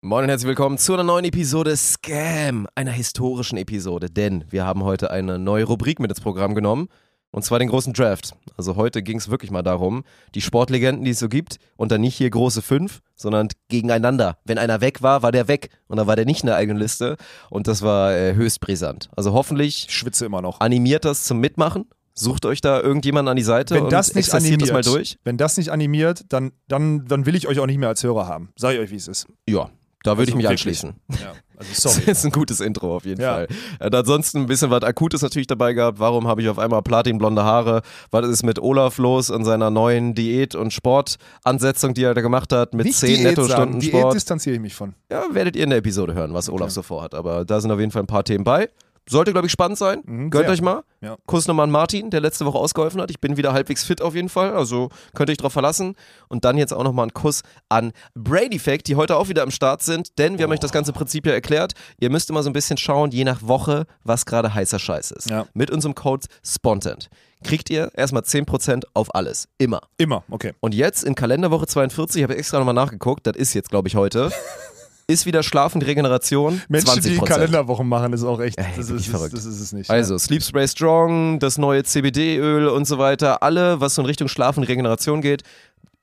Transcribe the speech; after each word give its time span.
Moin 0.00 0.22
und 0.22 0.28
herzlich 0.28 0.46
willkommen 0.46 0.78
zu 0.78 0.94
einer 0.94 1.02
neuen 1.02 1.24
Episode 1.24 1.76
Scam, 1.76 2.68
einer 2.76 2.92
historischen 2.92 3.58
Episode, 3.58 4.08
denn 4.08 4.44
wir 4.48 4.64
haben 4.64 4.84
heute 4.84 5.10
eine 5.10 5.40
neue 5.40 5.64
Rubrik 5.64 5.98
mit 5.98 6.08
ins 6.08 6.20
Programm 6.20 6.54
genommen. 6.54 6.86
Und 7.32 7.44
zwar 7.44 7.58
den 7.58 7.68
großen 7.68 7.92
Draft. 7.94 8.32
Also 8.56 8.76
heute 8.76 9.02
ging 9.02 9.18
es 9.18 9.28
wirklich 9.28 9.50
mal 9.50 9.62
darum, 9.62 10.04
die 10.36 10.40
Sportlegenden, 10.40 11.04
die 11.04 11.10
es 11.10 11.18
so 11.18 11.28
gibt, 11.28 11.56
und 11.76 11.90
dann 11.90 12.00
nicht 12.00 12.14
hier 12.14 12.30
große 12.30 12.62
fünf, 12.62 13.00
sondern 13.16 13.48
gegeneinander. 13.68 14.38
Wenn 14.44 14.56
einer 14.56 14.80
weg 14.80 15.02
war, 15.02 15.22
war 15.24 15.32
der 15.32 15.48
weg. 15.48 15.68
Und 15.88 15.96
dann 15.96 16.06
war 16.06 16.14
der 16.14 16.24
nicht 16.26 16.42
in 16.42 16.46
der 16.46 16.54
eigenen 16.56 16.78
Liste. 16.80 17.16
Und 17.50 17.66
das 17.66 17.82
war 17.82 18.14
äh, 18.14 18.34
höchst 18.34 18.60
brisant. 18.60 19.10
Also 19.16 19.32
hoffentlich 19.32 19.88
Ich 19.88 19.94
schwitze 19.96 20.24
immer 20.24 20.40
noch. 20.40 20.60
animiert 20.60 21.04
das 21.04 21.24
zum 21.24 21.38
Mitmachen. 21.40 21.86
Sucht 22.14 22.46
euch 22.46 22.60
da 22.60 22.80
irgendjemanden 22.80 23.30
an 23.30 23.36
die 23.36 23.42
Seite 23.42 23.74
Wenn 23.74 23.84
und 23.84 23.92
das 23.92 24.14
nicht 24.14 24.32
animiert, 24.32 24.62
das 24.62 24.72
mal 24.72 24.82
durch. 24.82 25.18
wenn 25.24 25.36
das 25.36 25.56
nicht 25.56 25.70
animiert, 25.70 26.24
dann, 26.30 26.52
dann, 26.66 27.04
dann 27.06 27.26
will 27.26 27.34
ich 27.34 27.46
euch 27.46 27.58
auch 27.58 27.66
nicht 27.66 27.78
mehr 27.78 27.88
als 27.90 28.02
Hörer 28.02 28.26
haben. 28.26 28.50
Sag 28.56 28.74
ich 28.74 28.80
euch, 28.80 28.90
wie 28.90 28.96
es 28.96 29.06
ist. 29.06 29.26
Ja, 29.48 29.70
da 30.04 30.12
würde 30.16 30.20
Also 30.20 30.30
ich 30.30 30.34
mich 30.36 30.44
wirklich. 30.44 30.50
anschließen. 30.82 30.94
Ja, 31.20 31.32
also 31.56 31.70
Das 31.82 31.82
sorry. 31.82 32.10
ist 32.10 32.24
ein 32.24 32.30
gutes 32.30 32.60
Intro 32.60 32.94
auf 32.96 33.04
jeden 33.04 33.20
Ja. 33.20 33.34
Fall. 33.34 33.48
Und 33.80 33.94
ansonsten 33.94 34.38
ein 34.38 34.46
bisschen 34.46 34.70
was 34.70 34.82
Akutes 34.84 35.22
natürlich 35.22 35.48
dabei 35.48 35.72
gehabt. 35.72 35.98
Warum 35.98 36.28
habe 36.28 36.40
ich 36.40 36.48
auf 36.48 36.58
einmal 36.58 36.82
platinblonde 36.82 37.42
Haare? 37.42 37.82
Was 38.12 38.26
ist 38.28 38.42
mit 38.44 38.60
Olaf 38.60 38.98
los 38.98 39.28
und 39.30 39.44
seiner 39.44 39.70
neuen 39.70 40.14
Diät- 40.14 40.54
und 40.54 40.72
Sportansetzung, 40.72 41.94
die 41.94 42.04
er 42.04 42.14
da 42.14 42.20
gemacht 42.20 42.52
hat, 42.52 42.74
mit 42.74 42.86
nicht 42.86 42.98
10 42.98 43.08
Diät 43.08 43.22
Nettostunden 43.24 43.56
sagen. 43.72 43.80
Diät 43.80 43.90
Sport? 43.92 44.14
distanziere 44.14 44.54
ich 44.56 44.60
mich 44.62 44.74
von. 44.74 44.94
Ja, 45.10 45.24
werdet 45.32 45.56
ihr 45.56 45.64
in 45.64 45.70
der 45.70 45.78
Episode 45.80 46.14
hören, 46.14 46.32
was 46.34 46.48
Olaf 46.48 46.70
so 46.70 46.82
vorhat. 46.82 47.14
Aber 47.14 47.44
da 47.44 47.60
sind 47.60 47.70
auf 47.72 47.80
jeden 47.80 47.90
Fall 47.92 48.02
ein 48.02 48.06
paar 48.06 48.24
Themen 48.24 48.44
bei. 48.44 48.68
Sollte, 49.08 49.32
glaube 49.32 49.46
ich, 49.46 49.52
spannend 49.52 49.78
sein. 49.78 50.02
Mhm, 50.04 50.30
Gönnt 50.30 50.44
sehr. 50.46 50.52
euch 50.52 50.62
mal. 50.62 50.82
Ja. 51.00 51.16
Kuss 51.26 51.46
nochmal 51.46 51.64
an 51.64 51.70
Martin, 51.70 52.10
der 52.10 52.20
letzte 52.20 52.44
Woche 52.44 52.58
ausgeholfen 52.58 53.00
hat. 53.00 53.10
Ich 53.10 53.20
bin 53.20 53.36
wieder 53.36 53.52
halbwegs 53.52 53.84
fit 53.84 54.02
auf 54.02 54.14
jeden 54.14 54.28
Fall. 54.28 54.52
Also 54.54 54.88
könnt 55.14 55.30
ihr 55.30 55.32
euch 55.32 55.38
drauf 55.38 55.52
verlassen. 55.52 55.94
Und 56.28 56.44
dann 56.44 56.58
jetzt 56.58 56.72
auch 56.72 56.82
nochmal 56.82 57.04
einen 57.04 57.14
Kuss 57.14 57.42
an 57.68 57.92
Brady 58.14 58.58
Fact, 58.58 58.86
die 58.88 58.96
heute 58.96 59.16
auch 59.16 59.28
wieder 59.28 59.42
am 59.42 59.50
Start 59.50 59.82
sind. 59.82 60.18
Denn 60.18 60.38
wir 60.38 60.44
haben 60.44 60.52
euch 60.52 60.60
das 60.60 60.72
ganze 60.72 60.92
Prinzip 60.92 61.26
ja 61.26 61.32
erklärt. 61.32 61.72
Ihr 62.00 62.10
müsst 62.10 62.30
immer 62.30 62.42
so 62.42 62.50
ein 62.50 62.52
bisschen 62.52 62.76
schauen, 62.76 63.10
je 63.10 63.24
nach 63.24 63.42
Woche, 63.42 63.86
was 64.04 64.26
gerade 64.26 64.52
heißer 64.54 64.78
Scheiß 64.78 65.12
ist. 65.12 65.30
Ja. 65.30 65.46
Mit 65.54 65.70
unserem 65.70 65.94
Code 65.94 66.26
SPONTANT 66.44 67.08
kriegt 67.44 67.70
ihr 67.70 67.90
erstmal 67.94 68.22
10% 68.22 68.84
auf 68.94 69.14
alles. 69.14 69.48
Immer. 69.58 69.82
Immer, 69.96 70.24
okay. 70.30 70.54
Und 70.60 70.74
jetzt 70.74 71.04
in 71.04 71.14
Kalenderwoche 71.14 71.66
42, 71.66 72.18
ich 72.20 72.22
habe 72.24 72.36
extra 72.36 72.58
nochmal 72.58 72.74
nachgeguckt, 72.74 73.26
das 73.26 73.36
ist 73.36 73.54
jetzt, 73.54 73.70
glaube 73.70 73.88
ich, 73.88 73.94
heute, 73.94 74.30
ist 75.10 75.24
wieder 75.24 75.42
Schlafen, 75.42 75.80
Regeneration, 75.80 76.60
Menschen, 76.68 77.00
20%. 77.00 77.00
die 77.08 77.18
Kalenderwochen 77.18 77.88
machen, 77.88 78.12
ist 78.12 78.24
auch 78.24 78.40
echt. 78.40 78.58
Ey, 78.58 78.66
das, 78.76 78.90
ist, 78.90 79.08
verrückt. 79.08 79.32
das 79.32 79.46
ist 79.46 79.58
es 79.58 79.72
nicht. 79.72 79.90
Also 79.90 80.18
Sleep 80.18 80.42
Spray 80.42 80.68
Strong, 80.68 81.38
das 81.38 81.56
neue 81.56 81.82
CBD-Öl 81.82 82.68
und 82.68 82.84
so 82.84 82.98
weiter, 82.98 83.42
alle, 83.42 83.80
was 83.80 83.94
so 83.94 84.02
in 84.02 84.06
Richtung 84.06 84.28
Schlafen, 84.28 84.62
Regeneration 84.62 85.22
geht, 85.22 85.44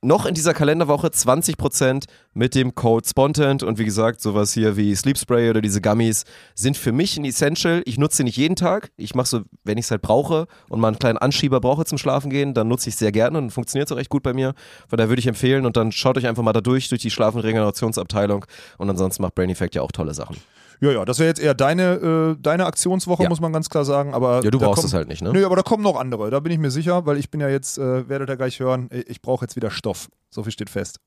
noch 0.05 0.25
in 0.25 0.35
dieser 0.35 0.53
Kalenderwoche 0.53 1.07
20% 1.07 2.05
mit 2.33 2.53
dem 2.53 2.75
Code 2.75 3.07
Spontant 3.07 3.63
und 3.63 3.79
wie 3.79 3.85
gesagt, 3.85 4.21
sowas 4.21 4.53
hier 4.53 4.77
wie 4.77 4.95
Sleep 4.95 5.17
Spray 5.17 5.49
oder 5.49 5.61
diese 5.61 5.81
Gummies 5.81 6.25
sind 6.53 6.77
für 6.77 6.91
mich 6.91 7.17
ein 7.17 7.25
Essential. 7.25 7.81
Ich 7.85 7.97
nutze 7.97 8.17
sie 8.17 8.23
nicht 8.23 8.37
jeden 8.37 8.55
Tag. 8.55 8.91
Ich 8.97 9.15
mache 9.15 9.27
so, 9.27 9.41
wenn 9.63 9.77
ich 9.77 9.85
es 9.85 9.91
halt 9.91 10.03
brauche 10.03 10.47
und 10.69 10.79
mal 10.79 10.89
einen 10.89 10.99
kleinen 10.99 11.17
Anschieber 11.17 11.59
brauche 11.59 11.85
zum 11.85 11.97
Schlafen 11.97 12.29
gehen, 12.29 12.53
dann 12.53 12.67
nutze 12.67 12.89
ich 12.89 12.95
es 12.95 12.99
sehr 12.99 13.11
gerne 13.11 13.37
und 13.39 13.49
funktioniert 13.49 13.89
es 13.89 13.95
auch 13.95 13.99
echt 13.99 14.09
gut 14.09 14.23
bei 14.23 14.33
mir. 14.33 14.53
Von 14.87 14.97
daher 14.97 15.09
würde 15.09 15.19
ich 15.19 15.27
empfehlen 15.27 15.65
und 15.65 15.75
dann 15.75 15.91
schaut 15.91 16.17
euch 16.17 16.27
einfach 16.27 16.43
mal 16.43 16.53
da 16.53 16.61
durch, 16.61 16.87
durch 16.89 17.01
die 17.01 17.11
Schlafen- 17.11 17.37
und 17.37 17.43
Regenerationsabteilung 17.43 18.45
und 18.77 18.89
ansonsten 18.89 19.23
macht 19.23 19.35
Brain 19.35 19.49
Effect 19.49 19.75
ja 19.75 19.81
auch 19.81 19.91
tolle 19.91 20.13
Sachen. 20.13 20.37
Ja, 20.81 20.91
ja, 20.91 21.05
das 21.05 21.19
wäre 21.19 21.29
jetzt 21.29 21.39
eher 21.39 21.53
deine, 21.53 22.35
äh, 22.35 22.41
deine 22.41 22.65
Aktionswoche, 22.65 23.23
Ja. 23.23 23.29
muss 23.29 23.39
man 23.39 23.53
ganz 23.53 23.69
klar 23.69 23.85
sagen. 23.85 24.13
Aber 24.13 24.43
Ja, 24.43 24.51
du 24.51 24.57
da 24.59 24.65
brauchst 24.67 24.77
kommen- 24.81 24.87
es 24.87 24.93
halt 24.93 25.07
nicht, 25.07 25.21
ne? 25.21 25.31
Nö, 25.31 25.45
aber 25.45 25.55
da 25.55 25.61
kommen 25.61 25.83
noch 25.83 25.95
andere. 25.99 26.29
Da 26.29 26.39
bin 26.39 26.51
ich 26.51 26.59
mir 26.59 26.71
sicher, 26.71 27.05
weil 27.05 27.17
ich 27.17 27.29
bin 27.31 27.39
ja 27.41 27.49
jetzt, 27.49 27.77
äh, 27.77 28.07
werdet 28.09 28.29
ihr 28.29 28.37
gleich 28.37 28.59
hören, 28.59 28.89
ich 28.91 29.09
ich 29.09 29.21
brauche 29.21 29.45
jetzt 29.45 29.55
wieder 29.55 29.71
Stoff. 29.71 30.09
So 30.29 30.43
viel 30.43 30.51
steht 30.51 30.69
fest. 30.69 30.99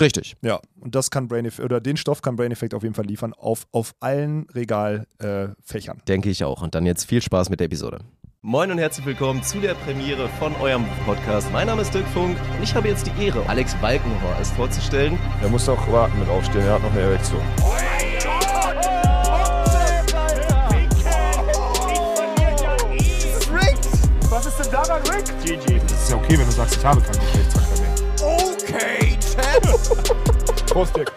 Richtig. 0.00 0.36
Ja, 0.42 0.60
und 0.80 0.94
das 0.94 1.10
kann 1.10 1.28
Brain 1.28 1.44
Effect, 1.44 1.64
oder 1.64 1.80
den 1.80 1.96
Stoff 1.96 2.22
kann 2.22 2.36
Brain 2.36 2.50
Effect 2.52 2.72
auf 2.74 2.82
jeden 2.82 2.94
Fall 2.94 3.04
liefern, 3.06 3.34
auf, 3.34 3.66
auf 3.72 3.92
allen 4.00 4.46
Regalfächern. 4.54 5.50
Äh, 5.52 5.54
Fächern. 5.62 6.02
Denke 6.08 6.30
ich 6.30 6.44
auch. 6.44 6.62
Und 6.62 6.74
dann 6.74 6.86
jetzt 6.86 7.04
viel 7.04 7.20
Spaß 7.22 7.50
mit 7.50 7.60
der 7.60 7.66
Episode. 7.66 8.00
Moin 8.40 8.70
und 8.72 8.78
herzlich 8.78 9.06
willkommen 9.06 9.42
zu 9.42 9.60
der 9.60 9.74
Premiere 9.74 10.28
von 10.40 10.54
eurem 10.56 10.84
Podcast. 11.06 11.50
Mein 11.52 11.66
Name 11.68 11.82
ist 11.82 11.94
Dirk 11.94 12.06
Funk 12.08 12.36
und 12.56 12.62
ich 12.62 12.74
habe 12.74 12.88
jetzt 12.88 13.06
die 13.06 13.24
Ehre, 13.24 13.46
Alex 13.48 13.74
Balkenhorst 13.76 14.52
vorzustellen. 14.54 15.16
Er 15.42 15.48
muss 15.48 15.66
doch 15.66 15.92
warten 15.92 16.18
mit 16.18 16.28
aufstehen, 16.28 16.62
er 16.62 16.74
hat 16.74 16.82
noch 16.82 16.90
eine 16.90 17.00
Erektion. 17.02 17.40
Denn 24.72 24.80
daran, 24.80 25.02
Rick? 25.02 25.24
Das 25.86 26.02
ist 26.02 26.10
ja 26.10 26.16
okay, 26.16 26.38
wenn 26.38 26.46
du 26.46 26.52
sagst, 26.52 26.76
ich 26.76 26.84
habe 26.84 27.00
keinen 27.02 27.20
Geschlechtsverkehr 27.20 27.82
mehr. 27.82 27.92
Okay, 28.22 29.18
Chad. 29.20 30.66
Prost, 30.66 30.96
Dick. 30.96 31.12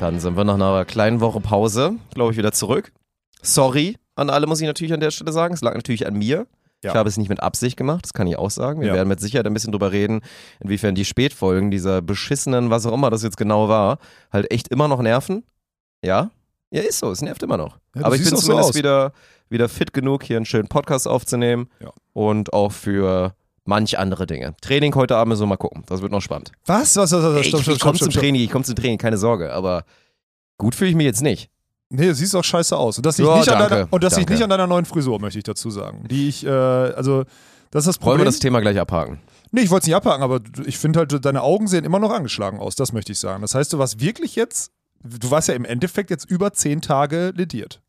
Dann 0.00 0.18
sind 0.18 0.36
wir 0.36 0.44
nach 0.44 0.54
einer 0.54 0.84
kleinen 0.84 1.20
Woche 1.20 1.40
Pause, 1.40 1.96
glaube 2.14 2.32
ich, 2.32 2.38
wieder 2.38 2.52
zurück. 2.52 2.92
Sorry 3.42 3.96
an 4.16 4.30
alle, 4.30 4.48
muss 4.48 4.60
ich 4.60 4.66
natürlich 4.66 4.92
an 4.92 4.98
der 5.00 5.12
Stelle 5.12 5.30
sagen. 5.30 5.54
Es 5.54 5.60
lag 5.60 5.74
natürlich 5.74 6.04
an 6.06 6.14
mir. 6.14 6.46
Ja. 6.82 6.90
Ich 6.90 6.96
habe 6.96 7.08
es 7.08 7.16
nicht 7.16 7.28
mit 7.28 7.40
Absicht 7.40 7.76
gemacht, 7.76 8.04
das 8.04 8.12
kann 8.12 8.26
ich 8.26 8.36
auch 8.36 8.50
sagen. 8.50 8.80
Wir 8.80 8.88
Ja. 8.88 8.94
werden 8.94 9.08
mit 9.08 9.20
Sicherheit 9.20 9.46
ein 9.46 9.54
bisschen 9.54 9.70
drüber 9.72 9.92
reden, 9.92 10.22
inwiefern 10.60 10.96
die 10.96 11.04
Spätfolgen 11.04 11.70
dieser 11.70 12.02
beschissenen, 12.02 12.70
was 12.70 12.84
auch 12.86 12.92
immer 12.92 13.10
das 13.10 13.22
jetzt 13.22 13.36
genau 13.36 13.68
war, 13.68 13.98
halt 14.32 14.50
echt 14.52 14.68
immer 14.68 14.88
noch 14.88 15.02
nerven. 15.02 15.44
Ja? 16.04 16.30
Ja, 16.70 16.82
ist 16.82 16.98
so, 16.98 17.10
es 17.10 17.22
nervt 17.22 17.42
immer 17.42 17.56
noch. 17.56 17.78
Ja, 17.94 18.04
Aber 18.04 18.14
ich 18.16 18.22
bin 18.22 18.30
so 18.30 18.36
zumindest 18.36 18.70
aus. 18.70 18.74
wieder, 18.76 19.12
wieder 19.48 19.68
fit 19.68 19.92
genug, 19.92 20.22
hier 20.22 20.36
einen 20.36 20.46
schönen 20.46 20.68
Podcast 20.68 21.08
aufzunehmen. 21.08 21.68
Ja. 21.80 21.90
Und 22.12 22.52
auch 22.52 22.72
für 22.72 23.34
manch 23.64 23.98
andere 23.98 24.26
Dinge. 24.26 24.54
Training 24.60 24.94
heute 24.94 25.16
Abend 25.16 25.30
müssen 25.30 25.42
wir 25.42 25.46
mal 25.46 25.56
gucken. 25.56 25.82
Das 25.86 26.02
wird 26.02 26.12
noch 26.12 26.20
spannend. 26.22 26.52
Was? 26.66 26.96
Was? 26.96 27.12
Was? 27.12 27.22
was? 27.22 27.40
ich 27.40 27.48
Stopp, 27.48 27.62
stopp, 27.62 27.74
ich 27.74 27.80
komme 27.80 27.98
zum 27.98 28.10
stopp. 28.10 28.22
Training, 28.22 28.42
ich 28.42 28.50
komme 28.50 28.64
zum 28.64 28.76
Training, 28.76 28.98
keine 28.98 29.16
Sorge. 29.18 29.52
Aber 29.52 29.84
gut 30.58 30.74
fühle 30.74 30.90
ich 30.90 30.96
mich 30.96 31.06
jetzt 31.06 31.22
nicht. 31.22 31.50
Nee, 31.90 32.06
du 32.06 32.14
siehst 32.14 32.36
auch 32.36 32.44
scheiße 32.44 32.76
aus. 32.76 32.98
Und 32.98 33.06
das 33.06 33.16
liegt, 33.16 33.30
Ja, 33.30 33.38
nicht, 33.38 33.48
an 33.48 33.58
deiner, 33.70 33.88
und 33.90 34.04
das 34.04 34.16
liegt 34.18 34.28
nicht 34.28 34.42
an 34.42 34.50
deiner 34.50 34.66
neuen 34.66 34.84
Frisur, 34.84 35.18
möchte 35.20 35.38
ich 35.38 35.44
dazu 35.44 35.70
sagen. 35.70 36.04
Die 36.10 36.28
ich, 36.28 36.44
äh, 36.44 36.50
also, 36.50 37.24
das 37.70 37.86
ist 37.86 37.96
das 37.96 37.96
Wollen 37.96 38.00
Problem. 38.00 38.18
wir 38.20 38.24
das 38.26 38.38
Thema 38.40 38.60
gleich 38.60 38.78
abhaken? 38.78 39.20
nee, 39.52 39.62
ich 39.62 39.70
wollte 39.70 39.84
es 39.84 39.86
nicht 39.86 39.96
abhaken, 39.96 40.22
aber 40.22 40.40
ich 40.66 40.76
finde 40.76 40.98
halt, 40.98 41.24
deine 41.24 41.40
Augen 41.42 41.66
sehen 41.66 41.86
immer 41.86 41.98
noch 41.98 42.10
angeschlagen 42.10 42.58
aus, 42.60 42.74
das 42.74 42.92
möchte 42.92 43.12
ich 43.12 43.18
sagen. 43.18 43.40
Das 43.40 43.54
heißt, 43.54 43.72
du 43.72 43.78
warst 43.78 44.00
wirklich 44.00 44.36
jetzt, 44.36 44.70
du 45.02 45.30
warst 45.30 45.48
ja 45.48 45.54
im 45.54 45.64
Endeffekt 45.64 46.10
jetzt 46.10 46.30
über 46.30 46.52
zehn 46.52 46.80
Tage 46.80 47.32
lediert. 47.36 47.80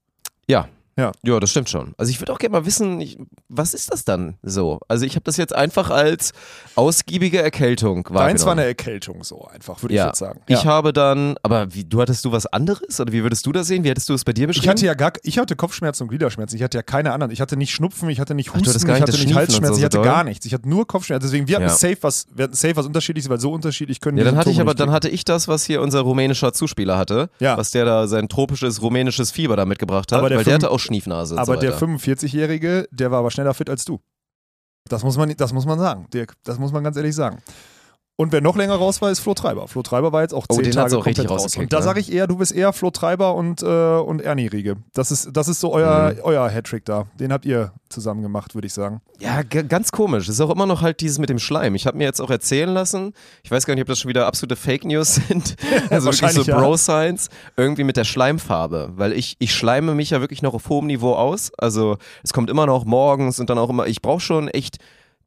Ja. 0.48 0.68
Ja. 1.00 1.12
Ja, 1.24 1.40
das 1.40 1.50
stimmt 1.52 1.70
schon. 1.70 1.94
Also 1.98 2.10
ich 2.12 2.20
würde 2.20 2.34
auch 2.34 2.38
gerne 2.40 2.54
mal 2.54 2.66
wissen, 2.66 3.00
ich, 3.02 3.18
was 3.48 3.74
ist 3.74 3.92
das 3.92 4.04
dann 4.06 4.36
so? 4.44 4.80
Also 4.88 5.06
ich 5.06 5.16
habe 5.16 5.24
das 5.24 5.38
jetzt 5.38 5.56
einfach 5.56 5.90
als 5.90 6.34
ausgiebige 6.76 7.42
Erkältung 7.42 8.04
Deins 8.04 8.10
war 8.14 8.22
wahrgenommen. 8.26 8.50
eine 8.60 8.66
Erkältung 8.68 9.24
so 9.24 9.46
einfach, 9.48 9.82
würde 9.82 9.96
ja. 9.96 10.04
ich 10.04 10.08
jetzt 10.10 10.20
sagen. 10.20 10.42
Ich 10.48 10.66
habe 10.66 10.94
dann, 10.94 11.36
aber 11.44 11.74
wie, 11.74 11.84
du 11.84 12.02
hattest 12.02 12.26
du 12.26 12.32
was 12.32 12.46
anderes 12.46 13.00
oder 13.00 13.12
wie 13.12 13.24
würdest 13.24 13.46
du 13.46 13.52
das 13.52 13.68
sehen? 13.68 13.84
Wie 13.84 13.90
hättest 13.90 14.10
du 14.10 14.14
es 14.14 14.24
bei 14.24 14.34
dir 14.34 14.48
beschrieben? 14.48 14.64
Ich 14.66 14.70
hatte 14.70 14.86
ja 14.86 14.94
gar, 14.94 15.14
ich 15.24 15.38
hatte 15.40 15.56
Kopfschmerzen 15.56 16.04
und 16.04 16.10
Gliederschmerzen. 16.10 16.56
Ich 16.58 16.64
hatte 16.64 16.78
ja 16.78 16.82
keine 16.84 17.12
anderen. 17.14 17.32
Ich 17.32 17.42
hatte 17.42 17.58
nicht 17.58 17.72
Schnupfen, 17.74 18.10
ich 18.10 18.20
hatte 18.20 18.36
nicht 18.36 18.50
Ach, 18.52 18.56
Husten, 18.60 18.86
gar 18.88 18.96
ich 18.98 19.02
hatte 19.02 19.12
nicht 19.12 19.34
Halsschmerzen, 19.34 19.74
so 19.76 19.80
ich 19.80 19.86
hatte 19.86 19.98
doll? 19.98 20.06
gar 20.06 20.24
nichts. 20.24 20.46
Ich 20.46 20.54
hatte 20.54 20.68
nur 20.70 20.88
Kopfschmerzen. 20.88 21.28
Deswegen, 21.28 21.48
wir 21.48 21.56
hatten 21.58 21.66
Ja. 21.68 21.70
safe 21.74 21.98
was, 22.02 22.28
wir 22.34 22.44
hatten 22.44 22.56
safe 22.56 22.76
was 22.76 22.86
unterschiedliches, 22.86 23.30
weil 23.30 23.40
so 23.40 23.52
unterschiedlich 23.52 24.00
können 24.02 24.18
die 24.18 24.24
ja, 24.24 24.30
dann 24.30 24.38
hatte 24.38 24.50
ich 24.52 24.60
aber, 24.62 24.74
dann 24.74 24.92
hatte 24.92 25.10
ich 25.10 25.26
das, 25.26 25.48
was 25.48 25.64
hier 25.66 25.82
unser 25.82 26.02
rumänischer 26.02 26.54
Zuspieler 26.54 26.98
hatte, 26.98 27.30
Ja. 27.40 27.58
was 27.58 27.72
der 27.72 27.86
da 27.86 28.08
sein 28.08 28.28
tropisches 28.30 28.82
rumänisches 28.82 29.32
Fieber 29.32 29.56
da 29.56 29.66
mitgebracht 29.66 30.12
hat, 30.12 30.20
Aber 30.20 30.30
der 30.30 30.38
weil 30.40 30.46
der 30.46 30.56
hatte 30.56 30.72
auch 30.72 30.80
Schniefnase 30.90 31.38
Aber 31.38 31.56
so 31.56 31.60
der 31.62 31.74
weiter. 31.74 31.86
45-Jährige, 31.86 32.88
der 32.92 33.12
war 33.12 33.20
aber 33.20 33.32
schneller 33.32 33.54
fit 33.54 33.70
als 33.70 33.86
du. 33.86 34.00
Das 34.88 35.04
muss 35.04 35.18
man, 35.18 35.36
das 35.36 35.54
muss 35.54 35.66
man 35.66 35.80
sagen, 35.80 36.08
Dirk. 36.14 36.34
Das 36.44 36.58
muss 36.60 36.72
man 36.72 36.84
ganz 36.84 36.98
ehrlich 36.98 37.16
sagen. 37.16 37.40
Und 38.20 38.34
wer 38.34 38.42
noch 38.42 38.58
länger 38.58 38.76
raus 38.76 39.02
war, 39.02 39.10
ist 39.12 39.22
Flo 39.22 39.34
Treiber. 39.34 39.70
Flo 39.70 39.82
Treiber 39.82 40.12
war 40.12 40.24
jetzt 40.24 40.34
auch 40.34 40.46
Oh, 40.50 40.56
zehn 40.56 40.66
den 40.66 40.74
Tage 40.74 40.94
richtig 41.06 41.26
komplett 41.26 41.30
raus. 41.32 41.56
Und 41.56 41.72
da 41.72 41.78
ne? 41.78 41.84
sage 41.84 42.02
ich 42.02 42.12
eher, 42.12 42.28
du 42.28 42.36
bist 42.36 42.52
eher 42.54 42.74
Flo 42.74 42.92
Treiber 42.92 43.34
und, 43.34 43.64
äh, 43.64 43.66
und 43.66 44.22
Ernie 44.22 44.48
Riege. 44.48 44.76
Das 44.94 45.10
ist, 45.10 45.30
das 45.32 45.48
ist 45.48 45.62
so 45.62 45.72
euer, 45.72 46.12
Mhm. 46.12 46.20
euer 46.24 46.50
Hattrick 46.50 46.84
da. 46.84 47.06
Den 47.18 47.32
habt 47.32 47.46
ihr 47.46 47.72
zusammen 47.88 48.22
gemacht, 48.22 48.56
würde 48.56 48.68
ich 48.68 48.74
sagen. 48.74 49.00
Ja, 49.20 49.42
ganz 49.44 49.94
komisch. 49.94 50.28
Es 50.28 50.34
ist 50.36 50.42
auch 50.42 50.50
immer 50.50 50.66
noch 50.66 50.82
halt 50.82 51.00
dieses 51.00 51.18
mit 51.18 51.30
dem 51.30 51.40
Schleim. 51.40 51.76
Ich 51.76 51.88
habe 51.88 51.98
mir 51.98 52.04
jetzt 52.04 52.20
auch 52.20 52.30
erzählen 52.30 52.68
lassen, 52.68 53.14
ich 53.42 53.52
weiß 53.52 53.66
gar 53.66 53.74
nicht, 53.76 53.84
ob 53.84 53.88
das 53.88 54.00
schon 54.00 54.10
wieder 54.10 54.28
absolute 54.28 54.58
Fake 54.58 54.84
News 54.84 55.16
sind, 55.30 55.56
also 55.90 56.12
wirklich 56.12 56.32
so 56.34 56.42
ja. 56.42 56.60
Bro-Science, 56.60 57.30
irgendwie 57.56 57.86
mit 57.86 57.96
der 57.96 58.04
Schleimfarbe. 58.04 58.92
Weil 58.98 59.14
ich, 59.14 59.38
ich 59.40 59.56
schleime 59.56 59.96
mich 59.96 60.10
ja 60.10 60.20
wirklich 60.20 60.42
noch 60.42 60.54
auf 60.54 60.68
hohem 60.68 60.88
Niveau 60.88 61.14
aus. 61.14 61.54
Also 61.58 61.96
es 62.22 62.34
kommt 62.34 62.50
immer 62.50 62.66
noch 62.66 62.84
morgens 62.84 63.40
und 63.40 63.50
dann 63.50 63.58
auch 63.58 63.70
immer, 63.70 63.88
ich 63.88 64.02
brauche 64.02 64.20
schon 64.20 64.50
echt, 64.50 64.78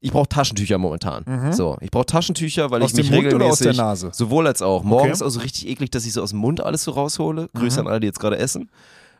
ich 0.02 0.10
brauche 0.12 0.28
Taschentücher 0.28 0.76
momentan. 0.78 1.52
So, 1.52 1.78
ich 1.80 1.90
brauche 1.90 2.06
Taschentücher, 2.06 2.70
weil 2.70 2.80
Mhm. 2.80 2.84
Aus 2.84 2.90
ich 2.92 2.96
mich 2.98 3.10
Mund 3.10 3.32
oder 3.34 3.46
aus 3.46 3.60
regelmäßig... 3.60 3.76
der 3.76 3.84
Nase? 3.86 4.10
Sowohl 4.12 4.46
als 4.46 4.60
auch. 4.60 4.82
Morgens 4.82 5.22
auch 5.22 5.30
so 5.30 5.40
richtig 5.40 5.68
eklig, 5.68 5.90
dass 5.90 6.04
ich 6.04 6.12
so 6.12 6.22
aus 6.22 6.30
dem 6.30 6.40
Mund 6.40 6.60
alles 6.60 6.84
so 6.84 6.90
raushole. 6.90 7.48
Grüße 7.54 7.80
Mhm. 7.80 7.86
an 7.86 7.92
alle, 7.92 8.00
die 8.00 8.06
jetzt 8.08 8.20
gerade 8.20 8.36
essen. 8.38 8.70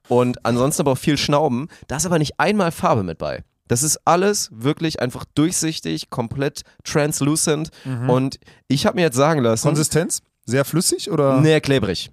Und 0.08 0.44
ansonsten 0.44 0.82
aber 0.82 0.92
auch 0.92 0.98
viel 0.98 1.16
Schnauben. 1.16 1.68
Da 1.86 1.96
ist 1.96 2.04
aber 2.06 2.18
nicht 2.18 2.38
einmal 2.38 2.72
Farbe 2.72 3.02
mit 3.04 3.18
bei. 3.18 3.44
Das 3.68 3.82
ist 3.84 3.98
alles 4.04 4.50
wirklich 4.52 5.00
einfach 5.00 5.24
durchsichtig, 5.34 6.10
komplett 6.10 6.62
translucent. 6.84 7.70
Und 8.08 8.38
ich 8.68 8.84
habe 8.84 8.96
mir 8.96 9.02
jetzt 9.02 9.16
sagen 9.16 9.40
lassen. 9.40 9.66
Konsistenz? 9.66 10.20
Sehr 10.44 10.64
flüssig 10.64 11.10
oder 11.10 11.40
Nee, 11.40 11.60
klebrig. 11.60 12.10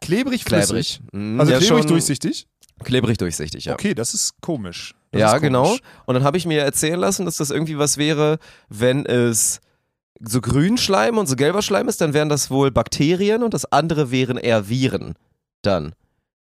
klebrig 0.00 0.44
flüssig? 0.44 0.98
Klebrig. 1.00 1.00
Mhm, 1.12 1.40
Also 1.40 1.52
ja, 1.52 1.58
klebrig 1.60 1.86
durchsichtig? 1.86 2.46
Klebrig 2.82 3.16
durchsichtig, 3.18 3.64
ja. 3.66 3.74
Okay, 3.74 3.94
das 3.94 4.14
ist 4.14 4.34
komisch. 4.40 4.94
Das 5.10 5.20
ja, 5.20 5.38
genau. 5.38 5.76
Und 6.06 6.14
dann 6.14 6.24
habe 6.24 6.36
ich 6.36 6.46
mir 6.46 6.62
erzählen 6.62 7.00
lassen, 7.00 7.24
dass 7.24 7.36
das 7.36 7.50
irgendwie 7.50 7.78
was 7.78 7.96
wäre, 7.96 8.38
wenn 8.68 9.06
es 9.06 9.60
so 10.20 10.40
Grünschleim 10.40 11.16
und 11.16 11.26
so 11.26 11.36
gelber 11.36 11.62
Schleim 11.62 11.88
ist, 11.88 12.00
dann 12.00 12.12
wären 12.12 12.28
das 12.28 12.50
wohl 12.50 12.70
Bakterien 12.70 13.42
und 13.42 13.54
das 13.54 13.64
andere 13.70 14.10
wären 14.10 14.36
eher 14.36 14.68
Viren. 14.68 15.14
Dann. 15.62 15.92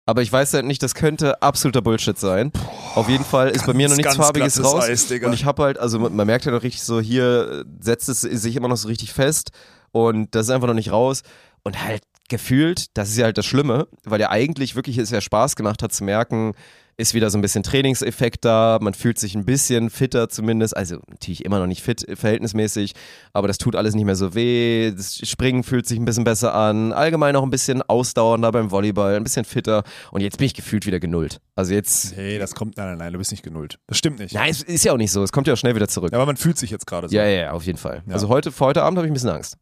Aber 0.08 0.22
ich 0.22 0.32
weiß 0.32 0.54
halt 0.54 0.66
nicht, 0.66 0.84
das 0.84 0.94
könnte 0.94 1.42
absoluter 1.42 1.82
Bullshit 1.82 2.18
sein. 2.18 2.52
Auf 2.94 3.10
jeden 3.10 3.26
Fall 3.26 3.50
ist 3.50 3.66
bei 3.66 3.74
mir 3.74 3.88
noch 3.90 3.96
Ganz, 3.96 3.98
nichts 3.98 4.18
ganz 4.18 4.26
Farbiges 4.28 4.64
raus. 4.64 4.84
Eis, 4.84 5.08
Digga. 5.08 5.28
und 5.28 5.34
ich 5.34 5.46
habe 5.46 5.64
halt, 5.64 5.80
also 5.80 5.98
man 5.98 6.28
merkt 6.28 6.46
ja 6.46 6.52
noch 6.52 6.62
richtig 6.62 6.84
so, 6.84 7.02
hier 7.02 7.66
setzt 7.80 8.08
es 8.08 8.22
sich 8.22 8.56
immer 8.56 8.68
noch 8.68 8.78
so 8.78 8.88
richtig 8.88 9.14
fest 9.14 9.50
und 9.92 10.36
das 10.36 10.48
ist 10.48 10.52
einfach 10.52 10.68
noch 10.68 10.76
nicht 10.76 10.92
raus. 10.92 11.24
Und 11.64 11.84
halt 11.84 12.04
gefühlt, 12.30 12.96
das 12.96 13.10
ist 13.10 13.18
ja 13.18 13.26
halt 13.26 13.40
das 13.40 13.48
Schlimme, 13.48 13.88
weil 14.04 14.22
ja 14.22 14.30
eigentlich 14.30 14.76
wirklich 14.76 15.00
es 15.00 15.10
ja 15.10 15.22
Spaß 15.22 15.56
gemacht 15.56 15.82
hat 15.82 15.92
zu 15.92 16.04
merken, 16.04 16.54
ist 16.98 17.14
wieder 17.14 17.30
so 17.30 17.38
ein 17.38 17.42
bisschen 17.42 17.64
Trainingseffekt 17.64 18.46
da, 18.46 18.78
man 18.82 18.94
fühlt 18.94 19.20
sich 19.20 19.36
ein 19.36 19.46
bisschen 19.46 19.90
fitter 19.90 20.30
zumindest, 20.30 20.76
also 20.76 21.00
natürlich 21.10 21.44
immer 21.44 21.60
noch 21.60 21.68
nicht 21.68 21.82
fit 21.84 22.06
verhältnismäßig, 22.14 22.94
aber 23.34 23.48
das 23.48 23.58
tut 23.58 23.76
alles 23.76 23.96
nicht 23.96 24.06
mehr 24.06 24.16
so 24.16 24.34
weh, 24.34 24.92
das 24.92 25.18
Springen 25.28 25.64
fühlt 25.64 25.88
sich 25.88 26.00
ein 26.00 26.06
bisschen 26.06 26.24
besser 26.24 26.54
an, 26.54 26.94
allgemein 26.94 27.36
auch 27.36 27.44
ein 27.44 27.50
bisschen 27.50 27.82
ausdauernder 27.82 28.52
beim 28.52 28.72
Volleyball, 28.72 29.16
ein 29.16 29.24
bisschen 29.24 29.46
fitter 29.46 29.84
und 30.12 30.22
jetzt 30.22 30.38
bin 30.38 30.46
ich 30.46 30.54
gefühlt 30.54 30.86
wieder 30.86 31.00
genullt. 31.00 31.42
Also 31.56 31.74
jetzt, 31.74 32.16
Nee, 32.16 32.40
das 32.40 32.56
kommt, 32.56 32.78
nein, 32.78 32.88
nein, 32.90 32.98
nein, 32.98 33.14
du 33.14 33.20
bist 33.20 33.32
nicht 33.32 33.44
genullt. 33.44 33.80
Das 33.88 33.98
stimmt 33.98 34.20
nicht. 34.20 34.34
nein, 34.34 34.50
es 34.52 34.64
ist 34.64 34.86
ja 34.86 34.94
auch 34.94 34.98
nicht 34.98 35.12
so, 35.12 35.22
es 35.24 35.32
kommt 35.32 35.48
ja 35.48 35.54
auch 35.54 35.58
schnell 35.58 35.76
wieder 35.76 35.88
zurück. 35.88 36.12
Ja, 36.12 36.18
aber 36.18 36.26
man 36.26 36.38
fühlt 36.38 36.58
sich 36.58 36.70
jetzt 36.72 36.88
gerade 36.88 37.10
so. 37.10 37.16
Ja, 37.16 37.26
ja, 37.26 37.42
ja, 37.42 37.52
auf 37.52 37.66
jeden 37.66 37.78
Fall. 37.78 38.04
Ja. 38.08 38.14
Also 38.14 38.30
heute, 38.30 38.52
für 38.52 38.66
heute 38.66 38.84
Abend 38.84 38.98
habe 38.98 39.08
ich 39.08 39.12
ein 39.12 39.14
bisschen 39.16 39.30
Angst. 39.30 39.58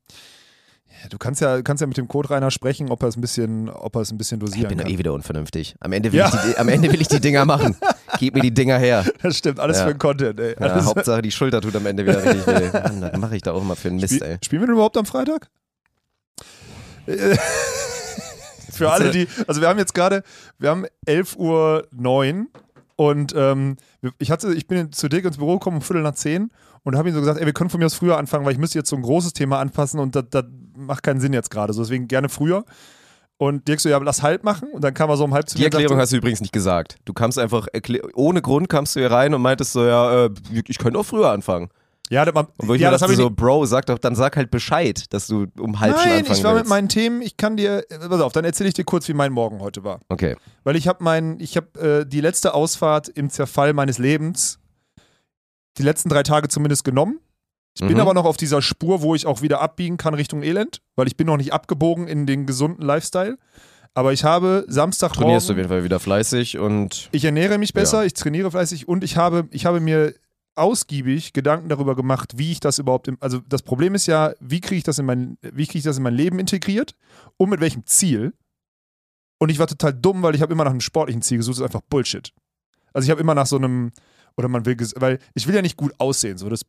Du 1.09 1.17
kannst 1.17 1.41
ja, 1.41 1.61
kannst 1.61 1.81
ja 1.81 1.87
mit 1.87 1.97
dem 1.97 2.07
Code-Rainer 2.07 2.49
sprechen, 2.51 2.89
ob 2.89 3.01
er 3.03 3.09
es 3.09 3.17
ein 3.17 3.21
bisschen, 3.21 3.69
ob 3.69 3.95
er 3.95 4.01
es 4.01 4.11
ein 4.11 4.17
bisschen 4.17 4.39
Ich 4.41 4.49
dosieren 4.49 4.69
bin 4.69 4.77
doch 4.77 4.85
kann. 4.85 4.93
eh 4.93 4.97
wieder 4.97 5.13
unvernünftig. 5.13 5.75
Am 5.79 5.91
Ende 5.91 6.11
will, 6.11 6.19
Ja. 6.19 6.27
ich, 6.33 6.51
die, 6.53 6.57
am 6.57 6.69
Ende 6.69 6.91
will 6.91 7.01
ich 7.01 7.07
die 7.07 7.19
Dinger 7.19 7.45
machen. 7.45 7.75
Gib 8.19 8.35
mir 8.35 8.41
die 8.41 8.53
Dinger 8.53 8.77
her. 8.77 9.03
Das 9.21 9.37
stimmt, 9.37 9.59
alles 9.59 9.77
Ja. 9.79 9.85
für 9.87 9.93
den 9.93 9.99
Content, 9.99 10.39
ey. 10.39 10.55
Ja, 10.59 10.83
Hauptsache 10.85 11.21
die 11.21 11.31
Schulter 11.31 11.61
tut 11.61 11.75
am 11.75 11.85
Ende 11.85 12.05
wieder 12.05 12.23
richtig 12.23 12.47
weh. 12.47 12.69
Mann, 12.73 13.01
das 13.01 13.17
mache 13.17 13.35
ich 13.35 13.41
da 13.41 13.51
auch 13.51 13.61
immer 13.61 13.75
für 13.75 13.89
einen 13.89 13.99
Mist, 13.99 14.13
ey. 14.21 14.35
Spiel, 14.35 14.39
spielen 14.45 14.61
wir 14.61 14.67
denn 14.67 14.75
überhaupt 14.75 14.97
am 14.97 15.05
Freitag? 15.05 15.49
Für 18.71 18.91
alle, 18.91 19.11
die, 19.11 19.27
also 19.47 19.61
wir 19.61 19.67
haben 19.67 19.77
jetzt 19.77 19.93
gerade, 19.93 20.23
wir 20.57 20.69
haben 20.69 20.85
11.09 21.05 21.37
Uhr 21.37 22.47
und 22.95 23.33
ähm, 23.35 23.77
ich, 24.17 24.31
hatte, 24.31 24.53
ich 24.53 24.67
bin 24.67 24.91
zu 24.91 25.09
Dirk 25.09 25.25
ins 25.25 25.37
Büro 25.37 25.53
gekommen 25.59 25.77
um 25.77 25.81
Viertel 25.83 26.01
nach 26.01 26.15
zehn 26.15 26.49
und 26.83 26.95
habe 26.97 27.09
ihm 27.09 27.13
so 27.13 27.19
gesagt, 27.19 27.39
ey, 27.39 27.45
wir 27.45 27.53
können 27.53 27.69
von 27.69 27.79
mir 27.79 27.85
aus 27.85 27.93
früher 27.93 28.17
anfangen, 28.17 28.45
weil 28.45 28.53
ich 28.53 28.57
müsste 28.57 28.79
jetzt 28.79 28.89
so 28.89 28.95
ein 28.95 29.01
großes 29.03 29.33
Thema 29.33 29.59
anpassen 29.59 29.99
und 29.99 30.15
das, 30.15 30.23
das 30.31 30.45
macht 30.75 31.03
keinen 31.03 31.19
Sinn 31.19 31.33
jetzt 31.33 31.49
gerade, 31.51 31.73
so 31.73 31.81
deswegen 31.81 32.07
gerne 32.07 32.29
früher. 32.29 32.65
Und 33.37 33.67
Dirk 33.67 33.79
so, 33.79 33.89
ja, 33.89 33.97
lass 33.97 34.21
halt 34.21 34.43
machen 34.43 34.69
und 34.71 34.83
dann 34.83 34.93
kam 34.93 35.09
er 35.09 35.17
so 35.17 35.23
um 35.23 35.33
halb 35.33 35.49
zu 35.49 35.57
Die 35.57 35.65
Erklärung 35.65 35.97
hast 35.97 36.13
du 36.13 36.17
übrigens 36.17 36.39
nicht 36.39 36.53
gesagt. 36.53 36.95
Du 37.03 37.13
kamst 37.13 37.37
einfach, 37.39 37.67
ohne 38.13 38.41
Grund 38.41 38.69
kamst 38.69 38.95
du 38.95 38.99
hier 39.01 39.11
rein 39.11 39.33
und 39.33 39.41
meintest 39.41 39.73
so, 39.73 39.83
ja, 39.85 40.25
äh, 40.25 40.29
ich 40.67 40.77
könnte 40.77 40.99
auch 40.99 41.03
früher 41.05 41.29
anfangen. 41.31 41.69
ja, 42.09 42.23
das, 42.25 42.33
Und 42.35 42.47
wo 42.59 42.75
ich 42.75 42.81
ja, 42.81 42.87
mir 42.87 42.91
das 42.91 43.01
dachte 43.01 43.13
habe 43.13 43.13
ich 43.13 43.19
so, 43.19 43.29
Bro, 43.31 43.65
sag 43.65 43.87
doch, 43.87 43.97
dann 43.97 44.15
sag 44.15 44.37
halt 44.37 44.51
Bescheid, 44.51 45.11
dass 45.11 45.27
du 45.27 45.47
um 45.59 45.79
halb 45.79 45.95
Nein, 45.95 46.19
anfangen 46.19 46.37
ich 46.37 46.43
war 46.43 46.53
willst. 46.53 46.65
mit 46.65 46.69
meinen 46.69 46.89
Themen, 46.89 47.21
ich 47.21 47.35
kann 47.35 47.57
dir, 47.57 47.83
äh, 47.89 48.07
pass 48.07 48.21
auf, 48.21 48.31
dann 48.33 48.45
erzähle 48.45 48.69
ich 48.69 48.75
dir 48.75 48.85
kurz, 48.85 49.07
wie 49.09 49.13
mein 49.13 49.33
Morgen 49.33 49.59
heute 49.61 49.83
war. 49.83 49.99
okay. 50.09 50.37
Weil 50.63 50.75
ich 50.75 50.87
habe 50.87 51.03
mein, 51.03 51.39
ich 51.39 51.57
habe 51.57 51.79
äh, 52.01 52.05
die 52.05 52.21
letzte 52.21 52.53
Ausfahrt 52.53 53.09
im 53.09 53.29
Zerfall 53.29 53.73
meines 53.73 53.97
Lebens, 53.97 54.59
die 55.77 55.83
letzten 55.83 56.07
drei 56.07 56.23
Tage 56.23 56.47
zumindest 56.49 56.83
genommen. 56.83 57.19
Ich 57.75 57.81
bin 57.81 57.93
Mhm. 57.95 57.99
aber 58.01 58.13
noch 58.13 58.25
auf 58.25 58.37
dieser 58.37 58.61
Spur, 58.61 59.01
wo 59.01 59.15
ich 59.15 59.25
auch 59.25 59.41
wieder 59.41 59.59
abbiegen 59.61 59.97
kann 59.97 60.13
Richtung 60.13 60.43
Elend, 60.43 60.81
weil 60.95 61.07
ich 61.07 61.17
bin 61.17 61.25
noch 61.27 61.37
nicht 61.37 61.53
abgebogen 61.53 62.07
in 62.07 62.25
den 62.27 62.45
gesunden 62.45 62.83
Lifestyle. 62.85 63.37
Aber 63.95 64.13
ich 64.13 64.23
habe 64.23 64.65
Samstagmorgen, 64.67 65.23
Trainierst 65.25 65.49
du 65.49 65.53
auf 65.53 65.57
jeden 65.57 65.69
Fall 65.69 65.83
wieder 65.83 65.99
fleißig 65.99 66.57
und 66.59 67.09
ich 67.11 67.25
ernähre 67.25 67.57
mich 67.57 67.73
besser, 67.73 67.99
Ja. 68.01 68.05
ich 68.05 68.13
trainiere 68.13 68.49
fleißig 68.51 68.87
und 68.87 69.03
ich 69.03 69.17
habe, 69.17 69.47
ich 69.51 69.65
habe 69.65 69.79
mir 69.79 70.13
ausgiebig 70.55 71.33
Gedanken 71.33 71.69
darüber 71.69 71.95
gemacht, 71.95 72.33
wie 72.37 72.51
ich 72.51 72.59
das 72.59 72.77
überhaupt, 72.79 73.07
im, 73.07 73.17
also 73.19 73.39
das 73.49 73.63
Problem 73.63 73.95
ist 73.95 74.05
ja, 74.07 74.33
wie 74.39 74.61
kriege 74.61 74.77
ich 74.77 74.83
das 74.83 74.99
in 74.99 75.05
mein, 75.05 75.37
wie 75.41 75.65
kriege 75.65 75.79
ich 75.79 75.83
das 75.83 75.97
in 75.97 76.03
mein 76.03 76.13
Leben 76.15 76.37
integriert 76.39 76.95
und 77.37 77.49
mit 77.49 77.59
welchem 77.59 77.85
Ziel. 77.87 78.33
Und 79.39 79.49
ich 79.49 79.57
war 79.59 79.67
total 79.67 79.93
dumm, 79.93 80.21
weil 80.21 80.35
ich 80.35 80.41
habe 80.41 80.53
immer 80.53 80.63
nach 80.63 80.71
einem 80.71 80.81
sportlichen 80.81 81.21
Ziel 81.23 81.37
gesucht, 81.37 81.55
das 81.55 81.59
ist 81.61 81.65
einfach 81.65 81.81
Bullshit. 81.89 82.31
Also 82.93 83.05
ich 83.05 83.09
habe 83.11 83.19
immer 83.21 83.33
nach 83.35 83.47
so 83.47 83.57
einem, 83.57 83.91
oder 84.37 84.47
man 84.47 84.65
will, 84.65 84.77
weil 84.97 85.19
ich 85.33 85.47
will 85.47 85.55
ja 85.55 85.61
nicht 85.61 85.75
gut 85.77 85.91
aussehen, 85.97 86.37
so 86.37 86.49
das 86.49 86.61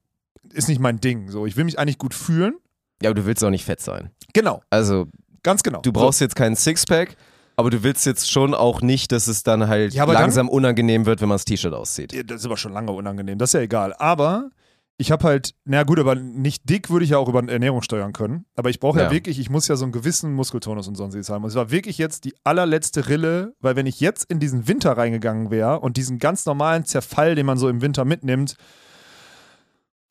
ist 0.53 0.69
nicht 0.69 0.81
mein 0.81 1.01
Ding, 1.01 1.31
so 1.31 1.47
ich 1.47 1.57
will 1.57 1.65
mich 1.65 1.79
eigentlich 1.79 1.99
gut 1.99 2.15
fühlen. 2.15 2.55
ja, 3.03 3.11
aber 3.11 3.15
du 3.21 3.27
willst 3.27 3.43
auch 3.45 3.51
nicht 3.51 3.65
fett 3.65 3.81
sein. 3.81 4.11
Genau, 4.33 4.63
Also, 4.71 5.07
ganz 5.43 5.63
genau. 5.63 5.81
du 5.83 5.93
brauchst 5.93 6.21
jetzt 6.21 6.37
keinen 6.37 6.57
Sixpack, 6.57 7.17
aber 7.57 7.71
du 7.71 7.83
willst 7.83 8.05
jetzt 8.07 8.31
schon 8.31 8.55
auch 8.55 8.81
nicht, 8.83 9.13
dass 9.13 9.27
es 9.29 9.43
dann 9.43 9.69
halt 9.69 9.95
Ja, 9.95 10.03
aber 10.05 10.13
dann- 10.15 10.23
langsam 10.23 10.49
unangenehm 10.49 11.07
wird, 11.07 11.21
wenn 11.21 11.29
man 11.29 11.37
das 11.37 11.45
T-Shirt 11.45 11.73
auszieht. 11.75 12.13
Ja, 12.13 12.23
Das 12.23 12.41
ist 12.41 12.47
aber 12.47 12.57
schon 12.57 12.73
lange 12.73 12.93
unangenehm, 12.93 13.39
das 13.39 13.51
ist 13.51 13.55
ja 13.55 13.61
egal. 13.61 13.95
Aber 13.99 14.51
ich 14.97 15.11
habe 15.11 15.25
halt, 15.25 15.55
na 15.65 15.83
gut, 15.83 15.99
aber 15.99 16.15
nicht 16.15 16.69
dick 16.71 16.89
würde 16.89 17.05
ich 17.05 17.11
ja 17.11 17.19
auch 17.19 17.29
über 17.29 17.43
Ernährung 17.49 17.83
steuern 17.83 18.13
können. 18.13 18.45
Aber 18.55 18.71
ich 18.71 18.79
brauche 18.79 18.99
ja. 19.01 19.07
Ja. 19.07 19.11
wirklich, 19.11 19.41
ich 19.41 19.51
muss 19.51 19.67
ja 19.67 19.75
so 19.75 19.85
einen 19.85 19.91
gewissen 19.93 20.33
Muskeltonus 20.33 20.87
und 20.87 20.95
sonstiges 20.95 21.29
haben. 21.31 21.43
Und 21.43 21.51
es 21.51 21.57
war 21.57 21.71
wirklich 21.73 21.99
jetzt 21.99 22.25
die 22.25 22.33
allerletzte 22.45 23.09
Rille, 23.09 23.55
weil 23.61 23.75
wenn 23.75 23.87
ich 23.87 23.99
jetzt 23.99 24.25
in 24.31 24.39
diesen 24.39 24.69
Winter 24.69 24.97
reingegangen 24.97 25.51
wäre 25.51 25.81
und 25.81 25.97
diesen 25.97 26.19
ganz 26.21 26.47
normalen 26.47 26.85
Zerfall, 26.85 27.35
den 27.35 27.45
man 27.45 27.59
so 27.59 27.69
im 27.69 27.83
Winter 27.83 28.05
mitnimmt, 28.05 28.57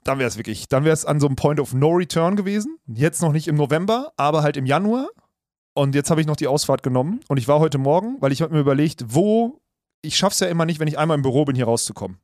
dann 0.03 0.19
wäre 0.19 0.27
es 0.27 0.38
wirklich, 0.38 0.67
dann 0.67 0.83
wäre 0.83 0.94
es 0.94 1.05
an 1.05 1.19
so 1.19 1.27
einem 1.27 1.35
Point 1.35 1.59
of 1.59 1.73
No 1.73 1.89
Return 1.91 2.35
gewesen. 2.35 2.77
Jetzt 2.88 3.21
noch 3.21 3.31
nicht 3.31 3.47
im 3.47 3.55
November, 3.55 4.13
aber 4.17 4.44
halt 4.44 4.57
im 4.57 4.65
Januar. 4.65 5.09
Und 5.73 5.95
jetzt 5.95 6.11
habe 6.11 6.21
ich 6.21 6.27
noch 6.27 6.35
die 6.35 6.47
Ausfahrt 6.47 6.83
genommen 6.83 7.21
und 7.29 7.38
ich 7.38 7.47
war 7.47 7.59
heute 7.59 7.77
Morgen, 7.79 8.17
weil 8.19 8.31
ich 8.31 8.41
habe 8.44 8.53
mir 8.53 8.59
überlegt, 8.59 9.05
wo, 9.07 9.59
ich 10.03 10.15
schaff's 10.17 10.39
ja 10.39 10.47
immer 10.47 10.65
nicht, 10.65 10.79
wenn 10.79 10.88
ich 10.88 11.00
einmal 11.00 11.15
im 11.17 11.23
Büro 11.23 11.45
bin, 11.45 11.55
hier 11.55 11.65
rauszukommen. 11.65 12.17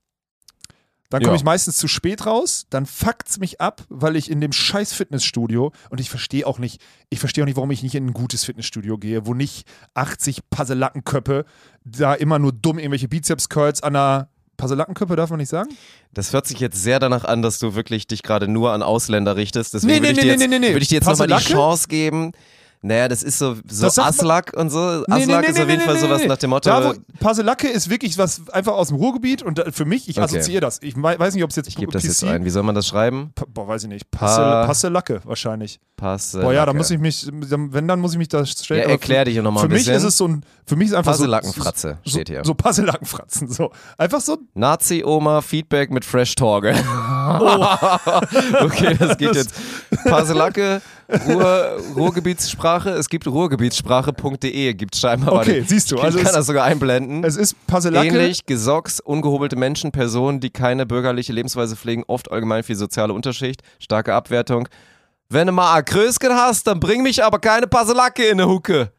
Dann 1.09 1.23
komme 1.23 1.33
Ja. 1.33 1.37
ich 1.37 1.43
meistens 1.43 1.77
zu 1.77 1.87
spät 1.87 2.27
raus, 2.27 2.67
dann 2.69 2.85
fuckt's 2.85 3.39
mich 3.39 3.59
ab, 3.59 3.83
weil 3.89 4.15
ich 4.15 4.29
in 4.29 4.41
dem 4.41 4.51
scheiß 4.51 4.93
Fitnessstudio 4.93 5.71
und 5.89 5.99
ich 5.99 6.07
verstehe 6.11 6.45
auch 6.45 6.59
nicht, 6.59 6.79
ich 7.09 7.19
verstehe 7.19 7.43
auch 7.43 7.47
nicht, 7.47 7.55
warum 7.55 7.71
ich 7.71 7.81
nicht 7.81 7.95
in 7.95 8.05
ein 8.05 8.13
gutes 8.13 8.43
Fitnessstudio 8.45 8.99
gehe, 8.99 9.25
wo 9.25 9.33
nicht 9.33 9.67
80 9.95 10.51
Passelackenköppe 10.51 11.45
da 11.83 12.13
immer 12.13 12.37
nur 12.37 12.51
dumm 12.53 12.77
irgendwelche 12.77 13.07
Bizeps-Curls 13.07 13.81
an 13.81 13.95
einer 13.95 14.29
Passelackenköppe, 14.59 15.15
darf 15.15 15.29
man 15.31 15.39
nicht 15.39 15.49
sagen? 15.49 15.69
Das 16.13 16.33
hört 16.33 16.45
sich 16.47 16.59
jetzt 16.59 16.81
sehr 16.81 16.99
danach 16.99 17.23
an, 17.25 17.41
dass 17.41 17.57
du 17.59 17.73
wirklich 17.75 18.05
dich 18.07 18.21
gerade 18.23 18.47
nur 18.47 18.71
an 18.73 18.83
Ausländer 18.83 19.35
richtest. 19.35 19.73
Deswegen 19.73 19.93
Nee, 19.93 19.99
nee, 19.99 20.07
würde 20.07 20.11
ich, 20.11 20.17
nee, 20.17 20.21
dir 20.23 20.27
jetzt- 20.31 20.39
nee, 20.41 20.59
nee, 20.59 20.59
nee. 20.73 20.77
ich 20.77 20.87
dir 20.89 20.95
jetzt 20.95 21.07
nochmal 21.07 21.27
die? 21.27 21.33
Chance 21.53 21.87
geben. 21.87 22.31
Naja, 22.81 23.09
das 23.09 23.23
ist 23.23 23.37
so, 23.37 23.57
so 23.67 23.87
Aslak 23.87 24.53
und 24.55 24.69
so. 24.69 25.03
Nee, 25.07 25.23
Aslak 25.23 25.41
nee, 25.41 25.47
ist 25.49 25.57
nee, 25.57 25.63
auf 25.63 25.69
jeden 25.69 25.81
Fall 25.81 25.97
sowas 25.99 26.21
nach 26.25 26.37
dem 26.37 26.51
Motto. 26.51 26.69
Da, 26.69 26.85
wo 26.85 26.93
Passelacke 27.19 27.67
ist 27.67 27.89
wirklich 27.89 28.17
was 28.17 28.41
einfach 28.51 28.71
aus 28.71 28.87
dem 28.87 28.95
Ruhrgebiet 28.95 29.43
und 29.43 29.57
da, 29.57 29.65
für 29.71 29.83
mich, 29.83 30.07
ich 30.07 30.15
Okay. 30.17 30.23
assoziiere 30.23 30.61
das. 30.61 30.79
Ich 30.81 30.95
wei- 30.95 31.19
weiß 31.19 31.33
nicht, 31.35 31.43
ob 31.43 31.49
es 31.49 31.57
jetzt 31.57 31.67
ich 31.67 31.75
gebe 31.75 31.91
das 31.91 32.03
PC 32.03 32.07
jetzt 32.07 32.23
ein. 32.23 32.45
Wie 32.45 32.49
soll 32.49 32.63
man 32.63 32.75
das 32.75 32.87
schreiben? 32.87 33.31
Pa- 33.35 33.45
Boah, 33.53 33.67
weiß 33.67 33.83
ich 33.83 33.89
nicht. 33.89 34.09
Pa- 34.11 34.19
Passe, 34.19 34.41
Passelacke 34.67 35.19
wahrscheinlich. 35.25 35.81
Passe. 35.97 36.39
Boah, 36.39 36.53
ja, 36.53 36.65
da 36.65 36.71
muss 36.73 36.89
ich 36.89 36.99
mich, 36.99 37.27
wenn, 37.29 37.85
dann 37.87 37.99
muss 37.99 38.13
ich 38.13 38.17
mich 38.17 38.29
da 38.29 38.45
stellen. 38.45 38.83
Ja, 38.83 38.87
erklär 38.87 39.25
dich 39.25 39.35
nochmal 39.41 39.63
Für 39.63 39.67
ein 39.67 39.71
mich 39.73 39.79
bisschen. 39.79 39.95
ist 39.95 40.03
es 40.03 40.15
so 40.17 40.29
ein, 40.29 40.45
für 40.65 40.77
mich 40.77 40.87
ist 40.87 40.93
einfach 40.93 41.13
so. 41.15 41.23
Passelackenfratze 41.23 41.97
so, 42.05 42.09
steht 42.11 42.29
hier. 42.29 42.45
So 42.45 42.53
Passelackenfratzen, 42.53 43.49
so. 43.49 43.71
Einfach 43.97 44.21
so. 44.21 44.37
Nazi-Oma 44.53 45.41
Feedback 45.41 45.91
mit 45.91 46.05
Fresh 46.05 46.35
Torge. 46.35 46.73
Oh. 47.41 48.63
okay, 48.65 48.95
das 48.97 49.17
geht 49.17 49.35
jetzt. 49.35 49.53
Paselacke, 50.05 50.81
Ruhr, 51.27 51.77
Ruhrgebietssprache. 51.95 52.89
Es 52.91 53.09
gibt 53.09 53.27
ruhrgebietssprache.de, 53.27 54.73
gibt 54.73 54.95
scheinbar. 54.95 55.33
Okay, 55.33 55.63
siehst 55.67 55.91
du, 55.91 55.95
Ich 55.97 56.03
also 56.03 56.19
kann 56.19 56.33
das 56.33 56.45
sogar 56.45 56.65
einblenden. 56.65 57.23
Es 57.23 57.35
ist 57.35 57.55
Passelacke. 57.67 58.07
Ähnlich, 58.07 58.45
Gesocks, 58.45 58.99
ungehobelte 58.99 59.55
Menschen, 59.55 59.91
Personen, 59.91 60.39
die 60.39 60.49
keine 60.49 60.85
bürgerliche 60.85 61.33
Lebensweise 61.33 61.75
pflegen, 61.75 62.03
oft 62.07 62.31
allgemein 62.31 62.63
für 62.63 62.73
die 62.73 62.79
soziale 62.79 63.13
Unterschicht, 63.13 63.61
starke 63.79 64.13
Abwertung. 64.13 64.67
Wenn 65.29 65.47
du 65.47 65.53
mal 65.53 65.75
ein 65.75 65.85
Krösken 65.85 66.33
hast, 66.33 66.65
dann 66.67 66.79
bring 66.79 67.03
mich 67.03 67.23
aber 67.23 67.39
keine 67.39 67.67
Paselacke 67.67 68.25
in 68.25 68.39
eine 68.41 68.47
Hucke. 68.49 68.91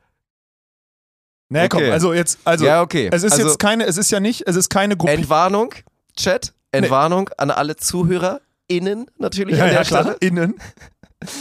Nee, 1.49 1.69
komm, 1.69 1.81
Okay. 1.83 1.91
also 1.91 2.15
jetzt, 2.15 2.39
also. 2.45 2.65
ja, 2.65 2.81
okay. 2.81 3.09
Es 3.13 3.25
ist 3.25 3.33
also, 3.33 3.49
jetzt 3.49 3.59
keine, 3.59 3.85
es 3.85 3.97
ist 3.97 4.11
ja 4.13 4.21
nicht, 4.21 4.47
es 4.47 4.55
ist 4.55 4.69
keine 4.69 4.97
Gruppe. 4.97 5.13
Entwarnung, 5.13 5.75
Chat, 6.17 6.53
Entwarnung 6.73 7.31
an 7.37 7.50
alle 7.50 7.77
ZuhörerInnen 7.77 9.07
natürlich 9.19 9.59
ja, 9.59 9.65
an 9.65 9.71
der 9.71 9.79
ja, 9.81 9.85
klar. 9.85 10.03
Stelle. 10.03 10.17
Innen. 10.21 10.55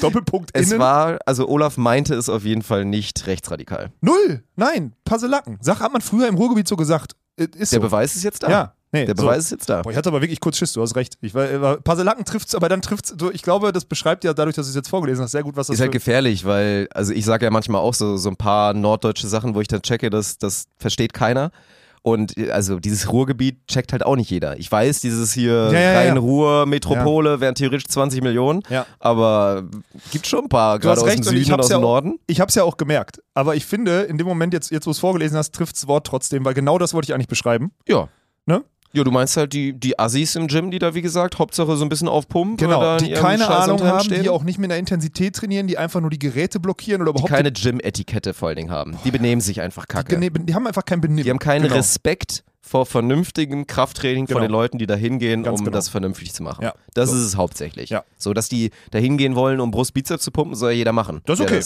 Doppelpunkt 0.02 0.52
Es 0.54 0.72
innen. 0.72 0.80
war, 0.82 1.20
also 1.26 1.48
Olaf 1.48 1.78
meinte 1.78 2.14
es 2.14 2.28
auf 2.28 2.44
jeden 2.44 2.64
Fall 2.64 2.84
nicht 2.84 3.28
rechtsradikal. 3.28 3.92
Null. 4.02 4.44
Nein, 4.56 4.94
Paselacken. 5.06 5.58
Sag, 5.62 5.80
hat 5.80 5.94
man 5.94 6.02
früher 6.02 6.28
im 6.28 6.36
Ruhrgebiet 6.36 6.68
so 6.68 6.76
gesagt. 6.76 7.16
Äh, 7.38 7.44
Ist 7.58 7.72
Der 7.72 7.80
so. 7.80 7.88
Beweis 7.88 8.16
ist 8.16 8.24
jetzt 8.24 8.44
da. 8.44 8.50
Ja, 8.50 8.74
nee. 8.92 9.06
Der 9.06 9.16
so. 9.16 9.24
Beweis 9.24 9.46
ist 9.46 9.52
jetzt 9.52 9.70
da. 9.70 9.82
Boah, 9.82 9.92
ich 9.92 9.98
hatte 9.98 10.10
aber 10.10 10.22
wirklich 10.22 10.42
kurz 10.42 10.58
Schiss, 10.58 10.74
du 10.74 10.82
hast 10.82 10.98
recht. 10.98 11.18
Ich 11.22 11.34
war, 11.34 11.62
war, 11.62 11.78
Paselacken 11.78 12.26
trifft's, 12.26 12.56
aber 12.56 12.68
dann 12.68 12.82
trifft's, 12.82 13.16
so, 13.18 13.32
ich 13.32 13.42
glaube, 13.42 13.72
das 13.72 13.86
beschreibt 13.86 14.26
ja 14.26 14.34
dadurch, 14.34 14.58
dass 14.58 14.66
du 14.66 14.72
es 14.72 14.76
jetzt 14.76 14.90
vorgelesen 14.90 15.24
hast, 15.24 15.32
sehr 15.32 15.44
gut, 15.44 15.56
was 15.56 15.68
das 15.68 15.76
Ist 15.76 15.80
halt 15.80 15.94
für, 15.94 16.00
gefährlich, 16.00 16.44
weil, 16.44 16.90
also 16.94 17.14
ich 17.14 17.24
sage 17.24 17.46
ja 17.46 17.52
manchmal 17.52 17.80
auch 17.80 17.94
so, 17.94 18.18
so 18.18 18.28
ein 18.30 18.36
paar 18.36 18.74
norddeutsche 18.74 19.30
Sachen, 19.30 19.56
wo 19.56 19.62
ich 19.62 19.70
dann 19.70 19.82
checke, 19.82 20.10
das, 20.10 20.40
das 20.40 20.66
versteht 20.78 21.14
keiner. 21.14 21.52
Und 22.02 22.34
also 22.52 22.80
dieses 22.80 23.12
Ruhrgebiet 23.12 23.68
checkt 23.68 23.92
halt 23.92 24.06
auch 24.06 24.16
nicht 24.16 24.30
jeder. 24.30 24.58
Ich 24.58 24.72
weiß, 24.72 25.02
dieses 25.02 25.34
hier 25.34 25.70
Ja, 25.72 25.72
ja, 25.72 25.80
ja. 25.80 26.00
Rhein-Ruhr-Metropole 26.00 27.40
wären 27.42 27.56
theoretisch 27.56 27.86
20 27.88 28.22
Millionen, 28.22 28.62
Ja. 28.70 28.86
aber 29.00 29.64
gibt 30.12 30.26
schon 30.28 30.46
ein 30.46 30.50
paar, 30.50 30.80
gerade 30.80 31.02
aus 31.02 31.08
dem 31.14 31.24
Süden 31.24 31.54
und 31.54 31.60
aus 31.60 31.70
ja 31.70 31.78
dem 31.78 31.80
auch- 31.84 31.90
Norden. 31.90 32.20
Ich 32.28 32.40
habe 32.40 32.50
es 32.50 32.56
ja 32.56 32.64
auch 32.64 32.78
gemerkt. 32.78 33.22
Aber 33.34 33.56
ich 33.56 33.66
finde, 33.66 34.02
in 34.02 34.18
dem 34.18 34.28
Moment, 34.28 34.54
jetzt, 34.54 34.72
jetzt 34.72 34.86
wo 34.86 34.90
du 34.90 34.94
es 34.94 35.00
vorgelesen 35.00 35.38
hast, 35.38 35.54
trifft 35.54 35.76
das 35.76 35.88
Wort 35.88 36.06
trotzdem, 36.08 36.46
weil 36.46 36.54
genau 36.54 36.78
das 36.78 36.94
wollte 36.94 37.08
ich 37.08 37.14
eigentlich 37.14 37.28
beschreiben. 37.28 37.72
Ja. 37.88 38.08
Ne? 38.46 38.64
Ja, 38.92 39.04
du 39.04 39.12
meinst 39.12 39.38
halt 39.38 39.54
die, 39.54 39.74
die 39.74 40.00
Assis 40.00 40.36
im 40.36 40.48
Gym, 40.48 40.72
die 40.72 40.80
da, 40.80 40.96
wie 40.96 41.02
gesagt, 41.04 41.38
Hauptsache 41.38 41.76
so 41.78 41.86
ein 41.86 41.90
bisschen 41.90 42.08
aufpumpen. 42.08 42.58
Genau, 42.58 42.98
die 42.98 43.12
keine 43.12 43.48
Ahnung 43.48 43.84
haben, 43.84 44.04
stehen, 44.04 44.24
die 44.24 44.30
auch 44.30 44.44
nicht 44.44 44.58
mit 44.58 44.72
einer 44.72 44.80
Intensität 44.80 45.36
trainieren, 45.36 45.68
die 45.68 45.78
einfach 45.78 46.02
nur 46.02 46.10
die 46.10 46.18
Geräte 46.18 46.60
blockieren 46.60 47.02
oder 47.04 47.12
die 47.14 47.20
überhaupt 47.20 47.32
keine 47.32 47.52
Gym-Etikette 47.52 48.34
vor 48.34 48.48
allen 48.48 48.58
Dingen 48.58 48.72
haben. 48.72 48.98
Die 49.06 49.12
benehmen 49.12 49.42
sich 49.42 49.62
einfach 49.62 49.88
kacke. 49.88 50.20
die, 50.20 50.32
die 50.32 50.56
haben 50.56 50.66
einfach 50.66 50.86
kein 50.86 51.02
Benimm. 51.02 51.24
Die 51.24 51.30
haben 51.30 51.38
keinen 51.40 51.64
Genau. 51.64 51.76
Respekt 51.76 52.44
vor 52.62 52.86
vernünftigem 52.88 53.68
Krafttraining 53.68 54.26
Genau. 54.26 54.38
von 54.40 54.42
den 54.44 54.52
Leuten, 54.52 54.78
die 54.80 54.88
da 54.88 54.96
hingehen, 54.96 55.48
um 55.48 55.56
genau. 55.58 55.70
das 55.72 55.90
vernünftig 55.90 56.34
zu 56.34 56.42
machen. 56.44 56.64
Ja. 56.64 56.74
Das 56.96 57.10
So. 57.10 57.16
ist 57.16 57.22
es 57.22 57.36
hauptsächlich. 57.38 57.90
Ja. 57.92 58.04
So, 58.18 58.34
dass 58.34 58.50
die 58.50 58.72
da 58.92 58.98
hingehen 59.00 59.36
wollen, 59.36 59.60
um 59.60 59.70
Brust-Bizeps 59.72 60.24
zu 60.24 60.32
pumpen, 60.32 60.56
soll 60.56 60.72
ja 60.72 60.78
jeder 60.78 60.94
machen. 60.94 61.22
Das 61.26 61.40
ist 61.40 61.46
okay. 61.46 61.60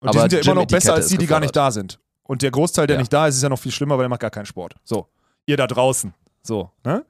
Und 0.00 0.14
die 0.14 0.18
aber 0.18 0.30
sind 0.30 0.32
ja 0.44 0.52
immer 0.52 0.60
noch 0.62 0.66
besser 0.68 0.94
als 0.94 1.08
die, 1.08 1.18
die 1.18 1.26
gar 1.26 1.40
nicht 1.40 1.54
da 1.54 1.70
sind. 1.72 1.98
Und 2.22 2.42
der 2.42 2.50
Großteil, 2.52 2.86
der 2.86 2.94
Ja. 2.94 3.00
nicht 3.00 3.12
da 3.12 3.26
ist, 3.26 3.36
ist 3.36 3.42
ja 3.42 3.48
noch 3.48 3.58
viel 3.58 3.72
schlimmer, 3.72 3.96
weil 3.96 4.04
der 4.04 4.08
macht 4.08 4.20
gar 4.20 4.30
keinen 4.30 4.46
Sport. 4.46 4.74
So. 4.84 5.08
Ihr 5.46 5.56
da 5.56 5.66
draußen. 5.66 6.14
So, 6.42 6.70
ne? 6.84 7.04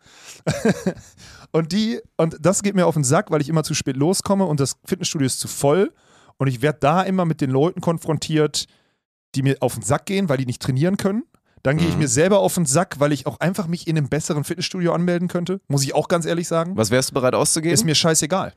und 1.52 1.72
die, 1.72 2.00
und 2.16 2.37
das 2.40 2.62
geht 2.62 2.75
mir 2.75 2.87
auf 2.87 2.94
den 2.94 3.04
Sack, 3.04 3.30
weil 3.30 3.40
ich 3.40 3.49
immer 3.49 3.62
zu 3.64 3.75
spät 3.75 3.96
loskomme 3.96 4.44
und 4.44 4.60
das 4.60 4.76
Fitnessstudio 4.84 5.26
ist 5.26 5.40
zu 5.40 5.49
voll. 5.49 5.92
Und 6.38 6.46
ich 6.49 6.62
werde 6.62 6.78
da 6.80 7.02
immer 7.02 7.25
mit 7.25 7.40
den 7.40 7.50
Leuten 7.50 7.80
konfrontiert, 7.80 8.64
die 9.34 9.42
mir 9.42 9.56
auf 9.60 9.75
den 9.75 9.82
Sack 9.82 10.06
gehen, 10.06 10.28
weil 10.28 10.38
die 10.38 10.46
nicht 10.46 10.62
trainieren 10.62 10.96
können. 10.96 11.22
Dann 11.62 11.76
gehe 11.76 11.87
ich 11.87 11.94
Mhm. 11.94 12.00
mir 12.00 12.08
selber 12.08 12.38
auf 12.38 12.54
den 12.54 12.64
Sack, 12.64 12.99
weil 13.00 13.12
ich 13.12 13.26
auch 13.26 13.38
einfach 13.40 13.66
mich 13.66 13.87
in 13.87 13.96
einem 13.99 14.08
besseren 14.08 14.44
Fitnessstudio 14.44 14.92
anmelden 14.94 15.28
könnte. 15.28 15.60
Muss 15.68 15.84
ich 15.84 15.94
auch 15.94 16.08
ganz 16.08 16.25
ehrlich 16.25 16.49
sagen. 16.49 16.76
Was 16.76 16.90
wärst 16.90 17.10
du 17.10 17.14
bereit 17.14 17.34
auszugeben? 17.34 17.75
Ist 17.75 17.84
mir 17.84 17.94
scheißegal. 17.94 18.54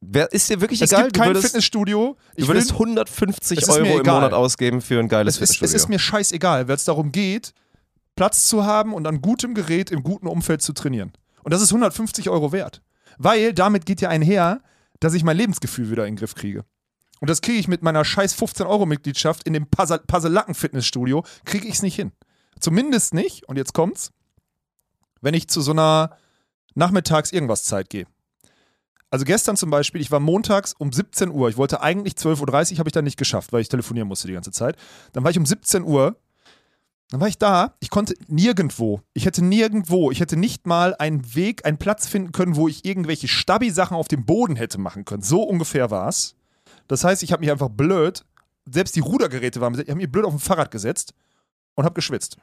Wer, 0.00 0.30
ist 0.32 0.50
dir 0.50 0.60
wirklich 0.60 0.82
Es 0.82 0.90
egal? 0.92 1.04
gibt 1.04 1.16
Du 1.16 1.20
kein 1.20 1.28
würdest, 1.30 1.46
Fitnessstudio. 1.46 2.16
du 2.36 2.42
Ich 2.42 2.48
würdest 2.48 2.70
will, 2.70 2.74
150 2.88 3.58
Es 3.62 3.68
ist 3.68 3.80
mir 3.80 3.88
Euro 3.90 4.00
im. 4.00 4.06
Monat 4.06 4.32
ausgeben 4.32 4.80
für 4.80 4.98
ein 4.98 5.08
geiles 5.08 5.36
es, 5.36 5.40
ist, 5.42 5.50
es 5.50 5.56
Fitnessstudio. 5.56 5.76
ist 5.84 5.88
mir 5.88 5.98
scheißegal, 6.00 6.68
weil 6.68 6.74
es 6.76 6.84
darum 6.84 7.12
geht, 7.12 7.52
Platz 8.16 8.46
zu 8.46 8.64
haben 8.64 8.92
und 8.94 9.06
an 9.06 9.20
gutem 9.20 9.54
Gerät 9.54 9.90
im 9.90 10.02
guten 10.02 10.26
Umfeld 10.26 10.62
zu 10.62 10.72
trainieren. 10.72 11.12
Und 11.44 11.52
das 11.52 11.62
ist 11.62 11.70
150 11.70 12.28
Euro 12.28 12.50
wert. 12.50 12.82
Weil 13.18 13.52
damit 13.52 13.86
geht 13.86 14.00
ja 14.00 14.08
einher, 14.08 14.60
dass 15.00 15.14
ich 15.14 15.22
mein 15.22 15.36
Lebensgefühl 15.36 15.90
wieder 15.90 16.06
in 16.06 16.14
den 16.14 16.18
Griff 16.18 16.34
kriege. 16.34 16.64
Und 17.20 17.30
das 17.30 17.40
kriege 17.40 17.58
ich 17.58 17.68
mit 17.68 17.82
meiner 17.82 18.04
scheiß 18.04 18.34
15 18.34 18.66
Euro 18.66 18.84
Mitgliedschaft 18.84 19.44
in 19.44 19.52
dem 19.52 19.66
Puzzle- 19.68 20.02
Puzzle-Lacken-Fitnessstudio, 20.06 21.24
kriege 21.44 21.66
ich 21.66 21.74
es 21.74 21.82
nicht 21.82 21.96
hin. 21.96 22.12
Zumindest 22.58 23.14
nicht, 23.14 23.48
und 23.48 23.56
jetzt 23.56 23.72
kommt's, 23.72 24.12
wenn 25.20 25.34
ich 25.34 25.48
zu 25.48 25.60
so 25.60 25.70
einer 25.72 26.16
Nachmittags-Irgendwas-Zeit 26.74 27.88
gehe. 27.90 28.06
Also 29.10 29.24
gestern 29.24 29.56
zum 29.56 29.70
Beispiel, 29.70 30.00
ich 30.00 30.10
war 30.10 30.20
montags 30.20 30.74
um 30.74 30.92
17 30.92 31.30
Uhr. 31.30 31.48
Ich 31.48 31.56
wollte 31.56 31.80
eigentlich 31.80 32.14
12.30 32.14 32.72
Uhr, 32.72 32.78
habe 32.78 32.88
ich 32.88 32.92
dann 32.92 33.04
nicht 33.04 33.16
geschafft, 33.16 33.52
weil 33.52 33.60
ich 33.60 33.68
telefonieren 33.68 34.08
musste 34.08 34.26
die 34.26 34.34
ganze 34.34 34.50
Zeit. 34.50 34.76
Dann 35.12 35.24
war 35.24 35.30
ich 35.30 35.38
um 35.38 35.46
17 35.46 35.84
Uhr. 35.84 36.16
Dann 37.10 37.20
war 37.20 37.28
ich 37.28 37.38
da. 37.38 37.74
Ich 37.80 37.90
konnte 37.90 38.14
nirgendwo. 38.26 39.00
Ich 39.14 39.26
hätte 39.26 39.44
nirgendwo. 39.44 40.10
Ich 40.10 40.20
hätte 40.20 40.36
nicht 40.36 40.66
mal 40.66 40.94
einen 40.96 41.34
Weg, 41.34 41.64
einen 41.64 41.78
Platz 41.78 42.08
finden 42.08 42.32
können, 42.32 42.56
wo 42.56 42.66
ich 42.66 42.84
irgendwelche 42.84 43.28
Stabi-Sachen 43.28 43.96
auf 43.96 44.08
dem 44.08 44.24
Boden 44.24 44.56
hätte 44.56 44.78
machen 44.78 45.04
können. 45.04 45.22
So 45.22 45.42
ungefähr 45.42 45.90
war 45.90 46.08
es. 46.08 46.34
Das 46.88 47.04
heißt, 47.04 47.22
ich 47.22 47.32
habe 47.32 47.40
mich 47.40 47.50
einfach 47.50 47.68
blöd, 47.68 48.24
selbst 48.64 48.96
die 48.96 49.00
Rudergeräte 49.00 49.60
waren, 49.60 49.74
ich 49.74 49.88
habe 49.88 49.96
mich 49.96 50.10
blöd 50.10 50.24
auf 50.24 50.32
dem 50.34 50.40
Fahrrad 50.40 50.70
gesetzt 50.70 51.14
und 51.74 51.84
habe 51.84 51.94
geschwitzt. 51.94 52.36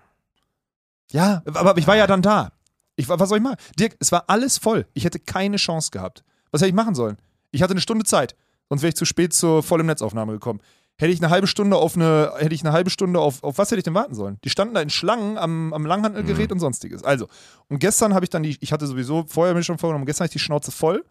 Ja, 1.12 1.44
aber 1.46 1.78
ich 1.78 1.88
war 1.88 1.96
ja 1.96 2.08
dann 2.08 2.22
da. 2.22 2.54
Ich 2.96 3.10
was 3.10 3.30
soll 3.30 3.40
ich 3.40 3.44
machen? 3.44 3.58
Dirk, 3.78 3.96
es 4.00 4.12
war 4.12 4.26
alles 4.28 4.58
voll. 4.58 4.86
Ich 4.94 5.04
hätte 5.06 5.20
keine 5.20 5.58
Chance 5.58 5.92
gehabt. 5.92 6.24
Was 6.52 6.62
hätte 6.62 6.70
ich 6.70 6.76
machen 6.76 6.96
sollen? 6.96 7.18
Ich 7.52 7.62
hatte 7.62 7.72
eine 7.72 7.82
Stunde 7.82 8.06
Zeit. 8.06 8.36
Sonst 8.70 8.82
wäre 8.82 8.90
ich 8.90 8.96
zu 8.96 9.06
spät 9.06 9.34
zur 9.34 9.64
vollen 9.64 9.86
Netzaufnahme 9.86 10.34
gekommen. 10.34 10.62
Hätte 11.00 11.12
ich 11.12 11.22
eine 11.22 11.32
halbe 11.32 11.48
Stunde 11.48 11.76
auf 11.78 11.96
eine, 11.96 12.34
hätte 12.38 12.54
ich 12.54 12.62
eine 12.62 12.72
halbe 12.72 12.90
Stunde 12.90 13.20
auf, 13.20 13.44
auf 13.44 13.58
was 13.58 13.72
hätte 13.72 13.80
ich 13.80 13.84
denn 13.84 13.96
warten 13.96 14.14
sollen? 14.14 14.38
Die 14.44 14.50
standen 14.50 14.76
da 14.76 14.82
in 14.82 14.92
Schlangen 14.92 15.38
am, 15.38 15.74
am 15.74 15.86
Langhandelgerät 15.86 16.52
und 16.52 16.60
sonstiges. 16.60 17.04
Also, 17.04 17.28
und 17.68 17.80
gestern 17.80 18.14
habe 18.14 18.26
ich 18.26 18.30
dann 18.30 18.44
die, 18.44 18.58
ich 18.60 18.72
hatte 18.72 18.86
sowieso 18.86 19.26
vorher 19.28 19.56
mir 19.56 19.64
schon 19.64 19.80
vorgenommen, 19.80 20.06
gestern 20.06 20.26
hatte 20.26 20.32
ich 20.32 20.42
die 20.42 20.46
Schnauze 20.46 20.72
voll, 20.72 21.04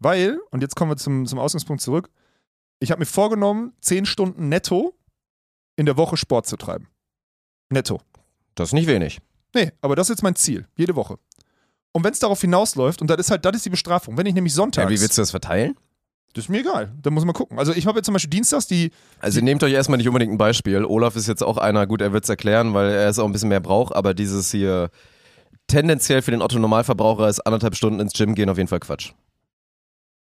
weil, 0.00 0.40
und 0.50 0.62
jetzt 0.62 0.76
kommen 0.76 0.90
wir 0.90 0.96
zum, 0.96 1.26
zum 1.26 1.38
Ausgangspunkt 1.38 1.82
zurück, 1.82 2.08
ich 2.80 2.90
habe 2.90 3.00
mir 3.00 3.06
vorgenommen, 3.06 3.74
10 3.80 4.06
Stunden 4.06 4.48
netto 4.48 4.94
in 5.76 5.86
der 5.86 5.96
Woche 5.96 6.16
Sport 6.16 6.46
zu 6.46 6.56
treiben. 6.56 6.88
Netto. 7.70 8.00
das 8.54 8.70
ist 8.70 8.72
nicht 8.72 8.86
wenig. 8.86 9.20
Nee, 9.54 9.72
aber 9.82 9.94
das 9.94 10.06
ist 10.06 10.16
jetzt 10.16 10.22
mein 10.22 10.36
Ziel, 10.36 10.66
jede 10.76 10.96
Woche. 10.96 11.18
Und 11.92 12.04
wenn 12.04 12.12
es 12.12 12.18
darauf 12.18 12.40
hinausläuft, 12.40 13.02
und 13.02 13.08
das 13.08 13.18
ist 13.18 13.30
halt, 13.30 13.44
das 13.44 13.56
ist 13.56 13.66
die 13.66 13.70
Bestrafung, 13.70 14.16
wenn 14.16 14.26
ich 14.26 14.34
nämlich 14.34 14.54
sonntags. 14.54 14.84
Ja, 14.84 14.90
wie 14.90 15.00
willst 15.00 15.18
du 15.18 15.22
das 15.22 15.30
verteilen? 15.30 15.76
Das 16.34 16.44
ist 16.44 16.48
mir 16.48 16.60
egal, 16.60 16.92
da 17.02 17.10
muss 17.10 17.24
man 17.24 17.34
gucken. 17.34 17.58
Also 17.58 17.72
ich 17.72 17.86
habe 17.86 17.98
jetzt 17.98 18.06
zum 18.06 18.12
Beispiel 18.14 18.30
dienstags 18.30 18.66
die, 18.66 18.90
Also 19.20 19.40
nehmt 19.40 19.62
euch 19.62 19.72
erstmal 19.72 19.98
nicht 19.98 20.08
unbedingt 20.08 20.32
ein 20.32 20.38
Beispiel. 20.38 20.84
Olaf 20.84 21.16
ist 21.16 21.26
jetzt 21.28 21.42
auch 21.42 21.58
einer, 21.58 21.86
gut, 21.86 22.00
er 22.00 22.12
wird 22.12 22.24
es 22.24 22.30
erklären, 22.30 22.72
weil 22.74 22.90
er 22.90 23.08
es 23.08 23.18
auch 23.18 23.26
ein 23.26 23.32
bisschen 23.32 23.48
mehr 23.50 23.60
braucht, 23.60 23.94
aber 23.94 24.14
dieses 24.14 24.50
hier 24.50 24.90
tendenziell 25.66 26.22
für 26.22 26.30
den 26.30 26.42
Otto-Normalverbraucher 26.42 27.28
ist 27.28 27.40
anderthalb 27.40 27.74
Stunden 27.76 28.00
ins 28.00 28.12
Gym 28.12 28.34
gehen 28.34 28.48
auf 28.48 28.56
jeden 28.56 28.68
Fall 28.68 28.80
Quatsch. 28.80 29.12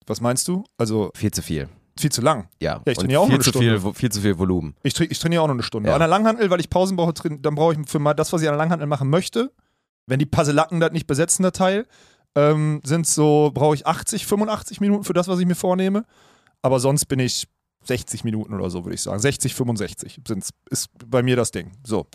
was 0.07 0.21
meinst 0.21 0.47
du? 0.49 0.65
Also 0.79 1.11
Viel 1.15 1.31
zu 1.33 1.43
viel. 1.43 1.69
viel 1.99 2.11
zu 2.13 2.21
lang. 2.23 2.49
Ja, 2.61 2.75
Ja, 2.75 2.83
ich 2.93 2.99
trainiere 2.99 3.21
auch 3.21 3.27
viel 3.27 3.37
nur 3.39 3.45
eine 3.45 3.79
viel, 3.81 3.89
Vo- 3.89 3.95
viel 3.95 4.11
zu 4.13 4.21
viel 4.21 4.39
Volumen. 4.39 4.75
Ich, 4.83 4.95
tra 4.95 5.05
ich 5.09 5.19
trainiere 5.19 5.43
auch 5.43 5.47
noch 5.49 5.55
eine 5.55 5.63
Stunde. 5.63 5.89
Ja. 5.89 5.95
An 5.97 6.01
der 6.01 6.09
Langhantel, 6.09 6.51
weil 6.51 6.61
ich 6.61 6.71
Pausen 6.71 6.97
brauche, 6.97 7.13
dann 7.15 7.55
brauche 7.55 7.75
ich 7.75 7.89
für 7.89 7.99
mal 7.99 8.15
das, 8.15 8.33
was 8.33 8.43
ich 8.43 8.49
an 8.49 8.53
der 8.53 8.59
Langhantel 8.59 8.87
machen 8.87 9.11
möchte. 9.11 9.51
Wenn 10.07 10.19
die 10.21 10.27
Puzzle-Lacken 10.27 10.79
das 10.79 10.93
nicht 10.93 11.07
besetzen, 11.09 11.43
der 11.43 11.53
Teil, 11.53 11.87
ähm, 12.37 12.81
sind 12.85 13.07
so, 13.07 13.51
brauche 13.53 13.75
ich 13.75 13.87
80, 13.87 14.27
85 14.27 14.81
Minuten 14.81 15.05
für 15.05 15.15
das, 15.15 15.27
was 15.27 15.41
ich 15.41 15.47
mir 15.47 15.55
vornehme. 15.55 16.05
Aber 16.63 16.79
sonst 16.79 17.07
bin 17.07 17.19
ich 17.19 17.49
60 17.85 18.25
Minuten 18.25 18.55
oder 18.55 18.71
so, 18.71 18.85
würde 18.85 18.95
ich 18.95 19.03
sagen. 19.03 19.19
60, 19.19 19.55
65 19.55 20.21
sind's, 20.27 20.51
ist 20.71 20.91
bei 21.07 21.23
mir 21.23 21.37
das 21.37 21.51
Ding. 21.51 21.73
So. 21.85 22.07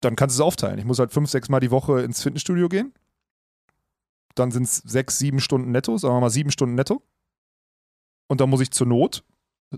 Dann 0.00 0.16
kannst 0.16 0.36
du 0.36 0.42
es 0.42 0.46
aufteilen. 0.46 0.78
Ich 0.78 0.84
muss 0.84 0.98
halt 0.98 1.12
fünf, 1.12 1.30
sechs 1.30 1.48
Mal 1.48 1.60
die 1.60 1.70
Woche 1.70 2.02
ins 2.02 2.22
Fitnessstudio 2.22 2.68
gehen. 2.68 2.92
Dann 4.34 4.50
sind 4.50 4.64
es 4.64 4.76
sechs, 4.78 5.18
sieben 5.18 5.40
Stunden 5.40 5.70
netto, 5.70 5.96
sagen 5.96 6.14
wir 6.14 6.20
mal 6.20 6.30
sieben 6.30 6.50
Stunden 6.50 6.74
netto. 6.74 7.02
Und 8.28 8.40
dann 8.40 8.50
muss 8.50 8.60
ich 8.60 8.70
zur 8.70 8.86
Not, 8.86 9.24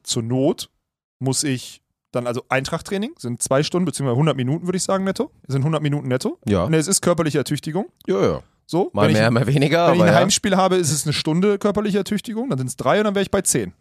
zur 0.02 0.22
Not 0.22 0.70
muss 1.18 1.44
ich 1.44 1.82
dann, 2.12 2.26
also 2.26 2.44
Eintrachttraining 2.48 3.14
sind 3.18 3.42
zwei 3.42 3.62
Stunden, 3.62 3.84
beziehungsweise 3.84 4.14
100 4.14 4.36
Minuten, 4.36 4.66
würde 4.66 4.76
ich 4.76 4.82
sagen, 4.82 5.04
netto. 5.04 5.30
Sind 5.46 5.60
100 5.60 5.82
Minuten 5.82 6.08
netto. 6.08 6.38
Ja, 6.46 6.64
Und 6.64 6.74
es 6.74 6.88
ist 6.88 7.00
körperliche 7.02 7.38
Ertüchtigung. 7.38 7.86
ja, 8.06 8.22
ja. 8.22 8.42
So. 8.70 8.88
Mal 8.92 9.10
mehr, 9.10 9.26
ich, 9.26 9.30
mal 9.32 9.48
weniger, 9.48 9.88
wenn 9.88 9.96
ich 9.96 10.02
ein 10.02 10.06
ja. 10.06 10.14
Heimspiel 10.14 10.56
habe, 10.56 10.76
ist 10.76 10.92
es 10.92 11.04
eine 11.04 11.12
Stunde 11.12 11.58
körperliche 11.58 11.98
Ertüchtigung, 11.98 12.50
dann 12.50 12.58
sind 12.58 12.68
es 12.68 12.76
drei 12.76 12.98
und 12.98 13.04
dann 13.04 13.16
wäre 13.16 13.24
ich 13.24 13.30
bei 13.32 13.42
zehn. 13.42 13.72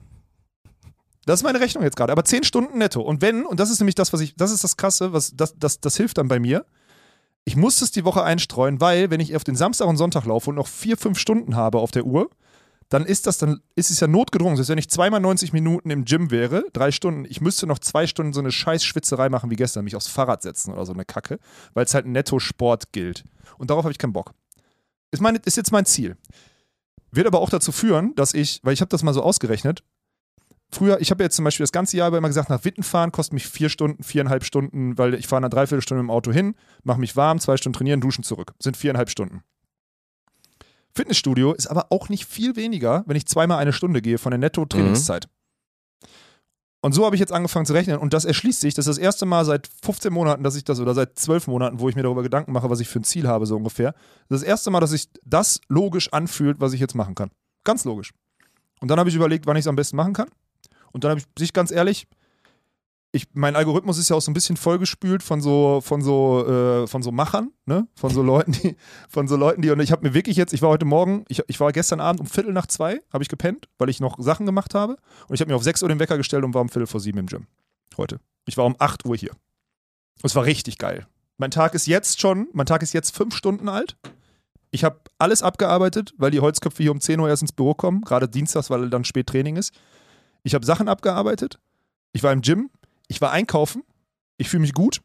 Das 1.28 1.42
ist 1.42 1.44
meine 1.44 1.60
Rechnung 1.60 1.84
jetzt 1.84 1.96
gerade. 1.96 2.12
Aber 2.12 2.26
zehn 2.26 2.44
Stunden 2.44 2.80
netto. 2.80 3.00
Und 3.02 3.22
wenn, 3.22 3.46
und 3.46 3.60
das 3.60 3.70
ist 3.70 3.80
nämlich 3.80 3.94
das, 3.94 4.14
was 4.14 4.22
ich, 4.22 4.36
das 4.36 4.50
ist 4.50 4.64
das 4.64 4.78
Krasse, 4.78 5.14
was, 5.14 5.36
das, 5.36 5.54
das, 5.60 5.80
das 5.80 5.96
hilft 5.96 6.18
dann 6.18 6.28
bei 6.28 6.40
mir. 6.40 6.66
Ich 7.46 7.56
muss 7.56 7.84
es 7.84 7.92
die 7.92 8.04
Woche 8.04 8.24
einstreuen, 8.24 8.82
weil, 8.82 9.12
wenn 9.12 9.20
ich 9.20 9.36
auf 9.36 9.44
den 9.44 9.56
Samstag 9.56 9.86
und 9.86 9.98
Sonntag 9.98 10.26
laufe 10.26 10.50
und 10.50 10.56
noch 10.56 10.68
vier, 10.68 10.98
fünf 10.98 11.20
Stunden 11.20 11.56
habe 11.56 11.78
auf 11.78 11.92
der 11.92 12.06
Uhr, 12.06 12.32
dann 12.90 13.06
ist 13.06 13.28
das, 13.28 13.38
dann 13.38 13.62
ist 13.76 13.92
es 13.92 14.00
ja 14.00 14.08
notgedrungen. 14.08 14.58
Heißt, 14.58 14.70
wenn 14.70 14.80
ich 14.80 14.90
zweimal 14.90 15.20
90 15.20 15.54
Minuten 15.54 15.92
im 15.92 16.06
Gym 16.06 16.32
wäre, 16.32 16.64
drei 16.74 16.92
Stunden, 16.92 17.26
ich 17.30 17.42
müsste 17.42 17.68
noch 17.68 17.78
zwei 17.78 18.08
Stunden 18.08 18.34
so 18.34 18.40
eine 18.40 18.52
scheiß 18.52 18.84
Schwitzerei 18.84 19.30
machen 19.30 19.52
wie 19.52 19.56
gestern, 19.56 19.84
mich 19.84 19.96
aufs 19.96 20.08
Fahrrad 20.08 20.42
setzen 20.42 20.74
oder 20.74 20.88
so 20.88 20.94
eine 20.94 21.06
Kacke, 21.06 21.38
weil 21.76 21.86
es 21.86 21.94
halt 21.94 22.08
Netto-Sport 22.08 22.92
gilt. 22.92 23.24
Und 23.60 23.70
darauf 23.70 23.84
habe 23.84 23.92
ich 23.92 24.00
keinen 24.00 24.14
Bock. 24.14 24.34
Ist, 25.12 25.22
meine, 25.22 25.40
ist 25.46 25.58
jetzt 25.58 25.72
mein 25.72 25.86
Ziel. 25.86 26.18
Wird 27.12 27.28
aber 27.28 27.40
auch 27.40 27.50
dazu 27.50 27.72
führen, 27.72 28.14
dass 28.16 28.34
ich, 28.34 28.60
weil 28.64 28.74
ich 28.74 28.82
habe 28.82 28.90
das 28.90 29.04
mal 29.04 29.14
so 29.14 29.24
ausgerechnet, 29.24 29.84
früher, 30.72 31.02
ich 31.02 31.12
habe 31.12 31.24
jetzt 31.24 31.36
zum 31.36 31.46
Beispiel 31.46 31.64
das 31.64 31.72
ganze 31.72 31.98
Jahr 31.98 32.14
immer 32.14 32.28
gesagt, 32.28 32.50
nach 32.50 32.64
Witten 32.64 32.84
fahren 32.84 33.12
kostet 33.12 33.34
mich 33.34 33.48
vier 33.48 33.70
Stunden, 33.70 34.04
viereinhalb 34.04 34.44
Stunden, 34.44 34.98
weil 34.98 35.16
ich 35.16 35.28
fahre 35.28 35.40
eine 35.40 35.50
Dreiviertelstunde 35.50 36.02
im 36.02 36.12
Auto 36.12 36.32
hin, 36.32 36.56
mache 36.84 37.00
mich 37.00 37.16
warm, 37.16 37.40
zwei 37.40 37.58
Stunden 37.58 37.78
trainieren, 37.78 38.02
duschen 38.02 38.24
zurück. 38.24 38.54
Sind 38.60 38.78
viereinhalb 38.78 39.10
Stunden. 39.10 39.42
Fitnessstudio 40.96 41.54
ist 41.54 41.68
aber 41.68 41.92
auch 41.92 42.10
nicht 42.10 42.26
viel 42.26 42.56
weniger, 42.56 43.04
wenn 43.06 43.16
ich 43.16 43.26
zweimal 43.26 43.60
eine 43.60 43.74
Stunde 43.74 44.02
gehe 44.02 44.18
von 44.18 44.32
der 44.32 44.40
Netto-Trainingszeit. 44.40 45.30
Und 46.82 46.94
so 46.94 47.06
habe 47.06 47.16
ich 47.16 47.20
jetzt 47.20 47.34
angefangen 47.34 47.66
zu 47.66 47.74
rechnen 47.74 47.98
und 47.98 48.14
das 48.14 48.24
erschließt 48.24 48.62
sich. 48.62 48.74
Das 48.74 48.88
ist 48.88 48.98
das 48.98 49.04
erste 49.04 49.26
Mal 49.26 49.44
seit 49.44 49.70
15 49.84 50.14
Monaten, 50.14 50.44
dass 50.44 50.56
ich 50.56 50.64
das, 50.64 50.80
oder 50.80 50.94
seit 50.94 51.20
12 51.20 51.48
Monaten, 51.48 51.80
wo 51.80 51.90
ich 51.90 51.96
mir 51.96 52.04
darüber 52.04 52.24
Gedanken 52.24 52.54
mache, 52.54 52.70
was 52.70 52.80
ich 52.80 52.88
für 52.88 53.00
ein 53.00 53.04
Ziel 53.04 53.28
habe, 53.28 53.46
so 53.46 53.58
ungefähr. 53.58 53.94
Das 54.30 54.38
ist 54.38 54.44
das 54.44 54.50
erste 54.50 54.72
Mal, 54.72 54.80
dass 54.80 54.92
sich 54.92 55.10
das 55.26 55.60
logisch 55.68 56.12
anfühlt, 56.14 56.62
was 56.62 56.72
ich 56.72 56.80
jetzt 56.80 56.96
machen 56.96 57.16
kann. 57.16 57.32
Ganz 57.66 57.84
logisch. 57.84 58.14
Und 58.80 58.88
dann 58.88 58.98
habe 58.98 59.10
ich 59.10 59.16
überlegt, 59.16 59.46
wann 59.46 59.58
ich 59.58 59.62
es 59.62 59.68
am 59.68 59.76
besten 59.76 59.98
machen 59.98 60.14
kann. 60.14 60.30
Und 60.94 61.04
dann 61.04 61.12
habe 61.12 61.20
ich, 61.20 61.26
sich 61.38 61.52
ganz 61.52 61.72
ehrlich, 61.72 62.08
ich, 63.12 63.28
mein 63.34 63.56
Algorithmus 63.56 63.98
ist 63.98 64.10
ja 64.10 64.16
auch 64.16 64.22
so 64.22 64.30
ein 64.30 64.36
bisschen 64.36 64.56
vollgespült 64.56 65.24
von 65.24 65.42
so, 65.42 65.82
von 65.82 66.02
so, 66.02 66.46
äh, 66.48 66.88
von 66.88 67.02
so 67.02 67.12
Machern, 67.12 67.52
ne? 67.66 67.88
Von 67.96 68.12
so 68.12 68.22
Leuten, 68.22 68.52
die, 68.52 68.76
von 69.10 69.28
so 69.28 69.36
Leuten, 69.36 69.62
die, 69.64 69.72
und 69.72 69.80
ich 69.80 69.92
habe 69.92 70.08
mir 70.08 70.14
wirklich 70.14 70.38
jetzt, 70.38 70.54
ich 70.54 70.62
war 70.62 70.70
heute 70.70 70.86
Morgen, 70.86 71.26
ich, 71.28 71.42
ich 71.48 71.60
war 71.60 71.72
gestern 71.72 72.02
Abend 72.02 72.22
um 72.22 72.28
Viertel 72.28 72.54
nach 72.54 72.68
zwei, 72.68 73.02
habe 73.12 73.24
ich 73.24 73.30
gepennt, 73.30 73.68
weil 73.80 73.90
ich 73.90 74.00
noch 74.00 74.20
Sachen 74.20 74.46
gemacht 74.46 74.76
habe. 74.76 74.98
Und 75.28 75.34
ich 75.34 75.42
habe 75.42 75.50
mir 75.50 75.56
auf 75.56 75.64
6 75.64 75.82
Uhr 75.82 75.90
den 75.90 76.00
Wecker 76.00 76.18
gestellt 76.18 76.44
und 76.44 76.54
war 76.54 76.62
um 76.62 76.70
Viertel 76.70 76.88
vor 76.88 77.00
sieben 77.00 77.18
im 77.18 77.26
Gym. 77.26 77.48
Heute. 77.98 78.20
Ich 78.46 78.58
war 78.58 78.66
um 78.66 78.76
8 78.78 79.06
Uhr 79.06 79.16
hier. 79.16 79.32
Es 80.22 80.36
war 80.36 80.46
richtig 80.46 80.78
geil. 80.78 81.08
Mein 81.38 81.52
Tag 81.52 81.74
ist 81.74 81.88
jetzt 81.88 82.20
schon, 82.20 82.48
mein 82.54 82.66
Tag 82.66 82.84
ist 82.84 82.94
jetzt 82.94 83.16
fünf 83.16 83.36
Stunden 83.36 83.70
alt. 83.70 83.98
Ich 84.72 84.84
habe 84.84 85.00
alles 85.18 85.42
abgearbeitet, 85.42 86.14
weil 86.18 86.30
die 86.30 86.42
Holzköpfe 86.42 86.84
hier 86.84 86.92
um 86.92 87.02
10 87.02 87.20
Uhr 87.20 87.30
erst 87.30 87.42
ins 87.42 87.54
Büro 87.54 87.74
kommen, 87.74 88.02
gerade 88.02 88.30
dienstags, 88.30 88.70
weil 88.70 88.90
dann 88.90 89.04
spät 89.04 89.28
Training 89.28 89.56
ist. 89.56 89.74
Ich 90.44 90.54
habe 90.54 90.66
Sachen 90.66 90.88
abgearbeitet. 90.88 91.60
Ich 92.14 92.22
war 92.22 92.32
im 92.32 92.42
Gym. 92.42 92.70
Ich 93.10 93.20
war 93.20 93.32
einkaufen. 93.32 93.84
Ich 94.38 94.48
fühle 94.48 94.62
mich 94.62 94.74
gut. 94.74 95.02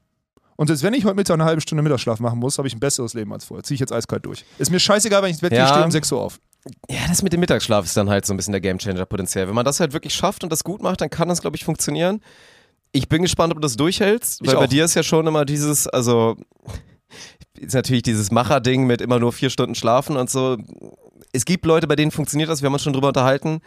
Und 0.56 0.68
selbst 0.68 0.84
wenn 0.84 0.94
ich 0.94 1.04
heute 1.04 1.16
Mittag 1.16 1.34
eine 1.34 1.44
halbe 1.44 1.61
Stunde 1.61 1.82
Mittagsschlaf 1.82 2.20
machen 2.20 2.38
muss, 2.38 2.58
habe 2.58 2.68
ich 2.68 2.75
ein 2.76 2.80
besseres 2.80 3.14
Leben 3.14 3.32
als 3.32 3.44
vorher. 3.46 3.64
Ziehe 3.64 3.75
ich 3.75 3.80
jetzt 3.80 3.92
eiskalt 3.92 4.25
durch. 4.25 4.44
Ist 4.58 4.70
mir 4.70 4.78
scheißegal, 4.78 5.20
wenn 5.23 5.30
ich 5.30 5.34
ins 5.34 5.40
Bett 5.40 5.50
gehe, 5.50 5.58
Ja. 5.58 5.66
stehe 5.66 5.84
um 5.84 5.90
6 5.90 6.12
Uhr 6.12 6.20
auf. 6.20 6.38
Ja, 6.88 7.00
das 7.08 7.23
mit 7.23 7.32
dem 7.32 7.40
Mittagsschlaf 7.40 7.84
ist 7.84 7.96
dann 7.96 8.08
halt 8.08 8.25
so 8.25 8.32
ein 8.32 8.37
bisschen 8.37 8.52
der 8.52 8.61
Gamechanger 8.61 9.04
potenziell. 9.04 9.49
Wenn 9.49 9.54
man 9.56 9.64
das 9.64 9.80
halt 9.80 9.92
wirklich 9.92 10.14
schafft 10.14 10.44
und 10.44 10.50
das 10.52 10.62
gut 10.62 10.80
macht, 10.80 11.00
dann 11.00 11.11
kann 11.11 11.28
das, 11.28 11.40
glaube 11.40 11.56
ich, 11.56 11.64
funktionieren. 11.64 12.20
Ich 12.92 13.08
bin 13.08 13.23
gespannt, 13.23 13.52
ob 13.52 13.56
du 13.58 13.62
das 13.62 13.75
durchhältst, 13.76 14.40
Ich 14.42 14.46
weil 14.46 14.54
bei 14.54 14.64
auch. 14.64 14.68
dir 14.68 14.84
ist 14.84 14.94
ja 14.94 15.02
schon 15.02 15.26
immer 15.26 15.44
dieses, 15.44 15.88
also 15.88 16.37
ist 17.58 17.75
natürlich 17.75 18.02
dieses 18.02 18.30
Macher-Ding 18.30 18.87
mit 18.87 19.00
immer 19.00 19.18
nur 19.18 19.32
vier 19.32 19.50
Stunden 19.50 19.75
schlafen 19.75 20.16
und 20.16 20.30
so. 20.30 20.56
Es 21.32 21.44
gibt 21.44 21.66
Leute, 21.66 21.88
bei 21.88 21.96
denen 21.96 22.12
funktioniert 22.12 22.49
das, 22.49 22.62
wir 22.62 22.66
haben 22.66 22.75
uns 22.75 22.82
schon 22.84 22.92
drüber 22.92 23.08
unterhalten. 23.08 23.61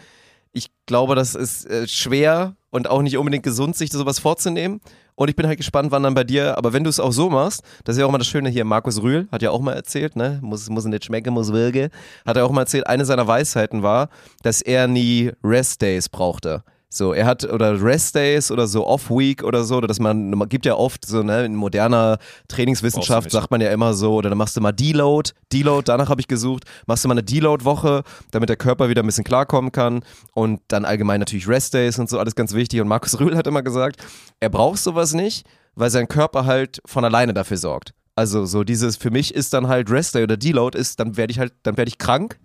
Ich 0.58 0.72
glaube, 0.88 1.14
das 1.14 1.36
ist 1.36 1.68
äh, 1.68 1.88
schwer 1.88 2.56
und 2.72 2.90
auch 2.90 3.04
nicht 3.04 3.16
unbedingt 3.16 3.44
gesund, 3.44 3.76
sich 3.76 3.92
sowas 3.92 4.18
vorzunehmen. 4.18 4.82
Und 5.14 5.30
ich 5.30 5.36
bin 5.36 5.46
halt 5.46 5.58
gespannt, 5.58 5.92
wann 5.92 6.02
dann 6.02 6.16
bei 6.16 6.24
dir, 6.24 6.58
aber 6.58 6.74
wenn 6.74 6.84
du 6.84 6.90
es 6.90 7.00
auch 7.00 7.12
so 7.12 7.30
machst, 7.30 7.62
das 7.84 7.96
ist 7.96 8.00
ja 8.00 8.08
auch 8.08 8.12
mal 8.12 8.18
das 8.18 8.26
Schöne 8.26 8.50
hier, 8.50 8.66
Markus 8.66 9.00
Rühl 9.02 9.28
hat 9.32 9.44
ja 9.44 9.52
auch 9.52 9.62
mal 9.62 9.74
erzählt, 9.74 10.16
ne, 10.16 10.40
muss, 10.42 10.68
muss 10.70 10.86
nicht 10.86 11.06
schmecken, 11.06 11.32
muss 11.32 11.54
wirke, 11.54 11.92
hat 12.26 12.38
er 12.38 12.46
auch 12.46 12.52
mal 12.52 12.62
erzählt, 12.62 12.88
eine 12.88 13.06
seiner 13.06 13.28
Weisheiten 13.28 13.84
war, 13.84 14.10
dass 14.42 14.62
er 14.62 14.88
nie 14.88 15.32
Rest-Days 15.44 16.10
brauchte. 16.10 16.64
So, 16.90 17.12
er 17.12 17.26
hat, 17.26 17.44
oder 17.44 17.82
Rest-Days 17.82 18.50
oder 18.50 18.66
so 18.66 18.88
Off-Week 18.88 19.44
oder 19.44 19.66
so, 19.66 19.76
oder 19.78 19.88
dass 19.88 20.00
man, 20.00 20.30
man 20.30 20.48
gibt 20.48 20.66
ja 20.66 20.76
oft 20.76 21.06
so, 21.06 21.22
ne, 21.22 21.44
in 21.44 21.54
moderner 21.54 22.18
Trainingswissenschaft 22.48 23.30
sagt 23.30 23.52
man 23.52 23.60
ja 23.60 23.72
immer 23.72 23.94
so, 23.94 24.16
oder 24.16 24.30
dann 24.30 24.38
machst 24.38 24.56
du 24.56 24.62
mal 24.62 24.72
Deload, 24.72 25.32
Deload, 25.52 25.84
danach 25.86 26.08
habe 26.08 26.22
ich 26.22 26.30
gesucht, 26.30 26.64
machst 26.86 27.04
du 27.04 27.10
mal 27.10 27.16
eine 27.16 27.24
Deload-Woche, 27.24 28.04
damit 28.32 28.48
der 28.48 28.56
Körper 28.56 28.88
wieder 28.88 29.04
ein 29.04 29.06
bisschen 29.06 29.26
klarkommen 29.26 29.74
kann 29.74 30.02
und 30.34 30.62
dann 30.70 30.86
allgemein 30.86 31.20
natürlich 31.20 31.50
Rest-Days 31.50 32.00
und 32.00 32.10
so, 32.10 32.20
alles 32.20 32.36
ganz 32.36 32.54
wichtig 32.54 32.80
und 32.80 32.88
Markus 32.88 33.20
Rühl 33.20 33.36
hat 33.36 33.48
immer 33.48 33.64
gesagt, 33.64 34.02
er 34.40 34.50
braucht 34.50 34.80
sowas 34.80 35.14
nicht, 35.14 35.46
weil 35.76 35.90
sein 35.90 36.08
Körper 36.08 36.46
halt 36.46 36.80
von 36.86 37.04
alleine 37.04 37.34
dafür 37.34 37.58
sorgt. 37.58 37.94
Also 38.16 38.46
so 38.46 38.64
dieses, 38.64 38.96
für 38.96 39.12
mich 39.12 39.36
ist 39.36 39.54
dann 39.54 39.68
halt 39.68 39.92
Rest-Day 39.92 40.24
oder 40.24 40.38
Deload 40.38 40.78
ist, 40.78 41.02
dann 41.02 41.18
werde 41.18 41.32
ich 41.32 41.40
halt, 41.40 41.54
dann 41.64 41.76
werde 41.76 41.90
ich 41.90 41.98
krank 41.98 42.40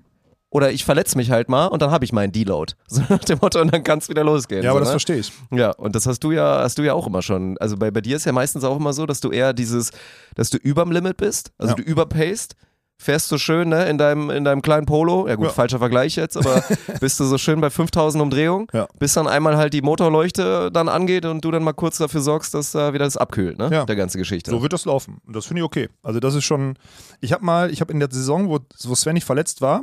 oder 0.52 0.70
ich 0.70 0.84
verletze 0.84 1.16
mich 1.16 1.30
halt 1.30 1.48
mal 1.48 1.66
und 1.66 1.80
dann 1.80 1.90
habe 1.90 2.04
ich 2.04 2.12
meinen 2.12 2.30
Deload. 2.30 2.74
So 2.86 3.02
nach 3.08 3.24
dem 3.24 3.38
Motto 3.40 3.58
und 3.60 3.72
dann 3.72 3.82
kann 3.82 3.98
es 4.00 4.08
wieder 4.10 4.22
losgehen. 4.22 4.62
Ja, 4.62 4.70
aber 4.70 4.80
so, 4.80 4.84
das 4.84 4.88
ne? 4.88 4.92
verstehe 4.92 5.16
ich. 5.16 5.32
Ja, 5.50 5.70
und 5.70 5.96
das 5.96 6.06
hast 6.06 6.20
du 6.22 6.30
ja, 6.30 6.60
hast 6.60 6.76
du 6.76 6.82
ja 6.82 6.92
auch 6.92 7.06
immer 7.06 7.22
schon. 7.22 7.56
Also 7.58 7.76
bei, 7.78 7.90
bei 7.90 8.02
dir 8.02 8.16
ist 8.16 8.26
ja 8.26 8.32
meistens 8.32 8.62
auch 8.62 8.76
immer 8.76 8.92
so, 8.92 9.06
dass 9.06 9.20
du 9.20 9.30
eher 9.30 9.54
dieses, 9.54 9.90
dass 10.34 10.50
du 10.50 10.58
überm 10.58 10.92
Limit 10.92 11.16
bist, 11.16 11.52
also 11.56 11.70
Ja. 11.70 11.76
du 11.76 11.82
überpaced, 11.82 12.54
fährst 12.98 13.28
so 13.28 13.38
schön, 13.38 13.70
ne, 13.70 13.86
in 13.88 13.96
deinem, 13.98 14.28
in 14.30 14.44
deinem 14.44 14.60
kleinen 14.62 14.84
Polo, 14.86 15.26
ja 15.26 15.34
gut, 15.36 15.46
Ja. 15.46 15.52
falscher 15.52 15.78
Vergleich 15.78 16.14
jetzt, 16.16 16.36
aber 16.36 16.62
bist 17.00 17.18
du 17.18 17.24
so 17.24 17.36
schön 17.38 17.60
bei 17.60 17.70
5000 17.70 18.22
Umdrehungen, 18.22 18.66
Ja. 18.74 18.86
bis 18.98 19.14
dann 19.14 19.26
einmal 19.26 19.56
halt 19.56 19.72
die 19.72 19.82
Motorleuchte 19.82 20.70
dann 20.70 20.88
angeht 20.88 21.24
und 21.24 21.42
du 21.44 21.50
dann 21.50 21.64
mal 21.64 21.72
kurz 21.72 21.96
dafür 21.98 22.20
sorgst, 22.20 22.52
dass 22.54 22.72
da 22.72 22.92
wieder 22.92 23.06
das 23.06 23.16
abkühlt, 23.16 23.58
ne, 23.58 23.70
Ja. 23.72 23.84
der 23.86 23.96
ganze 23.96 24.18
Geschichte. 24.18 24.50
So 24.50 24.60
wird 24.62 24.72
das 24.74 24.84
laufen. 24.84 25.18
Und 25.26 25.34
das 25.34 25.46
finde 25.46 25.60
ich 25.60 25.64
okay. 25.64 25.88
Also 26.02 26.20
das 26.20 26.34
ist 26.34 26.44
schon. 26.44 26.74
Ich 27.20 27.32
habe 27.32 27.42
mal, 27.44 27.70
ich 27.72 27.80
habe 27.80 27.92
in 27.92 27.98
der 28.00 28.08
Saison, 28.12 28.48
wo, 28.50 28.58
wo 28.84 28.94
Sven 28.94 29.14
nicht 29.14 29.24
verletzt 29.26 29.62
war 29.62 29.82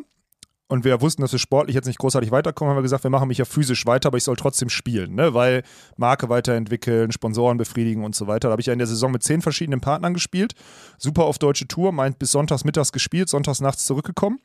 und 0.69 0.85
wir 0.85 1.01
wussten, 1.01 1.23
dass 1.23 1.31
wir 1.31 1.39
sportlich 1.39 1.75
jetzt 1.75 1.87
nicht 1.87 1.97
großartig 1.97 2.29
weiterkommen, 2.31 2.69
haben 2.69 2.77
wir 2.77 2.83
gesagt, 2.83 3.03
wir 3.03 3.09
machen 3.09 3.27
mich 3.27 3.39
ja 3.39 3.45
physisch 3.45 3.87
weiter, 3.87 4.07
aber 4.07 4.17
ich 4.17 4.23
soll 4.23 4.35
trotzdem 4.35 4.69
spielen, 4.69 5.15
ne? 5.15 5.33
Weil 5.33 5.63
Marke 5.97 6.29
weiterentwickeln, 6.29 7.11
Sponsoren 7.11 7.57
befriedigen 7.57 8.03
und 8.03 8.15
so 8.15 8.27
weiter. 8.27 8.47
Da 8.47 8.51
habe 8.51 8.61
ich 8.61 8.67
ja 8.67 8.73
in 8.73 8.79
der 8.79 8.87
Saison 8.87 9.11
mit 9.11 9.23
zehn 9.23 9.41
verschiedenen 9.41 9.81
Partnern 9.81 10.13
gespielt. 10.13 10.53
Super 10.99 11.23
auf 11.23 11.39
deutsche 11.39 11.67
Tour, 11.67 11.91
meint 11.91 12.19
bis 12.19 12.31
sonntags 12.31 12.65
mittags 12.65 12.91
gespielt, 12.91 13.29
sonntags 13.29 13.61
nachts 13.61 13.85
zurückgekommen. 13.85 14.39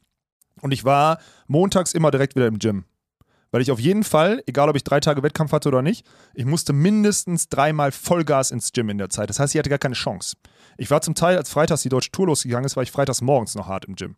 Und 0.62 0.72
ich 0.72 0.84
war 0.84 1.18
montags 1.46 1.92
immer 1.92 2.10
direkt 2.10 2.36
wieder 2.36 2.46
im 2.46 2.58
Gym. 2.58 2.84
Weil 3.50 3.60
ich 3.60 3.70
auf 3.70 3.78
jeden 3.78 4.02
Fall, 4.02 4.42
egal 4.46 4.70
ob 4.70 4.76
ich 4.76 4.82
drei 4.82 5.00
Tage 5.00 5.22
Wettkampf 5.22 5.52
hatte 5.52 5.68
oder 5.68 5.82
nicht, 5.82 6.06
ich 6.32 6.46
musste 6.46 6.72
mindestens 6.72 7.48
dreimal 7.50 7.92
Vollgas 7.92 8.50
ins 8.50 8.72
Gym 8.72 8.88
in 8.88 8.98
der 8.98 9.10
Zeit. 9.10 9.28
Das 9.28 9.38
heißt, 9.38 9.54
ich 9.54 9.58
hatte 9.58 9.70
gar 9.70 9.78
keine 9.78 9.94
Chance. 9.94 10.36
Ich 10.78 10.90
war 10.90 11.02
zum 11.02 11.14
Teil, 11.14 11.36
als 11.36 11.50
freitags 11.50 11.82
die 11.82 11.90
deutsche 11.90 12.10
Tour 12.10 12.26
losgegangen 12.26 12.64
ist, 12.64 12.76
war 12.76 12.82
ich 12.82 12.90
freitags 12.90 13.20
morgens 13.20 13.54
noch 13.54 13.68
hart 13.68 13.84
im 13.84 13.94
Gym. 13.94 14.16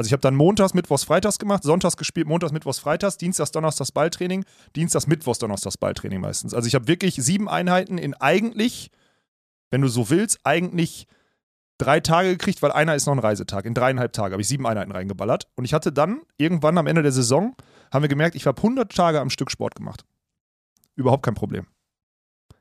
Also 0.00 0.08
ich 0.08 0.12
habe 0.14 0.22
dann 0.22 0.34
montags, 0.34 0.72
mittwochs, 0.72 1.04
freitags 1.04 1.38
gemacht, 1.38 1.62
sonntags 1.62 1.98
gespielt, 1.98 2.26
montags, 2.26 2.54
mittwochs, 2.54 2.78
freitags, 2.78 3.18
dienstags, 3.18 3.50
donnerstags 3.50 3.92
Balltraining, 3.92 4.46
dienstags, 4.74 5.06
mittwochs, 5.06 5.40
donnerstags 5.40 5.76
Balltraining 5.76 6.22
meistens. 6.22 6.54
Also 6.54 6.68
ich 6.68 6.74
habe 6.74 6.88
wirklich 6.88 7.16
sieben 7.16 7.50
Einheiten 7.50 7.98
in 7.98 8.14
eigentlich, 8.14 8.90
wenn 9.70 9.82
du 9.82 9.88
so 9.88 10.08
willst, 10.08 10.40
eigentlich 10.42 11.06
drei 11.76 12.00
Tage 12.00 12.30
gekriegt, 12.30 12.62
weil 12.62 12.72
einer 12.72 12.94
ist 12.94 13.04
noch 13.04 13.12
ein 13.12 13.18
Reisetag. 13.18 13.66
In 13.66 13.74
dreieinhalb 13.74 14.14
Tage 14.14 14.32
habe 14.32 14.40
ich 14.40 14.48
sieben 14.48 14.66
Einheiten 14.66 14.90
reingeballert. 14.90 15.48
Und 15.54 15.66
ich 15.66 15.74
hatte 15.74 15.92
dann 15.92 16.22
irgendwann 16.38 16.78
am 16.78 16.86
Ende 16.86 17.02
der 17.02 17.12
Saison, 17.12 17.54
haben 17.92 18.00
wir 18.00 18.08
gemerkt, 18.08 18.36
ich 18.36 18.46
habe 18.46 18.56
100 18.56 18.90
Tage 18.90 19.20
am 19.20 19.28
Stück 19.28 19.50
Sport 19.50 19.74
gemacht. 19.74 20.06
Überhaupt 20.96 21.24
kein 21.26 21.34
Problem. 21.34 21.66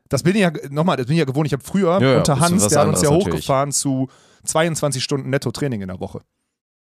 Das 0.09 0.23
bin 0.23 0.35
ich 0.35 0.41
ja, 0.41 0.51
nochmal, 0.69 0.97
das 0.97 1.05
bin 1.05 1.13
ich 1.13 1.19
ja 1.19 1.25
gewohnt. 1.25 1.47
Ich 1.47 1.53
habe 1.53 1.63
früher 1.63 2.01
Ja, 2.01 2.17
unter 2.17 2.37
Hans, 2.37 2.67
der 2.67 2.81
hat 2.81 2.87
uns 2.89 3.01
ja 3.01 3.09
anderes 3.09 3.23
natürlich. 3.23 3.27
hochgefahren 3.27 3.71
zu 3.71 4.09
22 4.43 5.01
Stunden 5.01 5.29
Netto-Training 5.29 5.79
in 5.79 5.87
der 5.87 6.01
Woche. 6.01 6.19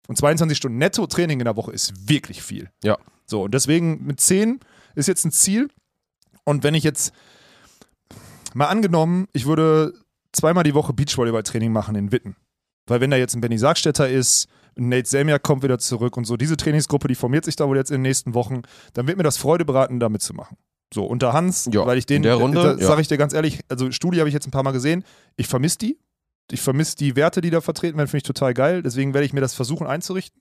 Und 0.08 0.16
22 0.16 0.56
Stunden 0.56 0.78
Netto-Training 0.78 1.40
in 1.40 1.44
der 1.44 1.56
Woche 1.56 1.72
ist 1.72 2.08
wirklich 2.08 2.42
viel. 2.42 2.70
Ja. 2.82 2.98
So, 3.26 3.44
und 3.44 3.54
deswegen 3.54 4.04
mit 4.04 4.20
10 4.20 4.60
ist 4.94 5.06
jetzt 5.08 5.24
ein 5.24 5.32
Ziel. 5.32 5.68
Und 6.44 6.64
wenn 6.64 6.74
ich 6.74 6.84
jetzt 6.84 7.12
mal 8.54 8.66
angenommen, 8.66 9.28
ich 9.32 9.46
würde 9.46 9.94
zweimal 10.32 10.64
die 10.64 10.74
Woche 10.74 10.92
Beachvolleyball-Training 10.92 11.72
machen 11.72 11.94
in 11.94 12.12
Witten. 12.12 12.36
Weil 12.86 13.00
wenn 13.00 13.10
da 13.10 13.16
jetzt 13.16 13.34
ein 13.34 13.40
Benny 13.40 13.58
Sargstetter 13.58 14.08
ist, 14.08 14.48
ein 14.76 14.88
Nate 14.88 15.08
Selmiak 15.08 15.42
kommt 15.42 15.62
wieder 15.62 15.78
zurück 15.78 16.16
und 16.16 16.24
so, 16.24 16.36
diese 16.36 16.56
Trainingsgruppe, 16.56 17.08
die 17.08 17.14
formiert 17.14 17.44
sich 17.44 17.56
da 17.56 17.68
wohl 17.68 17.76
jetzt 17.76 17.90
in 17.90 17.96
den 17.96 18.02
nächsten 18.02 18.34
Wochen, 18.34 18.62
dann 18.94 19.06
wird 19.06 19.16
mir 19.16 19.22
das 19.22 19.36
Freude 19.36 19.64
beraten, 19.64 20.00
da 20.00 20.08
mitzumachen. 20.08 20.56
So, 20.92 21.04
unter 21.04 21.32
Hans, 21.32 21.68
Ja, 21.72 21.86
weil 21.86 21.98
ich 21.98 22.06
den, 22.06 22.24
ja. 22.24 22.36
sage 22.78 23.00
ich 23.00 23.06
dir 23.06 23.16
ganz 23.16 23.32
ehrlich, 23.32 23.60
also 23.68 23.92
Studie 23.92 24.18
habe 24.18 24.28
ich 24.28 24.34
jetzt 24.34 24.48
ein 24.48 24.50
paar 24.50 24.64
Mal 24.64 24.72
gesehen, 24.72 25.04
ich 25.36 25.46
vermisse 25.46 25.78
die. 25.78 25.98
Ich 26.50 26.60
vermisse 26.60 26.96
die 26.96 27.16
Werte, 27.16 27.40
die 27.40 27.50
da 27.50 27.60
vertreten 27.60 27.96
werden, 27.98 28.08
finde 28.08 28.18
ich 28.18 28.22
total 28.24 28.54
geil. 28.54 28.82
Deswegen 28.82 29.14
werde 29.14 29.24
ich 29.24 29.32
mir 29.32 29.40
das 29.40 29.54
versuchen 29.54 29.86
einzurichten. 29.86 30.40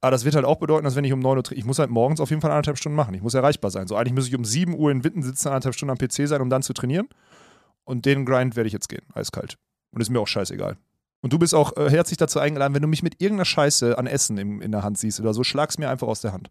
Aber 0.00 0.10
das 0.12 0.24
wird 0.24 0.36
halt 0.36 0.44
auch 0.44 0.56
bedeuten, 0.58 0.84
dass 0.84 0.94
wenn 0.94 1.04
ich 1.04 1.12
um 1.12 1.18
9 1.18 1.36
Uhr, 1.38 1.42
tra- 1.42 1.52
ich 1.56 1.64
muss 1.64 1.78
halt 1.78 1.90
morgens 1.90 2.20
auf 2.20 2.30
jeden 2.30 2.40
Fall 2.40 2.52
anderthalb 2.52 2.78
Stunden 2.78 2.94
machen. 2.96 3.14
Ich 3.14 3.22
muss 3.22 3.34
erreichbar 3.34 3.70
sein. 3.70 3.88
So 3.88 3.96
eigentlich 3.96 4.14
muss 4.14 4.28
ich 4.28 4.34
um 4.36 4.44
7 4.44 4.74
Uhr 4.78 4.90
in 4.90 5.02
Witten 5.04 5.22
sitzen, 5.22 5.48
anderthalb 5.48 5.74
Stunden 5.74 5.90
am 5.90 5.98
PC 5.98 6.28
sein, 6.28 6.40
um 6.40 6.48
dann 6.50 6.62
zu 6.62 6.72
trainieren. 6.72 7.08
Und 7.84 8.06
den 8.06 8.24
Grind 8.24 8.54
werde 8.54 8.68
ich 8.68 8.72
jetzt 8.72 8.88
gehen, 8.88 9.02
eiskalt. 9.12 9.58
Und 9.90 10.00
ist 10.00 10.10
mir 10.10 10.20
auch 10.20 10.28
scheißegal. 10.28 10.76
Und 11.20 11.32
du 11.32 11.38
bist 11.38 11.52
auch 11.54 11.76
äh, 11.76 11.90
herzlich 11.90 12.16
dazu 12.16 12.38
eingeladen, 12.38 12.74
wenn 12.74 12.82
du 12.82 12.88
mich 12.88 13.02
mit 13.02 13.20
irgendeiner 13.20 13.44
Scheiße 13.46 13.98
an 13.98 14.06
Essen 14.06 14.38
im, 14.38 14.60
in 14.62 14.70
der 14.70 14.84
Hand 14.84 14.98
siehst 14.98 15.18
oder 15.18 15.34
so, 15.34 15.42
schlag's 15.42 15.78
mir 15.78 15.90
einfach 15.90 16.06
aus 16.06 16.20
der 16.20 16.32
Hand. 16.32 16.50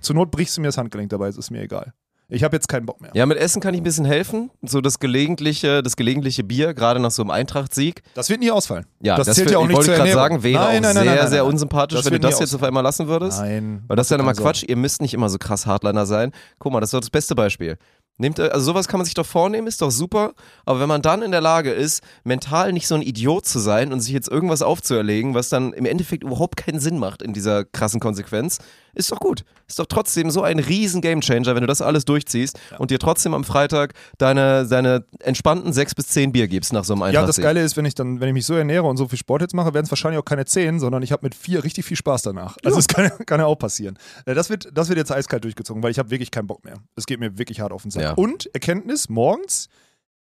Zur 0.00 0.14
Not 0.16 0.30
brichst 0.30 0.56
du 0.56 0.60
mir 0.60 0.68
das 0.68 0.76
Handgelenk 0.76 1.08
dabei, 1.08 1.28
es 1.28 1.38
ist 1.38 1.50
mir 1.50 1.62
egal. 1.62 1.94
Ich 2.28 2.42
habe 2.42 2.56
jetzt 2.56 2.68
keinen 2.68 2.86
Bock 2.86 3.00
mehr. 3.00 3.10
Ja, 3.14 3.26
mit 3.26 3.36
Essen 3.38 3.60
kann 3.60 3.74
ich 3.74 3.80
ein 3.80 3.84
bisschen 3.84 4.06
helfen. 4.06 4.50
So 4.62 4.80
das 4.80 4.98
gelegentliche, 4.98 5.82
das 5.82 5.94
gelegentliche 5.96 6.42
Bier, 6.42 6.72
gerade 6.74 6.98
nach 6.98 7.10
so 7.10 7.22
einem 7.22 7.30
Eintracht-Sieg. 7.30 8.02
Das 8.14 8.30
wird 8.30 8.40
nie 8.40 8.50
ausfallen. 8.50 8.86
Ja, 9.00 9.16
Das 9.16 9.26
zählt 9.34 9.46
wär- 9.48 9.52
ja 9.52 9.58
auch 9.58 9.62
ich 9.62 9.68
nicht 9.68 9.76
wollte 9.76 9.86
zur 9.90 9.94
gerade 9.96 10.08
Ernährung. 10.10 10.30
sagen, 10.40 10.42
wäre 10.42 10.54
Nein, 10.64 10.66
auch 10.66 10.72
nein, 10.72 10.94
nein, 10.94 11.04
sehr, 11.04 11.14
nein, 11.22 11.30
sehr 11.30 11.44
unsympathisch, 11.46 11.98
Das 11.98 12.06
wenn 12.06 12.14
du 12.14 12.20
das 12.20 12.40
jetzt 12.40 12.54
auf 12.54 12.62
einmal 12.62 12.82
lassen 12.82 13.06
würdest. 13.08 13.40
Nein. 13.40 13.84
Weil 13.86 13.96
das 13.96 14.06
ist 14.06 14.10
ja 14.10 14.18
Sorge. 14.18 14.40
Quatsch, 14.42 14.64
ihr 14.66 14.76
müsst 14.76 15.02
nicht 15.02 15.12
immer 15.14 15.28
so 15.28 15.38
krass 15.38 15.66
Hardliner 15.66 16.06
sein. 16.06 16.32
Guck 16.58 16.72
mal, 16.72 16.80
das 16.80 16.88
ist 16.88 16.94
doch 16.94 17.00
das 17.00 17.10
beste 17.10 17.34
Beispiel. 17.34 17.76
Nehmt, 18.16 18.38
äh, 18.38 18.42
also 18.48 18.66
sowas 18.66 18.86
kann 18.88 18.98
man 18.98 19.04
sich 19.04 19.14
doch 19.14 19.26
vornehmen, 19.26 19.66
ist 19.66 19.82
doch 19.82 19.90
super, 19.90 20.34
aber 20.64 20.78
wenn 20.80 20.88
man 20.88 21.02
dann 21.02 21.20
in 21.22 21.32
der 21.32 21.40
Lage 21.40 21.72
ist, 21.72 22.00
mental 22.22 22.72
nicht 22.72 22.86
so 22.86 22.94
ein 22.94 23.02
Idiot 23.02 23.44
zu 23.44 23.58
sein 23.58 23.92
und 23.92 24.00
sich 24.00 24.12
jetzt 24.12 24.28
irgendwas 24.28 24.62
aufzuerlegen, 24.62 25.34
was 25.34 25.48
dann 25.48 25.72
im 25.72 25.84
Endeffekt 25.84 26.22
überhaupt 26.22 26.56
keinen 26.56 26.78
Sinn 26.78 26.98
macht 26.98 27.22
in 27.22 27.32
dieser 27.32 27.64
krassen 27.64 27.98
Konsequenz, 28.00 28.58
ist 28.94 29.10
doch 29.12 29.20
gut. 29.20 29.44
Ist 29.66 29.78
doch 29.78 29.86
trotzdem 29.86 30.30
so 30.30 30.42
ein 30.42 30.58
riesen 30.58 31.00
Gamechanger, 31.00 31.54
wenn 31.54 31.62
du 31.62 31.66
das 31.66 31.80
alles 31.82 32.04
durchziehst 32.04 32.58
und 32.78 32.90
dir 32.90 32.98
trotzdem 32.98 33.34
am 33.34 33.44
Freitag 33.44 33.94
deine, 34.18 34.66
deine 34.66 35.04
entspannten 35.20 35.72
sechs 35.72 35.94
bis 35.94 36.08
zehn 36.08 36.32
Bier 36.32 36.48
gibst 36.48 36.72
nach 36.72 36.84
so 36.84 36.92
einem 36.94 37.00
Ja, 37.02 37.06
Eintracht. 37.08 37.28
das 37.28 37.36
Geile 37.38 37.62
ist, 37.62 37.76
wenn 37.76 37.84
ich 37.84 37.94
dann, 37.94 38.20
wenn 38.20 38.28
ich 38.28 38.34
mich 38.34 38.46
so 38.46 38.54
ernähre 38.54 38.84
und 38.84 38.96
so 38.96 39.08
viel 39.08 39.18
Sport 39.18 39.42
jetzt 39.42 39.54
mache, 39.54 39.72
werden 39.74 39.84
es 39.86 39.90
wahrscheinlich 39.90 40.18
auch 40.20 40.24
keine 40.24 40.44
10, 40.44 40.80
sondern 40.80 41.02
ich 41.02 41.12
habe 41.12 41.24
mit 41.24 41.34
vier 41.34 41.64
richtig 41.64 41.84
viel 41.84 41.96
Spaß 41.96 42.22
danach. 42.22 42.56
Also 42.64 42.76
das 42.76 42.88
kann, 42.88 43.10
kann 43.26 43.40
ja 43.40 43.46
auch 43.46 43.56
passieren. 43.58 43.98
Äh, 44.26 44.34
Das 44.34 44.50
wird, 44.50 44.68
das 44.72 44.88
wird 44.88 44.98
jetzt 44.98 45.12
eiskalt 45.12 45.44
durchgezogen, 45.44 45.82
weil 45.82 45.90
ich 45.90 45.98
habe 45.98 46.10
wirklich 46.10 46.30
keinen 46.30 46.46
Bock 46.46 46.64
mehr. 46.64 46.76
Es 46.96 47.06
geht 47.06 47.20
mir 47.20 47.38
wirklich 47.38 47.60
hart 47.60 47.72
auf 47.72 47.82
den 47.82 47.90
Sack. 47.90 48.02
Ja. 48.02 48.12
Und 48.12 48.50
Erkenntnis, 48.54 49.08
morgens, 49.08 49.68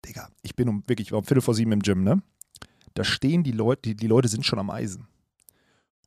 Digga, 0.07 0.29
ich 0.43 0.55
bin 0.57 0.69
um 0.69 0.83
wirklich 0.87 1.13
um 1.13 1.25
Viertel 1.25 1.41
vor 1.43 1.55
sieben 1.55 1.73
im 1.73 1.81
Gym, 1.81 2.03
ne? 2.05 2.23
Da 2.95 3.05
stehen 3.05 3.43
die 3.43 3.53
Leute, 3.53 3.83
die, 3.83 3.95
die 3.97 4.07
Leute 4.07 4.29
sind 4.29 4.45
schon 4.45 4.59
am 4.59 4.69
Eisen. 4.69 5.07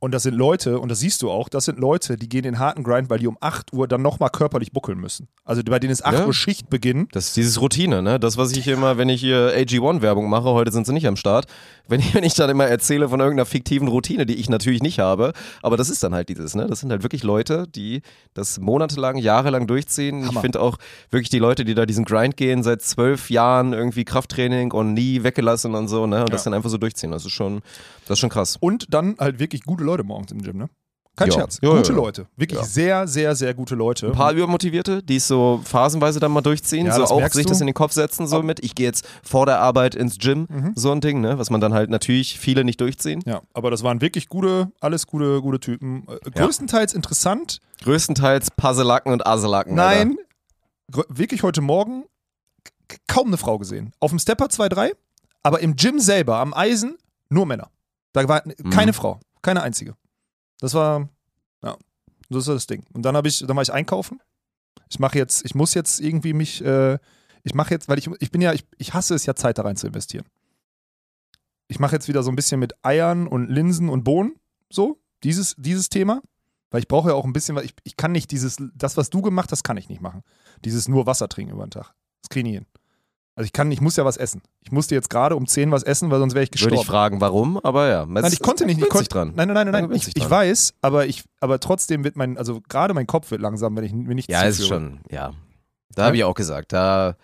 Und 0.05 0.11
das 0.11 0.21
sind 0.21 0.35
Leute, 0.35 0.79
und 0.79 0.89
das 0.89 0.99
siehst 0.99 1.23
du 1.23 1.31
auch, 1.31 1.49
das 1.49 1.65
sind 1.65 1.79
Leute, 1.79 2.15
die 2.15 2.29
gehen 2.29 2.43
den 2.43 2.59
harten 2.59 2.83
Grind, 2.83 3.09
weil 3.09 3.17
die 3.17 3.25
um 3.25 3.37
8 3.39 3.73
Uhr 3.73 3.87
dann 3.87 4.03
nochmal 4.03 4.29
körperlich 4.29 4.71
buckeln 4.71 4.99
müssen. 4.99 5.27
Also 5.43 5.63
bei 5.63 5.79
denen 5.79 5.91
ist 5.91 6.05
8 6.05 6.13
Ja. 6.19 6.25
Uhr 6.27 6.33
Schichtbeginn. 6.33 7.07
Das 7.11 7.29
ist 7.29 7.37
dieses 7.37 7.59
Routine, 7.59 8.03
ne? 8.03 8.19
Das, 8.19 8.37
was 8.37 8.51
ich 8.51 8.67
immer, 8.67 8.99
wenn 8.99 9.09
ich 9.09 9.19
hier 9.19 9.51
AG1-Werbung 9.57 10.29
mache, 10.29 10.49
heute 10.49 10.71
sind 10.71 10.85
sie 10.85 10.93
nicht 10.93 11.07
am 11.07 11.15
Start, 11.15 11.47
wenn 11.87 12.01
ich, 12.01 12.13
wenn 12.13 12.23
ich 12.23 12.35
dann 12.35 12.51
immer 12.51 12.65
erzähle 12.67 13.09
von 13.09 13.19
irgendeiner 13.19 13.47
fiktiven 13.47 13.87
Routine, 13.87 14.27
die 14.27 14.35
ich 14.35 14.47
natürlich 14.47 14.83
nicht 14.83 14.99
habe, 14.99 15.33
aber 15.63 15.75
das 15.75 15.89
ist 15.89 16.03
dann 16.03 16.13
halt 16.13 16.29
dieses, 16.29 16.53
ne? 16.53 16.67
Das 16.67 16.81
sind 16.81 16.91
halt 16.91 17.01
wirklich 17.01 17.23
Leute, 17.23 17.65
die 17.67 18.03
das 18.35 18.59
monatelang, 18.59 19.17
jahrelang 19.17 19.65
durchziehen. 19.65 20.21
Ich 20.21 20.27
Hammer. 20.27 20.41
finde 20.41 20.61
auch 20.61 20.77
wirklich 21.09 21.29
die 21.31 21.39
Leute, 21.39 21.65
die 21.65 21.73
da 21.73 21.87
diesen 21.87 22.05
Grind 22.05 22.37
gehen, 22.37 22.61
seit 22.61 22.83
zwölf 22.83 23.31
Jahren 23.31 23.73
irgendwie 23.73 24.05
Krafttraining 24.05 24.71
und 24.71 24.93
nie 24.93 25.23
weggelassen 25.23 25.73
und 25.73 25.87
so, 25.87 26.05
ne? 26.05 26.19
Und 26.25 26.31
das 26.31 26.41
Ja. 26.41 26.51
dann 26.51 26.57
einfach 26.57 26.69
so 26.69 26.77
durchziehen. 26.77 27.09
Das 27.09 27.25
ist 27.25 27.31
schon, 27.31 27.61
das 28.07 28.17
ist 28.17 28.19
schon 28.19 28.29
krass. 28.29 28.55
Und 28.59 28.93
dann 28.93 29.15
halt 29.19 29.39
wirklich 29.39 29.63
gute 29.63 29.83
Leute 29.83 29.94
morgens 30.03 30.31
im 30.31 30.41
Gym, 30.41 30.57
ne? 30.57 30.69
Kein 31.17 31.29
Ja. 31.29 31.33
Scherz. 31.35 31.59
Ja, 31.61 31.69
gute 31.69 31.81
ja, 31.93 31.97
ja. 31.97 32.03
Leute. 32.03 32.27
Wirklich 32.35 32.59
Ja. 32.59 32.65
sehr, 32.65 33.07
sehr, 33.07 33.35
sehr 33.37 33.53
gute 33.53 33.73
Leute. 33.75 34.07
Ein 34.07 34.11
paar 34.11 34.33
Übermotivierte, 34.33 35.01
die 35.01 35.15
es 35.15 35.27
so 35.29 35.61
phasenweise 35.63 36.19
dann 36.19 36.33
mal 36.33 36.41
durchziehen, 36.41 36.87
Ja, 36.87 36.93
so 36.95 37.05
auch 37.05 37.25
sich 37.31 37.45
du. 37.45 37.49
das 37.51 37.61
in 37.61 37.67
den 37.67 37.73
Kopf 37.73 37.93
setzen, 37.93 38.27
so 38.27 38.43
mit, 38.43 38.59
ich 38.65 38.75
gehe 38.75 38.85
jetzt 38.87 39.07
vor 39.23 39.45
der 39.45 39.61
Arbeit 39.61 39.95
ins 39.95 40.17
Gym, 40.17 40.45
Mhm. 40.49 40.73
so 40.75 40.91
ein 40.91 40.99
Ding, 40.99 41.21
ne? 41.21 41.39
Was 41.39 41.49
man 41.49 41.61
dann 41.61 41.73
halt 41.73 41.89
natürlich 41.89 42.37
viele 42.37 42.65
nicht 42.65 42.81
durchziehen. 42.81 43.21
ja, 43.25 43.41
aber 43.53 43.71
das 43.71 43.81
waren 43.81 44.01
wirklich 44.01 44.27
gute, 44.27 44.73
alles 44.81 45.07
gute, 45.07 45.41
gute 45.41 45.61
Typen. 45.61 46.05
Äh, 46.09 46.17
Ja. 46.35 46.43
Größtenteils 46.45 46.93
interessant. 46.93 47.59
Größtenteils 47.83 48.51
Puzzelacken 48.51 49.13
und 49.13 49.25
Aselacken. 49.25 49.73
Nein, 49.73 50.17
wirklich 51.07 51.43
heute 51.43 51.61
Morgen 51.61 52.03
kaum 53.07 53.27
eine 53.27 53.37
Frau 53.37 53.57
gesehen. 53.57 53.93
Auf 54.01 54.11
dem 54.11 54.19
Stepper 54.19 54.47
2-3, 54.49 54.91
aber 55.43 55.61
im 55.61 55.77
Gym 55.77 55.99
selber, 55.99 56.39
am 56.39 56.53
Eisen, 56.53 56.97
nur 57.29 57.45
Männer. 57.45 57.69
Da 58.13 58.27
war 58.27 58.41
keine 58.69 58.91
Mhm. 58.91 58.93
Frau, 58.95 59.19
keine 59.45 59.61
einzige. 59.61 59.95
Das 60.59 60.73
war, 60.73 61.07
ja, 61.63 61.77
das 62.29 62.39
ist 62.39 62.47
das 62.47 62.67
Ding. 62.67 62.83
Und 62.93 63.03
dann 63.03 63.15
habe 63.15 63.27
ich, 63.27 63.39
dann 63.39 63.55
war 63.55 63.63
ich 63.63 63.71
einkaufen. 63.71 64.19
Ich 64.89 64.99
mache 64.99 65.17
jetzt, 65.17 65.45
ich 65.45 65.55
muss 65.55 65.73
jetzt 65.73 66.01
irgendwie 66.01 66.33
mich, 66.33 66.63
äh, 66.63 66.97
ich 67.43 67.53
mache 67.53 67.71
jetzt, 67.71 67.87
weil 67.87 67.99
ich, 67.99 68.09
ich 68.19 68.31
bin 68.31 68.41
ja, 68.41 68.53
ich, 68.53 68.65
ich 68.77 68.93
hasse 68.93 69.15
es 69.15 69.25
ja, 69.25 69.35
Zeit 69.35 69.57
da 69.57 69.61
rein 69.61 69.77
zu 69.77 69.87
investieren. 69.87 70.25
Ich 71.67 71.79
mache 71.79 71.95
jetzt 71.95 72.07
wieder 72.07 72.23
so 72.23 72.31
ein 72.31 72.35
bisschen 72.35 72.59
mit 72.59 72.73
Eiern 72.83 73.27
und 73.27 73.49
Linsen 73.49 73.89
und 73.89 74.03
Bohnen, 74.03 74.35
so, 74.69 74.99
dieses, 75.23 75.55
dieses 75.57 75.89
Thema. 75.89 76.21
Weil 76.71 76.81
ich 76.81 76.87
brauche 76.87 77.09
ja 77.09 77.15
auch 77.15 77.25
ein 77.25 77.33
bisschen, 77.33 77.55
weil 77.55 77.65
ich, 77.65 77.75
ich 77.83 77.95
kann 77.95 78.11
nicht 78.11 78.31
dieses, 78.31 78.57
das, 78.73 78.97
was 78.97 79.09
du 79.09 79.21
gemacht 79.21 79.51
hast, 79.51 79.63
kann 79.63 79.77
ich 79.77 79.87
nicht 79.87 80.01
machen. 80.01 80.23
Dieses 80.65 80.87
nur 80.87 81.05
Wasser 81.05 81.29
trinken 81.29 81.53
über 81.53 81.65
den 81.65 81.71
Tag. 81.71 81.93
Das 82.21 82.29
kriege 82.29 82.49
ich 82.49 82.53
nicht 82.53 82.63
hin. 82.63 82.84
Also 83.37 83.45
ich 83.45 83.53
kann, 83.53 83.69
ich 83.71 83.81
muss 83.81 83.97
ja 83.97 84.05
was 84.05 84.15
essen. 84.15 84.41
Ich 84.61 84.71
musste 84.71 84.95
jetzt 84.95 85.09
gerade 85.09 85.35
um 85.35 85.45
10 85.45 85.69
was 85.71 85.83
essen, 85.83 86.09
weil 86.09 86.19
sonst 86.19 86.35
wäre 86.35 86.43
ich 86.43 86.49
Würde 86.51 86.53
gestorben. 86.53 86.75
ich 86.81 86.87
fragen, 86.87 87.19
warum, 87.21 87.57
aber 87.59 87.87
ja. 87.89 88.05
Nein, 88.05 88.31
ich 88.31 88.39
konnte 88.39 88.65
nicht. 88.65 88.79
Ich 88.81 88.87
konnte, 88.87 89.09
dran. 89.09 89.33
Nein, 89.35 89.49
nein, 89.49 89.69
nein, 89.69 89.87
nein. 89.87 89.91
Ich, 89.91 90.15
ich 90.15 90.29
weiß, 90.29 90.73
aber 90.81 91.05
ich, 91.05 91.23
aber 91.41 91.59
trotzdem 91.59 92.03
wird 92.05 92.15
mein, 92.15 92.37
also 92.37 92.61
gerade 92.69 92.93
mein 92.93 93.07
Kopf 93.07 93.31
wird 93.31 93.41
langsam, 93.41 93.75
wenn 93.75 93.83
ich 93.83 93.91
mir 93.93 94.15
nicht 94.15 94.29
Ja, 94.31 94.43
ist 94.43 94.57
zuführe. 94.61 94.79
schon, 94.79 94.99
ja. 95.11 95.33
Da 95.95 96.05
habe 96.05 96.15
ich 96.15 96.23
auch 96.23 96.33
gesagt, 96.33 96.71
da, 96.71 97.15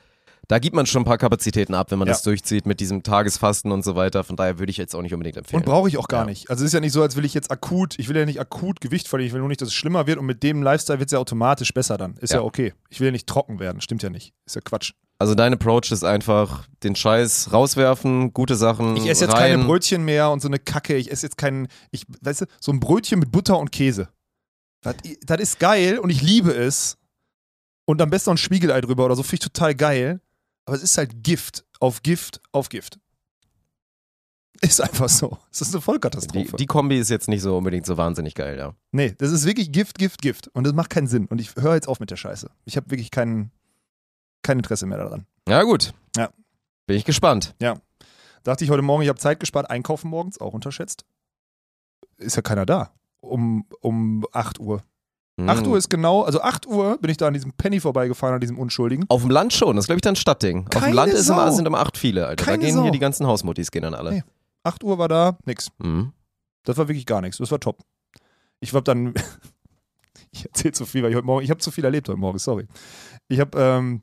da 0.50 0.60
gibt 0.60 0.76
man 0.76 0.86
schon 0.86 1.04
ein 1.04 1.06
paar 1.06 1.17
Kapazitäten 1.17 1.74
ab, 1.74 1.91
wenn 1.91 2.00
man 2.00 2.10
Ja. 2.10 2.13
das 2.13 2.24
durchzieht 2.24 2.65
mit 2.65 2.82
diesem 2.82 3.04
Tagesfasten 3.04 3.71
und 3.71 3.84
so 3.86 3.95
weiter. 3.95 4.26
Von 4.26 4.36
daher 4.36 4.60
würde 4.60 4.69
ich 4.69 4.78
jetzt 4.78 4.93
auch 4.95 5.02
nicht 5.02 5.13
unbedingt 5.13 5.38
empfehlen. 5.38 5.62
Und 5.62 5.65
brauche 5.65 5.88
ich 5.88 5.97
auch 5.97 6.10
gar 6.10 6.21
Ja. 6.21 6.26
nicht. 6.26 6.50
Also 6.50 6.63
es 6.65 6.67
ist 6.69 6.74
ja 6.74 6.82
nicht 6.82 6.91
so, 6.91 7.02
als 7.02 7.15
will 7.15 7.24
ich 7.24 7.34
jetzt 7.34 7.52
akut, 7.52 7.97
ich 8.00 8.10
will 8.10 8.17
ja 8.17 8.26
nicht 8.26 8.41
akut 8.41 8.82
Gewicht 8.82 9.08
verlieren, 9.08 9.28
ich 9.28 9.34
will 9.34 9.39
nur 9.39 9.47
nicht, 9.50 9.62
dass 9.62 9.69
es 9.69 9.74
schlimmer 9.74 10.08
wird 10.08 10.19
und 10.19 10.26
mit 10.26 10.43
dem 10.43 10.62
Lifestyle 10.62 11.00
wird 11.00 11.08
es 11.08 11.13
ja 11.13 11.19
automatisch 11.19 11.74
besser 11.74 11.97
dann. 11.97 12.15
Ist 12.17 12.32
ja. 12.34 12.39
Ja. 12.39 12.43
okay. 12.43 12.74
Ich 12.89 13.00
will 13.00 13.06
ja 13.08 13.12
nicht 13.13 13.28
trocken 13.28 13.60
werden, 13.60 13.80
stimmt 13.80 14.04
ja 14.04 14.10
nicht. 14.10 14.34
Ist 14.45 14.56
ja 14.56 14.62
Quatsch. 14.62 14.91
Also 15.21 15.36
dein 15.36 15.53
Approach 15.53 15.91
ist 15.91 16.03
einfach 16.03 16.67
den 16.81 16.95
Scheiß 16.95 17.53
rauswerfen, 17.53 18.34
gute 18.34 18.55
Sachen 18.55 18.97
Ich 18.97 19.07
esse 19.07 19.25
jetzt 19.25 19.36
rein. 19.36 19.51
keine 19.51 19.65
Brötchen 19.65 20.03
mehr 20.03 20.31
und 20.31 20.41
so 20.41 20.47
eine 20.47 20.57
Kacke. 20.57 20.95
Ich 20.95 21.12
esse 21.12 21.27
jetzt 21.27 21.38
keinen, 21.38 21.67
ich, 21.91 22.05
weißt 22.21 22.41
du, 22.41 22.45
so 22.60 22.71
ein 22.71 22.79
Brötchen 22.79 23.19
mit 23.19 23.31
Butter 23.31 23.60
und 23.60 23.71
Käse. 23.71 24.10
Das, 24.81 24.95
das 25.23 25.39
ist 25.39 25.60
geil 25.60 25.99
und 25.99 26.10
ich 26.10 26.23
liebe 26.23 26.51
es. 26.51 26.97
Und 27.86 28.01
am 28.01 28.10
besten 28.10 28.31
noch 28.31 28.34
ein 28.34 28.38
Spiegelei 28.39 28.81
drüber 28.81 29.05
oder 29.05 29.15
so, 29.15 29.21
finde 29.21 29.36
ich 29.36 29.51
total 29.51 29.75
geil. 29.75 30.21
Aber 30.65 30.75
es 30.75 30.81
ist 30.81 30.97
halt 30.97 31.23
Gift 31.23 31.65
auf 31.79 32.01
Gift 32.01 32.41
auf 32.51 32.69
Gift. 32.69 32.97
Ist 34.62 34.81
einfach 34.81 35.07
so. 35.07 35.38
Es 35.51 35.62
ist 35.62 35.67
eine 35.75 35.81
Die, 35.81 35.86
Vollkatastrophe. 35.86 36.55
die 36.57 36.65
Kombi 36.65 36.97
ist 36.97 37.12
jetzt 37.12 37.27
nicht 37.27 37.43
so 37.43 37.55
unbedingt 37.57 37.86
so 37.86 37.95
wahnsinnig 37.95 38.34
geil, 38.34 38.57
ja. 38.57 38.73
nee, 38.91 39.13
das 39.19 39.31
ist 39.31 39.45
wirklich 39.45 39.71
Gift, 39.71 39.99
Gift, 39.99 40.19
Gift. 40.23 40.47
Und 40.49 40.63
das 40.65 40.73
macht 40.73 40.89
keinen 40.89 41.05
Sinn. 41.07 41.27
Und 41.27 41.39
ich 41.39 41.55
höre 41.57 41.75
jetzt 41.75 41.88
auf 41.88 41.99
mit 41.99 42.10
der 42.10 42.17
Scheiße. 42.17 42.49
Ich 42.65 42.75
habe 42.75 42.89
wirklich 42.89 43.12
kein, 43.12 43.51
kein 44.43 44.58
Interesse 44.58 44.86
mehr 44.86 44.97
daran. 44.97 45.25
Ja, 45.47 45.63
gut. 45.63 45.93
Ja. 46.15 46.30
Bin 46.88 46.97
ich 46.97 47.06
gespannt. 47.06 47.56
Dachte 48.43 48.63
ich 48.63 48.71
heute 48.71 48.82
Morgen, 48.82 49.04
ich 49.04 49.10
habe 49.10 49.19
Zeit 49.19 49.39
gespart, 49.39 49.69
einkaufen 49.69 50.10
morgens, 50.10 50.39
auch 50.41 50.54
unterschätzt. 50.54 51.06
Ist 52.17 52.36
ja 52.36 52.41
keiner 52.41 52.65
da. 52.65 52.91
Um, 53.19 53.65
um 53.82 54.25
8 54.32 54.60
Uhr. 54.60 54.84
Hm. 55.39 55.47
8 55.47 55.67
Uhr 55.67 55.77
ist 55.77 55.89
genau, 55.89 56.23
also 56.23 56.41
8 56.41 56.65
Uhr 56.65 56.97
bin 56.97 57.12
ich 57.12 57.17
da 57.17 57.27
an 57.27 57.34
diesem 57.34 57.54
Penny 57.54 57.80
vorbeigefahren, 57.80 58.36
an 58.36 58.41
diesem 58.41 58.58
Unschuldigen. 58.58 59.06
Auf 59.10 59.21
dem 59.21 59.30
Land 59.30 59.54
schon, 59.54 59.75
das 59.75 59.84
ist 59.84 59.88
glaube 59.88 59.97
ich 59.97 60.01
dann 60.01 60.15
Stadtding. 60.15 60.63
Auf 60.65 60.69
Keine 60.69 60.88
dem 60.88 60.95
Land 60.95 61.13
ist 61.13 61.30
immer, 61.30 61.51
sind 61.51 61.67
immer 61.67 61.80
acht 61.80 61.97
viele, 61.97 62.25
Alter. 62.25 62.43
Keine 62.43 62.58
da 62.58 62.65
gehen 62.65 62.75
Sau. 62.75 62.84
hier 62.84 62.91
die 62.91 62.99
ganzen 62.99 63.27
Hausmuttis, 63.27 63.69
gehen 63.69 63.84
dann 63.84 63.93
alle. 63.93 64.12
Nee. 64.12 64.23
8 64.63 64.84
Uhr 64.84 64.97
war 64.97 65.08
da, 65.08 65.38
nix. 65.45 65.69
Mhm. 65.77 66.13
Das 66.63 66.77
war 66.77 66.88
wirklich 66.88 67.06
gar 67.06 67.21
nichts. 67.21 67.38
Das 67.38 67.51
war 67.51 67.60
top. 67.60 67.77
Ich 68.60 68.73
war 68.73 68.82
dann, 68.82 69.13
ich 70.32 70.45
erzähle 70.45 70.73
zu 70.73 70.86
viel, 70.88 71.04
weil 71.04 71.12
ich 71.12 71.15
heute 71.15 71.27
Morgen, 71.27 71.43
ich 71.43 71.51
habe 71.51 71.60
zu 71.60 71.69
viel 71.69 71.86
erlebt 71.86 72.10
heute 72.10 72.19
Morgen, 72.19 72.39
sorry. 72.39 72.67
Ich 73.27 73.39
habe, 73.39 73.60
ähm, 73.60 74.01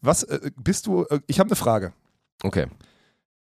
was, 0.00 0.22
äh, 0.24 0.50
bist 0.56 0.86
du, 0.86 1.04
äh, 1.04 1.20
ich 1.26 1.38
habe 1.40 1.48
eine 1.48 1.56
Frage. 1.56 1.92
Okay. 2.42 2.66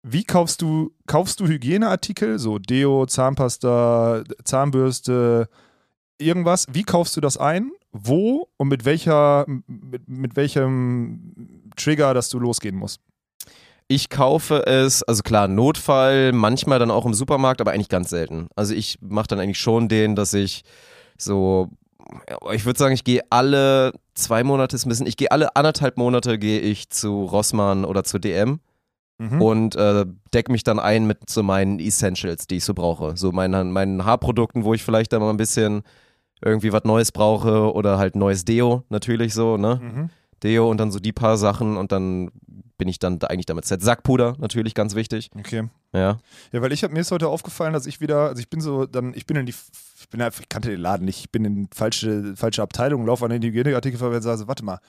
Wie 0.03 0.23
kaufst 0.23 0.61
du, 0.61 0.91
kaufst 1.05 1.39
du 1.39 1.47
Hygieneartikel, 1.47 2.39
so 2.39 2.57
Deo, 2.57 3.05
Zahnpasta, 3.05 4.23
Zahnbürste, 4.43 5.47
irgendwas? 6.17 6.65
Wie 6.71 6.83
kaufst 6.83 7.15
du 7.17 7.21
das 7.21 7.37
ein? 7.37 7.71
Wo 7.91 8.47
und 8.57 8.69
mit 8.69 8.85
welcher, 8.85 9.45
mit, 9.67 10.07
mit 10.07 10.35
welchem 10.35 11.69
Trigger, 11.75 12.13
dass 12.13 12.29
du 12.29 12.39
losgehen 12.39 12.75
musst? 12.75 13.01
Ich 13.87 14.09
kaufe 14.09 14.65
es, 14.65 15.03
also 15.03 15.21
klar, 15.21 15.49
Notfall, 15.49 16.31
manchmal 16.31 16.79
dann 16.79 16.91
auch 16.91 17.05
im 17.05 17.13
Supermarkt, 17.13 17.59
aber 17.59 17.71
eigentlich 17.71 17.89
ganz 17.89 18.09
selten. 18.09 18.47
Also 18.55 18.73
ich 18.73 18.97
mache 19.01 19.27
dann 19.27 19.39
eigentlich 19.39 19.59
schon 19.59 19.89
den, 19.89 20.15
dass 20.15 20.33
ich 20.33 20.63
so, 21.17 21.69
ich 22.53 22.65
würde 22.65 22.77
sagen, 22.79 22.93
ich 22.93 23.03
gehe 23.03 23.21
alle 23.29 23.93
zwei 24.13 24.43
Monate, 24.43 24.75
ist 24.75 24.85
ein 24.85 24.89
bisschen, 24.89 25.07
ich 25.07 25.17
gehe 25.17 25.31
alle 25.31 25.55
anderthalb 25.55 25.97
Monate 25.97 26.37
gehe 26.39 26.59
ich 26.59 26.89
zu 26.89 27.23
Rossmann 27.25 27.85
oder 27.85 28.03
zu 28.03 28.19
DM 28.19 28.59
Mhm. 29.19 29.39
und 29.39 29.75
äh, 29.75 30.05
decke 30.33 30.51
mich 30.51 30.63
dann 30.63 30.79
ein 30.79 31.05
mit 31.05 31.29
so 31.29 31.43
meinen 31.43 31.79
Essentials, 31.79 32.47
die 32.47 32.55
ich 32.55 32.65
so 32.65 32.73
brauche. 32.73 33.15
So 33.17 33.31
meinen, 33.31 33.71
meinen 33.71 34.03
Haarprodukten, 34.03 34.63
wo 34.63 34.73
ich 34.73 34.83
vielleicht 34.83 35.13
dann 35.13 35.21
mal 35.21 35.29
ein 35.29 35.37
bisschen 35.37 35.83
irgendwie 36.43 36.73
was 36.73 36.85
Neues 36.85 37.11
brauche 37.11 37.71
oder 37.71 37.99
halt 37.99 38.15
neues 38.15 38.45
Deo 38.45 38.83
natürlich 38.89 39.35
so, 39.35 39.57
ne? 39.57 39.79
Mhm. 39.79 40.09
Deo 40.41 40.67
und 40.71 40.79
dann 40.79 40.91
so 40.91 40.97
die 40.99 41.11
paar 41.11 41.37
Sachen 41.37 41.77
und 41.77 41.91
dann 41.91 42.31
bin 42.81 42.87
ich 42.87 42.97
dann 42.97 43.19
da 43.19 43.27
eigentlich 43.27 43.45
damit 43.45 43.65
set. 43.65 43.83
Sackpuder 43.83 44.37
natürlich 44.39 44.73
ganz 44.73 44.95
wichtig. 44.95 45.29
Okay. 45.37 45.69
Ja. 45.93 46.17
Ja, 46.51 46.61
weil 46.63 46.71
ich 46.71 46.83
habe 46.83 46.91
mir 46.91 47.01
ist 47.01 47.11
heute 47.11 47.27
aufgefallen, 47.27 47.73
dass 47.73 47.85
ich 47.85 48.01
wieder, 48.01 48.29
also 48.29 48.39
ich 48.39 48.49
bin 48.49 48.59
so, 48.59 48.87
dann, 48.87 49.13
ich 49.13 49.27
bin 49.27 49.37
in 49.37 49.45
die, 49.45 49.53
ich 49.99 50.09
bin 50.09 50.19
einfach, 50.19 50.41
ich 50.41 50.49
kannte 50.49 50.71
den 50.71 50.79
Laden 50.79 51.05
nicht, 51.05 51.19
ich 51.19 51.29
bin 51.29 51.45
in 51.45 51.67
falsche, 51.71 52.35
falsche 52.35 52.63
Abteilung, 52.63 53.05
laufe 53.05 53.23
an 53.23 53.29
den 53.29 53.43
Hygieneartikel 53.43 54.01
und 54.01 54.21
sage, 54.23 54.47
warte 54.47 54.65
mal, 54.65 54.79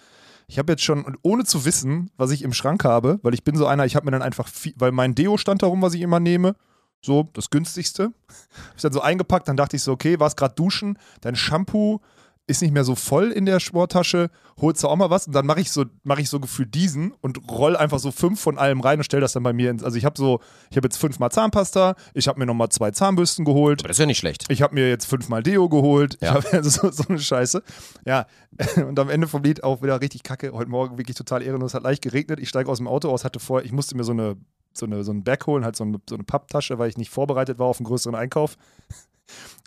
ich 0.46 0.59
habe 0.59 0.72
jetzt 0.72 0.83
schon, 0.83 1.05
und 1.05 1.18
ohne 1.20 1.44
zu 1.44 1.66
wissen, 1.66 2.11
was 2.16 2.31
ich 2.31 2.40
im 2.44 2.55
Schrank 2.55 2.83
habe, 2.83 3.20
weil 3.22 3.35
ich 3.35 3.44
bin 3.44 3.57
so 3.57 3.66
einer, 3.66 3.85
ich 3.85 3.94
habe 3.94 4.07
mir 4.07 4.12
dann 4.12 4.22
einfach, 4.22 4.48
viel, 4.48 4.72
weil 4.78 4.90
mein 4.90 5.14
Deo 5.14 5.37
stand 5.37 5.61
darum, 5.62 5.83
was 5.83 5.92
ich 5.92 6.00
immer 6.00 6.18
nehme, 6.18 6.57
so 7.02 7.28
das 7.35 7.50
günstigste, 7.50 8.05
habe 8.05 8.74
ich 8.74 8.81
dann 8.81 8.94
so 8.94 9.02
eingepackt, 9.02 9.48
dann 9.48 9.59
dachte 9.59 9.76
ich 9.76 9.83
so, 9.83 9.92
okay, 9.92 10.18
warst 10.18 10.38
gerade 10.38 10.55
duschen, 10.55 10.98
dein 11.20 11.37
Shampoo 11.37 12.00
ist 12.46 12.61
nicht 12.61 12.72
mehr 12.72 12.85
so 12.85 12.94
voll 12.94 13.31
in 13.31 13.46
der 13.46 13.61
Sporttasche, 13.61 14.31
holst 14.61 14.83
du 14.83 14.88
auch 14.88 14.96
mal 14.96 15.11
was 15.11 15.26
und 15.26 15.35
dann 15.35 15.46
mache 15.46 15.61
ich 15.61 15.70
so, 15.70 15.85
mache 16.02 16.20
ich 16.20 16.28
so 16.28 16.40
gefühlt 16.40 16.74
diesen 16.74 17.12
und 17.20 17.38
roll 17.50 17.76
einfach 17.76 18.00
so 18.00 18.11
fünf 18.11 18.40
von 18.40 18.59
allem 18.59 18.81
rein 18.81 18.98
und 18.98 19.05
stell 19.05 19.20
das 19.20 19.33
dann 19.33 19.44
bei 19.44 19.52
mir 19.52 19.70
ins. 19.70 19.85
Also 19.85 19.96
ich 19.96 20.05
habe 20.05 20.18
so, 20.18 20.40
ich 20.70 20.76
habe 20.76 20.87
jetzt 20.87 20.96
fünfmal 20.96 21.31
Zahnpasta, 21.31 21.94
ich 22.14 22.26
habe 22.26 22.40
mir 22.40 22.46
nochmal 22.46 22.68
zwei 22.70 22.90
Zahnbürsten 22.90 23.44
geholt. 23.44 23.81
Aber 23.81 23.88
das 23.88 23.96
ist 23.96 24.00
ja 24.00 24.07
nicht 24.07 24.18
schlecht. 24.18 24.44
Ich 24.48 24.61
habe 24.61 24.74
mir 24.74 24.88
jetzt 24.88 25.07
fünfmal 25.07 25.42
Deo 25.42 25.68
geholt. 25.68 26.18
Ja. 26.20 26.31
Ich 26.31 26.35
habe 26.35 26.52
also 26.57 26.70
so, 26.70 26.90
so 26.90 27.05
eine 27.09 27.18
Scheiße. 27.18 27.62
Ja, 28.05 28.26
und 28.76 28.98
am 28.98 29.09
Ende 29.09 29.28
vom 29.28 29.42
Lied 29.42 29.62
auch 29.62 29.83
wieder 29.83 30.00
richtig 30.00 30.24
kacke. 30.24 30.52
Heute 30.52 30.70
Morgen 30.70 30.98
wirklich 30.98 31.16
total 31.16 31.42
ehrenlos. 31.42 31.74
Hat 31.74 31.85
leicht 31.85 32.02
geregnet. 32.02 32.40
Ich 32.40 32.48
steige 32.48 32.70
aus 32.70 32.78
dem 32.78 32.88
Auto 32.88 33.09
aus, 33.09 33.24
hatte 33.24 33.38
vorher, 33.38 33.64
ich 33.64 33.72
musste 33.72 33.96
mir 33.96 34.05
so 34.05 34.12
eine, 34.12 34.37
so 34.74 34.87
eine, 34.87 35.05
so 35.05 35.12
einen 35.12 35.22
Bag 35.22 35.46
holen, 35.46 35.64
halt 35.64 35.76
so 35.76 35.85
eine, 35.85 35.98
so 36.09 36.16
eine 36.16 36.24
Papptasche, 36.24 36.78
weil 36.78 36.88
ich 36.88 36.96
nicht 36.96 37.11
vorbereitet 37.11 37.59
war 37.59 37.66
auf 37.66 37.78
einen 37.78 37.87
größeren 37.87 38.14
Einkauf. 38.14 38.57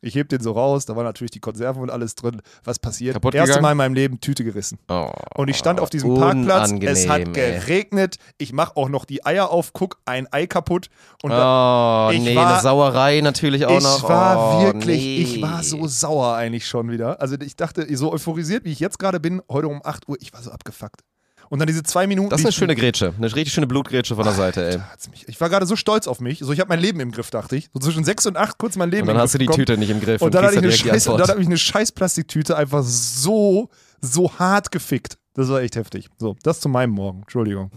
Ich 0.01 0.13
heb 0.15 0.29
den 0.29 0.41
so 0.41 0.51
raus, 0.51 0.85
da 0.85 0.95
war 0.95 1.03
natürlich 1.03 1.31
die 1.31 1.39
Konserven 1.39 1.81
und 1.81 1.89
alles 1.89 2.13
drin. 2.15 2.41
Was 2.63 2.77
passiert? 2.79 3.13
Kaputt 3.15 3.33
Erste 3.33 3.47
gegangen? 3.53 3.63
Mal 3.63 3.71
in 3.71 3.77
meinem 3.77 3.93
Leben 3.95 4.19
Tüte 4.19 4.43
gerissen. 4.43 4.77
Oh, 4.87 5.09
Und 5.35 5.47
ich 5.47 5.57
stand 5.57 5.79
auf 5.79 5.89
diesem 5.89 6.13
Parkplatz, 6.15 6.71
es 6.81 7.07
hat 7.09 7.21
unangenehm, 7.21 7.33
ey. 7.43 7.59
geregnet, 7.59 8.17
ich 8.37 8.53
mache 8.53 8.75
auch 8.77 8.89
noch 8.89 9.05
die 9.05 9.25
Eier 9.25 9.49
auf, 9.49 9.73
guck, 9.73 9.97
ein 10.05 10.27
Ei 10.31 10.45
kaputt. 10.47 10.89
Und 11.23 11.31
da, 11.31 12.09
Oh, 12.09 12.11
ich 12.11 12.19
nee, 12.21 12.35
war- 12.35 12.53
eine 12.53 12.61
Sauerei 12.61 13.21
natürlich 13.21 13.65
auch 13.65 13.77
ich 13.77 13.83
noch. 13.83 14.07
war 14.07 14.59
oh, 14.59 14.63
wirklich, 14.63 15.01
nee. 15.01 15.17
ich 15.21 15.41
war 15.41 15.63
so 15.63 15.87
sauer 15.87 16.35
eigentlich 16.35 16.67
schon 16.67 16.91
wieder. 16.91 17.19
Also 17.21 17.35
ich 17.39 17.55
dachte, 17.55 17.87
so 17.97 18.11
euphorisiert, 18.11 18.65
wie 18.65 18.71
ich 18.71 18.79
jetzt 18.79 18.99
gerade 18.99 19.19
bin, 19.19 19.41
heute 19.49 19.67
um 19.69 19.81
8 19.83 20.07
Uhr, 20.07 20.17
ich 20.19 20.33
war 20.33 20.41
so 20.43 20.51
abgefuckt. 20.51 21.01
Und 21.49 21.59
dann 21.59 21.67
diese 21.67 21.83
zwei 21.83 22.07
Minuten. 22.07 22.29
Das 22.29 22.39
ist 22.39 22.45
eine 22.45 22.53
schöne 22.53 22.75
Grätsche. 22.75 23.13
Eine 23.15 23.33
richtig 23.35 23.53
schöne 23.53 23.67
Blutgrätsche 23.67 24.15
von 24.15 24.23
der 24.23 24.33
Seite, 24.33 24.67
ey. 24.67 24.79
Mich, 25.11 25.27
ich 25.27 25.39
war 25.39 25.49
gerade 25.49 25.65
so 25.65 25.75
stolz 25.75 26.07
auf 26.07 26.19
mich. 26.19 26.39
So, 26.39 26.51
ich 26.51 26.59
habe 26.59 26.69
mein 26.69 26.79
Leben 26.79 26.99
im 26.99 27.11
Griff, 27.11 27.29
dachte 27.29 27.55
ich. 27.55 27.69
So 27.73 27.79
zwischen 27.79 28.03
6 28.03 28.25
und 28.27 28.37
8 28.37 28.57
kurz 28.57 28.75
mein 28.75 28.89
Leben 28.89 29.03
Und 29.03 29.07
dann 29.09 29.17
im 29.17 29.21
hast 29.21 29.33
du 29.33 29.37
Griff 29.37 29.41
die 29.41 29.45
bekommen. 29.47 29.65
Tüte 29.65 29.77
nicht 29.77 29.89
im 29.89 30.01
Griff 30.01 30.21
Und 30.21 30.33
dann, 30.33 30.43
hatte 30.45 30.55
ich 30.55 30.63
eine 30.63 30.71
scheiß, 30.71 31.03
die 31.03 31.09
und 31.09 31.13
dann 31.17 31.21
Antwort. 31.21 31.29
habe 31.29 31.41
ich 31.41 31.47
eine 31.47 31.57
scheiß 31.57 31.91
Plastiktüte 31.91 32.57
einfach 32.57 32.83
so, 32.83 33.69
so 34.01 34.31
hart 34.39 34.71
gefickt. 34.71 35.17
Das 35.33 35.49
war 35.49 35.61
echt 35.61 35.75
heftig. 35.75 36.09
So, 36.17 36.35
das 36.43 36.59
zu 36.61 36.69
meinem 36.69 36.91
Morgen. 36.91 37.21
Entschuldigung. 37.21 37.71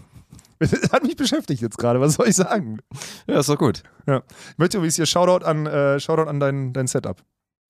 Das 0.59 0.71
hat 0.91 1.03
mich 1.03 1.15
beschäftigt 1.15 1.61
jetzt 1.61 1.77
gerade. 1.77 1.99
Was 2.01 2.13
soll 2.15 2.27
ich 2.27 2.35
sagen? 2.35 2.79
Ja, 3.27 3.39
ist 3.39 3.49
doch 3.49 3.57
gut. 3.57 3.83
Ich 4.05 4.13
möchte 4.57 4.77
übrigens 4.77 4.95
hier 4.95 5.05
Shoutout 5.05 5.45
an, 5.45 5.65
äh, 5.65 5.99
Shoutout 5.99 6.29
an 6.29 6.39
dein, 6.39 6.73
dein 6.73 6.87
Setup. 6.87 7.21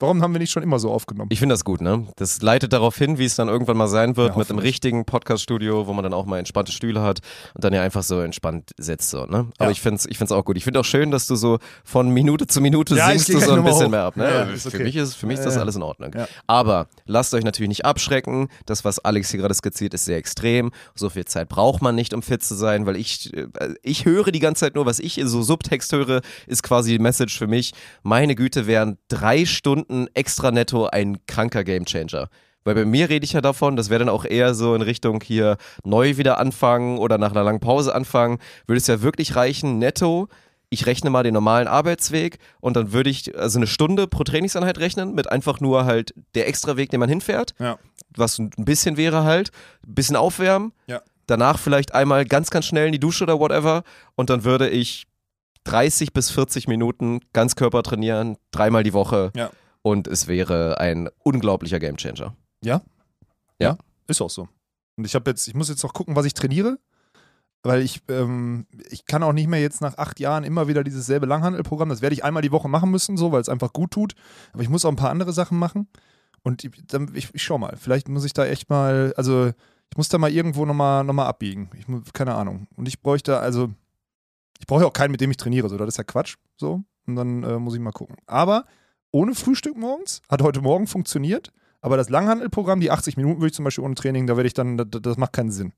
Warum 0.01 0.21
haben 0.21 0.33
wir 0.33 0.39
nicht 0.39 0.51
schon 0.51 0.63
immer 0.63 0.79
so 0.79 0.91
aufgenommen? 0.91 1.29
Ich 1.31 1.39
finde 1.39 1.51
das 1.53 1.65
gut, 1.65 1.81
ne? 1.81 2.07
Das 2.15 2.41
leitet 2.41 2.71
darauf 2.71 2.97
hin, 2.97 3.17
wie 3.17 3.25
es 3.25 3.35
dann 3.35 3.49
irgendwann 3.49 3.75
mal 3.75 3.89
sein 3.89 4.15
wird, 4.15 4.31
Ja, 4.31 4.37
mit 4.37 4.49
einem 4.49 4.59
richtigen 4.59 5.03
Podcast-Studio, 5.03 5.87
wo 5.87 5.93
man 5.93 6.03
dann 6.03 6.13
auch 6.13 6.25
mal 6.25 6.39
entspannte 6.39 6.71
Stühle 6.71 7.01
hat 7.01 7.19
und 7.53 7.65
dann 7.65 7.73
ja 7.73 7.81
einfach 7.81 8.03
so 8.03 8.21
entspannt 8.21 8.71
sitzt, 8.77 9.09
so, 9.09 9.25
ne? 9.25 9.49
Aber 9.57 9.65
Ja. 9.65 9.71
ich 9.71 9.81
finde 9.81 9.97
es 9.97 10.05
ich 10.05 10.17
find's 10.17 10.31
auch 10.31 10.45
gut. 10.45 10.55
Ich 10.55 10.63
finde 10.63 10.79
auch 10.79 10.85
schön, 10.85 11.11
dass 11.11 11.27
du 11.27 11.35
so 11.35 11.59
von 11.83 12.09
Minute 12.11 12.47
zu 12.47 12.61
Minute 12.61 12.95
Ja, 12.95 13.07
sinkst 13.09 13.27
du 13.27 13.39
so 13.39 13.51
ein 13.51 13.63
bisschen 13.65 13.87
hoch. 13.87 13.91
mehr 13.91 14.03
ab, 14.03 14.15
ne? 14.15 14.23
Ja, 14.23 14.49
ja, 14.49 14.55
für, 14.55 14.69
okay. 14.69 14.83
mich 14.83 14.95
ist, 14.95 15.15
für 15.15 15.25
mich 15.27 15.37
ist 15.39 15.45
das 15.45 15.57
alles 15.57 15.75
in 15.75 15.83
Ordnung. 15.83 16.13
Aber 16.47 16.87
lasst 17.05 17.33
euch 17.33 17.43
natürlich 17.43 17.67
nicht 17.69 17.83
abschrecken. 17.85 18.47
Das, 18.65 18.85
was 18.85 18.99
Alex 18.99 19.31
hier 19.31 19.41
gerade 19.41 19.53
skizziert, 19.53 19.93
ist 19.93 20.05
sehr 20.05 20.17
extrem. 20.17 20.71
So 20.95 21.09
viel 21.09 21.25
Zeit 21.25 21.49
braucht 21.49 21.81
man 21.81 21.95
nicht, 21.95 22.13
um 22.13 22.21
fit 22.21 22.41
zu 22.41 22.55
sein, 22.55 22.85
weil 22.85 22.95
ich, 22.95 23.33
äh, 23.35 23.47
ich 23.83 24.05
höre 24.05 24.31
die 24.31 24.39
ganze 24.39 24.61
Zeit 24.61 24.75
nur, 24.75 24.85
was 24.85 24.99
ich 24.99 25.19
so 25.25 25.41
Subtext 25.41 25.91
höre, 25.91 26.21
ist 26.47 26.63
quasi 26.63 26.91
die 26.93 26.99
Message 26.99 27.37
für 27.37 27.47
mich. 27.47 27.73
Meine 28.01 28.35
Güte, 28.35 28.65
wären 28.65 28.97
drei 29.09 29.43
Stunden 29.45 29.88
extra 30.13 30.51
netto 30.51 30.85
ein 30.87 31.25
kranker 31.25 31.63
Gamechanger. 31.63 32.29
Weil 32.65 32.75
bei 32.75 32.85
mir 32.85 33.09
rede 33.09 33.23
ich 33.25 33.33
ja 33.33 33.41
davon, 33.41 33.75
das 33.75 33.89
wäre 33.89 33.99
dann 33.99 34.09
auch 34.09 34.25
eher 34.25 34.53
so 34.53 34.75
in 34.75 34.81
Richtung 34.81 35.21
hier 35.23 35.57
neu 35.83 36.17
wieder 36.17 36.37
anfangen 36.39 36.97
oder 36.97 37.17
nach 37.17 37.31
einer 37.31 37.43
langen 37.43 37.61
Pause 37.61 37.95
anfangen. 37.95 38.37
Würde 38.67 38.77
es 38.77 38.87
ja 38.87 39.01
wirklich 39.01 39.35
reichen, 39.35 39.79
netto. 39.79 40.27
Ich 40.69 40.85
rechne 40.85 41.09
mal 41.09 41.23
den 41.23 41.33
normalen 41.33 41.67
Arbeitsweg 41.67 42.37
und 42.59 42.75
dann 42.75 42.91
würde 42.93 43.09
ich 43.09 43.35
also 43.35 43.57
eine 43.57 43.65
Stunde 43.65 44.07
pro 44.07 44.23
Trainingseinheit 44.23 44.77
rechnen 44.77 45.15
mit 45.15 45.31
einfach 45.31 45.59
nur 45.61 45.85
halt 45.85 46.13
der 46.35 46.47
Extraweg, 46.47 46.91
den 46.91 46.99
man 46.99 47.09
hinfährt, 47.09 47.55
Ja. 47.59 47.79
was 48.15 48.37
ein 48.37 48.51
bisschen 48.57 48.95
wäre 48.97 49.23
halt, 49.23 49.49
ein 49.87 49.95
bisschen 49.95 50.15
aufwärmen, 50.15 50.73
Ja. 50.85 51.01
danach 51.25 51.57
vielleicht 51.57 51.95
einmal 51.95 52.23
ganz, 52.25 52.51
ganz 52.51 52.65
schnell 52.65 52.85
in 52.85 52.91
die 52.91 52.99
Dusche 52.99 53.23
oder 53.23 53.39
whatever 53.39 53.81
und 54.15 54.29
dann 54.29 54.43
würde 54.43 54.69
ich 54.69 55.07
30 55.63 56.13
bis 56.13 56.29
40 56.29 56.67
Minuten 56.67 57.19
Ganzkörper 57.33 57.81
trainieren, 57.81 58.37
dreimal 58.51 58.83
die 58.83 58.93
Woche 58.93 59.31
Ja. 59.35 59.49
Und 59.81 60.07
es 60.07 60.27
wäre 60.27 60.79
ein 60.79 61.09
unglaublicher 61.19 61.79
Gamechanger. 61.79 62.35
Ist 64.07 64.21
auch 64.21 64.29
so. 64.29 64.47
Und 64.97 65.05
ich 65.05 65.15
habe 65.15 65.29
jetzt, 65.29 65.47
ich 65.47 65.55
muss 65.55 65.69
jetzt 65.69 65.83
noch 65.83 65.93
gucken, 65.93 66.15
was 66.15 66.25
ich 66.25 66.33
trainiere, 66.33 66.79
weil 67.63 67.81
ich, 67.81 68.01
ähm, 68.09 68.67
ich 68.89 69.05
kann 69.05 69.23
auch 69.23 69.33
nicht 69.33 69.47
mehr 69.47 69.61
jetzt 69.61 69.81
nach 69.81 69.97
acht 69.97 70.19
Jahren 70.19 70.43
immer 70.43 70.67
wieder 70.67 70.83
dieses 70.83 71.05
selbe 71.05 71.25
Langhandelprogramm. 71.25 71.89
Das 71.89 72.01
werde 72.01 72.13
ich 72.13 72.23
einmal 72.23 72.41
die 72.41 72.51
Woche 72.51 72.69
machen 72.69 72.91
müssen, 72.91 73.17
so, 73.17 73.31
weil 73.31 73.41
es 73.41 73.49
einfach 73.49 73.73
gut 73.73 73.91
tut. 73.91 74.15
Aber 74.53 74.63
ich 74.63 74.69
muss 74.69 74.85
auch 74.85 74.89
ein 74.89 74.95
paar 74.95 75.11
andere 75.11 75.33
Sachen 75.33 75.57
machen. 75.57 75.87
Und 76.41 76.63
ich, 76.63 76.71
dann, 76.87 77.11
ich, 77.13 77.33
ich 77.33 77.43
schau 77.43 77.57
mal. 77.57 77.75
Vielleicht 77.77 78.07
muss 78.07 78.25
ich 78.25 78.33
da 78.33 78.45
echt 78.45 78.69
mal, 78.69 79.13
also 79.17 79.47
ich 79.91 79.97
muss 79.97 80.09
da 80.09 80.17
mal 80.17 80.31
irgendwo 80.31 80.65
nochmal 80.65 81.03
noch 81.03 81.13
mal 81.13 81.27
abbiegen. 81.27 81.69
Ich, 81.77 82.13
keine 82.13 82.35
Ahnung. 82.35 82.67
Und 82.75 82.87
ich 82.87 83.01
bräuchte, 83.01 83.39
also, 83.39 83.69
ich 84.59 84.67
brauche 84.67 84.81
ja 84.81 84.87
auch 84.87 84.93
keinen, 84.93 85.11
mit 85.11 85.21
dem 85.21 85.31
ich 85.31 85.37
trainiere. 85.37 85.69
So, 85.69 85.77
das 85.77 85.89
ist 85.89 85.97
ja 85.97 86.03
Quatsch. 86.03 86.35
So. 86.57 86.83
Und 87.07 87.15
dann 87.15 87.43
äh, 87.43 87.57
muss 87.57 87.73
ich 87.73 87.79
mal 87.79 87.91
gucken. 87.91 88.15
Aber 88.25 88.65
ohne 89.11 89.35
Frühstück 89.35 89.77
morgens 89.77 90.21
hat 90.29 90.41
heute 90.41 90.61
Morgen 90.61 90.87
funktioniert. 90.87 91.51
Aber 91.81 91.95
das 91.97 92.09
Langhandelprogramm, 92.09 92.81
die 92.81 92.91
80 92.91 93.15
Minuten 93.17 93.39
würde 93.39 93.47
ich 93.47 93.53
zum 93.53 93.63
Beispiel 93.65 93.83
ohne 93.85 93.95
Training, 93.95 94.27
da 94.27 94.35
werde 94.35 94.47
ich 94.47 94.53
dann, 94.53 94.77
das, 94.77 94.87
das 95.01 95.17
macht 95.17 95.31
keinen 95.33 95.49
Sinn. 95.51 95.71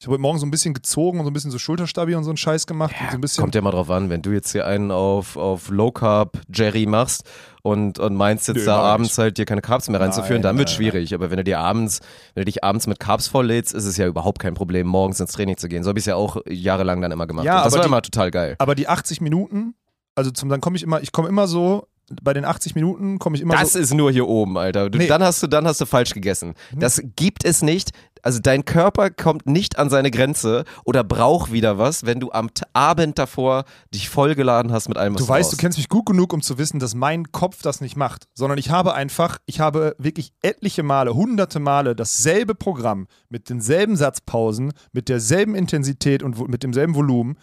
Ich 0.00 0.06
habe 0.06 0.12
heute 0.14 0.22
Morgen 0.22 0.38
so 0.38 0.46
ein 0.46 0.50
bisschen 0.52 0.74
gezogen 0.74 1.18
und 1.18 1.24
so 1.24 1.30
ein 1.30 1.32
bisschen 1.34 1.50
so 1.50 1.58
Schulterstabi 1.58 2.14
und 2.14 2.22
so 2.22 2.30
einen 2.30 2.36
Scheiß 2.36 2.66
gemacht. 2.68 2.94
und 3.14 3.28
so 3.28 3.42
Kommt 3.42 3.54
ja 3.56 3.60
mal 3.62 3.72
drauf 3.72 3.90
an, 3.90 4.10
wenn 4.10 4.22
du 4.22 4.30
jetzt 4.30 4.52
hier 4.52 4.64
einen 4.66 4.92
auf, 4.92 5.36
auf 5.36 5.70
Low 5.70 5.90
Carb 5.90 6.40
Jerry 6.52 6.86
machst 6.86 7.24
und, 7.62 7.98
und 7.98 8.14
meinst 8.14 8.46
jetzt 8.46 8.58
Nö, 8.58 8.64
da 8.64 8.76
abends 8.78 9.10
nicht. 9.10 9.18
halt 9.18 9.38
dir 9.38 9.44
keine 9.44 9.60
Carbs 9.60 9.88
mehr 9.88 10.00
reinzuführen, 10.00 10.34
Nein, 10.40 10.42
dann 10.50 10.58
wird 10.58 10.68
nein, 10.68 10.76
schwierig. 10.76 11.14
Aber 11.14 11.30
wenn 11.30 11.36
du 11.38 11.44
dir 11.44 11.58
abends, 11.58 11.98
wenn 12.34 12.42
du 12.42 12.44
dich 12.44 12.62
abends 12.62 12.86
mit 12.86 13.00
Carbs 13.00 13.26
volllädst, 13.26 13.74
ist 13.74 13.86
es 13.86 13.96
ja 13.96 14.06
überhaupt 14.06 14.38
kein 14.40 14.54
Problem, 14.54 14.86
morgens 14.86 15.18
ins 15.18 15.32
Training 15.32 15.56
zu 15.56 15.66
gehen. 15.68 15.82
So 15.82 15.88
habe 15.88 15.98
ich 15.98 16.02
es 16.02 16.06
ja 16.06 16.14
auch 16.14 16.36
jahrelang 16.48 17.00
dann 17.00 17.10
immer 17.10 17.26
gemacht. 17.26 17.44
Ja, 17.44 17.58
und 17.58 17.64
das 17.66 17.72
aber 17.72 17.78
war 17.80 17.82
die- 17.84 17.88
immer 17.88 18.02
total 18.02 18.30
geil. 18.30 18.54
aber 18.58 18.74
die 18.76 18.86
80 18.86 19.20
Minuten, 19.20 19.74
also 20.14 20.30
zum, 20.30 20.48
dann 20.48 20.60
komme 20.60 20.76
ich 20.76 20.84
immer, 20.84 21.00
ich 21.02 21.10
komme 21.10 21.28
immer 21.28 21.48
so, 21.48 21.88
bei 22.22 22.32
den 22.32 22.44
80 22.44 22.74
Minuten 22.74 23.18
komme 23.18 23.36
ich 23.36 23.42
immer 23.42 23.54
Das 23.54 23.72
so. 23.72 23.78
ist 23.78 23.94
nur 23.94 24.10
hier 24.10 24.26
oben, 24.28 24.56
Alter. 24.58 24.90
Du, 24.90 24.98
Nee. 24.98 25.06
Dann 25.06 25.22
hast 25.22 25.42
du, 25.42 25.46
dann 25.46 25.66
hast 25.66 25.80
du 25.80 25.86
falsch 25.86 26.12
gegessen. 26.14 26.54
Das 26.74 27.02
gibt 27.16 27.44
es 27.44 27.62
nicht. 27.62 27.90
Also 28.22 28.40
dein 28.40 28.64
Körper 28.64 29.10
kommt 29.10 29.46
nicht 29.46 29.78
an 29.78 29.90
seine 29.90 30.10
Grenze 30.10 30.64
oder 30.84 31.04
braucht 31.04 31.52
wieder 31.52 31.78
was, 31.78 32.04
wenn 32.04 32.18
du 32.18 32.32
am 32.32 32.50
Abend 32.72 33.16
davor 33.18 33.64
dich 33.94 34.08
vollgeladen 34.08 34.72
hast 34.72 34.88
mit 34.88 34.98
allem, 34.98 35.14
was 35.14 35.22
Du 35.22 35.28
weißt, 35.28 35.52
du 35.52 35.56
kennst 35.56 35.78
mich 35.78 35.88
gut 35.88 36.06
genug, 36.06 36.32
um 36.32 36.42
zu 36.42 36.58
wissen, 36.58 36.80
dass 36.80 36.94
mein 36.96 37.30
Kopf 37.30 37.62
das 37.62 37.80
nicht 37.80 37.96
macht, 37.96 38.26
sondern 38.34 38.58
ich 38.58 38.70
habe 38.70 38.94
einfach, 38.94 39.38
ich 39.46 39.60
habe 39.60 39.94
wirklich 39.98 40.32
etliche 40.42 40.82
Male, 40.82 41.14
hunderte 41.14 41.60
Male 41.60 41.94
dasselbe 41.94 42.56
Programm 42.56 43.06
mit 43.28 43.48
denselben 43.50 43.96
Satzpausen, 43.96 44.72
mit 44.92 45.08
derselben 45.08 45.54
Intensität 45.54 46.22
und 46.24 46.48
mit 46.48 46.64
demselben 46.64 46.94
Volumen. 46.96 47.38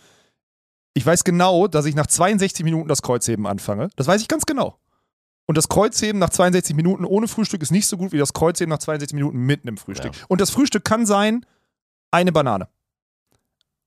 Ich 0.95 1.05
weiß 1.05 1.25
genau, 1.25 1.67
dass 1.67 1.85
ich 1.85 1.93
nach 1.93 2.07
62 2.07 2.63
Minuten 2.63 2.87
das 2.87 3.01
Kreuzheben 3.01 3.45
anfange. 3.45 3.89
Das 3.97 4.07
weiß 4.07 4.21
ich 4.21 4.29
ganz 4.29 4.45
genau. 4.45 4.79
Und 5.45 5.57
das 5.57 5.67
Kreuzheben 5.67 6.19
nach 6.19 6.29
62 6.29 6.75
Minuten 6.75 7.03
ohne 7.03 7.27
Frühstück 7.27 7.61
ist 7.61 7.71
nicht 7.71 7.85
so 7.85 7.97
gut 7.97 8.13
wie 8.13 8.17
das 8.17 8.33
Kreuzheben 8.33 8.69
nach 8.69 8.79
62 8.79 9.13
Minuten 9.13 9.37
mit 9.37 9.63
einem 9.63 9.77
Frühstück. 9.77 10.13
Und 10.29 10.39
das 10.39 10.49
Frühstück 10.49 10.85
kann 10.85 11.05
sein 11.05 11.45
eine 12.11 12.31
Banane. 12.31 12.69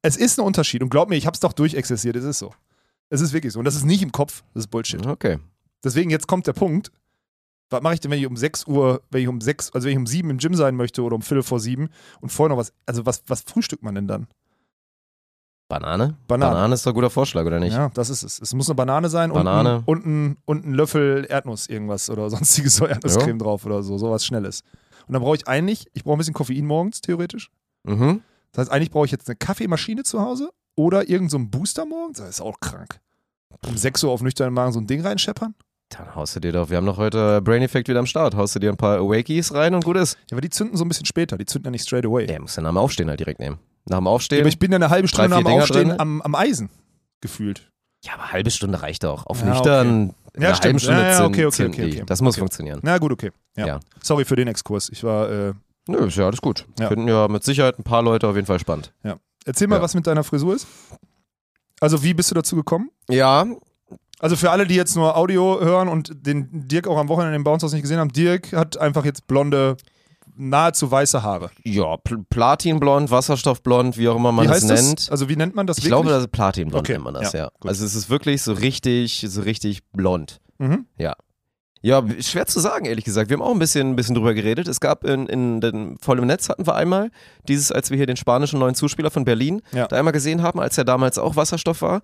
Es 0.03 0.17
ist 0.17 0.39
ein 0.39 0.45
Unterschied. 0.45 0.83
Und 0.83 0.91
glaub 0.91 1.09
mir, 1.09 1.17
ich 1.17 1.27
habe 1.27 1.35
es 1.35 1.41
doch 1.41 1.55
durchexerziert. 1.55 2.15
Es 2.15 2.25
ist 2.25 2.39
so. 2.39 2.55
Es 3.09 3.23
ist 3.23 3.33
wirklich 3.33 3.55
so. 3.55 3.59
Und 3.59 3.65
das 3.65 3.75
ist 3.75 3.85
nicht 3.85 4.03
im 4.03 4.13
Kopf. 4.13 4.45
Das 4.53 4.65
ist 4.65 4.69
Bullshit. 4.69 5.05
Okay. 5.05 5.39
Deswegen, 5.83 6.11
jetzt 6.11 6.27
kommt 6.27 6.47
der 6.47 6.53
Punkt. 6.53 6.93
Was 7.71 7.83
mache 7.83 7.95
ich 7.95 8.01
denn, 8.01 8.11
wenn 8.11 8.19
ich 8.19 8.27
um 8.27 8.37
6 8.37 8.67
Uhr, 8.67 9.03
wenn 9.11 9.23
ich 9.23 9.29
um 9.29 9.41
6, 9.41 9.73
also 9.73 9.87
wenn 9.87 9.93
ich 9.93 9.99
um 9.99 10.07
7 10.07 10.29
im 10.29 10.39
Gym 10.39 10.55
sein 10.55 10.77
möchte 10.77 11.03
oder 11.03 11.17
um 11.17 11.23
Viertel 11.23 11.43
vor 11.43 11.59
7 11.59 11.89
und 12.21 12.29
vorher 12.31 12.55
noch 12.55 12.61
was, 12.61 12.73
also 12.87 13.07
was, 13.07 13.23
was 13.27 13.43
frühstückt 13.43 13.83
man 13.83 13.95
denn 13.95 14.07
dann? 14.07 14.27
Banane? 15.69 16.17
Banane. 16.27 16.55
Banane 16.55 16.75
ist 16.75 16.87
doch 16.87 16.93
ein 16.93 16.95
guter 16.95 17.11
Vorschlag, 17.11 17.45
oder 17.45 17.61
nicht? 17.61 17.75
Ja, 17.75 17.91
das 17.93 18.09
ist 18.09 18.23
es. 18.23 18.41
Es 18.41 18.55
muss 18.55 18.69
eine 18.69 18.75
Banane 18.75 19.11
sein 19.11 19.31
Banane. 19.31 19.83
Und, 19.85 20.07
ein, 20.07 20.07
und, 20.07 20.07
ein, 20.07 20.37
und 20.47 20.67
ein 20.67 20.73
Löffel 20.75 21.27
Erdnuss 21.29 21.67
irgendwas 21.69 22.09
oder 22.09 22.31
sonstiges 22.31 22.77
so 22.77 22.87
Erdnusscreme 22.87 23.39
drauf 23.39 23.67
oder 23.67 23.83
so, 23.83 23.99
sowas 23.99 24.25
Schnelles. 24.25 24.63
Und 25.07 25.13
dann 25.13 25.23
brauche 25.23 25.37
ich 25.37 25.47
eigentlich, 25.47 25.87
ich 25.93 26.05
brauche 26.05 26.17
ein 26.17 26.19
bisschen 26.19 26.35
Koffein 26.35 26.65
morgens, 26.65 27.03
theoretisch. 27.03 27.51
Mhm. 27.85 28.23
Das 28.53 28.63
heißt, 28.63 28.73
eigentlich 28.73 28.91
brauche 28.91 29.05
ich 29.05 29.13
jetzt 29.13 29.29
eine 29.29 29.37
Kaffeemaschine 29.37 30.05
zu 30.05 30.21
Hause 30.23 30.51
oder 30.75 31.03
irgendeinen 31.03 31.29
so 31.29 31.37
einen 31.37 31.51
Booster 31.51 31.85
morgens. 31.85 32.19
Das 32.19 32.29
ist 32.29 32.41
auch 32.41 32.61
krank. 32.61 33.01
Um 33.67 33.77
6 33.77 34.05
Uhr 34.05 34.11
auf 34.11 34.23
nüchternen 34.23 34.55
Magen 34.55 34.73
so 34.73 34.81
ein 34.81 34.87
Ding 34.87 35.03
reinscheppern. 35.03 35.55
Dann 35.91 36.15
haust 36.15 36.37
du 36.37 36.41
dir 36.41 36.53
doch, 36.53 36.69
wir 36.69 36.77
haben 36.77 36.85
noch 36.85 36.99
heute 36.99 37.41
Brain 37.41 37.63
Effect 37.63 37.89
wieder 37.89 37.99
am 37.99 38.07
Start, 38.07 38.35
haust 38.35 38.55
du 38.55 38.59
dir 38.59 38.71
ein 38.71 38.77
paar 38.77 38.99
Awakeys 38.99 39.55
rein 39.55 39.75
und 39.75 39.85
gut 39.85 39.97
ist. 39.97 40.19
Ja, 40.31 40.35
aber 40.35 40.43
die 40.43 40.51
zünden 40.51 40.77
so 40.77 40.85
ein 40.85 40.89
bisschen 40.89 41.07
später. 41.07 41.39
Die 41.39 41.47
zünden 41.47 41.67
ja 41.67 41.71
nicht 41.71 41.87
straight 41.87 42.05
away. 42.05 42.27
Der 42.27 42.41
muss 42.41 42.57
ja 42.57 42.63
nach 42.63 42.71
dem 42.71 42.77
Aufstehen 42.77 43.09
halt 43.09 43.21
direkt 43.21 43.41
nehmen. 43.41 43.59
Nach 43.89 43.99
dem 43.99 44.05
Ja, 44.07 44.11
Aufstehen. 44.11 44.41
aber 44.41 44.49
ich 44.49 44.59
bin 44.59 44.71
ja 44.73 44.77
eine 44.77 44.91
halbe 44.91 45.09
Stunde 45.09 45.29
drei, 45.29 45.37
nach 45.37 45.43
dem 45.43 45.47
Dinger 45.51 45.63
Aufstehen 45.63 45.89
drin. 45.89 46.01
am, 46.01 46.23
am 46.23 46.35
Eisen 46.35 46.71
gefühlt. 47.21 47.71
ja, 48.05 48.15
aber 48.15 48.33
halbe 48.33 48.51
Stunde 48.51 48.81
reicht 48.83 49.05
auch. 49.05 49.27
Auf 49.27 49.41
Ja, 49.41 49.47
nüchtern, 49.51 50.15
in 50.35 50.43
Ja, 50.43 50.49
einer 50.49 50.55
stimmt. 50.57 50.65
halben 50.65 50.79
Stunde 50.81 51.01
Ja, 51.03 51.09
ja, 51.11 51.25
okay, 51.27 51.45
okay, 51.47 51.67
okay, 51.67 51.85
okay. 51.87 52.03
Das 52.07 52.21
muss 52.23 52.35
Okay. 52.35 52.41
funktionieren. 52.41 52.81
Na 52.83 52.99
gut, 52.99 53.13
okay. 53.13 53.31
Ja. 53.57 53.67
Ja. 53.67 53.81
Sorry 54.03 54.25
für 54.25 54.37
den 54.37 54.49
Exkurs. 54.49 54.89
Ich 54.91 55.03
war. 55.05 55.31
Äh, 55.31 55.53
Nö, 55.89 56.07
ist 56.07 56.17
ja 56.17 56.27
alles 56.27 56.41
gut. 56.43 56.67
Ja. 56.79 56.89
Finden 56.89 57.09
ja 57.09 57.29
mit 57.29 57.43
Sicherheit 57.45 57.79
ein 57.79 57.83
paar 57.83 58.03
Leute 58.03 58.29
auf 58.29 58.35
jeden 58.37 58.47
Fall 58.47 58.59
spannend. 58.59 58.93
erzähl 59.47 59.67
mal, 59.69 59.77
Ja. 59.77 59.83
was 59.83 59.95
mit 59.95 60.07
deiner 60.07 60.23
Frisur 60.23 60.55
ist. 60.55 60.67
Also, 61.81 62.03
wie 62.03 62.13
bist 62.15 62.31
du 62.31 62.35
dazu 62.35 62.57
gekommen? 62.57 62.91
Ja, 63.09 63.47
Also, 64.21 64.35
für 64.37 64.51
alle, 64.51 64.67
die 64.67 64.75
jetzt 64.75 64.97
nur 64.97 65.17
Audio 65.17 65.61
hören 65.61 65.89
und 65.89 66.27
den 66.27 66.67
Dirk 66.69 66.89
auch 66.89 66.99
am 66.99 67.09
Wochenende 67.09 67.37
im 67.37 67.45
Bounce 67.45 67.65
House 67.65 67.73
nicht 67.73 67.83
gesehen 67.83 67.99
haben, 68.01 68.13
Dirk 68.13 68.53
hat 68.53 68.77
einfach 68.77 69.05
jetzt 69.05 69.29
blonde, 69.29 69.77
nahezu 70.39 70.91
weiße 70.91 71.23
Haare. 71.23 71.51
ja, 71.65 71.97
Pl 71.99 72.25
Platinblond, 72.31 73.11
Wasserstoffblond, 73.11 73.99
wie 73.99 74.09
auch 74.09 74.17
immer 74.17 74.33
man 74.33 74.49
es 74.49 74.65
nennt. 74.65 74.99
das? 75.01 75.11
Also, 75.11 75.29
wie 75.29 75.37
nennt 75.37 75.55
man 75.55 75.67
das 75.67 75.79
Ich 75.79 75.85
wirklich? 75.85 75.91
glaube, 75.91 76.09
das 76.11 76.23
ist 76.23 76.33
Platinblond 76.33 76.81
Okay, 76.87 76.93
nennt 76.93 77.05
man 77.05 77.15
das, 77.15 77.33
ja, 77.33 77.41
ja. 77.45 77.51
Also 77.65 77.85
es 77.85 77.95
ist 77.95 78.09
wirklich 78.09 78.43
so 78.43 78.53
richtig, 78.53 79.25
so 79.29 79.43
richtig 79.43 79.83
blond. 79.93 80.41
Mhm. 80.59 80.87
Ja, 81.81 82.03
schwer 82.21 82.45
zu 82.47 82.59
sagen, 82.59 82.87
ehrlich 82.87 83.05
gesagt. 83.05 83.31
Wir 83.31 83.37
haben 83.37 83.43
auch 83.43 83.53
ein 83.53 83.59
bisschen, 83.61 83.91
ein 83.91 83.97
bisschen 83.97 84.17
drüber 84.17 84.35
geredet. 84.35 84.67
Es 84.67 84.81
gab 84.81 85.05
in, 85.05 85.27
in 85.29 85.61
den 85.61 85.97
voll 86.01 86.19
im 86.19 86.27
Netz 86.27 86.49
hatten 86.49 86.67
wir 86.67 86.75
einmal 86.75 87.13
dieses, 87.47 87.71
als 87.71 87.91
wir 87.91 87.97
hier 87.97 88.07
den 88.07 88.17
spanischen 88.17 88.59
neuen 88.59 88.75
Zuspieler 88.75 89.13
von 89.13 89.25
Berlin 89.25 89.63
Ja. 89.73 89.87
da 89.87 89.97
einmal 89.97 90.13
gesehen 90.13 90.43
haben, 90.43 90.59
als 90.59 90.77
er 90.77 90.85
damals 90.85 91.19
auch 91.19 91.37
Wasserstoff 91.37 91.81
war. 91.83 92.01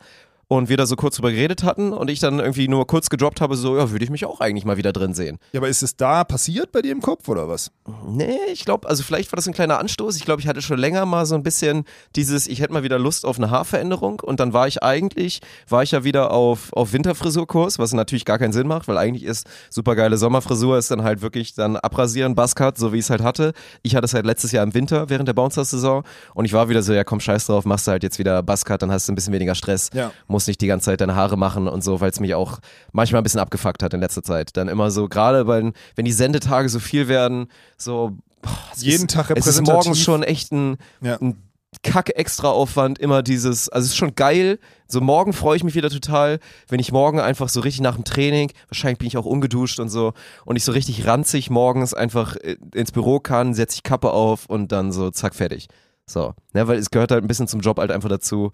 Und 0.49 0.69
wir 0.69 0.77
da 0.77 0.87
so 0.87 0.97
kurz 0.97 1.17
drüber 1.17 1.31
geredet 1.31 1.63
hatten 1.63 1.93
und 1.93 2.11
ich 2.11 2.21
dann 2.21 2.39
irgendwie 2.39 2.69
nur 2.69 2.87
kurz 2.87 3.09
gedroppt 3.09 3.41
habe, 3.41 3.57
so, 3.57 3.77
ja, 3.77 3.91
würde 3.91 4.05
ich 4.05 4.11
mich 4.11 4.27
auch 4.27 4.41
eigentlich 4.41 4.65
mal 4.65 4.77
wieder 4.77 4.93
drin 4.93 5.15
sehen. 5.15 5.39
Ja, 5.53 5.61
aber 5.61 5.69
ist 5.69 5.83
es 5.83 5.97
da 5.97 6.25
passiert 6.25 6.73
bei 6.73 6.83
dir 6.83 6.93
im 6.93 7.01
Kopf 7.01 7.29
oder 7.29 7.49
was? 7.49 7.71
Nee, 8.07 8.39
ich 8.53 8.65
glaube, 8.65 8.89
also 8.89 9.03
vielleicht 9.03 9.33
war 9.33 9.37
das 9.37 9.47
ein 9.47 9.55
kleiner 9.55 9.79
Anstoß. 9.79 10.17
Ich 10.17 10.25
glaube, 10.25 10.41
ich 10.41 10.49
hatte 10.49 10.63
schon 10.63 10.79
länger 10.79 11.07
mal 11.07 11.27
so 11.27 11.35
ein 11.35 11.43
bisschen 11.43 11.85
dieses, 12.17 12.47
ich 12.47 12.61
hätte 12.61 12.73
mal 12.73 12.83
wieder 12.83 12.99
Lust 12.99 13.25
auf 13.25 13.39
eine 13.39 13.51
Haarveränderung 13.51 14.21
und 14.21 14.41
dann 14.41 14.53
war 14.53 14.69
ich 14.69 14.83
eigentlich, 14.83 15.41
war 15.69 15.83
ich 15.83 15.93
ja 15.93 16.05
wieder 16.05 16.31
auf, 16.31 16.73
auf 16.73 16.93
Winterfrisurkurs, 16.93 17.79
was 17.79 17.93
natürlich 17.93 18.25
gar 18.25 18.39
keinen 18.39 18.53
Sinn 18.53 18.67
macht, 18.67 18.89
weil 18.89 18.99
eigentlich 18.99 19.25
ist 19.25 19.47
supergeile 19.71 20.17
Sommerfrisur 20.19 20.79
ist 20.79 20.91
dann 20.91 21.03
halt 21.03 21.23
wirklich 21.23 21.55
dann 21.55 21.77
abrasieren, 21.77 22.35
Buzzcut, 22.35 22.79
so 22.79 22.93
wie 22.93 22.99
ich 22.99 23.05
es 23.05 23.11
halt 23.11 23.23
hatte. 23.23 23.53
Ich 23.83 23.97
hatte 23.97 24.05
es 24.05 24.15
halt 24.15 24.27
letztes 24.27 24.53
Jahr 24.53 24.63
im 24.63 24.75
Winter 24.75 25.09
während 25.09 25.29
der 25.29 25.35
Bouncer-Saison 25.35 26.05
und 26.35 26.45
ich 26.45 26.53
war 26.53 26.69
wieder 26.69 26.83
so, 26.83 26.93
ja 26.93 27.05
komm, 27.05 27.21
scheiß 27.21 27.47
drauf, 27.47 27.65
machst 27.65 27.87
du 27.87 27.93
halt 27.93 28.03
jetzt 28.03 28.19
wieder 28.19 28.43
Buzzcut, 28.43 28.83
dann 28.83 28.93
hast 28.93 29.09
du 29.09 29.13
ein 29.13 29.15
bisschen 29.15 29.33
weniger 29.33 29.55
Stress 29.55 29.91
Ja. 29.95 30.13
Muss 30.35 30.47
nicht 30.47 30.61
die 30.61 30.67
ganze 30.67 30.87
Zeit 30.87 31.01
deine 31.01 31.15
Haare 31.15 31.37
machen 31.39 31.69
und 31.69 31.83
so, 31.83 32.01
weil 32.01 32.11
es 32.11 32.21
mich 32.21 32.35
auch 32.35 32.59
manchmal 32.93 33.21
ein 33.21 33.25
bisschen 33.25 33.41
abgefuckt 33.41 33.83
hat 33.83 33.95
in 33.95 34.01
letzter 34.01 34.23
Zeit. 34.23 34.57
Dann 34.57 34.69
immer 34.69 34.91
so, 34.91 35.09
gerade 35.09 35.47
wenn, 35.47 35.73
wenn 35.97 36.05
die 36.05 36.13
Sendetage 36.13 36.69
so 36.69 36.79
viel 36.81 37.09
werden, 37.09 37.47
so 37.79 38.17
boah, 38.43 38.51
Jeden 38.77 39.07
ist, 39.07 39.11
Tag 39.11 39.31
Es 39.31 39.39
ist 39.39 39.47
repräsentativ. 39.47 39.75
morgens 39.75 40.01
schon 40.01 40.23
echt 40.23 40.53
ein, 40.53 40.77
Ja. 41.01 41.17
ein 41.21 41.37
kacke 41.83 42.15
extra 42.17 42.49
Aufwand, 42.51 42.99
immer 43.01 43.23
dieses, 43.23 43.69
also 43.69 43.85
es 43.85 43.91
ist 43.93 43.97
schon 43.97 44.15
geil. 44.15 44.59
So 44.87 45.01
morgen 45.01 45.33
freue 45.33 45.57
ich 45.57 45.65
mich 45.65 45.75
wieder 45.75 45.91
total, 45.91 46.39
wenn 46.69 46.79
ich 46.79 46.93
morgen 46.93 47.19
einfach 47.21 47.49
so 47.49 47.61
richtig 47.61 47.81
nach 47.83 47.97
dem 47.97 48.05
Training, 48.05 48.53
wahrscheinlich 48.69 48.99
bin 48.99 49.09
ich 49.09 49.17
auch 49.17 49.25
ungeduscht 49.25 49.81
und 49.81 49.89
so, 49.89 50.13
und 50.45 50.55
ich 50.57 50.65
so 50.65 50.71
richtig 50.73 51.05
ranzig 51.07 51.51
morgens 51.51 51.93
einfach 51.93 52.37
äh, 52.37 52.57
ins 52.75 52.93
Büro 52.93 53.19
kann, 53.19 53.55
setze 53.55 53.77
ich 53.77 53.83
Kappe 53.83 54.13
auf 54.13 54.47
und 54.47 54.71
dann 54.73 54.93
so 54.93 55.11
zack, 55.11 55.35
fertig. 55.35 55.67
So, 56.07 56.35
ne, 56.53 56.69
weil 56.69 56.79
es 56.79 56.91
gehört 56.91 57.11
halt 57.11 57.25
ein 57.25 57.29
bisschen 57.29 57.49
zum 57.49 57.61
Job 57.61 57.79
halt 57.79 57.91
einfach 57.91 58.11
dazu, 58.11 58.53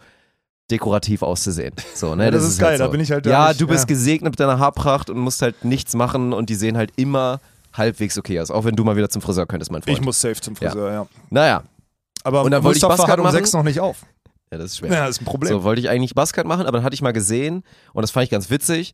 dekorativ 0.70 1.22
auszusehen. 1.22 1.74
So, 1.94 2.14
ne, 2.14 2.26
Ja, 2.26 2.30
das 2.30 2.44
ist 2.44 2.58
geil, 2.58 2.70
halt 2.70 2.80
da 2.80 2.84
so. 2.86 2.90
bin 2.90 3.00
ich 3.00 3.10
halt 3.10 3.26
da 3.26 3.30
Ja, 3.30 3.48
nicht- 3.48 3.60
du 3.60 3.66
bist 3.66 3.80
ja. 3.84 3.86
gesegnet 3.94 4.32
mit 4.32 4.40
deiner 4.40 4.58
Haarpracht 4.58 5.10
und 5.10 5.18
musst 5.18 5.42
halt 5.42 5.64
nichts 5.64 5.94
machen 5.94 6.32
und 6.32 6.48
die 6.50 6.54
sehen 6.54 6.76
halt 6.76 6.92
immer 6.96 7.40
halbwegs 7.76 8.18
okay 8.18 8.40
aus, 8.40 8.50
auch 8.50 8.64
wenn 8.64 8.74
du 8.76 8.84
mal 8.84 8.96
wieder 8.96 9.08
zum 9.08 9.22
Friseur 9.22 9.46
könntest, 9.46 9.70
mein 9.70 9.82
Freund. 9.82 9.98
Ich 9.98 10.04
muss 10.04 10.20
safe 10.20 10.40
zum 10.40 10.56
Friseur, 10.56 10.92
ja. 10.92 11.06
naja, 11.30 11.62
Aber 12.24 12.42
Und 12.42 12.50
dann 12.50 12.62
wollte 12.64 12.78
ich 12.78 12.82
hat 12.84 13.18
um 13.18 13.22
machen. 13.24 13.32
sechs 13.32 13.52
noch 13.52 13.62
nicht 13.62 13.80
auf. 13.80 14.04
ja, 14.52 14.58
das 14.58 14.72
ist 14.72 14.78
schwer. 14.78 14.90
Ja, 14.92 15.06
das 15.06 15.16
ist 15.16 15.22
ein 15.22 15.24
Problem. 15.24 15.52
So, 15.52 15.62
wollte 15.64 15.80
ich 15.80 15.88
eigentlich 15.88 16.14
Buzzcut 16.14 16.46
machen, 16.46 16.66
aber 16.66 16.78
dann 16.78 16.84
hatte 16.84 16.94
ich 16.94 17.00
mal 17.02 17.12
gesehen 17.12 17.62
und 17.94 18.02
das 18.02 18.10
fand 18.10 18.24
ich 18.24 18.30
ganz 18.30 18.50
witzig. 18.50 18.92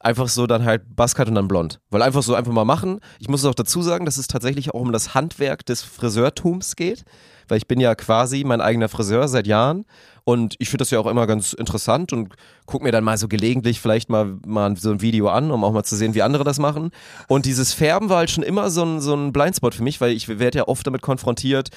Einfach 0.00 0.28
so 0.28 0.46
dann 0.46 0.64
halt 0.64 0.82
Buzzcut 0.96 1.28
und 1.28 1.34
dann 1.34 1.48
blond. 1.48 1.80
Weil 1.88 2.02
einfach 2.02 2.22
so 2.22 2.34
einfach 2.34 2.52
mal 2.52 2.64
machen. 2.66 3.00
Ich 3.20 3.28
muss 3.28 3.44
auch 3.46 3.54
dazu 3.54 3.80
sagen, 3.80 4.04
dass 4.04 4.18
es 4.18 4.26
tatsächlich 4.26 4.74
auch 4.74 4.80
um 4.80 4.92
das 4.92 5.14
Handwerk 5.14 5.64
des 5.64 5.82
Friseurtums 5.82 6.76
geht. 6.76 7.04
Weil 7.48 7.58
ich 7.58 7.66
bin 7.68 7.80
ja 7.80 7.94
quasi 7.94 8.42
mein 8.44 8.60
eigener 8.60 8.88
Friseur 8.88 9.28
seit 9.28 9.46
Jahren. 9.46 9.84
Und 10.24 10.56
ich 10.58 10.70
finde 10.70 10.82
das 10.82 10.90
ja 10.90 10.98
auch 10.98 11.06
immer 11.06 11.26
ganz 11.26 11.52
interessant 11.52 12.14
und 12.14 12.34
guck 12.64 12.82
mir 12.82 12.92
dann 12.92 13.04
mal 13.04 13.18
so 13.18 13.28
gelegentlich 13.28 13.80
vielleicht 13.80 14.08
mal, 14.08 14.38
mal 14.46 14.74
so 14.76 14.90
ein 14.90 15.02
Video 15.02 15.28
an, 15.28 15.50
um 15.50 15.62
auch 15.64 15.72
mal 15.72 15.84
zu 15.84 15.96
sehen, 15.96 16.14
wie 16.14 16.22
andere 16.22 16.44
das 16.44 16.58
machen. 16.58 16.90
Und 17.28 17.44
dieses 17.44 17.74
Färben 17.74 18.08
war 18.08 18.18
halt 18.18 18.30
schon 18.30 18.42
immer 18.42 18.70
so 18.70 18.84
ein, 18.84 19.00
so 19.02 19.14
ein 19.14 19.32
Blindspot 19.32 19.74
für 19.74 19.82
mich, 19.82 20.00
weil 20.00 20.12
ich 20.12 20.28
werde 20.28 20.58
ja 20.58 20.68
oft 20.68 20.86
damit 20.86 21.02
konfrontiert, 21.02 21.68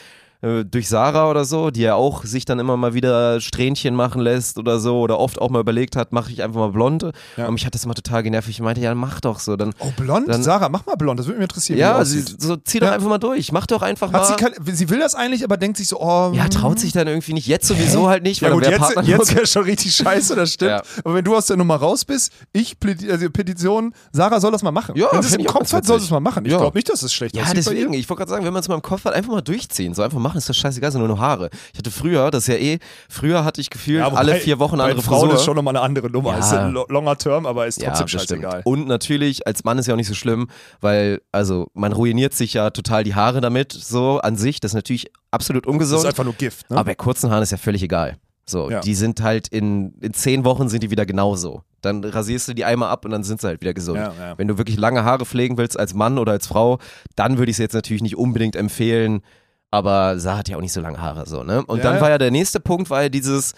durch 0.66 0.88
Sarah 0.88 1.30
oder 1.30 1.46
so, 1.46 1.72
die 1.72 1.82
ja 1.82 1.96
auch 1.96 2.24
sich 2.24 2.46
dann 2.46 2.60
immer 2.60 2.78
mal 2.78 2.94
wieder 2.94 3.42
Strähnchen 3.42 3.96
machen 3.96 4.22
lässt 4.22 4.58
oder 4.60 4.80
so 4.80 5.00
oder 5.00 5.18
oft 5.20 5.42
auch 5.42 5.50
mal 5.50 5.60
überlegt 5.62 5.96
hat, 5.96 6.14
mache 6.14 6.32
ich 6.32 6.44
einfach 6.44 6.60
mal 6.60 6.72
blonde. 6.72 7.12
Ja. 7.38 7.48
Und 7.48 7.54
mich 7.56 7.66
hat 7.66 7.74
das 7.74 7.84
immer 7.86 7.96
total 7.96 8.22
genervt. 8.22 8.48
Ich 8.48 8.60
meinte, 8.60 8.82
ja, 8.82 8.94
mach 8.94 9.20
doch 9.20 9.40
so. 9.40 9.56
Dann, 9.56 9.74
Oh, 9.80 9.92
blond? 9.98 10.30
Dann- 10.30 10.44
Sarah, 10.44 10.70
mach 10.70 10.86
mal 10.86 10.96
blond, 10.96 11.20
das 11.20 11.26
würde 11.26 11.40
mich 11.40 11.46
interessieren. 11.50 11.80
ja, 11.80 12.04
sie, 12.06 12.22
so, 12.22 12.56
zieh 12.56 12.80
doch 12.80 12.88
Ja. 12.88 12.94
einfach 12.94 13.10
mal 13.10 13.18
durch. 13.18 13.52
Mach 13.52 13.66
doch 13.66 13.82
einfach 13.82 14.14
Hat 14.14 14.26
sie, 14.28 14.34
mal. 14.34 14.52
kein, 14.52 14.76
sie 14.76 14.90
will 14.90 15.00
das 15.00 15.16
eigentlich, 15.16 15.44
aber 15.44 15.58
denkt 15.58 15.78
sich 15.78 15.88
so, 15.88 16.00
oh. 16.00 16.32
ja, 16.34 16.44
hm. 16.44 16.50
traut 16.52 16.80
sich 16.80 16.92
dann 16.94 17.08
irgendwie 17.08 17.34
nicht. 17.34 17.48
Jetzt 17.48 17.68
sowieso 17.68 18.08
halt 18.08 18.22
nicht, 18.24 18.42
weil 18.44 18.50
Ja 18.50 18.56
gut, 18.56 18.66
dann 18.66 18.72
jetzt, 18.74 18.82
Partner 18.82 19.04
jetzt 19.04 19.36
wäre 19.36 19.48
schon 19.48 19.64
richtig 19.64 19.96
scheiße, 19.96 20.36
das 20.36 20.54
stimmt. 20.54 20.72
Ja. 20.72 20.84
Aber 21.04 21.16
wenn 21.16 21.26
du 21.26 21.36
aus 21.36 21.48
der 21.48 21.58
Nummer 21.58 21.78
raus 21.78 22.06
bist, 22.06 22.32
ich 22.54 22.76
also 23.10 23.30
Petition, 23.32 23.94
Sarah 24.12 24.40
soll 24.40 24.52
das 24.52 24.62
mal 24.62 24.72
machen. 24.72 24.96
Ja, 24.96 25.08
wenn 25.12 25.22
sie 25.24 25.30
es 25.30 25.36
im 25.36 25.46
Kopf 25.46 25.74
hat, 25.74 25.86
soll 25.86 26.00
sie 26.00 26.06
es 26.06 26.12
mal 26.12 26.20
machen. 26.20 26.46
Ich 26.46 26.52
Ja. 26.52 26.60
glaube 26.60 26.78
nicht, 26.78 26.90
dass 26.90 27.02
es 27.02 27.12
schlecht 27.14 27.36
Ja, 27.36 27.42
aussieht 27.44 27.56
bei 27.56 27.62
deswegen. 27.74 27.94
Ich 27.94 28.08
wollte 28.10 28.20
gerade 28.20 28.30
sagen, 28.30 28.46
wenn 28.46 28.54
man 28.54 28.62
es 28.62 28.68
mal 28.68 28.76
im 28.76 28.82
Kopf 28.82 29.04
hat, 29.06 29.14
einfach 29.14 29.32
mal 29.32 29.42
durchziehen. 29.42 29.94
So 29.94 30.04
einfach 30.04 30.20
machen, 30.28 30.38
ist 30.38 30.50
das 30.50 30.58
scheißegal, 30.58 30.92
sind 30.92 31.00
nur 31.00 31.08
noch 31.08 31.20
Haare. 31.20 31.50
Ich 31.74 31.80
hatte 31.80 31.92
früher, 31.92 32.30
das 32.32 32.48
ist 32.48 32.54
ja 32.54 32.56
eh, 32.60 32.80
früher 33.10 33.44
hatte 33.46 33.62
ich 33.62 33.70
gefühlt 33.70 34.00
Ja, 34.00 34.12
alle 34.12 34.36
vier 34.36 34.60
Wochen 34.60 34.76
eine 34.76 34.84
andere 34.84 35.02
Frauen 35.02 35.22
Frisur. 35.22 35.36
ist 35.36 35.46
schon 35.46 35.56
nochmal 35.56 35.76
eine 35.76 35.84
andere 35.86 36.10
Nummer. 36.10 36.32
Ja. 36.34 36.40
Ist 36.40 36.54
ein 36.54 36.72
lo- 36.72 36.86
longer 36.90 37.18
Term, 37.18 37.46
aber 37.46 37.68
ist 37.68 37.82
Ja, 37.82 37.90
trotzdem 37.90 38.08
das 38.08 38.24
stimmt. 38.24 38.44
scheißegal. 38.44 38.62
Und 38.66 38.88
natürlich, 38.88 39.48
als 39.48 39.64
Mann 39.64 39.78
ist 39.78 39.88
ja 39.88 39.94
auch 39.94 39.98
nicht 39.98 40.08
so 40.08 40.14
schlimm, 40.16 40.48
weil, 40.82 41.22
also, 41.32 41.68
man 41.74 41.94
ruiniert 41.94 42.34
sich 42.34 42.54
ja 42.54 42.70
total 42.70 43.04
die 43.04 43.16
Haare 43.16 43.42
damit, 43.42 43.72
so 43.72 44.20
an 44.20 44.36
sich. 44.36 44.60
Das 44.60 44.72
ist 44.72 44.76
natürlich 44.76 45.12
absolut 45.32 45.66
Das 45.66 45.72
ungesund. 45.72 46.00
ist 46.02 46.06
einfach 46.08 46.24
nur 46.24 46.34
Gift. 46.34 46.70
Ne? 46.70 46.78
aber 46.78 46.86
bei 46.86 46.96
kurzen 46.96 47.30
Haaren 47.32 47.44
ist 47.44 47.52
ja 47.52 47.58
völlig 47.58 47.82
egal. 47.84 48.18
So, 48.50 48.72
Ja. 48.72 48.80
die 48.80 48.96
sind 48.96 49.22
halt 49.22 49.50
in, 49.50 49.94
in 50.00 50.14
zehn 50.14 50.46
Wochen 50.46 50.70
sind 50.70 50.82
die 50.82 50.90
wieder 50.90 51.06
genauso. 51.06 51.64
Dann 51.82 52.02
rasierst 52.04 52.48
du 52.48 52.54
die 52.54 52.64
einmal 52.64 52.90
ab 52.90 53.04
und 53.04 53.12
dann 53.12 53.24
sind 53.24 53.42
sie 53.42 53.48
halt 53.48 53.60
wieder 53.60 53.74
gesund. 53.74 53.98
Ja, 54.00 54.14
ja. 54.18 54.38
Wenn 54.38 54.48
du 54.48 54.58
wirklich 54.58 54.78
lange 54.78 55.04
Haare 55.04 55.26
pflegen 55.26 55.58
willst 55.58 55.78
als 55.78 55.94
Mann 55.94 56.18
oder 56.18 56.32
als 56.32 56.48
Frau, 56.48 56.80
dann 57.18 57.38
würde 57.38 57.50
ich 57.52 57.56
es 57.56 57.60
jetzt 57.60 57.74
natürlich 57.74 58.02
nicht 58.02 58.16
unbedingt 58.18 58.56
empfehlen. 58.56 59.22
Aber 59.72 60.20
Sarah 60.20 60.38
hat 60.40 60.50
ja 60.50 60.58
auch 60.58 60.62
nicht 60.62 60.74
so 60.74 60.82
lange 60.82 61.02
Haare, 61.02 61.28
so, 61.28 61.44
ne? 61.44 61.64
Und 61.66 61.80
Ja, 61.80 61.84
dann 61.84 62.02
war 62.02 62.10
ja 62.10 62.18
der 62.18 62.32
nächste 62.32 62.60
Punkt, 62.60 62.90
war 62.90 63.04
ja 63.04 63.10
dieses, 63.10 63.54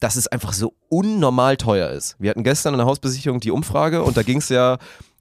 dass 0.00 0.16
es 0.16 0.26
einfach 0.26 0.52
so 0.52 0.74
unnormal 0.88 1.56
teuer 1.56 1.90
ist. 1.90 2.16
Wir 2.18 2.30
hatten 2.30 2.44
gestern 2.44 2.74
in 2.74 2.78
der 2.78 2.86
Hausbesicherung 2.86 3.40
die 3.40 3.50
Umfrage 3.50 4.02
und 4.02 4.16
da 4.16 4.22
ging 4.22 4.38
es 4.38 4.48
ja 4.48 4.78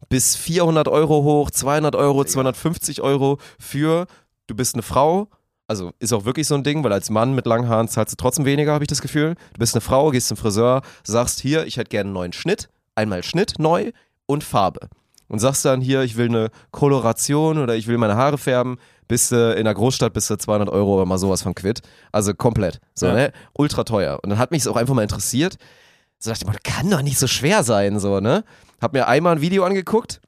bis 0.10 0.36
400 0.36 0.88
Euro 0.88 1.24
hoch, 1.24 1.52
200 1.52 1.96
Euro, 1.96 2.26
250 2.26 3.02
Euro 3.02 3.38
für, 3.60 4.08
du 4.48 4.56
bist 4.56 4.76
eine 4.76 4.84
Frau, 4.84 5.30
also 5.68 5.92
ist 6.00 6.14
auch 6.14 6.26
wirklich 6.26 6.48
so 6.48 6.56
ein 6.56 6.64
Ding, 6.64 6.84
weil 6.84 6.94
als 6.94 7.10
Mann 7.10 7.34
mit 7.34 7.46
langen 7.46 7.70
Haaren 7.70 7.88
zahlst 7.88 8.14
du 8.14 8.18
trotzdem 8.18 8.46
weniger, 8.46 8.74
habe 8.74 8.84
ich 8.84 8.88
das 8.90 9.02
Gefühl. 9.02 9.36
Du 9.54 9.60
bist 9.60 9.74
eine 9.74 9.82
Frau, 9.82 10.12
gehst 10.12 10.28
zum 10.28 10.38
Friseur, 10.38 10.82
sagst 11.04 11.40
hier, 11.40 11.66
ich 11.66 11.78
hätte 11.78 11.90
gerne 11.90 12.08
einen 12.10 12.14
neuen 12.14 12.34
Schnitt, 12.34 12.70
einmal 12.94 13.24
Schnitt 13.24 13.54
neu 13.58 13.92
und 14.28 14.44
Farbe. 14.44 14.90
Und 15.28 15.40
sagst 15.40 15.66
dann 15.66 15.82
hier, 15.82 16.02
ich 16.04 16.18
will 16.18 16.28
eine 16.30 16.50
Koloration 16.72 17.58
oder 17.58 17.76
ich 17.76 17.88
will 17.88 17.98
meine 17.98 18.16
Haare 18.16 18.38
färben, 18.38 18.78
bist 19.08 19.32
du 19.32 19.54
in 19.56 19.66
der 19.66 19.74
Großstadt 19.74 20.14
bist 20.14 20.30
du 20.30 20.38
200 20.38 20.70
Euro 20.70 20.96
oder 20.96 21.06
mal 21.06 21.18
sowas 21.18 21.42
von 21.42 21.56
quitt. 21.56 21.82
Also 22.12 22.34
komplett. 22.34 22.80
So, 22.94 23.08
Ja. 23.08 23.14
ne? 23.14 23.32
Ultra 23.54 23.84
teuer. 23.84 24.20
Und 24.24 24.30
dann 24.30 24.40
hat 24.40 24.52
mich 24.52 24.62
es 24.62 24.68
auch 24.68 24.76
einfach 24.76 24.94
mal 24.94 25.04
interessiert. 25.04 25.58
So 26.20 26.32
dachte 26.32 26.46
ich 26.48 26.52
das 26.52 26.64
kann 26.76 26.90
doch 26.90 27.02
nicht 27.02 27.18
so 27.20 27.28
schwer 27.28 27.64
sein, 27.64 28.00
so, 28.00 28.20
ne? 28.20 28.44
Hab 28.82 28.94
mir 28.94 29.08
einmal 29.08 29.36
ein 29.36 29.42
Video 29.42 29.64
angeguckt 29.64 30.22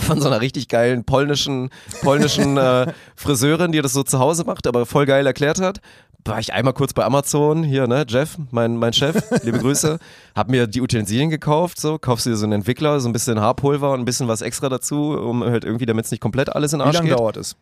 von 0.00 0.20
so 0.20 0.28
einer 0.28 0.40
richtig 0.40 0.68
geilen 0.68 1.04
polnischen, 1.04 1.70
polnischen 2.02 2.56
äh, 2.58 2.92
Friseurin, 3.14 3.72
die 3.72 3.82
das 3.82 3.92
so 3.92 4.02
zu 4.02 4.18
Hause 4.18 4.44
macht, 4.44 4.66
aber 4.66 4.86
voll 4.86 5.06
geil 5.06 5.26
erklärt 5.26 5.60
hat. 5.60 5.80
War 6.24 6.38
ich 6.38 6.52
einmal 6.52 6.72
kurz 6.72 6.92
bei 6.92 7.04
Amazon, 7.04 7.64
hier, 7.64 7.88
ne, 7.88 8.04
Jeff, 8.08 8.38
mein, 8.52 8.76
mein 8.76 8.92
Chef, 8.92 9.24
liebe 9.42 9.58
Grüße, 9.58 9.98
hab 10.36 10.48
mir 10.48 10.68
die 10.68 10.80
Utensilien 10.80 11.30
gekauft, 11.30 11.80
so, 11.80 11.98
kaufst 11.98 12.26
dir 12.26 12.36
so 12.36 12.44
einen 12.44 12.52
Entwickler, 12.52 13.00
so 13.00 13.08
ein 13.08 13.12
bisschen 13.12 13.40
Haarpulver 13.40 13.92
und 13.92 14.00
ein 14.00 14.04
bisschen 14.04 14.28
was 14.28 14.40
extra 14.40 14.68
dazu, 14.68 15.12
um 15.12 15.42
halt 15.42 15.64
irgendwie, 15.64 15.86
damit 15.86 16.04
es 16.04 16.10
nicht 16.12 16.20
komplett 16.20 16.54
alles 16.54 16.72
in 16.72 16.78
den 16.78 16.84
Wie 16.84 16.88
Arsch 16.88 16.96
lange 16.98 17.08
geht. 17.08 17.18
dauert 17.18 17.36
es? 17.36 17.56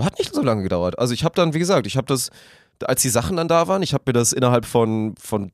Hat 0.00 0.18
nicht 0.18 0.34
so 0.34 0.42
lange 0.42 0.62
gedauert. 0.62 0.98
Also 0.98 1.12
ich 1.12 1.22
habe 1.22 1.34
dann, 1.34 1.52
wie 1.52 1.58
gesagt, 1.58 1.86
ich 1.86 1.98
habe 1.98 2.06
das, 2.06 2.30
als 2.82 3.02
die 3.02 3.10
Sachen 3.10 3.36
dann 3.36 3.48
da 3.48 3.68
waren, 3.68 3.82
ich 3.82 3.92
habe 3.92 4.04
mir 4.06 4.14
das 4.14 4.32
innerhalb 4.32 4.64
von, 4.64 5.14
von 5.20 5.52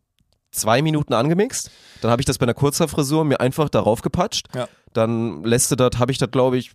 zwei 0.52 0.80
Minuten 0.80 1.14
angemixt. 1.14 1.70
Dann 2.00 2.10
habe 2.10 2.22
ich 2.22 2.26
das 2.26 2.38
bei 2.38 2.44
einer 2.44 2.54
Kurzhaarfrisur 2.54 3.24
mir 3.24 3.40
einfach 3.40 3.68
darauf 3.68 4.00
gepatscht. 4.02 4.46
Ja. 4.54 4.68
Dann 4.92 5.42
lässt 5.44 5.70
du 5.72 5.76
das, 5.76 5.98
habe 5.98 6.12
ich 6.12 6.18
das, 6.18 6.30
glaube 6.30 6.56
ich, 6.56 6.72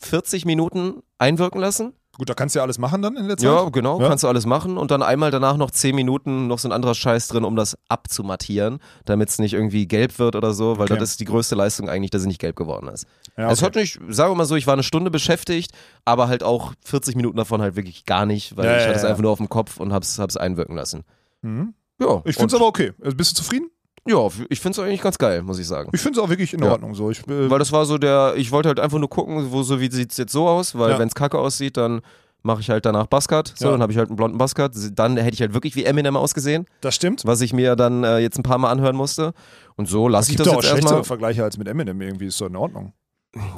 40 0.00 0.44
Minuten 0.44 1.02
einwirken 1.16 1.60
lassen. 1.60 1.94
Gut, 2.18 2.28
da 2.28 2.34
kannst 2.34 2.54
du 2.54 2.58
ja 2.58 2.64
alles 2.64 2.78
machen 2.78 3.00
dann 3.00 3.16
in 3.16 3.28
der 3.28 3.36
Zeit. 3.36 3.44
Ja, 3.48 3.68
genau, 3.68 4.00
Ja. 4.00 4.08
kannst 4.08 4.24
du 4.24 4.28
alles 4.28 4.44
machen. 4.44 4.76
Und 4.76 4.90
dann 4.90 5.02
einmal 5.02 5.30
danach 5.30 5.56
noch 5.56 5.70
10 5.70 5.94
Minuten 5.94 6.48
noch 6.48 6.58
so 6.58 6.68
ein 6.68 6.72
anderer 6.72 6.94
Scheiß 6.94 7.28
drin, 7.28 7.44
um 7.44 7.54
das 7.56 7.78
abzumattieren, 7.88 8.80
damit 9.04 9.28
es 9.28 9.38
nicht 9.38 9.54
irgendwie 9.54 9.86
gelb 9.86 10.18
wird 10.18 10.34
oder 10.34 10.52
so, 10.52 10.78
weil 10.78 10.84
Okay. 10.90 10.98
das 10.98 11.10
ist 11.10 11.20
die 11.20 11.24
größte 11.26 11.54
Leistung 11.54 11.88
eigentlich, 11.88 12.10
dass 12.10 12.22
es 12.22 12.26
nicht 12.26 12.40
gelb 12.40 12.56
geworden 12.56 12.88
ist. 12.88 13.06
Ja, 13.36 13.50
Es 13.50 13.58
okay. 13.60 13.66
hat 13.66 13.74
nicht, 13.76 14.00
sagen 14.08 14.32
wir 14.32 14.36
mal 14.36 14.44
so, 14.46 14.56
ich 14.56 14.66
war 14.66 14.72
eine 14.74 14.82
Stunde 14.82 15.10
beschäftigt, 15.10 15.70
aber 16.04 16.26
halt 16.28 16.42
auch 16.42 16.72
40 16.84 17.14
Minuten 17.14 17.36
davon 17.36 17.62
halt 17.62 17.76
wirklich 17.76 18.04
gar 18.04 18.26
nicht, 18.26 18.56
weil 18.56 18.66
Ja, 18.66 18.76
ich 18.78 18.82
hatte 18.86 18.94
es 18.96 19.04
einfach 19.04 19.22
nur 19.22 19.30
auf 19.30 19.38
dem 19.38 19.48
Kopf 19.48 19.78
und 19.78 19.92
hab's, 19.92 20.18
hab's 20.18 20.36
einwirken 20.36 20.74
lassen. 20.74 21.04
Mhm. 21.42 21.74
Ja, 22.00 22.22
Ich 22.24 22.34
finde 22.36 22.46
es 22.48 22.54
und- 22.54 22.54
aber 22.56 22.66
okay. 22.66 22.92
Also 23.00 23.16
Bist 23.16 23.30
du 23.32 23.36
zufrieden? 23.42 23.70
Ja, 24.08 24.28
ich 24.48 24.60
finde 24.60 24.80
es 24.80 24.86
eigentlich 24.86 25.02
ganz 25.02 25.18
geil, 25.18 25.42
muss 25.42 25.58
ich 25.58 25.66
sagen. 25.66 25.90
Ich 25.92 26.00
finde 26.00 26.18
es 26.18 26.24
auch 26.24 26.28
wirklich 26.30 26.54
in 26.54 26.62
Ja. 26.62 26.72
Ordnung 26.72 26.94
so. 26.94 27.10
Ich, 27.10 27.20
äh, 27.28 27.50
Weil 27.50 27.58
das 27.58 27.70
war 27.72 27.84
so 27.84 27.98
der, 27.98 28.34
ich 28.36 28.50
wollte 28.50 28.68
halt 28.70 28.80
einfach 28.80 28.98
nur 28.98 29.10
gucken, 29.10 29.52
wo 29.52 29.62
so, 29.62 29.80
wie 29.80 29.90
sieht's 29.90 30.16
jetzt 30.16 30.32
so 30.32 30.48
aus, 30.48 30.76
weil 30.78 30.90
Ja. 30.92 30.98
wenn 30.98 31.08
es 31.08 31.14
kacke 31.14 31.38
aussieht, 31.38 31.76
dann 31.76 32.00
mache 32.42 32.60
ich 32.60 32.70
halt 32.70 32.86
danach 32.86 33.06
Buzzcut, 33.06 33.52
so, 33.56 33.66
Ja. 33.66 33.72
dann 33.72 33.82
habe 33.82 33.92
ich 33.92 33.98
halt 33.98 34.08
einen 34.08 34.16
blonden 34.16 34.38
Buzzcut, 34.38 34.72
dann 34.94 35.16
hätte 35.16 35.34
ich 35.34 35.40
halt 35.40 35.52
wirklich 35.54 35.74
wie 35.76 35.84
Eminem 35.84 36.16
ausgesehen, 36.16 36.66
das 36.80 36.94
stimmt. 36.94 37.22
was 37.26 37.40
ich 37.40 37.52
mir 37.52 37.76
dann 37.76 38.04
äh, 38.04 38.18
jetzt 38.18 38.38
ein 38.38 38.42
paar 38.44 38.58
Mal 38.58 38.70
anhören 38.70 38.96
musste. 38.96 39.32
Und 39.76 39.88
so 39.88 40.08
lasse 40.08 40.22
Es 40.26 40.28
ich 40.30 40.36
gibt 40.36 40.46
das 40.46 40.52
doch 40.52 40.58
auch 40.58 40.62
jetzt 40.62 40.70
schlechtere 40.70 40.94
erstmal. 40.98 41.04
Vergleiche 41.04 41.44
als 41.44 41.58
mit 41.58 41.68
Eminem 41.68 42.00
irgendwie. 42.00 42.26
Ist 42.26 42.40
doch 42.40 42.46
in 42.46 42.56
Ordnung. 42.56 42.92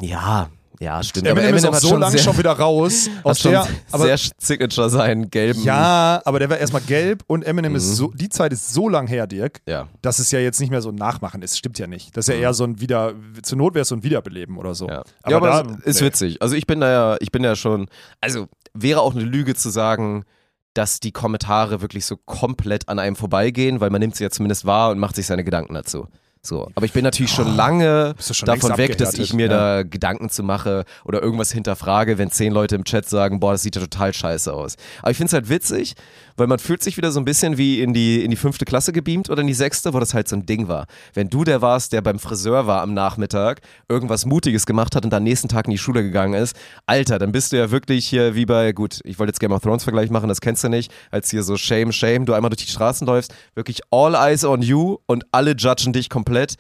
Ja, 0.00 0.48
ja, 0.80 1.02
stimmt. 1.02 1.26
Eminem, 1.28 1.54
ist 1.54 1.66
auch 1.66 1.74
so 1.74 1.96
lange 1.96 2.18
schon 2.18 2.36
wieder 2.38 2.52
raus. 2.52 3.08
Aus 3.22 3.40
der, 3.40 3.66
aber 3.92 4.04
sehr 4.04 4.18
Signature 4.38 4.88
seinen 4.88 5.30
gelben. 5.30 5.62
Ja, 5.62 6.22
aber 6.24 6.38
der 6.38 6.48
war 6.48 6.56
erstmal 6.58 6.82
gelb 6.82 7.22
und 7.26 7.44
Eminem 7.44 7.72
Mhm. 7.72 7.76
ist 7.76 7.96
so, 7.96 8.10
die 8.14 8.30
Zeit 8.30 8.52
ist 8.52 8.72
so 8.72 8.88
lang 8.88 9.06
her, 9.06 9.26
Dirk, 9.26 9.60
Ja. 9.66 9.88
dass 10.02 10.18
es 10.18 10.30
ja 10.30 10.38
jetzt 10.40 10.58
nicht 10.58 10.70
mehr 10.70 10.80
so 10.80 10.88
ein 10.88 10.94
Nachmachen 10.94 11.42
ist. 11.42 11.58
Stimmt 11.58 11.78
ja 11.78 11.86
nicht. 11.86 12.16
Das 12.16 12.24
ist 12.26 12.28
ja 12.32 12.36
Mhm. 12.36 12.42
eher 12.42 12.54
so 12.54 12.64
ein 12.64 12.80
Wieder, 12.80 13.12
zur 13.42 13.58
Not 13.58 13.74
wäre 13.74 13.82
es 13.82 13.88
so 13.88 13.94
ein 13.94 14.02
Wiederbeleben 14.02 14.56
oder 14.56 14.74
so. 14.74 14.88
Ja, 14.88 15.04
Aber 15.22 15.30
ja, 15.30 15.36
aber 15.36 15.46
da- 15.64 15.76
es 15.84 15.96
ist 15.96 16.00
nee. 16.00 16.06
witzig. 16.06 16.40
Also 16.42 16.54
ich 16.56 16.66
bin 16.66 16.80
da 16.80 16.90
ja, 16.90 17.16
ich 17.20 17.30
bin 17.30 17.44
ja 17.44 17.54
schon, 17.56 17.86
also 18.20 18.48
wäre 18.72 19.02
auch 19.02 19.14
eine 19.14 19.24
Lüge 19.24 19.54
zu 19.54 19.68
sagen, 19.68 20.24
dass 20.72 21.00
die 21.00 21.12
Kommentare 21.12 21.82
wirklich 21.82 22.06
so 22.06 22.16
komplett 22.16 22.88
an 22.88 22.98
einem 23.00 23.16
vorbeigehen, 23.16 23.80
weil 23.80 23.90
man 23.90 24.00
nimmt 24.00 24.14
sie 24.16 24.22
ja 24.24 24.30
zumindest 24.30 24.64
wahr 24.64 24.92
und 24.92 24.98
macht 24.98 25.16
sich 25.16 25.26
seine 25.26 25.42
Gedanken 25.44 25.74
dazu. 25.74 26.06
So, 26.42 26.70
aber 26.74 26.86
ich 26.86 26.92
bin 26.92 27.04
natürlich 27.04 27.32
schon 27.32 27.54
lange 27.54 28.14
Bist 28.16 28.30
du 28.30 28.34
schon 28.34 28.46
davon 28.46 28.78
weg, 28.78 28.96
dass 28.96 29.14
ich 29.14 29.34
mir 29.34 29.48
ja. 29.48 29.48
da 29.48 29.82
Gedanken 29.82 30.30
zu 30.30 30.42
mache 30.42 30.84
oder 31.04 31.22
irgendwas 31.22 31.52
hinterfrage, 31.52 32.16
wenn 32.16 32.30
zehn 32.30 32.50
Leute 32.50 32.76
im 32.76 32.84
Chat 32.84 33.06
sagen, 33.06 33.40
boah, 33.40 33.52
das 33.52 33.62
sieht 33.62 33.76
ja 33.76 33.82
total 33.82 34.14
scheiße 34.14 34.52
aus. 34.52 34.76
Aber 35.02 35.10
ich 35.10 35.18
finde 35.18 35.28
es 35.28 35.32
halt 35.34 35.50
witzig, 35.50 35.94
weil 36.40 36.46
man 36.46 36.58
fühlt 36.58 36.82
sich 36.82 36.96
wieder 36.96 37.12
so 37.12 37.20
ein 37.20 37.26
bisschen 37.26 37.58
wie 37.58 37.82
in 37.82 37.92
die, 37.92 38.24
in 38.24 38.30
die 38.30 38.36
fünfte 38.36 38.64
Klasse 38.64 38.92
gebeamt 38.92 39.28
oder 39.28 39.42
in 39.42 39.46
die 39.46 39.54
sechste, 39.54 39.92
wo 39.92 40.00
das 40.00 40.14
halt 40.14 40.26
so 40.26 40.36
ein 40.36 40.46
Ding 40.46 40.68
war. 40.68 40.86
Wenn 41.12 41.28
du 41.28 41.44
der 41.44 41.60
warst, 41.60 41.92
der 41.92 42.00
beim 42.00 42.18
Friseur 42.18 42.66
war 42.66 42.80
am 42.80 42.94
Nachmittag, 42.94 43.60
irgendwas 43.90 44.24
Mutiges 44.24 44.64
gemacht 44.64 44.96
hat 44.96 45.04
und 45.04 45.10
dann 45.10 45.22
nächsten 45.22 45.48
Tag 45.48 45.66
in 45.66 45.72
die 45.72 45.78
Schule 45.78 46.02
gegangen 46.02 46.32
ist, 46.32 46.56
Alter, 46.86 47.18
dann 47.18 47.30
bist 47.30 47.52
du 47.52 47.58
ja 47.58 47.70
wirklich 47.70 48.08
hier 48.08 48.34
wie 48.34 48.46
bei, 48.46 48.72
gut, 48.72 49.00
ich 49.04 49.18
wollte 49.18 49.32
jetzt 49.32 49.40
Game 49.40 49.52
of 49.52 49.60
Thrones 49.60 49.84
Vergleich 49.84 50.08
machen, 50.10 50.28
das 50.28 50.40
kennst 50.40 50.64
du 50.64 50.70
nicht, 50.70 50.90
als 51.10 51.30
hier 51.30 51.42
so 51.42 51.58
Shame, 51.58 51.92
Shame, 51.92 52.24
du 52.24 52.32
einmal 52.32 52.48
durch 52.48 52.64
die 52.64 52.72
Straßen 52.72 53.06
läufst, 53.06 53.34
wirklich 53.54 53.82
all 53.90 54.14
eyes 54.14 54.42
on 54.42 54.62
you 54.62 54.96
und 55.06 55.26
alle 55.32 55.52
judgen 55.52 55.92
dich 55.92 56.08
komplett 56.08 56.54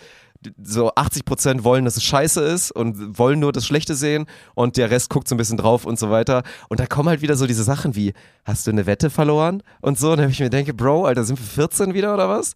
so 0.62 0.90
80% 0.94 1.64
wollen, 1.64 1.84
dass 1.84 1.96
es 1.96 2.04
scheiße 2.04 2.40
ist 2.40 2.72
und 2.72 3.18
wollen 3.18 3.40
nur 3.40 3.52
das 3.52 3.66
Schlechte 3.66 3.94
sehen 3.94 4.26
und 4.54 4.76
der 4.78 4.90
Rest 4.90 5.10
guckt 5.10 5.28
so 5.28 5.34
ein 5.34 5.38
bisschen 5.38 5.58
drauf 5.58 5.84
und 5.84 5.98
so 5.98 6.10
weiter. 6.10 6.42
Und 6.68 6.80
da 6.80 6.86
kommen 6.86 7.08
halt 7.10 7.20
wieder 7.20 7.36
so 7.36 7.46
diese 7.46 7.62
Sachen 7.64 7.94
wie, 7.94 8.14
hast 8.44 8.66
du 8.66 8.70
eine 8.70 8.86
Wette 8.86 9.10
verloren? 9.10 9.62
Und 9.82 9.98
so, 9.98 10.12
und 10.12 10.18
dann 10.18 10.30
ich 10.30 10.40
mir 10.40 10.48
denke, 10.50 10.72
Bro, 10.72 11.04
Alter, 11.06 11.24
sind 11.24 11.38
wir 11.38 11.44
14 11.46 11.92
wieder 11.94 12.14
oder 12.14 12.28
was? 12.28 12.54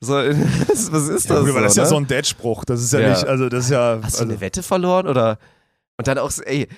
So, 0.00 0.14
was, 0.68 0.90
was 0.92 1.08
ist 1.08 1.28
Ja, 1.28 1.34
das? 1.36 1.44
gut, 1.44 1.50
aber 1.50 1.60
das 1.62 1.72
ist 1.72 1.76
ja 1.76 1.82
ne? 1.82 1.88
so 1.90 1.96
ein 1.96 2.06
Dad-Spruch. 2.06 2.64
Das 2.64 2.80
ist 2.82 2.92
ja, 2.92 3.00
Ja. 3.00 3.08
nicht, 3.10 3.26
also 3.26 3.48
das 3.48 3.64
ist 3.64 3.70
ja. 3.70 3.98
Hast 4.02 4.16
du 4.16 4.22
also, 4.22 4.32
eine 4.32 4.40
Wette 4.40 4.62
verloren 4.62 5.06
oder 5.06 5.38
und 5.98 6.06
dann 6.08 6.18
auch 6.18 6.30
so, 6.30 6.42
ey, 6.44 6.68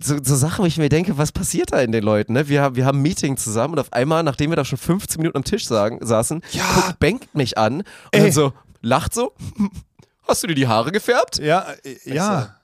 so, 0.00 0.16
so 0.22 0.34
Sachen, 0.36 0.62
wo 0.62 0.66
ich 0.66 0.76
mir 0.76 0.88
denke, 0.88 1.16
was 1.18 1.32
passiert 1.32 1.72
da 1.72 1.80
in 1.80 1.90
den 1.92 2.02
Leuten? 2.04 2.32
Ne? 2.34 2.48
Wir, 2.48 2.62
haben- 2.62 2.76
wir 2.76 2.84
haben 2.84 2.98
ein 2.98 3.02
Meeting 3.02 3.36
zusammen 3.36 3.74
und 3.74 3.80
auf 3.80 3.92
einmal, 3.92 4.22
nachdem 4.22 4.50
wir 4.50 4.56
da 4.56 4.64
schon 4.64 4.78
15 4.78 5.18
Minuten 5.20 5.36
am 5.38 5.44
Tisch 5.44 5.66
sagen, 5.66 5.98
saßen, 6.02 6.42
Ja. 6.52 6.62
guckt, 6.74 6.98
bankt 6.98 7.34
mich 7.34 7.56
an 7.58 7.78
und 7.78 7.86
Ey. 8.12 8.20
dann 8.24 8.32
so, 8.32 8.52
lacht 8.84 9.14
so, 9.14 9.34
hast 10.28 10.42
du 10.42 10.46
dir 10.46 10.54
die 10.54 10.66
Haare 10.68 10.92
gefärbt? 10.92 11.38
ja, 11.38 11.66
äh, 11.84 11.96
ja. 12.14 12.56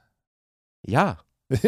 Ja. 0.87 1.18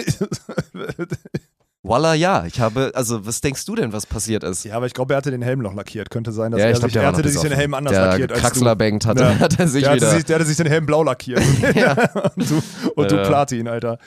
Voila, 1.84 2.14
ja. 2.14 2.46
Ich 2.46 2.60
habe, 2.60 2.92
also 2.94 3.26
was 3.26 3.40
denkst 3.40 3.64
du 3.64 3.74
denn, 3.74 3.92
was 3.92 4.06
passiert 4.06 4.44
ist? 4.44 4.62
ja, 4.64 4.76
aber 4.76 4.86
ich 4.86 4.94
glaube, 4.94 5.14
er 5.14 5.16
hatte 5.16 5.32
den 5.32 5.42
Helm 5.42 5.58
noch 5.60 5.74
lackiert. 5.74 6.10
Könnte 6.10 6.30
sein, 6.30 6.52
dass 6.52 6.60
Ja, 6.60 6.66
er 6.66 6.72
ich 6.72 6.78
glaub, 6.78 6.84
sich, 6.90 6.92
der 6.92 7.02
er 7.02 7.08
hatte 7.08 7.28
sich 7.28 7.40
den. 7.40 7.52
Helm 7.52 7.74
anders 7.74 7.92
der 7.92 8.06
lackiert 8.06 8.30
als 8.30 8.40
du. 8.40 8.46
Kraxler 8.46 8.76
bankt 8.76 9.04
hatte, 9.04 9.22
Ja. 9.24 9.38
hat 9.40 9.58
er 9.58 9.66
sich 9.66 9.82
Der 9.82 9.92
hatte, 9.92 10.10
sich, 10.10 10.24
der 10.24 10.36
hatte 10.36 10.46
sich 10.46 10.56
den 10.56 10.68
Helm 10.68 10.86
blau 10.86 11.02
lackiert. 11.02 11.40
und 12.36 12.50
du, 12.50 12.62
und 12.94 13.10
du 13.10 13.16
Ja. 13.16 13.26
Platin, 13.26 13.66
Alter. 13.66 13.98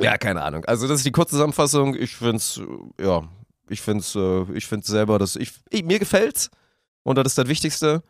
ja, 0.00 0.16
keine 0.16 0.40
Ahnung. 0.42 0.64
Also 0.64 0.88
das 0.88 0.98
ist 1.00 1.06
die 1.06 1.12
Kurzzusammenfassung. 1.12 1.94
Ich 1.94 2.16
find's, 2.16 2.58
äh, 2.98 3.04
ja, 3.04 3.22
ich 3.68 3.82
find's, 3.82 4.14
äh, 4.14 4.42
ich 4.54 4.66
find's 4.66 4.86
selber, 4.86 5.18
dass 5.18 5.36
ich, 5.36 5.52
ich 5.68 5.84
mir 5.84 5.98
gefällt's 5.98 6.50
und 7.02 7.16
das 7.18 7.26
ist 7.26 7.38
das 7.38 7.48
Wichtigste. 7.48 8.02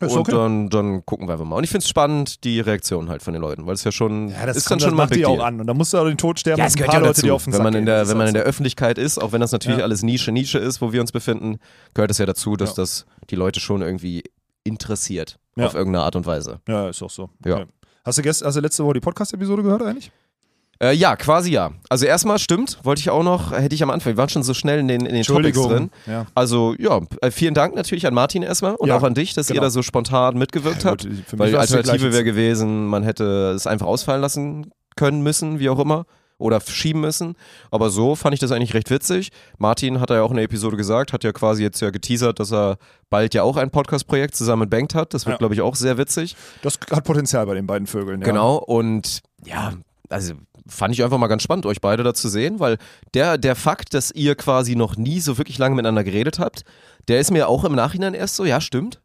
Ist 0.00 0.12
und 0.12 0.18
okay. 0.18 0.32
dann, 0.32 0.68
dann 0.70 1.06
gucken 1.06 1.28
wir 1.28 1.32
einfach 1.34 1.44
mal. 1.44 1.56
Und 1.56 1.64
ich 1.64 1.70
find's 1.70 1.88
spannend, 1.88 2.42
die 2.44 2.58
Reaktion 2.60 3.08
halt 3.08 3.22
von 3.22 3.32
den 3.32 3.40
Leuten, 3.40 3.64
weil 3.66 3.74
es 3.74 3.84
ja 3.84 3.92
schon, 3.92 4.28
Ja, 4.30 4.44
das, 4.46 4.56
ist 4.56 4.64
kommt, 4.66 4.82
dann 4.82 4.88
schon 4.90 4.96
das 4.96 4.96
mal 4.96 5.04
macht 5.04 5.14
die 5.14 5.24
auch 5.24 5.40
an. 5.42 5.60
Und 5.60 5.66
da 5.68 5.74
musst 5.74 5.92
du 5.92 5.98
auch 5.98 6.04
den 6.06 6.18
Tod 6.18 6.40
sterben. 6.40 6.58
Ja, 6.58 6.66
es 6.66 6.72
ein 6.74 6.78
gehört 6.78 6.90
paar 6.92 7.00
ja 7.00 7.06
Leute, 7.06 7.14
dazu. 7.14 7.26
die 7.26 7.30
auf 7.30 7.44
den 7.44 7.52
wenn 7.52 7.62
man 7.62 7.74
in 7.74 7.86
der, 7.86 8.08
wenn 8.08 8.16
man 8.18 8.26
in 8.26 8.34
der. 8.34 8.42
Öffentlichkeit 8.42 8.98
ist, 8.98 9.18
auch 9.22 9.30
wenn 9.32 9.40
das 9.40 9.52
natürlich 9.52 9.78
Ja. 9.78 9.84
alles 9.84 10.02
Nische, 10.02 10.32
Nische 10.32 10.58
ist, 10.58 10.80
wo 10.80 10.92
wir 10.92 11.00
uns 11.00 11.12
befinden, 11.12 11.58
gehört 11.94 12.10
es 12.10 12.18
ja 12.18 12.26
dazu, 12.26 12.56
dass 12.56 12.70
Ja. 12.70 12.74
das 12.82 13.06
die 13.30 13.36
Leute 13.36 13.60
schon 13.60 13.82
irgendwie 13.82 14.24
interessiert 14.64 15.38
Ja. 15.56 15.66
auf 15.66 15.74
irgendeine 15.74 16.04
Art 16.04 16.16
und 16.16 16.26
Weise. 16.26 16.60
Ja, 16.68 16.88
ist 16.88 17.02
auch 17.02 17.10
so. 17.10 17.30
Ja. 17.44 17.56
Okay. 17.56 17.66
Hast, 18.04 18.18
du 18.18 18.22
gest, 18.22 18.44
hast 18.44 18.56
du 18.56 18.60
letzte 18.60 18.84
Woche 18.84 18.94
die 18.94 19.00
Podcast-Episode 19.00 19.62
gehört 19.62 19.82
eigentlich? 19.82 20.10
Äh, 20.80 20.92
ja, 20.92 21.16
quasi 21.16 21.52
ja. 21.52 21.70
Also 21.88 22.06
erstmal 22.06 22.38
stimmt, 22.38 22.78
wollte 22.82 23.00
ich 23.00 23.10
auch 23.10 23.22
noch, 23.22 23.52
hätte 23.52 23.74
ich 23.74 23.82
am 23.82 23.90
Anfang, 23.90 24.14
wir 24.14 24.16
waren 24.16 24.28
schon 24.28 24.42
so 24.42 24.54
schnell 24.54 24.80
in 24.80 24.88
den, 24.88 25.06
in 25.06 25.14
den 25.14 25.22
Topics 25.22 25.60
drin. 25.60 25.90
Ja. 26.06 26.26
Also 26.34 26.74
ja, 26.78 27.00
äh, 27.20 27.30
vielen 27.30 27.54
Dank 27.54 27.74
natürlich 27.74 28.06
an 28.06 28.14
Martin 28.14 28.42
erstmal 28.42 28.74
und 28.74 28.88
Ja, 28.88 28.96
auch 28.96 29.02
an 29.02 29.14
dich, 29.14 29.34
dass 29.34 29.48
ihr 29.50 29.54
genau. 29.54 29.66
da 29.66 29.70
so 29.70 29.82
spontan 29.82 30.36
mitgewirkt 30.36 30.82
Ja, 30.84 30.90
habt. 30.90 31.02
gut, 31.02 31.12
mich 31.12 31.24
Weil 31.38 31.50
die 31.50 31.56
Alternative 31.56 32.12
wäre 32.12 32.24
gewesen, 32.24 32.86
man 32.86 33.02
hätte 33.02 33.52
es 33.54 33.66
einfach 33.66 33.86
ausfallen 33.86 34.20
lassen 34.20 34.70
können 34.96 35.22
müssen, 35.22 35.58
wie 35.58 35.68
auch 35.68 35.78
immer. 35.78 36.06
Oder 36.36 36.60
schieben 36.60 37.00
müssen. 37.00 37.36
Aber 37.70 37.90
so 37.90 38.16
fand 38.16 38.34
ich 38.34 38.40
das 38.40 38.50
eigentlich 38.50 38.74
recht 38.74 38.90
witzig. 38.90 39.30
Martin 39.56 40.00
hat 40.00 40.10
ja 40.10 40.20
auch 40.20 40.30
in 40.30 40.36
der 40.36 40.44
Episode 40.44 40.76
gesagt, 40.76 41.12
hat 41.12 41.22
ja 41.22 41.30
quasi 41.30 41.62
jetzt 41.62 41.80
ja 41.80 41.90
geteasert, 41.90 42.40
dass 42.40 42.52
er 42.52 42.76
bald 43.08 43.34
ja 43.34 43.44
auch 43.44 43.56
ein 43.56 43.70
Podcast-Projekt 43.70 44.34
zusammen 44.34 44.62
mit 44.62 44.70
Bankt 44.70 44.96
hat. 44.96 45.14
Das 45.14 45.26
wird, 45.26 45.38
glaube 45.38 45.54
ich, 45.54 45.60
auch 45.60 45.76
sehr 45.76 45.96
witzig. 45.96 46.34
Das 46.62 46.76
hat 46.90 47.04
Potenzial 47.04 47.46
bei 47.46 47.54
den 47.54 47.68
beiden 47.68 47.86
Vögeln. 47.86 48.20
Ja. 48.20 48.26
Genau. 48.26 48.56
Und 48.56 49.20
ja, 49.44 49.74
also 50.08 50.34
fand 50.66 50.94
ich 50.94 51.02
einfach 51.04 51.18
mal 51.18 51.26
ganz 51.26 51.42
spannend, 51.42 51.66
euch 51.66 51.80
beide 51.80 52.02
da 52.02 52.14
zu 52.14 52.28
sehen, 52.28 52.60
weil 52.60 52.78
der, 53.14 53.38
der 53.38 53.54
Fakt, 53.56 53.94
dass 53.94 54.10
ihr 54.10 54.34
quasi 54.34 54.76
noch 54.76 54.96
nie 54.96 55.20
so 55.20 55.38
wirklich 55.38 55.58
lange 55.58 55.74
miteinander 55.74 56.04
geredet 56.04 56.38
habt, 56.38 56.64
der 57.08 57.20
ist 57.20 57.30
mir 57.30 57.48
auch 57.48 57.64
im 57.64 57.74
Nachhinein 57.74 58.14
erst 58.14 58.36
so, 58.36 58.44
ja, 58.44 58.60
stimmt. 58.60 59.00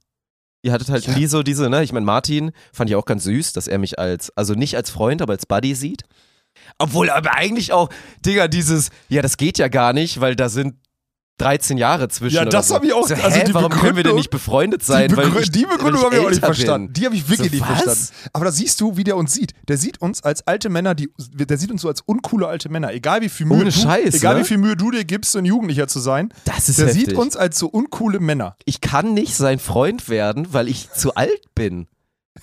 Ihr 0.62 0.72
hattet 0.74 0.90
halt 0.90 1.06
Ja. 1.08 1.18
nie 1.18 1.26
so 1.28 1.42
diese, 1.44 1.70
ne? 1.70 1.84
Ich 1.84 1.94
meine, 1.94 2.06
Martin 2.06 2.52
fand 2.74 2.90
ich 2.90 2.96
auch 2.96 3.06
ganz 3.06 3.24
süß, 3.24 3.54
dass 3.54 3.68
er 3.68 3.78
mich 3.78 3.98
als, 4.00 4.30
also 4.38 4.54
nicht 4.54 4.76
als 4.76 4.90
Freund, 4.90 5.22
aber 5.22 5.34
als 5.34 5.46
Buddy 5.46 5.74
sieht. 5.76 6.04
Obwohl 6.78 7.10
aber 7.10 7.34
eigentlich 7.36 7.72
auch, 7.72 7.90
Digga, 8.26 8.48
dieses, 8.48 8.90
ja, 9.08 9.22
das 9.22 9.38
geht 9.38 9.58
ja 9.58 9.68
gar 9.70 9.94
nicht, 9.94 10.20
weil 10.20 10.36
da 10.36 10.50
sind 10.50 10.76
13 11.40 11.78
Jahre 11.78 12.08
zwischen. 12.10 12.36
Ja, 12.36 12.46
das 12.46 12.68
so. 12.70 12.76
hab 12.76 12.84
ich 12.84 12.94
auch- 12.94 13.08
So, 13.08 13.16
also 13.16 13.30
hä, 13.30 13.44
die 13.48 13.54
warum 13.54 13.72
können 13.72 13.96
wir 13.96 14.04
denn 14.04 14.16
nicht 14.16 14.30
befreundet 14.30 14.82
Die, 14.82 14.86
sein? 14.86 15.16
weil 15.18 15.26
Begrü 15.28 15.42
ich, 15.42 15.52
die 15.52 15.66
Begründung 15.66 16.04
habe 16.04 16.16
ich 16.16 16.22
auch 16.22 16.26
nicht 16.30 16.36
älter 16.36 16.48
bin? 16.48 16.56
verstanden. 16.56 16.94
Die 16.94 17.06
habe 17.06 17.16
ich 17.16 17.28
wirklich 17.30 17.50
So, 17.52 17.56
nicht 17.56 17.62
was? 17.70 17.84
verstanden. 17.84 18.30
Aber 18.34 18.46
da 18.46 18.52
siehst 18.52 18.82
du, 18.82 18.98
wie 18.98 19.04
der 19.04 19.18
uns 19.18 19.34
sieht. 19.34 19.54
Der 19.68 19.78
sieht 19.78 20.02
uns 20.02 20.24
als 20.24 20.46
alte 20.48 20.70
Männer, 20.70 20.96
die, 20.96 21.10
der 21.34 21.58
sieht 21.58 21.72
uns 21.72 21.82
so 21.82 21.88
als 21.88 22.02
uncoole 22.02 22.48
alte 22.48 22.70
Männer. 22.70 22.94
Egal 22.94 23.22
wie 23.22 23.30
viel 23.30 23.46
Mühe, 23.46 23.58
Ohne 23.62 23.66
du, 23.66 23.72
Scheiß, 23.72 24.16
egal 24.16 24.36
ne? 24.36 24.42
wie 24.42 24.46
viel 24.46 24.58
Mühe 24.58 24.76
du 24.76 24.92
dir 24.92 25.06
gibst, 25.06 25.32
so 25.32 25.40
ein 25.40 25.46
Jugendlicher 25.46 25.88
zu 25.88 26.00
sein. 26.00 26.34
Das 26.46 26.70
ist 26.70 26.80
Der 26.80 26.88
heftig. 26.88 27.06
sieht 27.08 27.14
uns 27.18 27.36
als 27.38 27.58
so 27.58 27.68
uncoole 27.68 28.20
Männer. 28.20 28.56
ich 28.66 28.82
kann 28.82 29.14
nicht 29.14 29.36
sein 29.36 29.60
Freund 29.60 30.10
werden, 30.10 30.54
weil 30.54 30.68
ich 30.68 30.92
zu 30.92 31.16
alt 31.16 31.42
bin. 31.56 31.88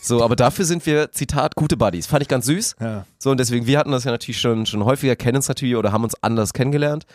So, 0.00 0.22
aber 0.22 0.36
dafür 0.36 0.64
sind 0.66 0.84
wir, 0.84 1.10
Zitat, 1.12 1.54
gute 1.54 1.76
Buddies. 1.78 2.06
Fand 2.06 2.20
ich 2.22 2.28
ganz 2.28 2.44
süß. 2.46 2.76
Ja. 2.80 3.06
So, 3.18 3.30
und 3.30 3.38
deswegen, 3.40 3.66
wir 3.66 3.78
hatten 3.78 3.92
das 3.92 4.04
ja 4.04 4.10
natürlich 4.10 4.38
schon, 4.38 4.66
schon 4.66 4.84
häufiger, 4.84 5.16
kennen 5.16 5.36
uns 5.36 5.48
natürlich 5.48 5.74
oder 5.76 5.90
haben 5.90 6.04
uns 6.04 6.14
anders 6.22 6.52
kennengelernt. 6.52 7.06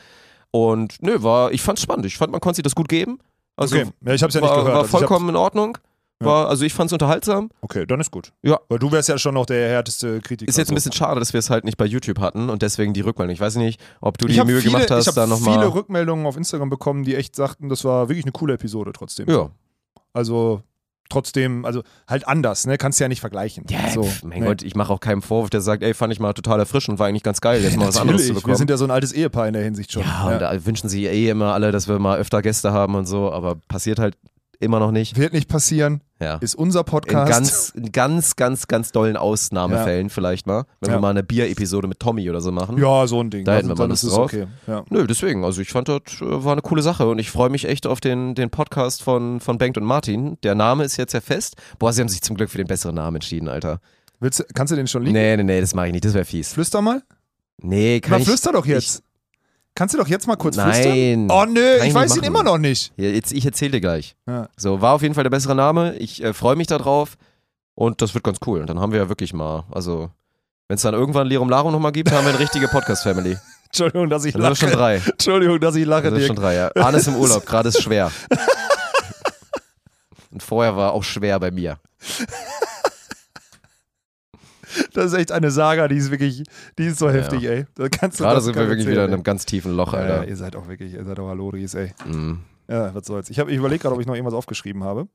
Und 0.52 1.02
nö, 1.02 1.24
war, 1.24 1.52
ich 1.52 1.62
fand's 1.62 1.82
spannend. 1.82 2.06
Ich 2.06 2.18
fand, 2.18 2.32
man 2.32 2.42
konnte 2.42 2.58
sich 2.58 2.64
das 2.64 2.76
gut 2.76 2.90
geben. 2.90 3.20
Also, 3.56 3.78
okay, 3.78 3.90
ja, 4.06 4.14
ich 4.14 4.22
habe 4.22 4.30
es 4.30 4.36
ja 4.36 4.42
nicht 4.42 4.50
war, 4.50 4.58
gehört. 4.58 4.74
war 4.74 4.82
Also 4.84 4.86
ich 4.86 4.92
vollkommen 4.92 5.30
in 5.30 5.36
Ordnung. 5.36 5.78
War, 6.24 6.50
also 6.50 6.66
ich 6.66 6.74
fand's 6.74 6.94
unterhaltsam. 6.94 7.46
hab, 7.46 7.64
okay, 7.64 7.86
dann 7.86 8.00
ist 8.00 8.12
gut. 8.12 8.32
Ja. 8.44 8.60
Weil 8.70 8.78
du 8.78 8.92
wärst 8.92 9.10
ja 9.10 9.18
schon 9.18 9.34
noch 9.34 9.48
der 9.48 9.70
härteste 9.70 10.22
Kritiker. 10.22 10.48
Ist 10.50 10.58
jetzt 10.58 10.70
ein 10.70 10.76
bisschen 10.76 10.92
schade, 10.92 11.20
dass 11.20 11.34
wir 11.34 11.40
es 11.40 11.50
halt 11.50 11.64
nicht 11.64 11.78
bei 11.78 11.86
YouTube 11.86 12.20
hatten 12.20 12.50
und 12.50 12.62
deswegen 12.62 12.94
die 12.94 13.02
Rückmeldung. 13.02 13.34
Ich 13.34 13.40
weiß 13.40 13.56
nicht, 13.56 13.82
ob 14.02 14.20
du 14.20 14.28
ich 14.28 14.36
die 14.36 14.44
Mühe 14.44 14.62
viele, 14.62 14.74
gemacht 14.74 14.92
hast, 14.92 15.08
ich 15.08 15.14
da 15.16 15.22
habe 15.22 15.36
viele 15.36 15.56
nochmal. 15.56 15.68
Rückmeldungen 15.68 16.26
auf 16.28 16.38
Instagram 16.38 16.70
bekommen, 16.70 17.04
die 17.06 17.16
echt 17.16 17.36
sagten, 17.36 17.70
das 17.70 17.84
war 17.86 18.08
wirklich 18.08 18.26
eine 18.26 18.32
coole 18.34 18.54
Episode 18.54 18.94
trotzdem. 18.94 19.30
Ja. 19.30 19.50
Also 20.14 20.62
trotzdem, 21.12 21.66
also 21.66 21.84
halt 22.08 22.28
anders, 22.28 22.66
ne? 22.66 22.78
Kannst 22.78 23.00
du 23.00 23.04
ja 23.04 23.08
nicht 23.08 23.22
vergleichen. 23.22 23.66
Ja, 23.70 23.90
so. 23.90 24.04
pf, 24.04 24.24
mein 24.24 24.40
ne? 24.40 24.46
Gott, 24.48 24.64
ich 24.64 24.76
mache 24.76 24.92
auch 24.92 25.00
keinen 25.00 25.22
Vorwurf, 25.22 25.50
der 25.50 25.62
sagt, 25.62 25.84
ey, 25.84 25.94
fand 25.94 26.12
ich 26.14 26.20
mal 26.20 26.34
total 26.34 26.60
erfrischend, 26.60 27.00
war 27.00 27.08
eigentlich 27.08 27.24
ganz 27.24 27.42
geil, 27.42 27.62
jetzt 27.62 27.78
mal 27.78 27.88
was 27.88 27.98
anderes 27.98 28.28
zu 28.28 28.34
bekommen. 28.34 28.54
wir 28.54 28.58
sind 28.58 28.70
ja 28.70 28.78
so 28.78 28.86
ein 28.86 28.92
altes 28.92 29.12
Ehepaar 29.14 29.48
in 29.48 29.54
der 29.54 29.64
Hinsicht 29.64 29.92
schon. 29.92 30.04
Ja, 30.04 30.28
und 30.28 30.40
da 30.40 30.66
wünschen 30.66 30.90
sich 30.90 31.04
eh 31.04 31.30
immer 31.30 31.54
alle, 31.54 31.72
dass 31.72 31.88
wir 31.88 32.00
mal 32.00 32.18
öfter 32.18 32.42
Gäste 32.42 32.72
haben 32.72 32.96
und 32.96 33.06
so, 33.06 33.32
aber 33.32 33.56
passiert 33.68 34.00
halt 34.00 34.18
immer 34.62 34.80
noch 34.80 34.92
nicht. 34.92 35.18
Wird 35.18 35.34
nicht 35.34 35.50
passieren, 35.50 36.02
Ja. 36.20 36.36
ist 36.38 36.56
unser 36.56 36.80
In 36.82 36.86
Podcast. 36.86 37.32
ganz, 37.32 37.70
in 37.76 37.92
ganz, 37.92 38.36
ganz, 38.36 38.68
ganz 38.68 38.92
dollen 38.92 39.18
Ausnahmefällen 39.18 40.10
vielleicht 40.10 40.48
mal, 40.48 40.66
wenn 40.80 40.90
Ja. 40.92 40.98
wir 40.98 41.02
mal 41.02 41.10
eine 41.10 41.24
Bier-Episode 41.24 41.88
mit 41.88 42.00
Tommy 42.00 42.30
oder 42.30 42.42
so 42.42 42.52
machen. 42.52 42.78
ja, 42.78 43.08
so 43.08 43.20
ein 43.22 43.30
Ding. 43.30 43.46
Da 43.46 43.56
hätten 43.56 43.68
wir 43.70 43.76
dann 43.76 43.90
mal 43.90 43.94
es 43.94 44.02
drauf. 44.02 44.26
okay. 44.34 44.48
Ja. 44.68 44.84
Nö, 44.90 45.08
deswegen, 45.08 45.44
also 45.44 45.62
ich 45.62 45.70
fand 45.70 45.88
das 45.90 46.00
äh, 46.22 46.44
war 46.44 46.52
eine 46.54 46.62
coole 46.62 46.82
Sache 46.82 47.08
und 47.08 47.20
ich 47.20 47.32
freue 47.32 47.50
mich 47.50 47.68
echt 47.68 47.88
auf 47.88 48.00
den, 48.00 48.36
den 48.36 48.50
Podcast 48.50 49.02
von, 49.04 49.40
von 49.40 49.58
Bengt 49.58 49.78
und 49.78 49.84
Martin. 49.86 50.38
Der 50.44 50.56
Name 50.56 50.84
ist 50.84 50.98
jetzt 50.98 51.14
ja 51.14 51.22
fest. 51.22 51.56
Boah, 51.80 51.92
sie 51.94 52.02
haben 52.02 52.10
sich 52.10 52.22
zum 52.22 52.36
Glück 52.36 52.50
für 52.50 52.58
den 52.58 52.68
besseren 52.68 52.96
Namen 52.96 53.16
entschieden, 53.16 53.48
Alter. 53.50 53.80
Willst, 54.20 54.46
kannst 54.54 54.72
du 54.72 54.76
den 54.76 54.88
schon 54.88 55.02
liegen? 55.02 55.14
Nee, 55.14 55.36
nee, 55.38 55.44
nee, 55.44 55.62
das 55.62 55.74
mache 55.74 55.88
ich 55.88 55.94
nicht, 55.94 56.06
das 56.06 56.14
wäre 56.14 56.26
fies. 56.26 56.54
Flüster 56.54 56.82
mal? 56.82 57.02
Nee, 57.64 58.00
Na, 58.04 58.08
kann 58.10 58.22
ich. 58.22 58.28
flüster 58.28 58.52
doch 58.52 58.66
jetzt. 58.66 59.04
Kannst 59.76 59.94
du 59.94 59.98
doch 59.98 60.08
jetzt 60.08 60.28
mal 60.28 60.36
kurz 60.36 60.58
Nein. 60.58 60.74
flüstern? 60.74 61.32
Oh 61.32 61.46
nö, 61.46 61.78
Kann 61.80 61.88
ich 61.88 61.94
weiß 61.94 62.18
ihn 62.18 62.24
immer 62.24 62.44
noch 62.44 62.58
nicht. 62.58 62.92
Ja, 62.98 63.10
jetzt, 63.10 63.32
ich 63.32 63.46
erzähle 63.46 63.72
dir 63.72 63.82
gleich. 63.82 64.16
Ja. 64.28 64.48
So, 64.58 64.82
war 64.82 64.94
auf 64.94 65.02
jeden 65.02 65.16
Fall 65.16 65.24
der 65.24 65.30
bessere 65.30 65.56
Name. 65.56 65.96
Ich 65.96 66.24
äh, 66.24 66.34
freue 66.34 66.56
mich 66.56 66.68
darauf 66.68 67.18
und 67.76 68.02
das 68.02 68.14
wird 68.14 68.24
ganz 68.24 68.40
cool. 68.46 68.62
Und 68.62 68.70
dann 68.70 68.80
haben 68.80 68.92
wir 68.92 69.00
ja 69.00 69.10
wirklich 69.10 69.34
mal, 69.34 69.64
also, 69.72 70.10
wenn 70.68 70.76
es 70.76 70.82
dann 70.82 70.94
irgendwann 70.94 71.28
Lirum 71.28 71.50
Larum 71.50 71.72
nochmal 71.72 71.92
gibt, 71.92 72.12
haben 72.12 72.26
wir 72.26 72.30
eine 72.30 72.40
richtige 72.40 72.68
Podcast-Family. 72.68 73.38
Entschuldigung, 73.66 74.10
dass 74.10 74.26
ich 74.26 74.34
Dann 74.34 74.42
sind 74.42 74.50
lache. 74.50 74.60
schon 74.60 74.72
drei. 74.72 74.96
Entschuldigung, 74.98 75.60
dass 75.60 75.76
ich 75.76 75.86
lache, 75.86 76.04
Dann 76.04 76.16
sind 76.16 76.28
schon 76.28 76.36
drei, 76.36 76.56
ja. 76.56 76.72
Arne 76.76 76.98
ist 76.98 77.08
im 77.08 77.16
Urlaub, 77.16 77.46
gerade 77.46 77.70
ist 77.70 77.82
schwer. 77.82 78.12
Und 80.32 80.44
vorher 80.44 80.76
war 80.76 80.92
auch 80.92 81.04
schwer 81.04 81.40
bei 81.40 81.52
mir. 81.52 81.78
Das 84.94 85.06
ist 85.06 85.14
echt 85.14 85.32
eine 85.32 85.52
Saga, 85.52 85.88
die 85.88 85.96
ist 85.98 86.12
wirklich, 86.12 86.44
die 86.78 86.86
ist 86.86 87.00
so 87.00 87.10
heftig, 87.10 87.44
ey. 87.44 87.66
Da 87.76 87.90
kannst 87.90 88.20
du 88.20 88.24
Gerade 88.24 88.36
das 88.36 88.46
sind 88.46 88.56
wir 88.56 88.62
wirklich 88.64 88.80
erzählen, 88.80 88.92
wieder 88.94 89.06
in 89.06 89.14
einem 89.14 89.24
ganz 89.24 89.46
tiefen 89.46 89.76
Loch, 89.76 89.94
Ja, 89.94 90.00
ja, 90.00 90.06
Alter. 90.16 90.28
ihr 90.28 90.36
seid 90.38 90.56
auch 90.56 90.68
wirklich, 90.68 90.94
ihr 90.94 91.04
seid 91.06 91.20
auch 91.20 91.28
Haloris, 91.30 91.74
ey. 91.76 91.94
Mm, 92.06 92.40
Ja, 92.68 92.94
was 92.96 93.06
soll's. 93.06 93.30
Ich, 93.30 93.40
hab- 93.40 93.50
ich 93.50 93.58
überlege 93.58 93.82
gerade, 93.82 93.96
ob 93.96 94.02
ich 94.02 94.08
noch 94.08 94.16
irgendwas 94.16 94.34
aufgeschrieben 94.36 94.84
habe. 94.84 95.08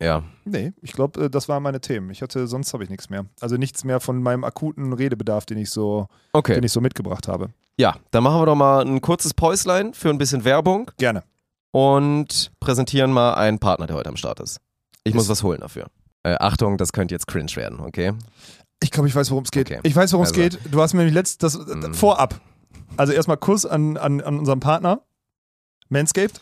ja. 0.00 0.22
Nee, 0.44 0.72
ich 0.82 0.92
glaube, 0.92 1.30
das 1.30 1.48
waren 1.48 1.62
meine 1.62 1.80
Themen. 1.80 2.10
Ich 2.10 2.22
hatte, 2.22 2.46
sonst 2.46 2.72
habe 2.74 2.84
ich 2.84 2.90
nichts 2.90 3.08
mehr. 3.10 3.26
Also 3.40 3.56
nichts 3.56 3.82
mehr 3.84 4.00
von 4.00 4.22
meinem 4.22 4.44
akuten 4.44 4.92
Redebedarf, 4.92 5.46
den 5.46 5.58
ich 5.58 5.70
so, 5.70 6.08
Okay. 6.32 6.54
den 6.54 6.64
ich 6.64 6.72
so 6.72 6.80
mitgebracht 6.80 7.28
habe. 7.28 7.48
Ja, 7.78 7.96
dann 8.10 8.22
machen 8.22 8.40
wir 8.40 8.46
doch 8.46 8.54
mal 8.54 8.80
ein 8.84 9.00
kurzes 9.00 9.34
Päuslein 9.34 9.92
für 9.94 10.08
ein 10.10 10.18
bisschen 10.18 10.44
Werbung 10.44 10.90
Gerne. 10.98 11.22
und 11.72 12.50
präsentieren 12.60 13.12
mal 13.12 13.34
einen 13.34 13.58
Partner, 13.58 13.86
der 13.86 13.96
heute 13.96 14.08
am 14.08 14.16
Start 14.16 14.40
ist. 14.40 14.58
Ich 15.04 15.14
muss 15.14 15.24
Ist- 15.24 15.30
was 15.30 15.42
holen 15.42 15.60
dafür. 15.60 15.86
Äh, 16.22 16.36
Achtung, 16.40 16.76
das 16.78 16.92
könnte 16.92 17.14
jetzt 17.14 17.26
cringe 17.28 17.54
werden, 17.54 17.78
okay? 17.80 18.12
Ich 18.82 18.90
glaube, 18.90 19.08
ich 19.08 19.14
weiß, 19.14 19.30
worum 19.30 19.44
es 19.44 19.50
geht. 19.50 19.70
Okay. 19.70 19.80
Ich 19.84 19.96
weiß, 19.96 20.12
worum 20.12 20.24
es 20.24 20.30
Also. 20.30 20.40
geht. 20.42 20.58
Du 20.70 20.80
hast 20.80 20.92
mir 20.92 20.98
nämlich 21.00 21.14
letzt 21.14 21.42
das 21.42 21.56
Mm. 21.58 21.92
vorab. 21.94 22.40
Also 22.96 23.12
erstmal 23.12 23.36
Kuss 23.36 23.64
an, 23.66 23.96
an, 23.96 24.20
an 24.20 24.38
unseren 24.38 24.60
Partner. 24.60 25.02
Manscaped. 25.88 26.40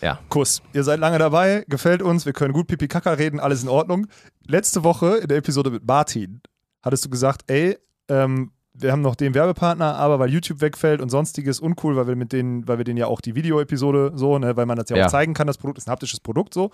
Ja. 0.00 0.18
Kuss. 0.28 0.62
Ihr 0.72 0.82
seid 0.84 0.98
lange 1.00 1.18
dabei, 1.18 1.64
gefällt 1.68 2.02
uns, 2.02 2.26
wir 2.26 2.32
können 2.32 2.52
gut 2.52 2.66
Pipi 2.66 2.88
Kaka 2.88 3.12
reden, 3.12 3.38
alles 3.38 3.62
in 3.62 3.68
Ordnung. 3.68 4.08
Letzte 4.46 4.82
Woche 4.84 5.18
in 5.18 5.28
der 5.28 5.38
Episode 5.38 5.70
mit 5.70 5.86
Martin 5.86 6.40
hattest 6.82 7.04
du 7.04 7.08
gesagt, 7.10 7.42
ey, 7.46 7.78
ähm, 8.08 8.50
wir 8.74 8.90
haben 8.90 9.02
noch 9.02 9.14
den 9.14 9.34
Werbepartner, 9.34 9.94
aber 9.96 10.18
weil 10.18 10.30
YouTube 10.30 10.60
wegfällt 10.60 11.00
und 11.00 11.10
sonstiges 11.10 11.60
uncool, 11.60 11.94
weil 11.94 12.08
wir 12.08 12.16
mit 12.16 12.32
denen, 12.32 12.66
weil 12.66 12.78
wir 12.78 12.84
denen 12.84 12.96
ja 12.96 13.06
auch 13.06 13.20
die 13.20 13.34
Videoepisode 13.36 14.12
so, 14.16 14.38
ne, 14.38 14.56
weil 14.56 14.66
man 14.66 14.76
das 14.76 14.88
ja, 14.88 14.96
Ja. 14.96 15.06
auch 15.06 15.10
zeigen 15.10 15.34
kann, 15.34 15.46
das 15.46 15.58
Produkt 15.58 15.78
ist 15.78 15.86
ein 15.86 15.92
haptisches 15.92 16.18
Produkt 16.20 16.52
so. 16.54 16.70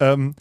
Ähm, 0.00 0.34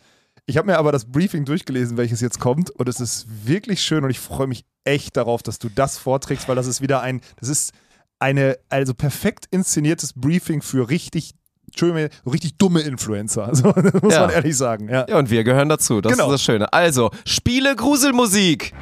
Ich 0.45 0.57
habe 0.57 0.67
mir 0.67 0.77
aber 0.77 0.91
das 0.91 1.05
Briefing 1.05 1.45
durchgelesen, 1.45 1.95
welches 1.95 2.19
jetzt 2.19 2.39
kommt, 2.39 2.69
und 2.69 2.89
es 2.89 2.99
ist 2.99 3.27
wirklich 3.45 3.81
schön 3.81 4.03
und 4.03 4.09
ich 4.09 4.19
freue 4.19 4.47
mich 4.47 4.65
echt 4.83 5.15
darauf, 5.15 5.41
dass 5.41 5.57
du 5.57 5.69
das 5.69 5.97
vorträgst, 5.97 6.49
weil 6.49 6.55
das 6.57 6.67
ist 6.67 6.81
wieder 6.81 7.01
ein, 7.01 7.21
das 7.39 7.47
ist 7.47 7.71
eine, 8.19 8.57
also 8.69 8.93
perfekt 8.93 9.45
inszeniertes 9.51 10.11
Briefing 10.13 10.61
für 10.61 10.89
richtig, 10.89 11.33
Entschuldigung, 11.67 12.09
richtig 12.29 12.57
dumme 12.57 12.81
Influencer. 12.81 13.47
Also, 13.47 13.71
das 13.71 14.01
muss 14.01 14.13
Ja. 14.13 14.21
man 14.21 14.31
ehrlich 14.31 14.57
sagen. 14.57 14.89
Ja. 14.89 15.05
Ja, 15.07 15.17
und 15.17 15.29
wir 15.29 15.45
gehören 15.45 15.69
dazu. 15.69 16.01
Das 16.01 16.11
Genau. 16.11 16.25
ist 16.25 16.31
das 16.33 16.43
Schöne. 16.43 16.71
Also, 16.73 17.11
Spiele 17.25 17.75
Gruselmusik. 17.77 18.73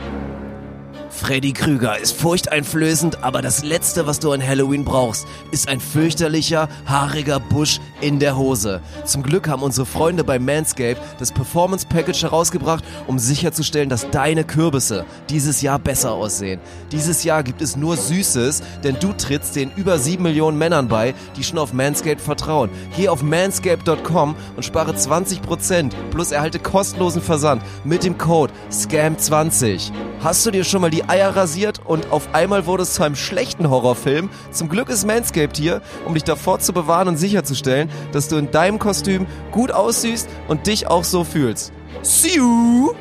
Freddy 1.12 1.52
Krüger 1.52 2.00
ist 2.00 2.14
furchteinflößend, 2.14 3.24
aber 3.24 3.42
das 3.42 3.64
Letzte, 3.64 4.08
was 4.08 4.20
du 4.20 4.32
an 4.32 4.46
Halloween 4.46 4.86
brauchst, 4.86 5.28
ist 5.52 5.68
ein 5.68 5.80
fürchterlicher, 5.80 6.70
haariger 6.86 7.40
Busch 7.40 7.80
in 8.00 8.18
der 8.20 8.38
Hose. 8.38 8.82
Zum 9.06 9.22
Glück 9.22 9.48
haben 9.48 9.62
unsere 9.62 9.86
Freunde 9.86 10.24
bei 10.24 10.40
Manscaped 10.40 11.02
das 11.20 11.32
Performance 11.32 11.86
Package 11.88 12.24
herausgebracht, 12.24 12.84
um 13.08 13.20
sicherzustellen, 13.20 13.90
dass 13.90 14.10
deine 14.10 14.44
Kürbisse 14.44 15.06
dieses 15.30 15.62
Jahr 15.62 15.78
besser 15.78 16.14
aussehen. 16.14 16.60
Dieses 16.92 17.24
Jahr 17.24 17.44
gibt 17.44 17.62
es 17.62 17.76
nur 17.76 17.98
Süßes, 17.98 18.64
denn 18.84 18.98
du 19.00 19.14
trittst 19.14 19.56
den 19.56 19.72
über 19.76 20.00
7 20.00 20.24
Millionen 20.24 20.58
Männern 20.58 20.88
bei, 20.88 21.14
die 21.38 21.44
schon 21.44 21.60
auf 21.60 21.74
Manscaped 21.74 22.22
vertrauen. 22.22 22.70
Geh 22.96 23.10
auf 23.10 23.22
manscaped.com 23.22 24.36
und 24.56 24.64
spare 24.64 24.94
20% 24.94 25.92
plus 26.10 26.32
erhalte 26.32 26.60
kostenlosen 26.60 27.22
Versand 27.22 27.62
mit 27.84 28.04
dem 28.04 28.18
Code 28.18 28.54
SCAM20. 28.72 29.92
Hast 30.24 30.46
du 30.46 30.52
dir 30.52 30.64
schon 30.64 30.82
mal 30.82 30.92
die 30.92 31.01
Eier 31.10 31.36
rasiert 31.36 31.82
und 31.86 32.12
auf 32.12 32.34
einmal 32.34 32.66
wurde 32.66 32.84
es 32.84 32.94
zu 32.94 33.04
einem 33.04 33.16
schlechten 33.16 33.70
Horrorfilm? 33.70 34.30
Zum 34.52 34.70
Glück 34.70 34.90
ist 34.90 35.06
Manscaped 35.06 35.58
hier, 35.58 35.82
um 36.06 36.14
dich 36.14 36.24
davor 36.24 36.60
zu 36.60 36.74
bewahren 36.74 37.08
und 37.08 37.18
sicherzustellen, 37.18 37.90
dass 38.12 38.28
du 38.28 38.38
in 38.38 38.52
deinem 38.52 38.80
Kostüm 38.80 39.28
gut 39.52 39.72
aussiehst 39.72 40.30
und 40.48 40.68
dich 40.68 40.88
auch 40.88 41.04
so 41.04 41.24
fühlst. 41.24 41.72
See 42.02 42.38
you! 42.38 42.94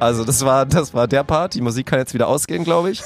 Also, 0.00 0.24
das 0.24 0.44
war, 0.44 0.64
das 0.66 0.94
war 0.94 1.08
der 1.08 1.24
Part. 1.24 1.54
Die 1.54 1.60
Musik 1.60 1.86
kann 1.86 1.98
jetzt 1.98 2.14
wieder 2.14 2.28
ausgehen, 2.28 2.64
glaube 2.64 2.90
ich. 2.90 3.02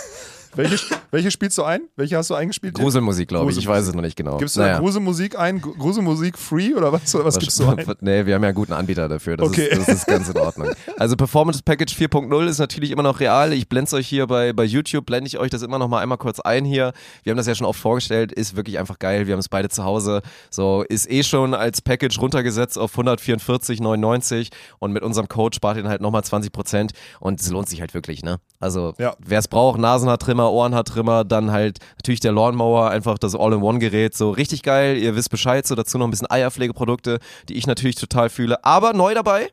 Welche, 0.54 0.76
welche 1.10 1.30
spielst 1.30 1.56
du 1.56 1.62
ein? 1.64 1.82
Welche 1.96 2.16
hast 2.16 2.28
du 2.30 2.34
eingespielt? 2.34 2.74
Gruselmusik, 2.74 3.28
glaube 3.28 3.50
ich. 3.50 3.56
Ich 3.58 3.66
weiß 3.66 3.86
es 3.88 3.94
noch 3.94 4.02
nicht 4.02 4.16
genau. 4.16 4.36
Gibst 4.36 4.56
du 4.56 4.60
Naja. 4.60 4.74
da 4.74 4.78
Gruselmusik 4.80 5.38
ein? 5.38 5.60
Gru- 5.62 5.74
Gruselmusik 5.78 6.36
free 6.36 6.74
oder 6.74 6.92
was, 6.92 7.14
oder 7.14 7.24
was 7.24 7.38
gibst 7.38 7.58
du 7.58 7.66
ein? 7.68 7.84
Nee, 8.00 8.26
wir 8.26 8.34
haben 8.34 8.42
ja 8.42 8.48
einen 8.48 8.54
guten 8.54 8.72
Anbieter 8.74 9.08
dafür. 9.08 9.36
Das, 9.36 9.48
Okay. 9.48 9.66
ist, 9.68 9.78
das 9.88 9.88
ist 9.88 10.06
ganz 10.06 10.28
in 10.28 10.36
Ordnung. 10.38 10.68
Also 10.98 11.16
Performance 11.16 11.62
Package 11.64 11.94
4.0 11.96 12.46
ist 12.46 12.58
natürlich 12.58 12.90
immer 12.90 13.02
noch 13.02 13.18
real. 13.20 13.52
Ich 13.52 13.68
blende 13.68 13.86
es 13.88 13.94
euch 13.94 14.06
hier 14.06 14.26
bei, 14.26 14.52
bei 14.52 14.64
YouTube, 14.64 15.06
blende 15.06 15.26
ich 15.26 15.38
euch 15.38 15.50
das 15.50 15.62
immer 15.62 15.78
noch 15.78 15.88
mal 15.88 16.00
einmal 16.00 16.18
kurz 16.18 16.38
ein 16.40 16.64
hier. 16.64 16.92
Wir 17.24 17.30
haben 17.32 17.38
das 17.38 17.46
ja 17.46 17.54
schon 17.54 17.66
oft 17.66 17.80
vorgestellt, 17.80 18.30
ist 18.30 18.54
wirklich 18.56 18.78
einfach 18.78 18.98
geil. 18.98 19.26
Wir 19.26 19.32
haben 19.32 19.40
es 19.40 19.48
beide 19.48 19.68
zu 19.68 19.84
Hause. 19.84 20.22
So, 20.50 20.84
ist 20.88 21.10
eh 21.10 21.22
schon 21.22 21.54
als 21.54 21.80
Package 21.80 22.20
runtergesetzt 22.20 22.78
auf 22.78 22.96
144,99 22.98 24.48
und 24.78 24.92
mit 24.92 25.02
unserem 25.02 25.28
Code 25.28 25.54
spart 25.56 25.76
ihr 25.76 25.82
dann 25.82 25.90
halt 25.90 26.00
nochmal 26.02 26.22
20% 26.22 26.90
und 27.20 27.40
es 27.40 27.50
lohnt 27.50 27.68
sich 27.68 27.80
halt 27.80 27.94
wirklich, 27.94 28.22
ne? 28.22 28.38
Also, 28.60 28.94
Ja. 28.98 29.14
wer 29.18 29.38
es 29.38 29.48
braucht, 29.48 29.80
Nasenhaartrimmer, 29.80 30.41
Ohrenhaartrimmer, 30.50 31.24
dann 31.24 31.50
halt 31.50 31.78
natürlich 31.96 32.20
der 32.20 32.32
Lawnmower, 32.32 32.90
einfach 32.90 33.18
das 33.18 33.34
All-in-One-Gerät, 33.34 34.16
so 34.16 34.30
richtig 34.30 34.62
geil. 34.62 34.96
Ihr 34.96 35.14
wisst 35.16 35.30
Bescheid, 35.30 35.66
so 35.66 35.74
dazu 35.74 35.98
noch 35.98 36.06
ein 36.06 36.10
bisschen 36.10 36.30
Eierpflegeprodukte, 36.30 37.18
die 37.48 37.54
ich 37.54 37.66
natürlich 37.66 37.96
total 37.96 38.30
fühle. 38.30 38.64
Aber 38.64 38.92
neu 38.92 39.14
dabei, 39.14 39.50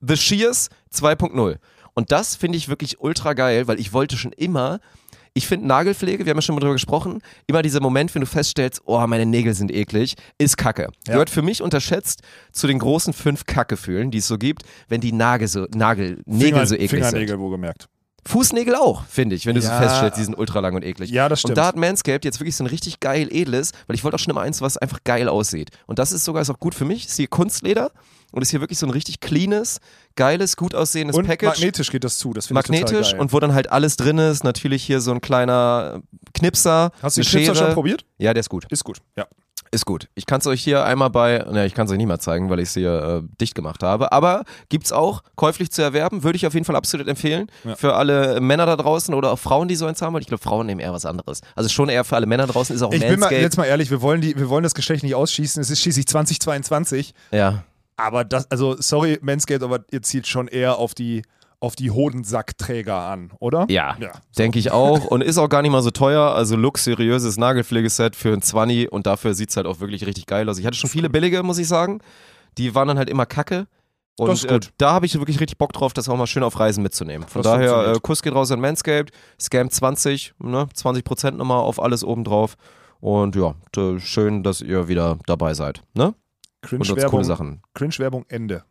The 0.00 0.16
Shears 0.16 0.68
2.0. 0.94 1.56
Und 1.94 2.12
das 2.12 2.36
finde 2.36 2.58
ich 2.58 2.68
wirklich 2.68 3.00
ultra 3.00 3.32
geil, 3.32 3.66
weil 3.66 3.80
ich 3.80 3.92
wollte 3.92 4.16
schon 4.16 4.32
immer, 4.32 4.78
ich 5.34 5.48
finde 5.48 5.66
Nagelpflege, 5.66 6.24
wir 6.24 6.30
haben 6.30 6.38
ja 6.38 6.42
schon 6.42 6.54
mal 6.54 6.60
drüber 6.60 6.74
gesprochen, 6.74 7.22
immer 7.48 7.62
dieser 7.62 7.80
Moment, 7.80 8.14
wenn 8.14 8.20
du 8.20 8.26
feststellst, 8.26 8.82
oh, 8.84 9.04
meine 9.06 9.26
Nägel 9.26 9.54
sind 9.54 9.72
eklig, 9.72 10.14
ist 10.38 10.56
Kacke. 10.56 10.88
Ja. 11.06 11.14
Gehört 11.14 11.30
für 11.30 11.42
mich 11.42 11.60
unterschätzt 11.60 12.22
zu 12.52 12.66
den 12.68 12.78
großen 12.78 13.12
fünf 13.12 13.46
Kackefühlen, 13.46 14.10
die 14.10 14.18
es 14.18 14.28
so 14.28 14.38
gibt, 14.38 14.62
wenn 14.88 15.00
die 15.00 15.12
Nagel 15.12 15.48
so, 15.48 15.66
Nagel, 15.74 16.22
Nägel 16.24 16.66
so 16.66 16.74
eklig 16.74 16.90
sind. 16.90 17.00
Fingernägel, 17.00 17.38
wohlgemerkt. 17.40 17.88
Fußnägel 18.28 18.74
auch, 18.74 19.04
finde 19.06 19.34
ich, 19.36 19.46
wenn 19.46 19.54
du 19.54 19.62
so 19.62 19.68
Ja. 19.68 19.80
feststellst, 19.80 20.18
die 20.18 20.24
sind 20.24 20.36
ultra 20.36 20.60
lang 20.60 20.74
und 20.74 20.84
eklig. 20.84 21.10
Ja, 21.10 21.28
das 21.28 21.40
stimmt. 21.40 21.52
Und 21.52 21.58
da 21.58 21.66
hat 21.66 21.76
Manscaped 21.76 22.24
jetzt 22.24 22.38
wirklich 22.40 22.56
so 22.56 22.62
ein 22.64 22.66
richtig 22.66 23.00
geil 23.00 23.28
edles, 23.30 23.72
weil 23.86 23.96
ich 23.96 24.04
wollte 24.04 24.16
auch 24.16 24.18
schon 24.20 24.30
immer 24.32 24.42
eins, 24.42 24.60
was 24.60 24.76
einfach 24.76 24.98
geil 25.04 25.28
aussieht. 25.28 25.70
Und 25.86 25.98
das 25.98 26.12
ist 26.12 26.24
sogar 26.24 26.42
ist 26.42 26.50
auch 26.50 26.58
gut 26.58 26.74
für 26.74 26.84
mich. 26.84 27.06
Ist 27.06 27.16
hier 27.16 27.26
Kunstleder 27.26 27.90
und 28.32 28.42
ist 28.42 28.50
hier 28.50 28.60
wirklich 28.60 28.78
so 28.78 28.86
ein 28.86 28.90
richtig 28.90 29.20
cleanes, 29.20 29.80
geiles, 30.14 30.56
gut 30.56 30.74
aussehendes 30.74 31.16
Und 31.16 31.26
Package. 31.26 31.48
magnetisch 31.58 31.90
geht 31.90 32.04
das 32.04 32.18
zu, 32.18 32.34
das 32.34 32.46
finde 32.48 32.60
ich 32.60 32.68
Magnetisch 32.68 33.14
und 33.14 33.32
wo 33.32 33.40
dann 33.40 33.54
halt 33.54 33.72
alles 33.72 33.96
drin 33.96 34.18
ist. 34.18 34.44
Natürlich 34.44 34.84
hier 34.84 35.00
so 35.00 35.10
ein 35.12 35.22
kleiner 35.22 36.02
Knipser. 36.34 36.92
Hast 37.00 37.16
du 37.16 37.22
den 37.22 37.26
Schere. 37.28 37.56
schon 37.56 37.72
probiert? 37.72 38.04
Ja, 38.18 38.34
der 38.34 38.40
ist 38.40 38.50
gut. 38.50 38.66
Ist 38.70 38.84
gut, 38.84 38.98
ja. 39.16 39.26
Ist 39.70 39.84
gut. 39.86 40.08
Ich 40.14 40.26
kann 40.26 40.40
es 40.40 40.46
euch 40.46 40.62
hier 40.62 40.84
einmal 40.84 41.10
bei, 41.10 41.44
ne, 41.50 41.66
ich 41.66 41.74
kann 41.74 41.86
es 41.86 41.92
euch 41.92 41.98
nicht 41.98 42.06
mal 42.06 42.18
zeigen, 42.18 42.48
weil 42.50 42.58
ich 42.60 42.68
es 42.68 42.74
hier 42.74 43.22
äh, 43.24 43.36
dicht 43.40 43.54
gemacht 43.54 43.82
habe. 43.82 44.12
Aber 44.12 44.44
gibt's 44.68 44.92
auch 44.92 45.22
käuflich 45.36 45.70
zu 45.70 45.82
erwerben, 45.82 46.22
würde 46.22 46.36
ich 46.36 46.46
auf 46.46 46.54
jeden 46.54 46.64
Fall 46.64 46.76
absolut 46.76 47.06
empfehlen. 47.08 47.50
Ja. 47.64 47.76
Für 47.76 47.94
alle 47.94 48.40
Männer 48.40 48.66
da 48.66 48.76
draußen 48.76 49.14
oder 49.14 49.32
auch 49.32 49.38
Frauen, 49.38 49.68
die 49.68 49.76
so 49.76 49.86
eins 49.86 50.00
haben 50.00 50.12
wollen. 50.14 50.22
Ich 50.22 50.28
glaube, 50.28 50.42
Frauen 50.42 50.66
nehmen 50.66 50.80
eher 50.80 50.92
was 50.92 51.04
anderes. 51.04 51.40
Also 51.54 51.68
schon 51.68 51.88
eher 51.88 52.04
für 52.04 52.16
alle 52.16 52.26
Männer 52.26 52.46
draußen 52.46 52.74
ist 52.74 52.82
auch 52.82 52.92
Ich 52.92 53.00
bin 53.00 53.10
mal, 53.10 53.16
Manscaped. 53.18 53.42
jetzt 53.42 53.56
mal 53.56 53.64
ehrlich, 53.66 53.90
wir 53.90 54.00
wollen, 54.00 54.20
die, 54.20 54.36
wir 54.36 54.48
wollen 54.48 54.62
das 54.62 54.74
Geschlecht 54.74 55.02
nicht 55.02 55.14
ausschießen. 55.14 55.60
Es 55.60 55.70
ist 55.70 55.80
schließlich 55.80 56.06
2022. 56.06 57.14
ja. 57.32 57.64
Aber 58.00 58.24
das, 58.24 58.48
also 58.48 58.76
sorry, 58.78 59.18
Manscaped, 59.22 59.60
aber 59.64 59.80
ihr 59.90 60.02
zielt 60.02 60.28
schon 60.28 60.46
eher 60.46 60.78
auf 60.78 60.94
die, 60.94 61.22
auf 61.60 61.74
die 61.74 61.90
Hodensackträger 61.90 62.94
an, 62.94 63.32
oder? 63.40 63.66
Ja, 63.68 63.96
Ja. 64.00 64.12
denke 64.38 64.58
ich 64.58 64.70
auch. 64.70 65.06
Und 65.06 65.22
ist 65.22 65.38
auch 65.38 65.48
gar 65.48 65.62
nicht 65.62 65.72
mal 65.72 65.82
so 65.82 65.90
teuer. 65.90 66.34
Also 66.34 66.56
luxuriöses 66.56 67.36
Nagelpflegeset 67.36 68.14
für 68.14 68.32
ein 68.32 68.42
20 68.42 68.92
und 68.92 69.06
dafür 69.06 69.34
sieht's 69.34 69.56
halt 69.56 69.66
auch 69.66 69.80
wirklich 69.80 70.06
richtig 70.06 70.26
geil 70.26 70.48
aus. 70.48 70.58
Ich 70.58 70.66
hatte 70.66 70.76
schon 70.76 70.90
viele 70.90 71.10
billige, 71.10 71.42
muss 71.42 71.58
ich 71.58 71.66
sagen. 71.68 72.00
Die 72.58 72.74
waren 72.74 72.88
dann 72.88 72.98
halt 72.98 73.10
immer 73.10 73.26
kacke. 73.26 73.66
Und. 74.18 74.44
Äh, 74.44 74.60
da 74.78 74.92
habe 74.92 75.06
ich 75.06 75.14
wirklich 75.14 75.40
richtig 75.40 75.58
Bock 75.58 75.72
drauf, 75.72 75.92
das 75.92 76.08
auch 76.08 76.16
mal 76.16 76.26
schön 76.26 76.42
auf 76.42 76.58
Reisen 76.58 76.82
mitzunehmen. 76.82 77.26
Von 77.28 77.42
Das 77.42 77.52
daher, 77.52 77.92
äh, 77.92 77.98
Kuss 78.00 78.22
geht 78.22 78.34
raus 78.34 78.50
an 78.50 78.60
Manscaped, 78.60 79.12
Scam 79.40 79.70
20, 79.70 80.34
ne, 80.38 80.68
20% 80.74 81.36
nochmal 81.36 81.58
auf 81.58 81.80
alles 81.80 82.02
oben 82.04 82.24
drauf. 82.24 82.56
Und 83.00 83.36
ja, 83.36 83.54
schön, 83.98 84.42
dass 84.42 84.60
ihr 84.60 84.88
wieder 84.88 85.18
dabei 85.26 85.54
seid. 85.54 85.82
Ne? 85.94 86.14
Und 86.62 86.80
uns 86.80 86.88
coole 87.10 87.24
Cringe-Werbung 87.74 88.24
Ende. 88.28 88.64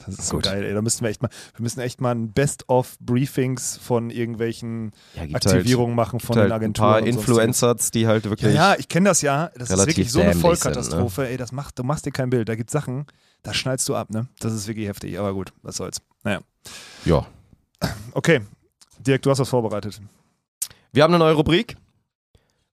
Ja. 0.00 0.06
Das 0.06 0.18
ist 0.18 0.26
so 0.28 0.36
Gut. 0.36 0.44
geil, 0.44 0.64
ey. 0.64 0.74
Da 0.74 0.82
müssten 0.82 1.02
wir 1.04 1.08
echt 1.10 1.22
mal, 1.22 1.30
wir 1.54 1.62
müssen 1.62 1.80
echt 1.80 2.00
mal 2.00 2.10
ein 2.14 2.32
Best-of-Briefings 2.32 3.78
von 3.78 4.10
irgendwelchen 4.10 4.92
Ja, 5.14 5.24
gibt 5.24 5.36
Aktivierungen 5.46 5.94
machen 5.94 6.20
von 6.20 6.36
halt, 6.36 6.46
den 6.46 6.52
halt 6.52 6.52
ein 6.52 6.64
Agenturen. 6.64 6.86
paar 6.90 6.98
und 6.98 7.04
sonstiges. 7.12 7.28
Influencers, 7.28 7.90
die 7.92 8.06
halt 8.06 8.24
Ja, 8.24 8.30
wirklich. 8.30 8.54
ja, 8.54 8.74
ich 8.78 8.88
kenne 8.88 9.08
das 9.08 9.22
ja. 9.22 9.50
Das 9.56 9.70
ist 9.70 9.86
wirklich 9.86 10.10
so 10.12 10.20
eine 10.20 10.34
Vollkatastrophe. 10.34 11.28
Ey, 11.28 11.36
das 11.36 11.52
macht, 11.52 11.78
du 11.78 11.84
machst 11.84 12.04
dir 12.06 12.12
kein 12.12 12.28
Bild. 12.30 12.48
Da 12.48 12.54
gibt 12.56 12.70
Sachen, 12.70 13.06
da 13.42 13.54
schnallst 13.54 13.88
du 13.88 13.94
ab, 13.94 14.10
ne? 14.10 14.26
Das 14.40 14.52
ist 14.52 14.66
wirklich 14.66 14.88
heftig, 14.88 15.18
aber 15.18 15.32
gut, 15.32 15.52
was 15.62 15.76
soll's. 15.76 15.98
Naja. 16.24 16.40
ja. 17.04 17.26
Okay. 18.12 18.40
Dirk, 18.98 19.22
du 19.22 19.30
hast 19.30 19.38
was 19.38 19.48
vorbereitet. 19.48 20.00
Wir 20.92 21.02
haben 21.02 21.12
eine 21.14 21.22
neue 21.24 21.34
Rubrik. 21.34 21.76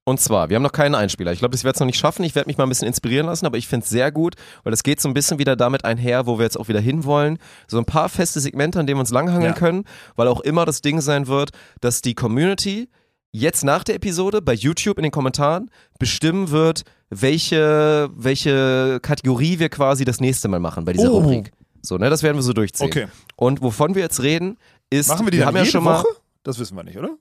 Und 0.04 0.20
zwar, 0.20 0.50
wir 0.50 0.56
haben 0.56 0.64
noch 0.64 0.72
keinen 0.72 0.96
Einspieler. 0.96 1.32
Ich 1.32 1.40
glaube, 1.40 1.52
das 1.52 1.64
werde 1.64 1.76
es 1.76 1.80
noch 1.80 1.86
nicht 1.86 2.00
schaffen. 2.00 2.24
Ich 2.24 2.34
werde 2.34 2.48
mich 2.50 2.58
mal 2.58 2.64
ein 2.66 2.70
bisschen 2.70 2.88
inspirieren 2.88 3.28
lassen, 3.28 3.46
aber 3.46 3.58
ich 3.58 3.68
finde 3.68 3.84
es 3.84 3.90
sehr 3.92 4.12
gut, 4.12 4.34
weil 4.64 4.74
es 4.74 4.82
geht 4.82 5.00
so 5.00 5.08
ein 5.08 5.14
bisschen 5.14 5.38
wieder 5.38 5.56
damit 5.56 5.86
einher, 5.86 6.26
wo 6.26 6.40
wir 6.40 6.44
jetzt 6.44 6.60
auch 6.60 6.68
wieder 6.70 6.80
hinwollen. 6.80 7.38
So 7.68 7.78
ein 7.78 7.86
paar 7.86 8.10
feste 8.10 8.40
Segmente, 8.40 8.80
an 8.80 8.88
denen 8.88 8.98
wir 8.98 9.02
uns 9.02 9.12
langhangeln 9.12 9.54
Ja. 9.54 9.58
können, 9.60 9.84
weil 10.16 10.28
auch 10.28 10.40
immer 10.42 10.66
das 10.66 10.82
Ding 10.82 11.02
sein 11.02 11.28
wird, 11.28 11.52
dass 11.82 12.02
die 12.02 12.16
Community 12.16 12.90
jetzt 13.32 13.64
nach 13.64 13.84
der 13.84 13.96
Episode 13.96 14.42
bei 14.42 14.54
YouTube 14.54 14.98
in 14.98 15.04
den 15.04 15.12
Kommentaren 15.12 15.70
bestimmen 16.00 16.50
wird, 16.50 16.82
welche, 17.12 18.10
welche 18.16 19.00
Kategorie 19.02 19.60
wir 19.60 19.70
quasi 19.70 20.04
das 20.04 20.20
nächste 20.20 20.48
Mal 20.48 20.60
machen 20.60 20.84
bei 20.84 20.94
dieser 20.94 21.12
Oh. 21.14 21.20
Rubrik. 21.20 21.52
So, 21.84 21.98
ne, 21.98 22.10
das 22.10 22.24
werden 22.24 22.38
wir 22.38 22.44
so 22.44 22.54
durchziehen. 22.54 22.88
Okay. 22.88 23.08
Und 23.36 23.62
wovon 23.62 23.94
wir 23.96 24.02
jetzt 24.02 24.22
reden, 24.24 24.58
ist, 24.90 25.10
Machen 25.10 25.28
wir 25.28 25.32
die 25.32 25.38
wir 25.38 25.46
haben 25.46 25.56
ja 25.56 25.66
schon 25.66 25.84
mal, 25.84 26.00
Woche? 26.00 26.08
Das 26.44 26.58
wissen 26.60 26.76
wir 26.76 26.84
nicht, 26.84 26.98
oder? 26.98 27.16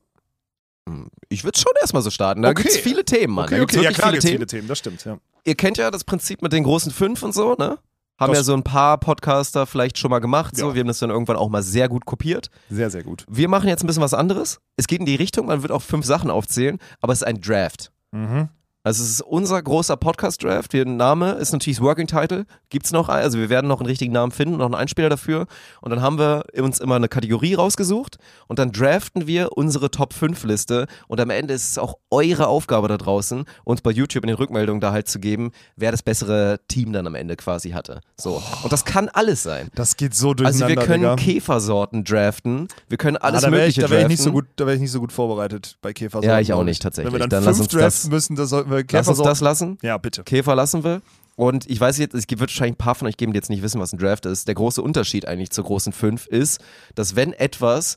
Ich 1.28 1.45
würde 1.45 1.59
schon 1.59 1.72
erstmal 1.81 2.03
so 2.03 2.11
starten. 2.11 2.43
Da 2.43 2.51
Okay. 2.51 2.62
gibt's 2.62 2.78
viele 2.78 3.05
Themen, 3.05 3.35
Mann. 3.35 3.45
Okay, 3.47 3.61
okay. 3.61 3.83
Ja, 3.83 3.93
klar, 3.93 4.11
viele 4.11 4.20
Themen. 4.20 4.33
viele 4.35 4.47
Themen, 4.47 4.68
das 4.68 4.78
stimmt, 4.78 5.05
ja. 5.05 5.18
Ihr 5.45 5.55
kennt 5.55 5.78
ja 5.78 5.91
das 5.91 6.05
Prinzip 6.05 6.43
mit 6.43 6.53
den 6.53 6.64
großen 6.64 6.93
fünf 6.93 7.22
und 7.22 7.33
so, 7.35 7.55
ne? 7.55 7.78
Haben 8.18 8.33
Das- 8.33 8.39
ja 8.41 8.43
so 8.45 8.55
ein 8.55 8.62
paar 8.62 8.99
Podcaster 8.99 9.66
vielleicht 9.66 9.97
schon 9.99 10.11
mal 10.11 10.18
gemacht. 10.18 10.57
So. 10.57 10.68
Ja. 10.68 10.74
Wir 10.74 10.81
haben 10.81 10.89
das 10.89 10.99
dann 10.99 11.09
irgendwann 11.11 11.37
auch 11.37 11.49
mal 11.49 11.62
sehr 11.62 11.89
gut 11.89 12.05
kopiert. 12.05 12.51
Sehr, 12.68 12.91
sehr 12.91 13.03
gut. 13.03 13.24
Wir 13.31 13.49
machen 13.49 13.68
jetzt 13.68 13.83
ein 13.83 13.87
bisschen 13.87 14.03
was 14.03 14.12
anderes. 14.14 14.59
Es 14.76 14.87
geht 14.87 15.01
in 15.01 15.07
die 15.07 15.14
Richtung, 15.14 15.47
man 15.47 15.62
wird 15.62 15.72
auch 15.72 15.81
fünf 15.83 16.05
Sachen 16.05 16.31
aufzählen, 16.31 16.78
aber 17.01 17.12
es 17.14 17.20
ist 17.20 17.26
ein 17.26 17.41
Draft. 17.41 17.93
Mhm. 18.12 18.49
Also 18.83 19.03
es 19.05 19.11
ist 19.11 19.20
unser 19.20 19.61
großer 19.61 19.99
Podcast-Draft. 19.99 20.72
Der 20.72 20.87
Name 20.87 21.33
ist 21.33 21.53
natürlich 21.53 21.83
Working 21.83 22.07
Title. 22.07 22.47
Gibt's 22.70 22.93
noch 22.93 23.11
einen? 23.11 23.22
Also 23.24 23.39
wir 23.39 23.51
werden 23.51 23.68
noch 23.68 23.81
einen 23.81 23.87
richtigen 23.87 24.12
Namen 24.14 24.33
finden, 24.33 24.57
noch 24.57 24.64
einen 24.64 24.74
Einspieler 24.74 25.11
dafür. 25.11 25.47
Und 25.83 25.91
dann 25.91 26.01
haben 26.01 26.18
wir 26.18 26.45
uns 26.57 26.81
immer 26.81 26.95
eine 26.97 27.09
Kategorie 27.09 27.53
rausgesucht 27.53 28.16
und 28.49 28.59
dann 28.59 28.72
draften 28.72 29.26
wir 29.26 29.53
unsere 29.59 29.91
Top 29.91 30.14
5 30.14 30.45
Liste. 30.45 30.87
Und 31.09 31.20
am 31.20 31.28
Ende 31.28 31.53
ist 31.53 31.68
es 31.72 31.76
auch 31.76 31.99
eure 32.11 32.47
Aufgabe 32.47 32.89
da 32.89 32.97
draußen, 32.97 33.45
uns 33.64 33.83
bei 33.83 33.91
YouTube 33.91 34.24
in 34.24 34.28
den 34.28 34.37
Rückmeldungen 34.37 34.81
da 34.81 34.93
halt 34.93 35.09
zu 35.09 35.20
geben, 35.20 35.51
wer 35.76 35.91
das 35.91 36.03
bessere 36.03 36.61
Team 36.68 36.95
dann 36.95 37.07
am 37.07 37.14
Ende 37.14 37.37
quasi 37.37 37.72
hatte. 37.72 38.01
So. 38.16 38.43
Und 38.62 38.72
das 38.72 38.87
kann 38.87 39.11
alles 39.11 39.43
sein. 39.43 39.68
Das 39.74 39.99
geht 39.99 40.14
so 40.14 40.31
Also 40.31 40.45
durcheinander, 40.45 40.68
wir 40.68 40.87
können 40.87 41.03
Digga. 41.03 41.16
Käfersorten 41.16 42.03
draften. 42.05 42.66
Wir 42.89 42.97
können 42.97 43.18
alles 43.18 43.45
ah, 43.45 43.49
da 43.49 43.53
wäre 43.53 43.66
ich, 43.66 43.76
Mögliche 43.76 43.81
da 43.83 43.91
wär 43.91 43.99
ich 43.99 44.03
draften. 44.05 44.12
nicht 44.12 44.22
so 44.22 44.33
gut, 44.33 44.47
da 44.57 44.64
wäre 44.64 44.76
ich 44.76 44.81
nicht 44.81 44.93
so 44.93 45.01
gut 45.01 45.12
vorbereitet 45.12 45.76
bei 45.83 45.93
Käfersorten. 45.93 46.31
Ja, 46.31 46.41
ich 46.41 46.55
auch 46.55 46.64
nicht, 46.64 46.81
tatsächlich. 46.81 47.12
Wenn 47.12 47.20
wir 47.20 47.28
dann, 47.28 47.45
Dann 47.45 47.55
fünf 47.55 47.68
draften 47.68 48.09
müssen, 48.11 48.37
da 48.37 48.47
sollten 48.47 48.70
wir 48.71 48.79
Lass 48.79 49.09
uns 49.09 49.18
Käfersorten. 49.18 49.31
das 49.31 49.41
lassen. 49.41 49.79
ja, 49.83 49.99
bitte. 49.99 50.23
Käfer 50.25 50.55
lassen 50.55 50.85
wir. 50.85 51.03
Und 51.37 51.68
ich 51.71 51.81
weiß 51.81 51.99
jetzt, 51.99 52.14
es 52.14 52.25
wird 52.29 52.41
wahrscheinlich 52.41 52.75
ein 52.75 52.79
paar 52.79 52.95
von 52.95 53.09
euch 53.09 53.16
geben, 53.16 53.33
die 53.33 53.39
jetzt 53.39 53.49
nicht 53.51 53.62
wissen, 53.62 53.81
was 53.81 53.93
ein 53.93 53.99
Draft 53.99 54.27
ist. 54.27 54.47
Der 54.47 54.55
große 54.55 54.83
Unterschied 54.83 55.27
eigentlich 55.27 55.51
zur 55.51 55.64
großen 55.64 55.93
5 55.93 56.27
ist, 56.27 56.61
dass 56.95 57.16
wenn 57.16 57.33
etwas 57.33 57.97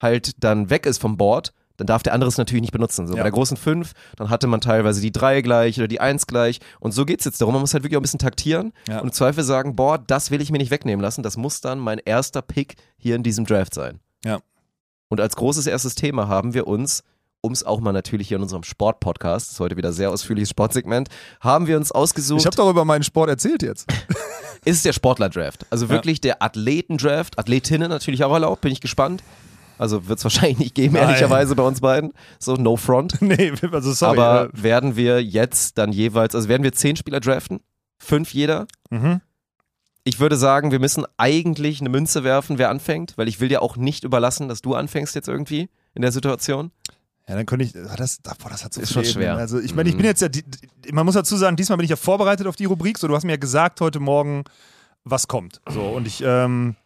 halt 0.00 0.32
dann 0.42 0.68
weg 0.68 0.84
ist 0.84 0.98
vom 0.98 1.16
Board, 1.16 1.52
dann 1.78 1.86
darf 1.86 2.02
der 2.02 2.12
andere 2.12 2.28
es 2.28 2.36
natürlich 2.36 2.60
nicht 2.60 2.72
benutzen. 2.72 3.06
So 3.06 3.14
Ja. 3.14 3.18
bei 3.20 3.22
der 3.22 3.32
großen 3.32 3.56
5, 3.56 3.92
dann 4.16 4.28
hatte 4.28 4.46
man 4.46 4.60
teilweise 4.60 5.00
die 5.00 5.10
3 5.10 5.40
gleich 5.40 5.78
oder 5.78 5.88
die 5.88 6.00
1 6.00 6.26
gleich. 6.26 6.58
Und 6.80 6.92
so 6.92 7.06
geht 7.06 7.20
es 7.20 7.24
jetzt 7.24 7.40
darum, 7.40 7.54
man 7.54 7.62
muss 7.62 7.72
halt 7.72 7.82
wirklich 7.82 7.96
auch 7.96 8.00
ein 8.00 8.02
bisschen 8.02 8.18
taktieren 8.18 8.72
Ja. 8.88 8.98
und 8.98 9.06
im 9.08 9.12
Zweifel 9.12 9.42
sagen, 9.42 9.74
boah, 9.74 9.96
das 9.96 10.30
will 10.30 10.42
ich 10.42 10.50
mir 10.52 10.58
nicht 10.58 10.70
wegnehmen 10.70 11.02
lassen. 11.02 11.22
Das 11.22 11.36
muss 11.38 11.60
dann 11.62 11.78
mein 11.78 11.98
erster 11.98 12.42
Pick 12.42 12.74
hier 12.98 13.16
in 13.16 13.22
diesem 13.22 13.46
Draft 13.46 13.72
sein. 13.72 14.00
Ja. 14.24 14.40
Und 15.08 15.20
als 15.20 15.34
großes 15.36 15.66
erstes 15.66 15.94
Thema 15.94 16.28
haben 16.28 16.52
wir 16.52 16.66
uns, 16.66 17.04
um 17.42 17.52
es 17.52 17.64
auch 17.64 17.80
mal 17.80 17.92
natürlich 17.92 18.28
hier 18.28 18.36
in 18.36 18.42
unserem 18.42 18.62
Sport-Podcast, 18.62 19.48
das 19.48 19.52
ist 19.54 19.60
heute 19.60 19.76
wieder 19.76 19.92
sehr 19.92 20.10
ausführliches 20.10 20.50
Sportsegment, 20.50 21.08
haben 21.40 21.66
wir 21.66 21.76
uns 21.76 21.92
ausgesucht, 21.92 22.40
Ich 22.40 22.46
habe 22.46 22.56
doch 22.56 22.70
über 22.70 22.84
meinen 22.84 23.02
Sport 23.02 23.28
erzählt 23.28 23.62
jetzt. 23.62 23.92
ist 24.64 24.76
es 24.76 24.82
der 24.82 24.92
Sportler-Draft. 24.92 25.66
Also 25.68 25.88
wirklich 25.88 26.20
der 26.20 26.40
Athleten-Draft, 26.42 27.38
Athletinnen 27.38 27.90
natürlich 27.90 28.22
auch 28.22 28.32
erlaubt, 28.32 28.60
bin 28.62 28.72
ich 28.72 28.80
gespannt. 28.80 29.22
Also 29.76 30.06
wird 30.06 30.18
es 30.18 30.24
wahrscheinlich 30.24 30.58
nicht 30.58 30.74
geben, 30.76 30.94
Nein. 30.94 31.08
ehrlicherweise 31.08 31.56
bei 31.56 31.64
uns 31.64 31.80
beiden. 31.80 32.12
So, 32.38 32.54
no 32.54 32.76
front. 32.76 33.16
nee, 33.20 33.52
also 33.72 33.92
sorry. 33.92 34.20
Aber 34.20 34.44
äh, 34.44 34.62
werden 34.62 34.94
wir 34.94 35.20
jetzt 35.22 35.78
dann 35.78 35.90
jeweils, 35.90 36.36
also 36.36 36.48
werden 36.48 36.62
wir 36.62 36.72
zehn 36.72 36.94
Spieler 36.94 37.18
draften? 37.18 37.60
Fünf 37.98 38.32
jeder? 38.32 38.66
mhm. 38.90 39.20
Ich 40.04 40.18
würde 40.18 40.36
sagen, 40.36 40.72
wir 40.72 40.80
müssen 40.80 41.04
eigentlich 41.16 41.80
eine 41.80 41.88
Münze 41.88 42.24
werfen, 42.24 42.58
wer 42.58 42.70
anfängt, 42.70 43.16
weil 43.16 43.28
ich 43.28 43.38
will 43.38 43.48
dir 43.48 43.62
auch 43.62 43.76
nicht 43.76 44.02
überlassen, 44.02 44.48
dass 44.48 44.60
du 44.60 44.74
anfängst 44.74 45.14
jetzt 45.14 45.28
irgendwie 45.28 45.68
in 45.94 46.02
der 46.02 46.10
Situation. 46.10 46.72
Ja, 47.28 47.36
dann 47.36 47.46
könnte 47.46 47.64
ich. 47.64 47.76
ah, 47.76 47.94
Das, 47.96 48.18
ah, 48.26 48.34
boah, 48.42 48.50
das 48.50 48.64
hat 48.64 48.74
so 48.74 48.80
Ist 48.80 48.92
schon 48.92 49.04
schwer. 49.04 49.36
Also 49.36 49.58
ich 49.60 49.74
meine, 49.74 49.88
ich 49.88 49.94
Mhm. 49.94 49.98
bin 49.98 50.06
jetzt 50.06 50.22
ja. 50.22 50.28
Die, 50.28 50.42
man 50.92 51.04
muss 51.06 51.14
dazu 51.14 51.36
sagen, 51.36 51.56
diesmal 51.56 51.76
bin 51.78 51.84
ich 51.84 51.90
ja 51.90 51.96
vorbereitet 51.96 52.46
auf 52.46 52.56
die 52.56 52.64
Rubrik. 52.64 52.98
So, 52.98 53.06
du 53.08 53.14
hast 53.14 53.24
mir 53.24 53.32
ja 53.32 53.36
gesagt 53.38 53.80
heute 53.80 54.00
Morgen, 54.00 54.44
was 55.04 55.28
kommt. 55.28 55.60
So, 55.70 55.82
und 55.82 56.06
ich. 56.06 56.22
Ähm, 56.24 56.76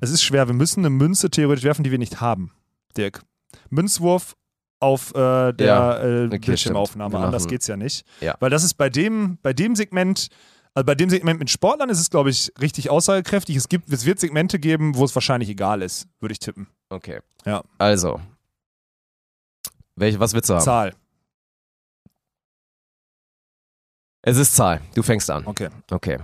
es 0.00 0.10
ist 0.10 0.22
schwer. 0.22 0.46
Wir 0.48 0.54
müssen 0.54 0.80
eine 0.80 0.90
Münze 0.90 1.30
theoretisch 1.30 1.64
werfen, 1.64 1.84
die 1.84 1.90
wir 1.90 1.98
nicht 1.98 2.20
haben. 2.20 2.50
Dirk. 2.96 3.22
Münzwurf 3.70 4.36
auf 4.80 5.10
äh, 5.14 5.52
der 5.52 5.66
Ja, 5.66 5.98
äh, 5.98 6.26
okay, 6.26 6.38
Bildschirmaufnahme. 6.38 7.18
Anders 7.18 7.46
geht's 7.46 7.66
ja 7.66 7.76
nicht. 7.76 8.04
Ja. 8.20 8.34
Weil 8.40 8.50
das 8.50 8.64
ist 8.64 8.74
bei 8.74 8.90
dem, 8.90 9.38
bei 9.42 9.52
dem 9.52 9.76
Segment. 9.76 10.28
Also 10.76 10.84
bei 10.86 10.96
dem 10.96 11.08
Segment 11.08 11.38
mit 11.38 11.50
Sportlern 11.50 11.88
ist 11.88 12.00
es, 12.00 12.10
glaube 12.10 12.30
ich, 12.30 12.52
richtig 12.60 12.90
aussagekräftig. 12.90 13.54
Es, 13.54 13.68
gibt, 13.68 13.88
es 13.92 14.04
wird 14.04 14.18
Segmente 14.18 14.58
geben, 14.58 14.96
wo 14.96 15.04
es 15.04 15.14
wahrscheinlich 15.14 15.48
egal 15.48 15.82
ist, 15.82 16.08
würde 16.18 16.32
ich 16.32 16.40
tippen. 16.40 16.66
Okay. 16.88 17.20
Ja. 17.46 17.62
Also. 17.78 18.20
Welche, 19.96 20.20
was 20.20 20.34
willst 20.34 20.50
du 20.50 20.54
haben? 20.54 20.64
Zahl. 20.64 20.94
Es 24.22 24.36
ist 24.36 24.56
Zahl. 24.56 24.80
Du 24.94 25.02
fängst 25.02 25.30
an. 25.30 25.46
Okay. 25.46 25.68
Okay. 25.90 26.18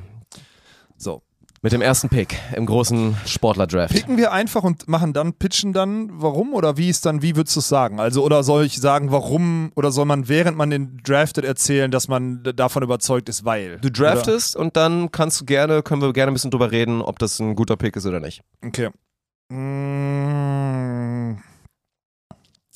So. 0.97 1.23
Mit 1.63 1.73
dem 1.73 1.83
ersten 1.83 2.09
Pick 2.09 2.39
im 2.57 2.65
großen 2.65 3.15
Sportler-Draft. 3.27 3.93
Picken 3.93 4.17
wir 4.17 4.33
einfach 4.33 4.65
und 4.65 4.89
machen 4.89 5.13
dann, 5.13 5.35
pitchen 5.35 5.75
dann, 5.75 6.09
warum 6.11 6.55
oder 6.55 6.79
wie 6.79 6.89
ist 6.89 7.05
dann, 7.05 7.21
wie 7.21 7.37
würdest 7.37 7.55
du 7.55 7.61
es 7.61 7.69
sagen? 7.69 8.01
Also, 8.01 8.25
oder 8.25 8.43
soll 8.43 8.65
ich 8.65 8.79
sagen, 8.81 9.13
warum, 9.13 9.71
oder 9.77 9.93
soll 9.93 10.07
man, 10.07 10.27
während 10.29 10.57
man 10.57 10.71
den 10.71 10.97
draftet, 11.05 11.45
erzählen, 11.45 11.91
dass 11.91 12.09
man 12.09 12.43
davon 12.43 12.83
überzeugt 12.83 13.29
ist, 13.29 13.45
weil? 13.45 13.79
Du 13.81 13.91
draftest 13.91 14.57
und 14.57 14.75
dann 14.77 15.11
kannst 15.13 15.39
du 15.43 15.45
gerne, 15.45 15.83
können 15.83 16.01
wir 16.01 16.15
gerne 16.15 16.33
ein 16.33 16.35
bisschen 16.35 16.51
drüber 16.51 16.71
reden, 16.71 17.03
ob 17.03 17.19
das 17.19 17.39
ein 17.41 17.55
guter 17.55 17.77
Pick 17.77 17.95
ist 17.95 18.07
oder 18.07 18.21
nicht. 18.21 18.41
Oder? 18.63 18.69
Okay. 18.69 18.89
Mm. 19.55 21.50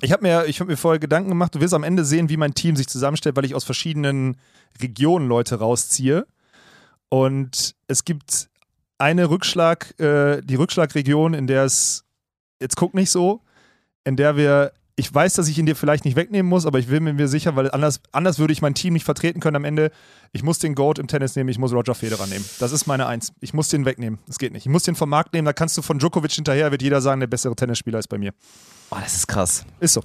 Ich 0.01 0.13
habe 0.13 0.23
mir, 0.23 0.47
hab 0.47 0.67
mir 0.67 0.77
vorher 0.77 0.99
Gedanken 0.99 1.31
gemacht, 1.31 1.55
du 1.55 1.61
wirst 1.61 1.75
am 1.75 1.85
Ende 1.85 2.05
sehen, 2.05 2.29
wie 2.29 2.37
mein 2.37 2.55
Team 2.55 2.77
sich 2.77 2.89
zusammenstellt, 2.89 3.37
weil 3.37 3.45
ich 3.45 3.55
aus 3.55 3.65
verschiedenen 3.65 4.37
Regionen 4.83 5.29
Leute 5.29 5.57
rausziehe. 5.57 6.27
Und 7.09 7.75
es 7.87 8.05
gibt 8.05 8.49
eine 8.99 9.31
Rückschlag, 9.31 9.99
äh, 10.01 10.41
die 10.43 10.57
Rückschlagregion, 10.57 11.35
in 11.35 11.47
der 11.47 11.65
es, 11.65 12.05
jetzt 12.61 12.77
guck 12.77 12.95
nicht 12.95 13.11
so, 13.11 13.43
in 14.05 14.17
der 14.17 14.37
wir, 14.37 14.73
ich 14.97 15.13
weiß, 15.13 15.35
dass 15.35 15.49
ich 15.49 15.59
ihn 15.59 15.67
dir 15.67 15.77
vielleicht 15.77 16.05
nicht 16.05 16.17
wegnehmen 16.17 16.49
muss, 16.49 16.67
aber 16.67 16.79
ich 16.79 16.89
will 16.89 17.01
mir 17.01 17.29
sicher, 17.29 17.57
weil 17.57 17.71
anders, 17.71 18.01
anders 18.13 18.39
würde 18.39 18.53
ich 18.53 18.63
mein 18.63 18.75
Team 18.75 18.93
nicht 18.93 19.05
vertreten 19.05 19.41
können 19.41 19.57
am 19.57 19.65
Ende. 19.65 19.91
Ich 20.33 20.43
muss 20.43 20.59
den 20.59 20.75
Goat 20.75 20.99
im 20.99 21.07
Tennis 21.09 21.35
nehmen, 21.37 21.49
ich 21.49 21.59
muss 21.59 21.73
Roger 21.73 21.95
Federer 21.95 22.27
nehmen. 22.27 22.45
Das 22.61 22.73
ist 22.73 22.87
meine 22.87 23.07
Eins. 23.07 23.33
Ich 23.41 23.55
muss 23.55 23.69
den 23.69 23.85
wegnehmen. 23.85 24.19
Das 24.27 24.39
geht 24.39 24.53
nicht. 24.53 24.67
Ich 24.67 24.71
muss 24.71 24.85
den 24.85 24.95
vom 24.95 25.09
Markt 25.09 25.33
nehmen, 25.33 25.47
da 25.47 25.53
kannst 25.53 25.77
du 25.77 25.83
von 25.83 25.99
Djokovic 25.99 26.33
hinterher, 26.33 26.71
wird 26.71 26.83
jeder 26.83 27.01
sagen, 27.01 27.21
der 27.21 27.27
bessere 27.27 27.57
Tennisspieler 27.57 27.99
ist 27.99 28.09
bei 28.09 28.19
mir. 28.19 28.33
Oh, 28.91 28.97
das 29.01 29.15
ist 29.15 29.27
krass. 29.27 29.65
Ist 29.81 29.95
so. 29.95 30.03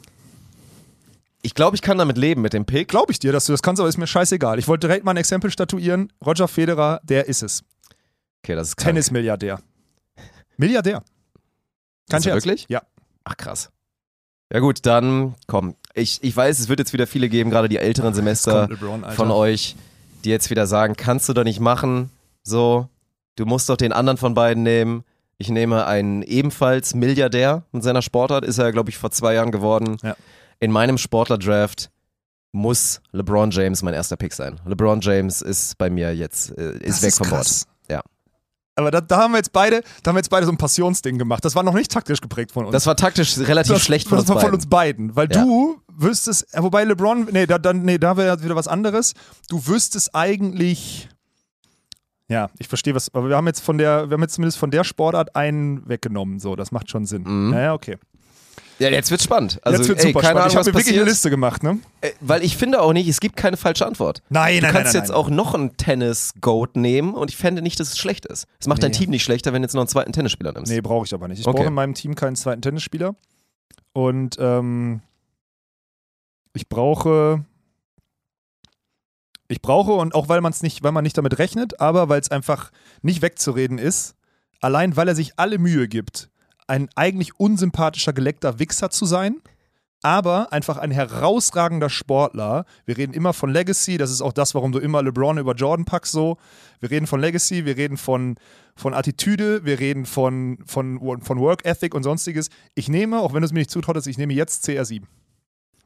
Ich 1.42 1.54
glaube, 1.54 1.76
ich 1.76 1.82
kann 1.82 1.98
damit 1.98 2.18
leben 2.18 2.42
mit 2.42 2.54
dem 2.54 2.66
Pick. 2.66 2.90
Glaube 2.90 3.12
ich 3.12 3.20
dir, 3.20 3.32
dass 3.32 3.46
du 3.46 3.54
das 3.54 3.62
kannst, 3.62 3.80
aber 3.80 3.88
ist 3.88 3.98
mir 3.98 4.08
scheißegal. 4.08 4.60
Ich 4.60 4.68
wollte 4.68 4.88
direkt 4.88 5.06
mal 5.06 5.12
ein 5.12 5.18
Exempel 5.18 5.52
statuieren. 5.52 6.12
Roger 6.26 6.48
Federer, 6.48 7.00
der 7.04 7.28
ist 7.28 7.44
es. 7.44 7.64
Okay, 8.44 8.56
das 8.56 8.70
ist 8.70 8.76
krank. 8.78 8.90
Tennismilliardär. 8.96 9.62
Milliardär. 10.58 11.04
Er 12.10 12.22
Scherz. 12.22 12.36
wirklich? 12.36 12.66
Ja. 12.68 12.82
Ach 13.24 13.38
krass. 13.38 13.70
Ja 14.52 14.60
gut, 14.60 14.86
dann 14.86 15.36
komm. 15.48 15.76
Ich, 15.94 16.24
ich 16.24 16.36
weiß, 16.36 16.60
es 16.60 16.70
wird 16.70 16.80
jetzt 16.80 16.92
wieder 16.92 17.08
viele 17.08 17.30
geben, 17.30 17.50
gerade 17.50 17.70
die 17.70 17.78
älteren 17.78 18.14
Semester 18.14 18.68
LeBron, 18.68 19.04
von 19.12 19.32
euch, 19.32 19.76
die 20.24 20.30
jetzt 20.30 20.50
wieder 20.50 20.66
sagen, 20.66 20.96
kannst 20.96 21.30
du 21.30 21.34
doch 21.34 21.44
nicht 21.44 21.60
machen. 21.60 22.10
So, 22.44 22.90
du 23.36 23.46
musst 23.46 23.70
doch 23.70 23.78
den 23.78 23.94
anderen 23.94 24.18
von 24.18 24.34
beiden 24.34 24.64
nehmen. 24.64 25.04
Ich 25.42 25.50
nehme 25.50 25.86
einen 25.88 26.22
ebenfalls 26.22 26.94
Milliardär 26.94 27.64
in 27.72 27.82
seiner 27.82 28.02
Sportart, 28.02 28.44
ist 28.46 28.58
er, 28.58 28.72
glaube 28.74 28.90
ich, 28.90 28.98
vor 28.98 29.10
zwei 29.10 29.34
Jahren 29.36 29.52
geworden. 29.52 29.98
Ja. 30.04 30.16
In 30.60 30.70
meinem 30.72 30.98
Sportler-Draft 30.98 31.90
muss 32.52 33.00
LeBron 33.14 33.50
James 33.52 33.82
mein 33.82 33.94
erster 33.94 34.18
Pick 34.18 34.34
sein. 34.34 34.60
LeBron 34.66 35.00
James 35.02 35.42
ist 35.42 35.78
bei 35.78 35.90
mir 35.90 36.14
jetzt, 36.14 36.58
äh, 36.58 36.74
ist 36.80 36.98
Das 36.98 37.02
weg 37.04 37.14
vom 37.16 37.30
Bord. 37.30 37.48
Ja. 37.90 38.02
Aber 38.76 38.92
da, 38.92 39.00
da 39.00 39.18
haben 39.18 39.32
wir 39.32 39.38
jetzt 39.38 39.54
beide, 39.54 39.82
da 40.04 40.10
haben 40.10 40.16
wir 40.16 40.20
jetzt 40.20 40.30
beide 40.30 40.46
so 40.46 40.52
ein 40.52 40.58
Passionsding 40.58 41.18
gemacht. 41.18 41.46
Das 41.46 41.56
war 41.56 41.64
noch 41.64 41.74
nicht 41.74 41.90
taktisch 41.92 42.20
geprägt 42.20 42.52
von 42.52 42.66
uns. 42.66 42.74
Das 42.74 42.86
war 42.86 42.98
taktisch 42.98 43.38
relativ 43.38 43.74
das, 43.74 43.82
schlecht 43.82 44.10
von 44.10 44.18
das 44.18 44.24
uns 44.24 44.30
war 44.30 44.36
beiden. 44.36 44.50
von 44.50 44.56
uns 44.56 44.68
beiden. 44.68 45.16
Weil 45.16 45.30
Ja. 45.32 45.42
du 45.44 45.80
wüsstest, 45.88 46.54
äh, 46.54 46.62
wobei 46.62 46.84
LeBron, 46.84 47.30
nee, 47.32 47.46
da, 47.46 47.58
dann, 47.60 47.84
nee, 47.84 47.98
da 47.98 48.18
wäre 48.18 48.44
wieder 48.44 48.56
was 48.58 48.68
anderes. 48.68 49.14
Du 49.48 49.66
wüsstest 49.68 50.14
eigentlich, 50.16 51.08
ja, 52.30 52.50
ich 52.60 52.68
verstehe 52.68 52.96
was, 52.96 53.14
aber 53.14 53.28
wir 53.30 53.36
haben 53.36 53.48
jetzt 53.48 53.60
von 53.62 53.78
der, 53.78 54.10
wir 54.10 54.14
haben 54.16 54.22
jetzt 54.22 54.36
zumindest 54.36 54.58
von 54.58 54.72
der 54.72 54.84
Sportart 54.84 55.36
einen 55.36 55.88
weggenommen. 55.90 56.40
So, 56.40 56.56
das 56.56 56.72
macht 56.72 56.90
schon 56.90 57.06
Sinn. 57.06 57.24
Mhm. 57.24 57.50
Naja, 57.52 57.74
okay. 57.74 57.98
Ja, 58.78 58.88
jetzt 58.90 59.12
wird's 59.12 59.26
spannend. 59.26 59.60
Also, 59.64 59.78
jetzt 59.80 59.90
wird 59.90 60.00
ey, 60.00 60.08
super 60.08 60.22
keine 60.22 60.40
spannend. 60.40 60.40
Ahnung, 60.56 60.62
ich 60.64 60.68
habe 60.70 60.78
wirklich 60.78 60.96
eine. 60.98 61.10
Liste 61.10 61.30
gemacht, 61.30 61.64
ne? 61.64 61.80
Äh, 62.00 62.12
Weil 62.22 62.44
ich 62.44 62.56
finde 62.56 62.80
auch 62.82 62.94
nicht, 62.94 63.10
es 63.10 63.20
gibt 63.20 63.36
keine 63.36 63.58
falsche 63.58 63.86
Antwort. 63.86 64.22
Nein, 64.30 64.56
Du 64.58 64.62
nein, 64.62 64.72
kannst 64.74 64.94
nein, 64.94 65.02
jetzt 65.02 65.10
nein. 65.10 65.18
auch 65.18 65.30
noch 65.30 65.54
einen 65.54 65.76
Tennis-Goat 65.76 66.78
nehmen 66.78 67.14
und 67.14 67.30
ich 67.30 67.36
fände 67.36 67.62
nicht, 67.62 67.78
dass 67.82 67.90
es 67.90 67.98
schlecht 67.98 68.26
ist. 68.26 68.48
Es 68.58 68.68
macht 68.68 68.82
dein 68.82 68.92
Nee. 68.92 68.98
Team 69.00 69.10
nicht 69.10 69.24
schlechter, 69.26 69.52
wenn 69.52 69.62
du 69.62 69.66
jetzt 69.66 69.74
noch 69.74 69.82
einen 69.82 69.90
zweiten 69.90 70.14
Tennisspieler 70.14 70.54
nimmst. 70.54 70.72
Nee, 70.72 70.80
brauche 70.80 71.06
ich 71.06 71.14
aber 71.14 71.28
nicht. 71.28 71.40
Ich 71.42 71.46
Okay. 71.48 71.58
brauche 71.58 71.68
in 71.68 71.74
meinem 71.74 71.94
Team 71.94 72.16
keinen 72.16 72.38
zweiten 72.38 72.62
Tennisspieler. 72.62 73.16
Und 73.92 74.38
ähm, 74.40 75.02
ich 76.54 76.70
brauche. 76.70 77.44
Ich 79.52 79.64
brauche, 79.64 79.94
und 79.94 80.14
auch 80.14 80.30
weil 80.30 80.42
man 80.42 80.52
es 80.52 80.62
nicht, 80.62 80.84
weil 80.84 80.92
man 80.92 81.04
nicht 81.04 81.18
damit 81.18 81.40
rechnet, 81.40 81.82
aber 81.82 82.08
weil 82.08 82.22
es 82.22 82.30
einfach 82.30 82.72
nicht 83.02 83.24
wegzureden 83.24 83.80
ist, 83.80 84.16
allein 84.62 84.96
weil 84.96 85.08
er 85.08 85.16
sich 85.16 85.34
alle 85.38 85.58
Mühe 85.58 85.88
gibt, 85.88 86.30
ein 86.68 86.88
eigentlich 86.96 87.40
unsympathischer, 87.40 88.14
geleckter 88.14 88.60
Wichser 88.60 88.92
zu 88.92 89.08
sein, 89.08 89.42
aber 90.04 90.54
einfach 90.54 90.78
ein 90.78 90.92
herausragender 90.92 91.90
Sportler. 91.90 92.66
Wir 92.86 92.98
reden 92.98 93.14
immer 93.14 93.34
von 93.34 93.50
Legacy, 93.50 93.98
das 93.98 94.12
ist 94.12 94.22
auch 94.22 94.34
das, 94.34 94.54
warum 94.54 94.72
du 94.72 94.78
immer 94.78 95.02
LeBron 95.02 95.40
über 95.40 95.56
Jordan 95.56 95.84
packst 95.84 96.12
so. 96.12 96.38
Wir 96.80 96.92
reden 96.92 97.08
von 97.08 97.20
Legacy, 97.20 97.66
wir 97.66 97.76
reden 97.76 97.98
von, 97.98 98.36
von 98.76 98.94
Attitüde, 98.94 99.66
wir 99.66 99.80
reden 99.80 100.06
von, 100.06 100.60
von, 100.68 101.00
von 101.22 101.40
Work 101.40 101.66
Ethic 101.66 101.96
und 101.96 102.04
sonstiges. 102.04 102.50
Ich 102.76 102.88
nehme, 102.88 103.20
auch 103.20 103.34
wenn 103.34 103.42
du 103.42 103.46
es 103.48 103.52
mir 103.52 103.60
nicht 103.60 103.72
zutrautest, 103.72 104.06
ich 104.06 104.20
nehme 104.20 104.34
jetzt 104.34 104.70
CR7. 104.70 105.02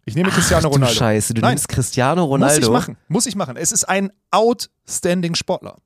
Ich 0.05 0.15
nehme 0.15 0.29
Cristiano 0.31 0.67
Ach, 0.67 0.71
du 0.71 0.75
Ronaldo. 0.75 0.93
Scheiße, 0.95 1.33
du 1.33 1.41
Nein. 1.41 1.51
nimmst 1.51 1.69
Cristiano 1.69 2.23
Ronaldo. 2.25 2.55
Muss 2.55 2.63
ich 2.67 2.69
machen, 2.71 2.97
muss 3.07 3.25
ich 3.25 3.35
machen. 3.35 3.55
Es 3.57 3.71
ist 3.71 3.85
ein 3.85 4.11
outstanding 4.31 5.35
Sportler. 5.35 5.77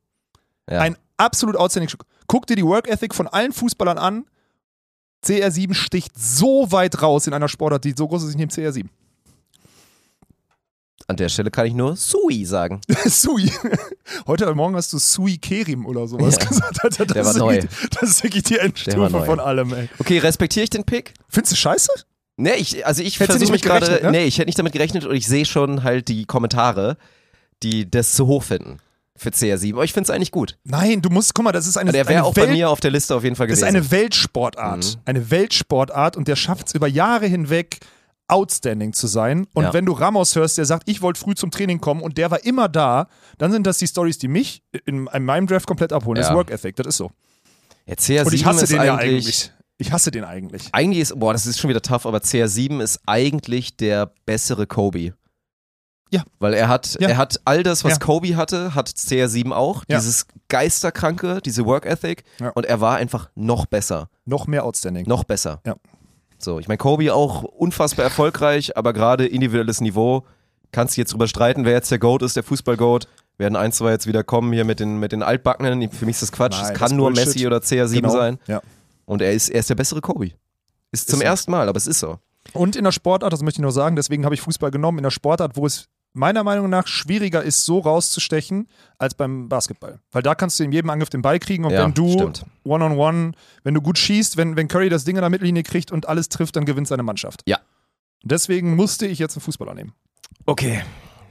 Ja. 0.69 0.79
Ein 0.79 0.97
absolut 1.17 1.55
outstanding 1.55 1.89
Sportler. 1.89 2.11
Guck 2.27 2.47
dir 2.47 2.55
die 2.55 2.65
Work 2.65 2.87
Ethic 2.89 3.13
von 3.13 3.27
allen 3.27 3.51
Fußballern 3.53 3.97
an. 3.97 4.25
CR7 5.25 5.73
sticht 5.73 6.11
so 6.17 6.71
weit 6.71 7.01
raus 7.01 7.27
in 7.27 7.33
einer 7.33 7.47
Sportart, 7.47 7.83
die 7.83 7.93
so 7.97 8.07
groß 8.07 8.23
ist, 8.23 8.29
ich 8.31 8.37
nehme 8.37 8.51
CR7. 8.51 8.85
An 11.09 11.15
der 11.15 11.29
Stelle 11.29 11.49
kann 11.51 11.65
ich 11.67 11.73
nur 11.73 11.95
Sui 11.95 12.43
sagen. 12.43 12.81
Sui. 13.05 13.49
Heute 14.25 14.53
Morgen 14.55 14.75
hast 14.75 14.91
du 14.91 14.97
Sui 14.97 15.37
Kerim 15.37 15.85
oder 15.85 16.05
sowas 16.07 16.35
Ja. 16.37 16.45
gesagt. 16.49 16.83
Alter, 16.83 17.05
das, 17.05 17.13
Der 17.13 17.23
war 17.23 17.31
ist 17.31 17.37
neu. 17.37 17.53
wirklich, 17.55 17.89
das 17.91 18.09
ist 18.09 18.23
wirklich 18.23 18.43
die 18.43 18.57
Endstufe 18.59 19.09
von 19.25 19.39
allem, 19.39 19.73
ey. 19.73 19.89
Okay, 19.99 20.17
respektiere 20.17 20.65
ich 20.65 20.69
den 20.69 20.83
Pick? 20.83 21.13
Findest 21.29 21.53
du 21.53 21.55
scheiße? 21.55 21.89
Nee, 22.37 22.53
ich, 22.53 22.85
also 22.85 23.01
ich 23.03 23.17
versuche 23.17 23.51
mich 23.51 23.61
gerade, 23.63 23.99
ne? 24.03 24.11
nee, 24.11 24.23
ich 24.25 24.37
hätte 24.37 24.45
nicht 24.47 24.59
damit 24.59 24.71
gerechnet 24.73 25.05
und 25.05 25.15
ich 25.15 25.27
sehe 25.27 25.45
schon 25.45 25.83
halt 25.83 26.07
die 26.07 26.25
Kommentare, 26.25 26.97
die 27.63 27.89
das 27.89 28.13
zu 28.13 28.27
hoch 28.27 28.43
finden 28.43 28.77
für 29.15 29.29
CR7. 29.29 29.73
Aber 29.73 29.83
ich 29.83 29.91
finde 29.93 30.03
es 30.03 30.09
eigentlich 30.15 30.31
gut. 30.31 30.59
Nein, 30.63 31.01
du 31.01 31.09
musst, 31.09 31.33
guck 31.33 31.45
mal, 31.45 31.51
das 31.51 31.65
ist 31.65 31.77
eine, 31.77 31.91
Der 31.91 32.01
eine 32.01 32.09
wäre 32.09 32.23
auch 32.23 32.35
Welt, 32.35 32.47
bei 32.49 32.53
mir 32.53 32.69
auf 32.69 32.79
der 32.79 32.91
Liste 32.91 33.15
auf 33.15 33.23
jeden 33.23 33.35
Fall 33.35 33.47
Das 33.47 33.59
gewesen. 33.61 33.75
ist 33.75 33.81
eine 33.81 33.91
Weltsportart. 33.91 34.85
Mhm. 34.97 35.01
Eine 35.05 35.31
Weltsportart 35.31 36.15
und 36.15 36.27
der 36.27 36.35
schafft 36.35 36.67
es 36.67 36.75
über 36.75 36.87
Jahre 36.87 37.25
hinweg, 37.25 37.79
outstanding 38.27 38.93
zu 38.93 39.07
sein. 39.07 39.47
Und 39.55 39.63
Ja. 39.63 39.73
wenn 39.73 39.85
du 39.87 39.93
Ramos 39.93 40.35
hörst, 40.35 40.59
der 40.59 40.65
sagt, 40.65 40.83
ich 40.87 41.01
wollte 41.01 41.19
früh 41.19 41.33
zum 41.33 41.49
Training 41.49 41.81
kommen 41.81 42.01
und 42.01 42.19
der 42.19 42.29
war 42.29 42.43
immer 42.45 42.69
da, 42.69 43.07
dann 43.39 43.51
sind 43.51 43.65
das 43.65 43.79
die 43.79 43.87
Stories, 43.87 44.19
die 44.19 44.27
mich 44.27 44.61
in, 44.85 45.07
in 45.07 45.25
meinem 45.25 45.47
Draft 45.47 45.65
komplett 45.65 45.91
abholen. 45.93 46.17
Das 46.17 46.27
Ja. 46.27 46.33
ist 46.33 46.37
Work 46.37 46.51
Ethic, 46.51 46.75
das 46.75 46.85
ist 46.87 46.97
so. 46.97 47.09
Ja, 47.87 47.95
CR7 47.95 48.25
Und 48.25 48.33
ich 48.33 48.45
hasse 48.45 48.63
ist 48.65 48.71
den 48.73 48.83
ja 48.83 48.95
eigentlich. 48.97 49.51
Ich 49.77 49.91
hasse 49.91 50.09
den 50.11 50.23
eigentlich. 50.23 50.69
Eigentlich 50.71 51.01
ist, 51.01 51.19
boah, 51.19 51.33
das 51.33 51.45
ist 51.45 51.59
schon 51.59 51.69
wieder 51.69 51.81
tough, 51.81 52.05
aber 52.05 52.17
CR7 52.19 52.81
ist 52.81 52.99
eigentlich 53.05 53.77
der 53.77 54.11
bessere 54.25 54.65
Kobe. 54.65 55.13
Ja. 56.09 56.23
Weil 56.39 56.53
er 56.53 56.67
hat, 56.69 56.97
Ja. 56.99 57.09
er 57.09 57.17
hat 57.17 57.39
all 57.45 57.63
das, 57.63 57.83
was 57.83 57.93
Ja. 57.93 57.99
Kobe 57.99 58.35
hatte, 58.37 58.73
hat 58.73 58.87
CR7 58.89 59.51
auch. 59.51 59.83
Ja. 59.87 59.97
Dieses 59.97 60.25
Geisterkranke, 60.47 61.41
diese 61.43 61.65
Work 61.65 61.85
Ethic. 61.85 62.23
Und 62.55 62.65
er 62.65 62.81
war 62.81 62.95
einfach 62.97 63.29
noch 63.35 63.65
besser. 63.65 64.09
Noch 64.25 64.47
mehr 64.47 64.63
outstanding. 64.65 65.05
Noch 65.07 65.23
besser. 65.25 65.61
Ja. 65.65 65.75
So, 66.39 66.59
ich 66.59 66.67
meine, 66.67 66.77
Kobe 66.77 67.13
auch 67.13 67.43
unfassbar 67.43 68.05
erfolgreich, 68.05 68.77
aber 68.77 68.93
gerade 68.93 69.25
individuelles 69.27 69.81
Niveau. 69.81 70.23
Kannst 70.71 70.95
du 70.97 71.01
jetzt 71.01 71.13
drüber 71.13 71.27
streiten, 71.27 71.65
wer 71.65 71.73
jetzt 71.73 71.91
der 71.91 71.99
Goat 71.99 72.21
ist, 72.21 72.35
der 72.35 72.43
Fußball-Goat. 72.43 73.07
Werden 73.37 73.55
ein, 73.55 73.71
zwei 73.71 73.91
jetzt 73.91 74.07
wieder 74.07 74.23
kommen 74.23 74.51
hier 74.53 74.65
mit 74.65 74.79
den, 74.79 74.99
mit 74.99 75.11
den 75.11 75.21
Altbackenen. 75.23 75.89
Für 75.91 76.05
mich 76.05 76.15
ist 76.15 76.23
das 76.23 76.31
Quatsch. 76.31 76.59
Es 76.61 76.73
kann 76.73 76.95
nur 76.95 77.09
Bullshit. 77.11 77.27
Messi 77.27 77.45
oder 77.47 77.57
CR7 77.57 77.93
Genau. 77.95 78.09
sein. 78.09 78.39
Ja. 78.47 78.61
Und 79.07 79.21
er 79.21 79.33
ist, 79.33 79.49
er 79.49 79.61
ist 79.61 79.69
der 79.69 79.75
bessere 79.75 80.01
Kobe. 80.01 80.31
Ist 80.91 81.09
zum 81.09 81.19
so. 81.19 81.25
ersten 81.25 81.49
Mal, 81.49 81.67
aber 81.67 81.77
es 81.77 81.87
ist 81.87 81.99
so. 81.99 82.19
Und 82.53 82.75
in 82.75 82.83
der 82.83 82.91
Sportart, 82.91 83.33
das 83.33 83.41
möchte 83.41 83.59
ich 83.59 83.63
nur 83.63 83.71
sagen, 83.71 83.95
deswegen 83.95 84.25
habe 84.25 84.35
ich 84.35 84.41
Fußball 84.41 84.69
genommen, 84.69 84.99
in 84.99 85.03
der 85.03 85.11
Sportart, 85.11 85.55
wo 85.57 85.65
es 85.65 85.87
meiner 86.13 86.43
Meinung 86.43 86.69
nach 86.69 86.87
schwieriger 86.87 87.43
ist, 87.43 87.65
so 87.65 87.79
rauszustechen, 87.79 88.67
als 88.97 89.13
beim 89.13 89.49
Basketball. 89.49 89.99
Weil 90.11 90.23
da 90.23 90.35
kannst 90.35 90.59
du 90.59 90.63
in 90.63 90.71
jedem 90.71 90.89
Angriff 90.89 91.09
den 91.09 91.21
Ball 91.21 91.39
kriegen 91.39 91.65
und 91.65 91.71
Ja, 91.71 91.85
wenn 91.85 91.93
du. 91.93 92.31
One-on-One, 92.63 93.33
wenn 93.63 93.73
du 93.73 93.81
gut 93.81 93.97
schießt, 93.97 94.37
wenn, 94.37 94.55
wenn 94.55 94.67
Curry 94.67 94.89
das 94.89 95.03
Ding 95.03 95.17
an 95.17 95.21
der 95.21 95.29
Mittellinie 95.29 95.63
kriegt 95.63 95.91
und 95.91 96.07
alles 96.07 96.29
trifft, 96.29 96.55
dann 96.55 96.65
gewinnt 96.65 96.87
seine 96.87 97.03
Mannschaft. 97.03 97.43
Ja. 97.45 97.59
Deswegen 98.23 98.75
musste 98.75 99.05
ich 99.05 99.19
jetzt 99.19 99.35
einen 99.35 99.41
Fußballer 99.41 99.73
nehmen. 99.73 99.93
Okay. 100.45 100.81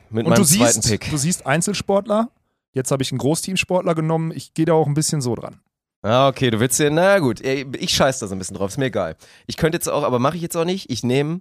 Mit 0.09 0.25
Und 0.25 0.31
meinem 0.31 0.43
du 0.43 0.49
zweiten 0.49 0.83
siehst, 0.83 0.89
Pick. 0.89 1.11
du 1.11 1.17
siehst 1.17 1.47
Einzelsportler, 1.47 2.31
jetzt 2.73 2.91
habe 2.91 3.03
ich 3.03 3.11
einen 3.11 3.19
Großteamsportler 3.19 3.95
genommen, 3.95 4.33
ich 4.35 4.55
gehe 4.55 4.67
da 4.67 4.75
auch 4.75 4.87
ein 4.87 4.95
bisschen 4.95 5.21
so 5.21 5.35
dran. 5.35 5.61
Ah, 6.07 6.29
okay, 6.29 6.53
du 6.53 6.61
willst 6.61 6.79
dir, 6.79 6.89
na 6.89 7.19
gut, 7.19 7.41
ich 7.41 7.91
scheiß 7.91 8.21
da 8.21 8.29
so 8.29 8.37
ein 8.37 8.39
bisschen 8.39 8.57
drauf, 8.57 8.71
ist 8.71 8.79
mir 8.79 8.85
egal. 8.85 9.17
Ich 9.49 9.57
könnte 9.57 9.75
jetzt 9.75 9.89
auch, 9.89 10.05
aber 10.05 10.21
mache 10.21 10.37
ich 10.37 10.43
jetzt 10.43 10.57
auch 10.57 10.65
nicht. 10.65 10.89
Ich 10.89 11.03
nehme, 11.03 11.41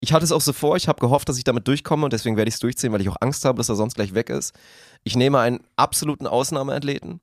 ich 0.00 0.12
hatte 0.12 0.22
es 0.22 0.32
auch 0.32 0.42
so 0.42 0.52
vor, 0.52 0.76
ich 0.76 0.86
habe 0.86 1.00
gehofft, 1.00 1.30
dass 1.30 1.38
ich 1.38 1.44
damit 1.44 1.66
durchkomme 1.66 2.04
und 2.04 2.12
deswegen 2.12 2.36
werde 2.36 2.50
ich 2.50 2.56
es 2.56 2.60
durchziehen, 2.60 2.92
weil 2.92 3.00
ich 3.00 3.08
auch 3.08 3.16
Angst 3.20 3.46
habe, 3.46 3.56
dass 3.56 3.70
er 3.70 3.74
sonst 3.74 3.94
gleich 3.94 4.12
weg 4.12 4.28
ist. 4.28 4.52
Ich 5.02 5.16
nehme 5.16 5.38
einen 5.38 5.60
absoluten 5.76 6.26
Ausnahmeathleten. 6.26 7.20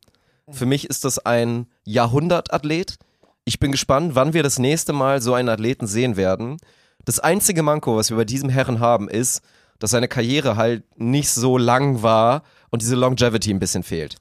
Für 0.50 0.66
mich 0.66 0.90
ist 0.90 1.06
das 1.06 1.20
ein 1.20 1.68
Jahrhundertathlet. 1.84 2.98
Ich 3.46 3.60
bin 3.60 3.72
gespannt, 3.72 4.16
wann 4.16 4.34
wir 4.34 4.42
das 4.42 4.58
nächste 4.58 4.92
Mal 4.92 5.22
so 5.22 5.36
einen 5.36 5.50
Athleten 5.50 5.86
sehen 5.86 6.18
werden. 6.18 6.58
Das 7.06 7.20
einzige 7.20 7.62
Manko, 7.62 7.98
was 7.98 8.10
wir 8.10 8.18
bei 8.18 8.26
diesem 8.26 8.50
Herren 8.50 8.80
haben, 8.80 9.10
ist, 9.10 9.44
dass 9.78 9.92
seine 9.92 10.08
Karriere 10.08 10.56
halt 10.56 10.84
nicht 11.00 11.30
so 11.30 11.60
lang 11.60 12.02
war 12.02 12.42
und 12.72 12.82
diese 12.82 12.96
Longevity 12.96 13.54
ein 13.54 13.60
bisschen 13.60 13.84
fehlt. 13.84 14.18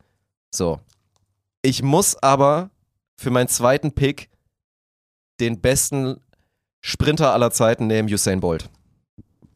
So. 0.55 0.81
Ich 1.63 1.83
muss 1.83 2.17
aber 2.23 2.71
für 3.17 3.31
meinen 3.31 3.49
zweiten 3.49 3.93
Pick 3.93 4.31
den 5.41 5.61
besten 5.61 6.21
Sprinter 6.81 7.33
aller 7.33 7.51
Zeiten 7.51 7.87
nehmen, 7.87 8.09
Usain 8.13 8.41
Bolt. 8.41 8.71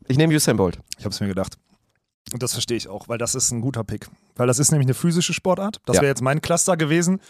Ich 0.09 0.16
nehme 0.16 0.34
Usain 0.34 0.57
Bolt. 0.57 0.78
Ich 0.98 1.05
habe 1.05 1.14
es 1.14 1.20
mir 1.20 1.28
gedacht. 1.28 1.57
Und 2.32 2.42
das 2.42 2.53
verstehe 2.53 2.76
ich 2.76 2.88
auch, 2.88 3.09
weil 3.09 3.18
das 3.18 3.34
ist 3.34 3.50
ein 3.50 3.61
guter 3.61 3.84
Pick. 3.84 4.09
Weil 4.36 4.46
das 4.46 4.59
ist 4.59 4.70
nämlich 4.70 4.86
eine 4.86 4.94
physische 4.94 5.32
Sportart. 5.32 5.80
Das 5.86 5.96
Ja. 5.96 6.03
wäre 6.03 6.11
jetzt 6.11 6.22
mein 6.22 6.40
Cluster 6.40 6.76
gewesen. 6.76 7.20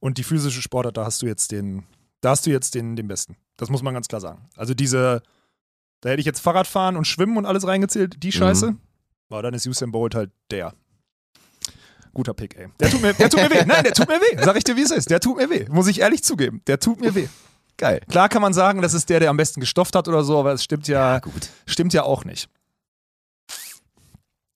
Und 0.00 0.18
die 0.18 0.24
physische 0.24 0.62
Sportart, 0.62 0.96
da 0.96 1.04
hast 1.04 1.22
du 1.22 1.26
jetzt 1.26 1.52
den, 1.52 1.84
da 2.20 2.30
hast 2.30 2.46
du 2.46 2.50
jetzt 2.50 2.74
den, 2.74 2.96
den 2.96 3.08
besten. 3.08 3.36
Das 3.56 3.70
muss 3.70 3.82
man 3.82 3.94
ganz 3.94 4.08
klar 4.08 4.20
sagen. 4.20 4.48
Also 4.56 4.74
diese, 4.74 5.22
da 6.00 6.10
hätte 6.10 6.20
ich 6.20 6.26
jetzt 6.26 6.40
Fahrradfahren 6.40 6.96
und 6.96 7.06
Schwimmen 7.06 7.36
und 7.36 7.46
alles 7.46 7.66
reingezählt, 7.66 8.22
die 8.22 8.32
Scheiße. 8.32 8.74
Aber 9.30 9.42
dann 9.42 9.54
ist 9.54 9.66
Usain 9.66 9.92
Bolt 9.92 10.14
halt 10.14 10.30
der. 10.50 10.74
Guter 12.14 12.34
Pick, 12.34 12.56
ey. 12.58 12.68
Der 12.80 12.90
tut 12.90 13.00
mir, 13.02 13.14
der 13.14 13.30
tut 13.30 13.40
mir 13.40 13.50
weh. 13.50 13.64
Nein, 13.66 13.84
der 13.84 13.92
tut 13.94 14.08
mir 14.08 14.20
weh. 14.20 14.42
Sag 14.44 14.56
ich 14.56 14.64
dir, 14.64 14.76
wie 14.76 14.82
es 14.82 14.90
ist. 14.90 15.08
Der 15.10 15.20
tut 15.20 15.36
mir 15.38 15.48
weh. 15.48 15.66
Muss 15.70 15.86
ich 15.86 16.00
ehrlich 16.00 16.22
zugeben. 16.22 16.60
Der 16.66 16.78
tut 16.78 17.00
mir 17.00 17.14
weh. 17.14 17.28
Geil. 17.78 18.00
Klar 18.08 18.28
kann 18.28 18.42
man 18.42 18.52
sagen, 18.52 18.82
das 18.82 18.92
ist 18.94 19.08
der, 19.08 19.18
der 19.20 19.30
am 19.30 19.36
besten 19.38 19.60
gestofft 19.60 19.96
hat 19.96 20.06
oder 20.08 20.22
so, 20.22 20.38
aber 20.38 20.52
es 20.52 20.62
stimmt 20.62 20.86
ja, 20.88 21.18
gut. 21.20 21.48
stimmt 21.66 21.92
ja 21.94 22.02
auch 22.02 22.24
nicht. 22.24 22.48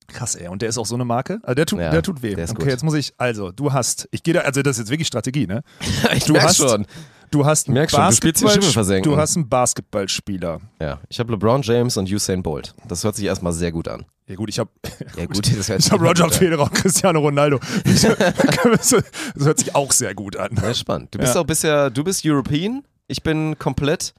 Krass, 0.09 0.35
ey. 0.37 0.49
Und 0.49 0.63
der 0.63 0.69
ist 0.69 0.79
auch 0.79 0.87
so 0.87 0.95
eine 0.95 1.05
Marke? 1.05 1.41
Also 1.43 1.55
der 1.55 1.67
tut, 1.67 1.81
Ja, 1.81 1.91
der 1.91 2.03
tut 2.03 2.23
weh. 2.23 2.35
der 2.35 2.45
okay, 2.49 2.55
gut. 2.55 2.69
jetzt 2.69 2.85
muss 2.85 2.95
ich, 2.95 3.13
also, 3.19 3.51
du 3.53 3.73
hast, 3.73 4.09
ich 4.13 4.23
gehe 4.23 4.35
da, 4.35 4.41
also 4.43 4.63
das 4.63 4.77
ist 4.77 4.83
jetzt 4.85 4.91
wirklich 4.91 5.09
Strategie, 5.09 5.47
ne? 5.47 5.63
ich 6.15 6.25
Du 6.25 6.39
hast- 6.41 6.57
schon. 6.59 6.87
Du 7.31 7.45
hast 7.45 7.66
einen 7.68 7.74
Merk 7.74 7.91
schon, 7.91 7.99
du 8.01 8.05
Basketball- 8.07 8.62
versenken. 8.62 9.11
Du 9.12 9.16
hast 9.18 9.37
einen 9.37 9.49
Basketballspieler. 9.49 10.61
Ja, 10.81 11.01
ich 11.09 11.18
habe 11.18 11.33
LeBron 11.33 11.62
James 11.62 11.97
und 11.97 12.11
Usain 12.11 12.43
Bolt. 12.43 12.74
Das 12.89 13.05
hört 13.05 13.16
sich 13.16 13.24
erstmal 13.27 13.53
sehr 13.53 13.72
gut 13.72 13.89
an. 13.89 14.05
Ja 14.29 14.35
gut, 14.37 14.49
ich 14.49 14.59
habe 14.59 14.70
Ja 15.16 15.27
gut, 15.27 15.47
ich 15.47 15.62
sich 15.62 15.91
hab 15.93 16.01
Roger. 16.01 16.29
Federer 16.31 16.62
und 16.64 16.74
Cristiano 16.74 17.20
Ronaldo. 17.20 17.59
Ich, 17.85 18.03
das 18.03 18.93
hört 19.39 19.59
sich 19.59 19.74
auch 19.74 19.93
sehr 19.93 20.14
gut 20.14 20.37
an. 20.37 20.51
Ja, 20.61 20.72
spannend. 20.74 21.14
Du 21.14 21.18
bist 21.18 21.35
Ja. 21.35 21.41
auch 21.41 21.47
bisher, 21.47 21.91
du 21.91 22.03
bist 22.05 22.22
European. 22.24 22.83
Ich 23.09 23.22
bin 23.22 23.59
komplett 23.59 24.14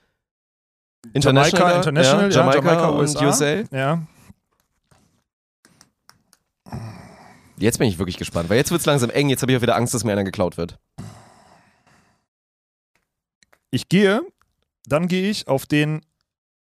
international. 1.14 1.72
Jamaika, 1.72 1.78
International, 1.78 2.32
ja, 2.32 2.38
Jamaika, 2.38 2.58
Jamaika, 2.60 2.88
und 2.90 3.00
USA. 3.00 3.26
USA. 3.26 3.64
Ja. 3.72 4.02
Jetzt 7.58 7.80
bin 7.80 7.88
ich 7.88 7.98
wirklich 7.98 8.18
gespannt, 8.18 8.50
weil 8.50 8.58
jetzt 8.58 8.72
wird 8.72 8.80
es 8.82 8.86
langsam 8.86 9.10
eng. 9.10 9.30
Jetzt 9.30 9.42
habe 9.42 9.52
ich 9.52 9.58
auch 9.58 9.62
wieder 9.62 9.76
Angst, 9.76 9.94
dass 9.94 10.04
mir 10.04 10.12
einer 10.12 10.24
geklaut 10.24 10.58
wird. 10.58 10.78
Ich 13.72 13.90
gehe, 13.90 14.22
dann 14.86 15.08
gehe 15.08 15.30
ich 15.30 15.48
auf 15.48 15.66
den 15.66 16.02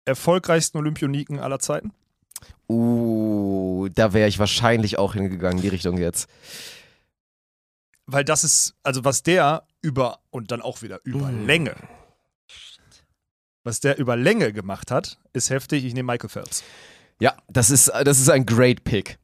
erfolgreichsten 0.06 0.78
Olympioniken 0.78 1.40
aller 1.40 1.60
Zeiten. 1.60 1.92
Uh, 2.70 3.88
da 3.94 4.14
wäre 4.14 4.28
ich 4.28 4.40
wahrscheinlich 4.40 4.98
auch 4.98 5.14
hingegangen, 5.14 5.62
die 5.62 5.68
Richtung 5.70 5.98
jetzt. 5.98 6.28
Weil 8.06 8.24
das 8.24 8.44
ist, 8.44 8.74
also 8.84 9.04
was 9.06 9.24
der 9.24 9.64
über, 9.82 10.20
und 10.30 10.52
dann 10.52 10.62
auch 10.62 10.82
wieder 10.82 11.00
über 11.04 11.28
Mm. 11.32 11.46
Länge, 11.46 11.76
was 13.64 13.80
der 13.80 13.98
über 13.98 14.16
Länge 14.16 14.54
gemacht 14.54 14.92
hat, 14.92 15.20
ist 15.34 15.50
heftig. 15.50 15.84
Ich 15.86 15.94
nehme 15.94 16.12
Michael 16.12 16.30
Phelps. 16.30 16.64
Ja, 17.20 17.36
das 17.48 17.70
ist, 17.70 17.90
das 18.04 18.20
ist 18.20 18.30
ein 18.30 18.46
great 18.46 18.84
Pick. 18.84 19.18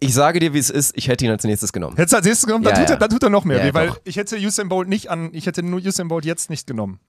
Ich 0.00 0.14
sage 0.14 0.40
dir, 0.40 0.52
wie 0.54 0.58
es 0.58 0.70
ist, 0.70 0.96
ich 0.96 1.08
hätte 1.08 1.24
ihn 1.24 1.30
als 1.30 1.44
nächstes 1.44 1.72
genommen. 1.72 1.96
Hättest 1.96 2.12
du 2.12 2.16
als 2.18 2.26
nächstes 2.26 2.46
genommen, 2.46 2.64
dann, 2.64 2.74
Ja, 2.74 2.80
tut, 2.80 2.88
ja. 2.90 2.94
Er, 2.94 2.98
dann 2.98 3.10
tut 3.10 3.22
er 3.22 3.30
noch 3.30 3.44
mehr 3.44 3.58
Ja, 3.58 3.64
weh, 3.64 3.74
weil 3.74 3.88
doch. 3.88 4.00
ich 4.04 4.16
hätte 4.16 4.36
Usain 4.36 4.68
Bolt 4.68 4.88
nicht 4.88 5.10
an, 5.10 5.30
ich 5.34 5.46
hätte 5.46 5.62
nur 5.62 5.80
Usain 5.80 6.08
Bolt 6.08 6.24
jetzt 6.24 6.50
nicht 6.50 6.66
genommen. 6.66 7.00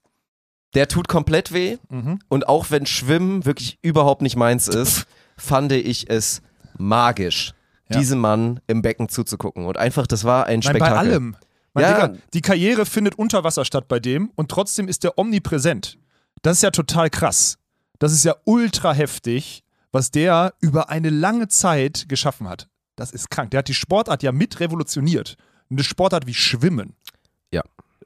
Der 0.73 0.87
tut 0.87 1.07
komplett 1.07 1.51
weh 1.53 1.77
Mhm. 1.89 2.19
und 2.29 2.47
auch 2.47 2.71
wenn 2.71 2.85
Schwimmen 2.85 3.45
wirklich 3.45 3.77
überhaupt 3.81 4.21
nicht 4.21 4.35
meins 4.35 4.67
ist, 4.67 5.05
fand 5.37 5.71
ich 5.71 6.09
es 6.09 6.41
magisch, 6.77 7.53
Ja. 7.89 7.97
diesem 7.99 8.19
Mann 8.19 8.59
im 8.67 8.81
Becken 8.81 9.09
zuzugucken. 9.09 9.65
Und 9.65 9.77
einfach, 9.77 10.07
das 10.07 10.23
war 10.23 10.45
ein 10.45 10.59
Nein, 10.59 10.63
Spektakel. 10.63 10.93
bei 10.93 10.99
allem. 10.99 11.35
Mein 11.73 11.83
Ja. 11.83 12.07
Digga, 12.07 12.19
die 12.33 12.41
Karriere 12.41 12.85
findet 12.85 13.15
unter 13.15 13.43
Wasser 13.43 13.65
statt 13.65 13.87
bei 13.87 13.99
dem 13.99 14.31
und 14.35 14.49
trotzdem 14.49 14.87
ist 14.87 15.03
der 15.03 15.17
omnipräsent. 15.17 15.97
Das 16.41 16.57
ist 16.57 16.63
ja 16.63 16.71
total 16.71 17.09
krass. 17.09 17.57
Das 17.99 18.11
ist 18.13 18.25
ja 18.25 18.35
ultra 18.45 18.93
heftig, 18.93 19.63
was 19.91 20.09
der 20.11 20.53
über 20.59 20.89
eine 20.89 21.09
lange 21.09 21.47
Zeit 21.49 22.05
geschaffen 22.09 22.47
hat. 22.49 22.67
Das 22.95 23.11
ist 23.11 23.29
krank. 23.29 23.51
Der 23.51 23.59
hat 23.59 23.67
die 23.67 23.73
Sportart 23.73 24.23
ja 24.23 24.31
mit 24.31 24.59
revolutioniert. 24.59 25.35
Eine 25.69 25.83
Sportart 25.83 26.27
wie 26.27 26.33
Schwimmen. 26.33 26.95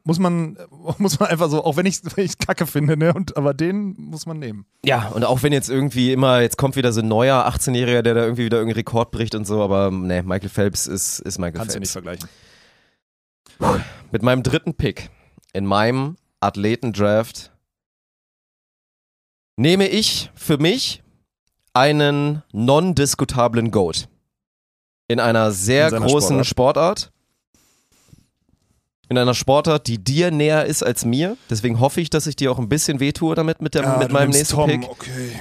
Muss 0.05 0.19
man, 0.19 0.57
muss 0.97 1.19
man 1.19 1.29
einfach 1.29 1.49
so, 1.49 1.63
auch 1.65 1.75
wenn 1.75 1.85
ich 1.85 1.99
es 2.17 2.37
kacke 2.37 2.65
finde, 2.67 2.95
ne? 2.95 3.13
Und, 3.13 3.35
aber 3.35 3.53
den 3.53 3.95
muss 3.97 4.25
man 4.25 4.39
nehmen. 4.39 4.65
Ja, 4.85 5.09
und 5.09 5.25
auch 5.25 5.43
wenn 5.43 5.51
jetzt 5.51 5.69
irgendwie 5.69 6.13
immer, 6.13 6.41
jetzt 6.41 6.57
kommt 6.57 6.75
wieder 6.77 6.93
so 6.93 7.01
ein 7.01 7.07
neuer 7.07 7.45
18-Jähriger, 7.47 8.01
der 8.03 8.13
da 8.13 8.23
irgendwie 8.23 8.45
wieder 8.45 8.57
irgendeinen 8.57 8.77
Rekord 8.77 9.11
bricht 9.11 9.35
und 9.35 9.45
so, 9.45 9.61
aber 9.61 9.91
ne, 9.91 10.23
Michael 10.23 10.49
Phelps 10.49 10.87
ist, 10.87 11.19
ist 11.19 11.39
Michael 11.39 11.57
Kannst 11.59 11.75
du 11.75 11.79
nicht 11.79 11.91
Phelps. 11.91 12.05
vergleichen. 12.05 12.29
Mit 14.11 14.21
meinem 14.21 14.43
dritten 14.43 14.75
Pick 14.75 15.09
in 15.53 15.65
meinem 15.65 16.17
Athletendraft 16.39 17.51
nehme 19.57 19.87
ich 19.87 20.31
für 20.35 20.57
mich 20.57 21.01
einen 21.73 22.43
non-diskutablen 22.51 23.71
Goat. 23.71 24.09
In 25.07 25.19
einer 25.19 25.51
sehr 25.51 25.91
In 25.93 26.03
großen 26.03 26.43
Sportart. 26.43 26.99
Sportart. 26.99 27.14
In 29.09 29.17
einer 29.17 29.33
Sportart, 29.33 29.87
die 29.87 30.03
dir 30.03 30.31
näher 30.31 30.65
ist 30.65 30.81
als 30.83 31.05
mir. 31.05 31.37
Deswegen 31.49 31.79
hoffe 31.79 32.01
ich, 32.01 32.09
dass 32.09 32.25
ich 32.27 32.35
dir 32.35 32.51
auch 32.51 32.57
ein 32.59 32.69
bisschen 32.69 32.99
wehtue 32.99 33.35
damit 33.35 33.61
mit, 33.61 33.75
dem, 33.75 33.99
mit 33.99 34.11
meinem 34.11 34.31
nächsten 34.31 34.55
Tom, 34.55 34.69
Pick. 34.69 34.89
okay. 34.89 35.31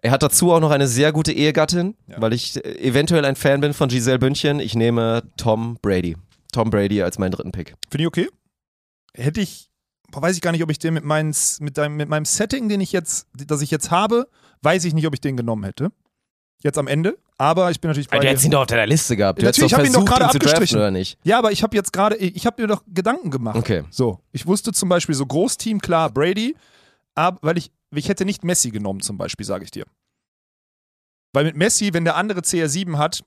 Er 0.00 0.10
hat 0.12 0.22
dazu 0.22 0.52
auch 0.52 0.60
noch 0.60 0.70
eine 0.70 0.86
sehr 0.86 1.12
gute 1.12 1.32
Ehegattin, 1.32 1.96
Ja. 2.06 2.20
weil 2.20 2.32
ich 2.32 2.56
äh, 2.64 2.78
eventuell 2.86 3.24
ein 3.24 3.36
Fan 3.36 3.60
bin 3.60 3.74
von 3.74 3.88
Giselle 3.88 4.18
Bündchen. 4.18 4.60
Ich 4.60 4.74
nehme 4.74 5.22
Tom 5.36 5.78
Brady. 5.82 6.16
Tom 6.52 6.70
Brady 6.70 7.02
als 7.02 7.18
meinen 7.18 7.32
dritten 7.32 7.52
Pick. 7.52 7.74
Finde 7.90 8.02
ich 8.04 8.06
okay. 8.08 8.28
Hätte 9.14 9.40
ich, 9.40 9.68
weiß 10.12 10.36
ich 10.36 10.42
gar 10.42 10.52
nicht, 10.52 10.62
ob 10.62 10.70
ich 10.70 10.78
den 10.78 10.94
mit, 10.94 11.04
meins, 11.04 11.58
mit, 11.60 11.78
deinem, 11.78 11.96
mit 11.96 12.08
meinem 12.08 12.24
Setting, 12.26 12.68
den 12.68 12.80
ich 12.80 12.92
jetzt, 12.92 13.26
das 13.34 13.60
ich 13.60 13.70
jetzt 13.70 13.90
habe, 13.90 14.28
weiß 14.62 14.84
ich 14.84 14.94
nicht, 14.94 15.06
ob 15.06 15.14
ich 15.14 15.20
den 15.20 15.36
genommen 15.36 15.64
hätte. 15.64 15.90
Jetzt 16.62 16.78
am 16.78 16.88
Ende. 16.88 17.18
Aber 17.36 17.70
ich 17.70 17.80
bin 17.80 17.88
natürlich 17.88 18.08
bei 18.08 18.18
du 18.18 18.26
hättest 18.26 18.44
ihn 18.44 18.50
doch 18.50 18.62
auf 18.62 18.66
deiner 18.66 18.86
Liste 18.86 19.16
gehabt. 19.16 19.40
Du 19.40 19.44
Natürlich, 19.44 19.72
hättest 19.72 19.90
ich 19.90 19.94
hab 19.94 20.02
ihn 20.02 20.06
doch 20.06 20.12
gerade 20.12 20.24
abgestrichen. 20.26 20.76
oder 20.76 20.90
nicht? 20.90 21.18
Ja, 21.22 21.38
aber 21.38 21.52
ich 21.52 21.62
habe 21.62 21.76
jetzt 21.76 21.92
gerade, 21.92 22.16
ich 22.16 22.46
habe 22.46 22.60
mir 22.60 22.66
doch 22.66 22.82
Gedanken 22.88 23.30
gemacht. 23.30 23.56
Okay. 23.56 23.84
So, 23.90 24.18
ich 24.32 24.44
wusste 24.46 24.72
zum 24.72 24.88
Beispiel 24.88 25.14
so 25.14 25.24
Großteam, 25.24 25.80
klar, 25.80 26.10
Brady, 26.10 26.56
aber, 27.14 27.38
weil 27.42 27.58
ich 27.58 27.70
ich 27.94 28.08
hätte 28.08 28.24
nicht 28.24 28.44
Messi 28.44 28.70
genommen, 28.70 29.00
zum 29.00 29.16
Beispiel, 29.16 29.46
sage 29.46 29.64
ich 29.64 29.70
dir. 29.70 29.84
Weil 31.32 31.44
mit 31.44 31.56
Messi, 31.56 31.92
wenn 31.92 32.04
der 32.04 32.16
andere 32.16 32.40
CR7 32.40 32.98
hat, 32.98 33.22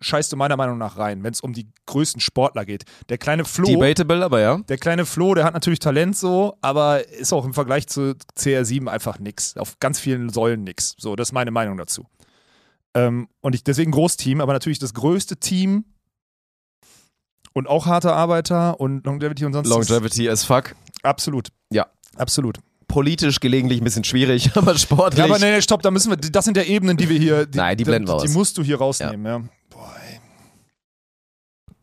scheißt 0.00 0.32
du 0.32 0.36
meiner 0.36 0.56
Meinung 0.56 0.76
nach 0.76 0.98
rein, 0.98 1.22
wenn 1.22 1.32
es 1.32 1.40
um 1.40 1.52
die 1.52 1.68
größten 1.86 2.20
Sportler 2.20 2.64
geht. 2.64 2.84
Der 3.08 3.18
kleine 3.18 3.44
Flo, 3.44 3.66
Debatable, 3.66 4.24
aber 4.24 4.40
ja. 4.40 4.58
der 4.58 4.76
kleine 4.76 5.06
Flo, 5.06 5.34
der 5.34 5.44
hat 5.44 5.54
natürlich 5.54 5.78
Talent 5.78 6.16
so, 6.16 6.56
aber 6.60 7.08
ist 7.08 7.32
auch 7.32 7.44
im 7.44 7.54
Vergleich 7.54 7.86
zu 7.86 8.14
CR7 8.36 8.88
einfach 8.88 9.18
nix. 9.18 9.56
Auf 9.56 9.78
ganz 9.78 9.98
vielen 9.98 10.30
Säulen 10.30 10.64
nix. 10.64 10.94
So, 10.98 11.16
das 11.16 11.28
ist 11.28 11.32
meine 11.32 11.50
Meinung 11.50 11.76
dazu. 11.76 12.06
Ähm, 12.94 13.28
und 13.40 13.54
ich 13.54 13.64
deswegen 13.64 13.90
Großteam, 13.90 14.40
aber 14.40 14.52
natürlich 14.52 14.78
das 14.78 14.94
größte 14.94 15.36
Team 15.36 15.84
und 17.52 17.68
auch 17.68 17.86
harte 17.86 18.12
Arbeiter 18.12 18.78
und 18.80 19.04
Longevity 19.06 19.44
und 19.44 19.52
sonst 19.52 19.68
Longevity 19.68 20.28
as 20.28 20.44
fuck. 20.44 20.74
Absolut. 21.02 21.48
Ja. 21.70 21.86
Absolut. 22.16 22.58
Politisch 22.86 23.40
gelegentlich 23.40 23.80
ein 23.80 23.84
bisschen 23.84 24.04
schwierig, 24.04 24.50
aber 24.56 24.76
sportlich. 24.76 25.18
Ja, 25.18 25.24
aber 25.24 25.38
nee, 25.38 25.50
nee, 25.50 25.62
stopp, 25.62 25.82
da 25.82 25.90
müssen 25.90 26.10
wir, 26.10 26.16
das 26.16 26.44
sind 26.44 26.56
ja 26.56 26.62
Ebenen, 26.62 26.96
die 26.96 27.08
wir 27.08 27.18
hier, 27.18 27.46
die, 27.46 27.58
Nein, 27.58 27.76
die 27.76 27.84
blenden 27.84 28.08
wir 28.08 28.14
aus. 28.14 28.22
die 28.22 28.28
musst 28.28 28.58
du 28.58 28.62
hier 28.62 28.78
rausnehmen, 28.78 29.24
ja. 29.24 29.38
Boah, 29.70 29.92
ey. 30.08 30.20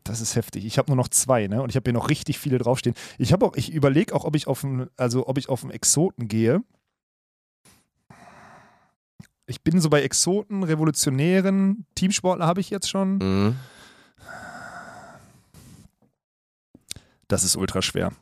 Das 0.04 0.20
ist 0.20 0.36
heftig. 0.36 0.64
Ich 0.64 0.78
habe 0.78 0.90
nur 0.90 0.96
noch 0.96 1.08
zwei, 1.08 1.46
ne? 1.46 1.62
Und 1.62 1.70
ich 1.70 1.76
habe 1.76 1.84
hier 1.84 1.92
noch 1.92 2.08
richtig 2.08 2.38
viele 2.38 2.58
draufstehen. 2.58 2.96
Ich 3.18 3.32
habe 3.32 3.44
auch, 3.46 3.54
ich 3.56 3.72
überlege 3.72 4.14
auch, 4.14 4.24
ob 4.24 4.34
ich 4.36 4.46
auf 4.46 4.64
einen, 4.64 4.88
also 4.96 5.26
ob 5.26 5.38
ich 5.38 5.48
auf 5.48 5.62
einen 5.62 5.70
Exoten 5.72 6.28
gehe. 6.28 6.62
Ich 9.52 9.60
bin 9.60 9.82
so 9.82 9.90
bei 9.90 10.00
Exoten, 10.02 10.62
Revolutionären, 10.62 11.84
Teamsportler 11.94 12.46
habe 12.46 12.62
ich 12.62 12.70
jetzt 12.70 12.88
schon. 12.88 13.18
Mhm. 13.18 13.56
Das 17.28 17.44
ist 17.44 17.54
ultra 17.56 17.82
schwer. 17.82 18.12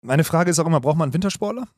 Meine 0.00 0.24
Frage 0.24 0.50
ist 0.50 0.58
auch 0.58 0.66
immer, 0.66 0.80
braucht 0.80 0.96
man 0.96 1.08
einen 1.08 1.12
Wintersportler? 1.12 1.68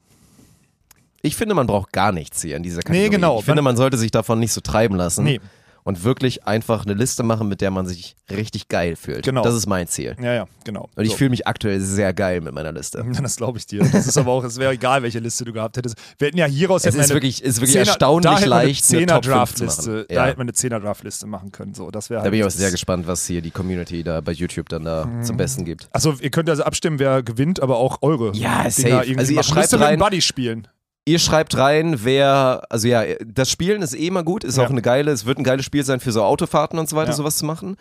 Ich 1.22 1.34
finde, 1.34 1.56
man 1.56 1.66
braucht 1.66 1.92
gar 1.92 2.12
nichts 2.12 2.40
hier 2.42 2.56
in 2.56 2.62
dieser 2.62 2.82
Kategorie. 2.82 3.02
Nee, 3.02 3.08
genau. 3.10 3.40
Ich 3.40 3.44
finde, 3.44 3.62
man 3.62 3.76
sollte 3.76 3.98
sich 3.98 4.12
davon 4.12 4.38
nicht 4.38 4.52
so 4.52 4.60
treiben 4.60 4.94
lassen. 4.94 5.24
Nee. 5.24 5.40
Und 5.82 6.04
wirklich 6.04 6.44
einfach 6.46 6.84
eine 6.84 6.94
Liste 6.94 7.22
machen, 7.22 7.48
mit 7.48 7.60
der 7.60 7.70
man 7.70 7.86
sich 7.86 8.14
richtig 8.30 8.68
geil 8.68 8.96
fühlt. 8.96 9.24
Genau. 9.24 9.42
Das 9.42 9.54
ist 9.54 9.66
mein 9.66 9.88
Ziel. 9.88 10.14
Ja, 10.22 10.34
ja, 10.34 10.46
genau. 10.64 10.88
Und 10.94 11.04
ich 11.04 11.12
So. 11.12 11.16
fühle 11.16 11.30
mich 11.30 11.46
aktuell 11.46 11.80
sehr 11.80 12.12
geil 12.12 12.40
mit 12.42 12.52
meiner 12.54 12.70
Liste. 12.72 12.98
Ja, 13.12 13.20
das 13.22 13.36
glaube 13.36 13.58
ich 13.58 13.66
dir. 13.66 13.80
Das 13.90 14.06
ist 14.06 14.18
aber 14.18 14.30
auch, 14.30 14.44
es 14.44 14.58
wäre 14.58 14.72
egal, 14.72 15.02
welche 15.02 15.18
Liste 15.20 15.44
du 15.44 15.52
gehabt 15.52 15.76
hättest. 15.76 15.96
Wir 16.18 16.28
hätten 16.28 16.38
ja 16.38 16.46
hieraus 16.46 16.84
Es 16.84 16.94
ist 16.94 17.00
eine 17.06 17.14
wirklich, 17.14 17.42
ist 17.42 17.56
wirklich 17.60 17.72
Zehner- 17.76 17.84
da 17.84 17.90
erstaunlich 17.90 18.30
hätte 18.32 18.40
man 18.42 18.48
leicht, 18.50 18.90
eine 18.90 18.98
eine 18.98 19.06
Top 19.06 19.24
5 19.24 19.54
zu 19.54 19.64
machen. 19.64 20.04
Da 20.08 20.14
Ja. 20.14 20.24
hätte 20.26 20.36
man 20.38 20.44
eine 20.44 20.52
Zehner-Draft-Liste 20.52 21.26
machen 21.26 21.50
können. 21.52 21.74
So, 21.74 21.90
das 21.90 22.10
wäre 22.10 22.18
Da 22.18 22.22
halt 22.24 22.30
bin 22.32 22.40
ich 22.40 22.46
auch 22.46 22.50
sehr 22.50 22.70
gespannt, 22.70 23.06
was 23.06 23.26
hier 23.26 23.40
die 23.40 23.50
Community 23.50 24.02
da 24.04 24.20
bei 24.20 24.32
YouTube 24.32 24.68
dann 24.68 24.84
da 24.84 25.06
Mhm. 25.06 25.22
zum 25.24 25.36
Besten 25.36 25.64
gibt. 25.64 25.88
Achso, 25.92 26.14
ihr 26.20 26.30
könnt 26.30 26.50
also 26.50 26.62
abstimmen, 26.62 26.98
wer 26.98 27.22
gewinnt, 27.22 27.60
aber 27.62 27.78
auch 27.78 27.98
eure 28.02 28.32
Ja, 28.36 28.58
Dinger 28.58 28.70
safe. 28.70 28.88
irgendwie 28.88 29.18
Also 29.18 29.32
ihr 29.32 29.42
schreibt 29.42 29.72
rein- 29.80 29.98
Buddy 29.98 30.20
spielen. 30.20 30.68
Ihr 31.06 31.18
schreibt 31.18 31.56
rein, 31.56 32.04
wer, 32.04 32.62
also 32.68 32.86
ja, 32.86 33.02
das 33.24 33.50
Spielen 33.50 33.82
ist 33.82 33.94
eh 33.94 34.06
immer 34.06 34.22
gut, 34.22 34.44
ist 34.44 34.58
Ja. 34.58 34.64
auch 34.64 34.70
eine 34.70 34.82
geile, 34.82 35.10
es 35.10 35.24
wird 35.24 35.38
ein 35.38 35.44
geiles 35.44 35.64
Spiel 35.64 35.84
sein 35.84 35.98
für 36.00 36.12
so 36.12 36.22
Autofahrten 36.22 36.78
und 36.78 36.88
so 36.88 36.96
weiter, 36.96 37.10
Ja. 37.10 37.16
sowas 37.16 37.38
zu 37.38 37.44
machen. 37.46 37.76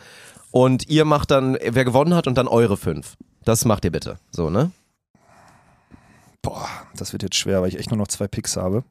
Und 0.51 0.87
ihr 0.89 1.05
macht 1.05 1.29
dann, 1.31 1.57
wer 1.61 1.85
gewonnen 1.85 2.15
hat 2.15 2.25
und 2.27 2.35
dann 2.37 2.47
eure 2.47 2.77
fünf. 2.77 3.17
Das 3.43 3.65
macht 3.65 3.85
ihr 3.85 3.91
bitte. 3.91 4.17
So, 4.31 4.49
ne? 4.49 4.71
Boah, 6.41 6.67
das 6.95 7.11
wird 7.11 7.21
jetzt 7.23 7.35
schwer, 7.35 7.61
weil 7.61 7.67
ich 7.69 7.77
echt 7.77 7.91
nur 7.91 7.97
noch 7.97 8.07
zwei 8.07 8.27
Picks 8.27 8.55
habe. 8.57 8.83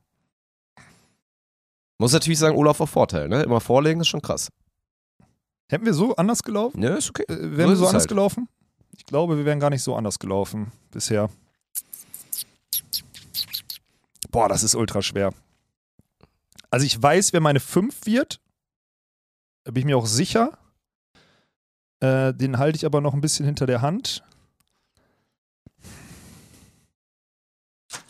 Muss 1.98 2.12
natürlich 2.12 2.38
sagen, 2.38 2.56
Olaf 2.56 2.80
auf 2.80 2.90
Vorteil, 2.90 3.28
ne? 3.28 3.42
Immer 3.42 3.60
vorlegen 3.60 4.00
ist 4.00 4.08
schon 4.08 4.22
krass. 4.22 4.50
Hätten 5.70 5.84
wir 5.84 5.94
so 5.94 6.14
anders 6.16 6.42
gelaufen? 6.42 6.78
Ne, 6.80 6.90
ist 6.90 7.10
okay. 7.10 7.24
Äh, 7.28 7.56
wären 7.56 7.68
So 7.68 7.72
wir 7.72 7.76
so 7.76 7.86
anders 7.86 8.02
halt. 8.02 8.08
gelaufen? 8.08 8.48
Ich 8.96 9.04
glaube, 9.04 9.36
wir 9.36 9.44
wären 9.44 9.58
gar 9.58 9.70
nicht 9.70 9.82
so 9.82 9.96
anders 9.96 10.18
gelaufen 10.18 10.70
bisher. 10.92 11.28
Boah, 14.30 14.48
das 14.48 14.62
ist 14.62 14.74
ultra 14.74 15.02
schwer. 15.02 15.32
Also 16.70 16.84
ich 16.84 17.00
weiß, 17.00 17.32
wer 17.32 17.40
meine 17.40 17.60
5 17.60 18.06
wird. 18.06 18.40
Da 19.64 19.72
bin 19.72 19.80
ich 19.80 19.86
mir 19.86 19.96
auch 19.96 20.06
sicher. 20.06 20.58
Äh, 22.00 22.34
den 22.34 22.58
halte 22.58 22.76
ich 22.76 22.86
aber 22.86 23.00
noch 23.00 23.14
ein 23.14 23.20
bisschen 23.20 23.44
hinter 23.44 23.66
der 23.66 23.82
Hand. 23.82 24.22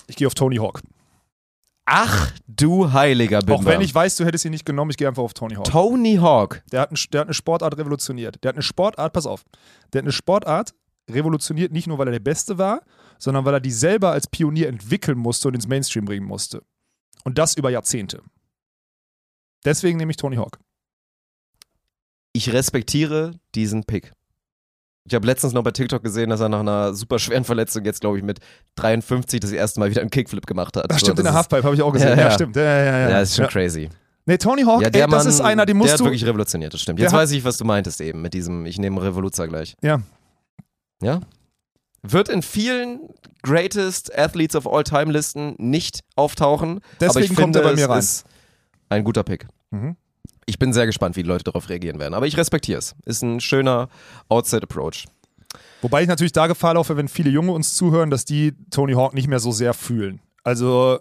Ich 0.06 0.16
gehe 0.16 0.26
auf 0.26 0.34
Tony 0.34 0.56
Hawk. 0.56 0.80
Ach, 1.90 2.32
du 2.46 2.92
heiliger 2.92 3.38
Bimber. 3.38 3.54
Auch 3.54 3.64
wenn 3.64 3.80
ich 3.80 3.94
weiß, 3.94 4.16
du 4.16 4.26
hättest 4.26 4.44
ihn 4.44 4.50
nicht 4.50 4.66
genommen, 4.66 4.90
ich 4.90 4.98
gehe 4.98 5.08
einfach 5.08 5.22
auf 5.22 5.32
Tony 5.32 5.54
Hawk. 5.54 5.64
Tony 5.64 6.16
Hawk. 6.16 6.62
Der 6.70 6.82
hat, 6.82 6.92
ein, 6.92 6.98
der 7.12 7.20
hat 7.20 7.28
eine 7.28 7.34
Sportart 7.34 7.78
revolutioniert. 7.78 8.42
Der 8.42 8.50
hat 8.50 8.56
eine 8.56 8.62
Sportart, 8.62 9.12
pass 9.14 9.26
auf, 9.26 9.44
der 9.92 10.00
hat 10.00 10.04
eine 10.04 10.12
Sportart 10.12 10.74
revolutioniert, 11.10 11.72
nicht 11.72 11.86
nur, 11.86 11.96
weil 11.96 12.08
er 12.08 12.12
der 12.12 12.20
Beste 12.20 12.58
war, 12.58 12.82
sondern 13.18 13.44
weil 13.44 13.54
er 13.54 13.60
die 13.60 13.70
selber 13.72 14.10
als 14.12 14.26
Pionier 14.26 14.68
entwickeln 14.68 15.18
musste 15.18 15.48
und 15.48 15.54
ins 15.54 15.66
Mainstream 15.68 16.04
bringen 16.04 16.26
musste. 16.26 16.62
Und 17.24 17.36
das 17.38 17.54
über 17.54 17.70
Jahrzehnte. 17.70 18.22
Deswegen 19.64 19.98
nehme 19.98 20.10
ich 20.10 20.16
Tony 20.16 20.36
Hawk. 20.36 20.58
Ich 22.32 22.52
respektiere 22.52 23.32
diesen 23.54 23.84
Pick. 23.84 24.12
Ich 25.04 25.14
habe 25.14 25.26
letztens 25.26 25.54
noch 25.54 25.62
bei 25.62 25.70
TikTok 25.70 26.02
gesehen, 26.02 26.28
dass 26.30 26.40
er 26.40 26.50
nach 26.50 26.60
einer 26.60 26.92
super 26.94 27.18
schweren 27.18 27.42
Verletzung 27.44 27.84
jetzt, 27.84 28.00
glaube 28.02 28.18
ich, 28.18 28.22
mit 28.24 28.40
53 28.76 29.40
das 29.40 29.52
erste 29.52 29.80
Mal 29.80 29.90
wieder 29.90 30.02
einen 30.02 30.10
Kickflip 30.10 30.46
gemacht 30.46 30.76
hat. 30.76 30.90
Das 30.90 31.00
So, 31.00 31.06
stimmt, 31.06 31.20
in 31.20 31.24
der 31.24 31.32
Halfpipe 31.34 31.62
habe 31.64 31.74
ich 31.74 31.80
auch 31.82 31.92
gesehen. 31.92 32.10
Ja, 32.10 32.16
Ja, 32.16 32.22
ja. 32.24 32.30
stimmt. 32.30 32.56
Ja, 32.56 32.62
ja, 32.62 32.84
ja, 32.84 33.10
Ja, 33.10 33.20
ist 33.22 33.34
schon 33.34 33.46
crazy. 33.48 33.88
Nee, 34.26 34.36
Tony 34.36 34.62
Hawk, 34.62 34.82
Ja, 34.82 34.90
der 34.90 35.04
ey, 35.04 35.10
das 35.10 35.24
Mann, 35.24 35.32
ist 35.32 35.40
einer, 35.40 35.62
den 35.64 35.68
der 35.68 35.74
musst 35.76 35.92
hat 35.94 36.00
du. 36.00 36.04
wirklich 36.04 36.26
revolutioniert, 36.26 36.74
das 36.74 36.82
stimmt. 36.82 36.98
Der 36.98 37.04
Jetzt 37.04 37.14
hat- 37.14 37.20
weiß 37.20 37.30
ich, 37.30 37.42
was 37.44 37.56
du 37.56 37.64
meintest 37.64 38.02
eben 38.02 38.20
mit 38.20 38.34
diesem, 38.34 38.66
ich 38.66 38.78
nehme 38.78 39.02
Revoluzer 39.02 39.48
gleich. 39.48 39.74
Ja. 39.80 40.02
Ja? 41.02 41.20
Wird 42.02 42.28
in 42.28 42.42
vielen 42.42 43.08
Greatest 43.42 44.16
Athletes 44.16 44.54
of 44.56 44.66
All 44.66 44.84
Time 44.84 45.12
Listen 45.12 45.54
nicht 45.58 46.00
auftauchen. 46.16 46.78
aber 46.78 46.80
ich 46.80 46.98
Deswegen 46.98 47.34
kommt 47.34 47.56
finde, 47.56 47.60
er 47.60 47.64
bei 47.70 47.74
mir 47.74 47.84
es 47.84 47.88
rein. 47.90 47.98
ist 47.98 48.24
ein 48.88 49.04
guter 49.04 49.22
Pick. 49.24 49.46
Mhm. 49.70 49.96
Ich 50.46 50.58
bin 50.58 50.72
sehr 50.72 50.86
gespannt, 50.86 51.16
wie 51.16 51.22
die 51.22 51.28
Leute 51.28 51.44
darauf 51.44 51.68
reagieren 51.68 51.98
werden. 51.98 52.14
Aber 52.14 52.26
ich 52.26 52.36
respektiere 52.36 52.78
es. 52.78 52.94
Ist 53.04 53.22
ein 53.22 53.40
schöner 53.40 53.88
Outside-Approach. 54.28 55.04
Wobei 55.82 56.02
ich 56.02 56.08
natürlich 56.08 56.32
da 56.32 56.46
Gefahr 56.46 56.74
laufe, 56.74 56.96
wenn 56.96 57.08
viele 57.08 57.30
Junge 57.30 57.52
uns 57.52 57.74
zuhören, 57.74 58.10
dass 58.10 58.24
die 58.24 58.54
Tony 58.70 58.94
Hawk 58.94 59.12
nicht 59.14 59.28
mehr 59.28 59.40
so 59.40 59.52
sehr 59.52 59.74
fühlen. 59.74 60.20
Also, 60.44 60.98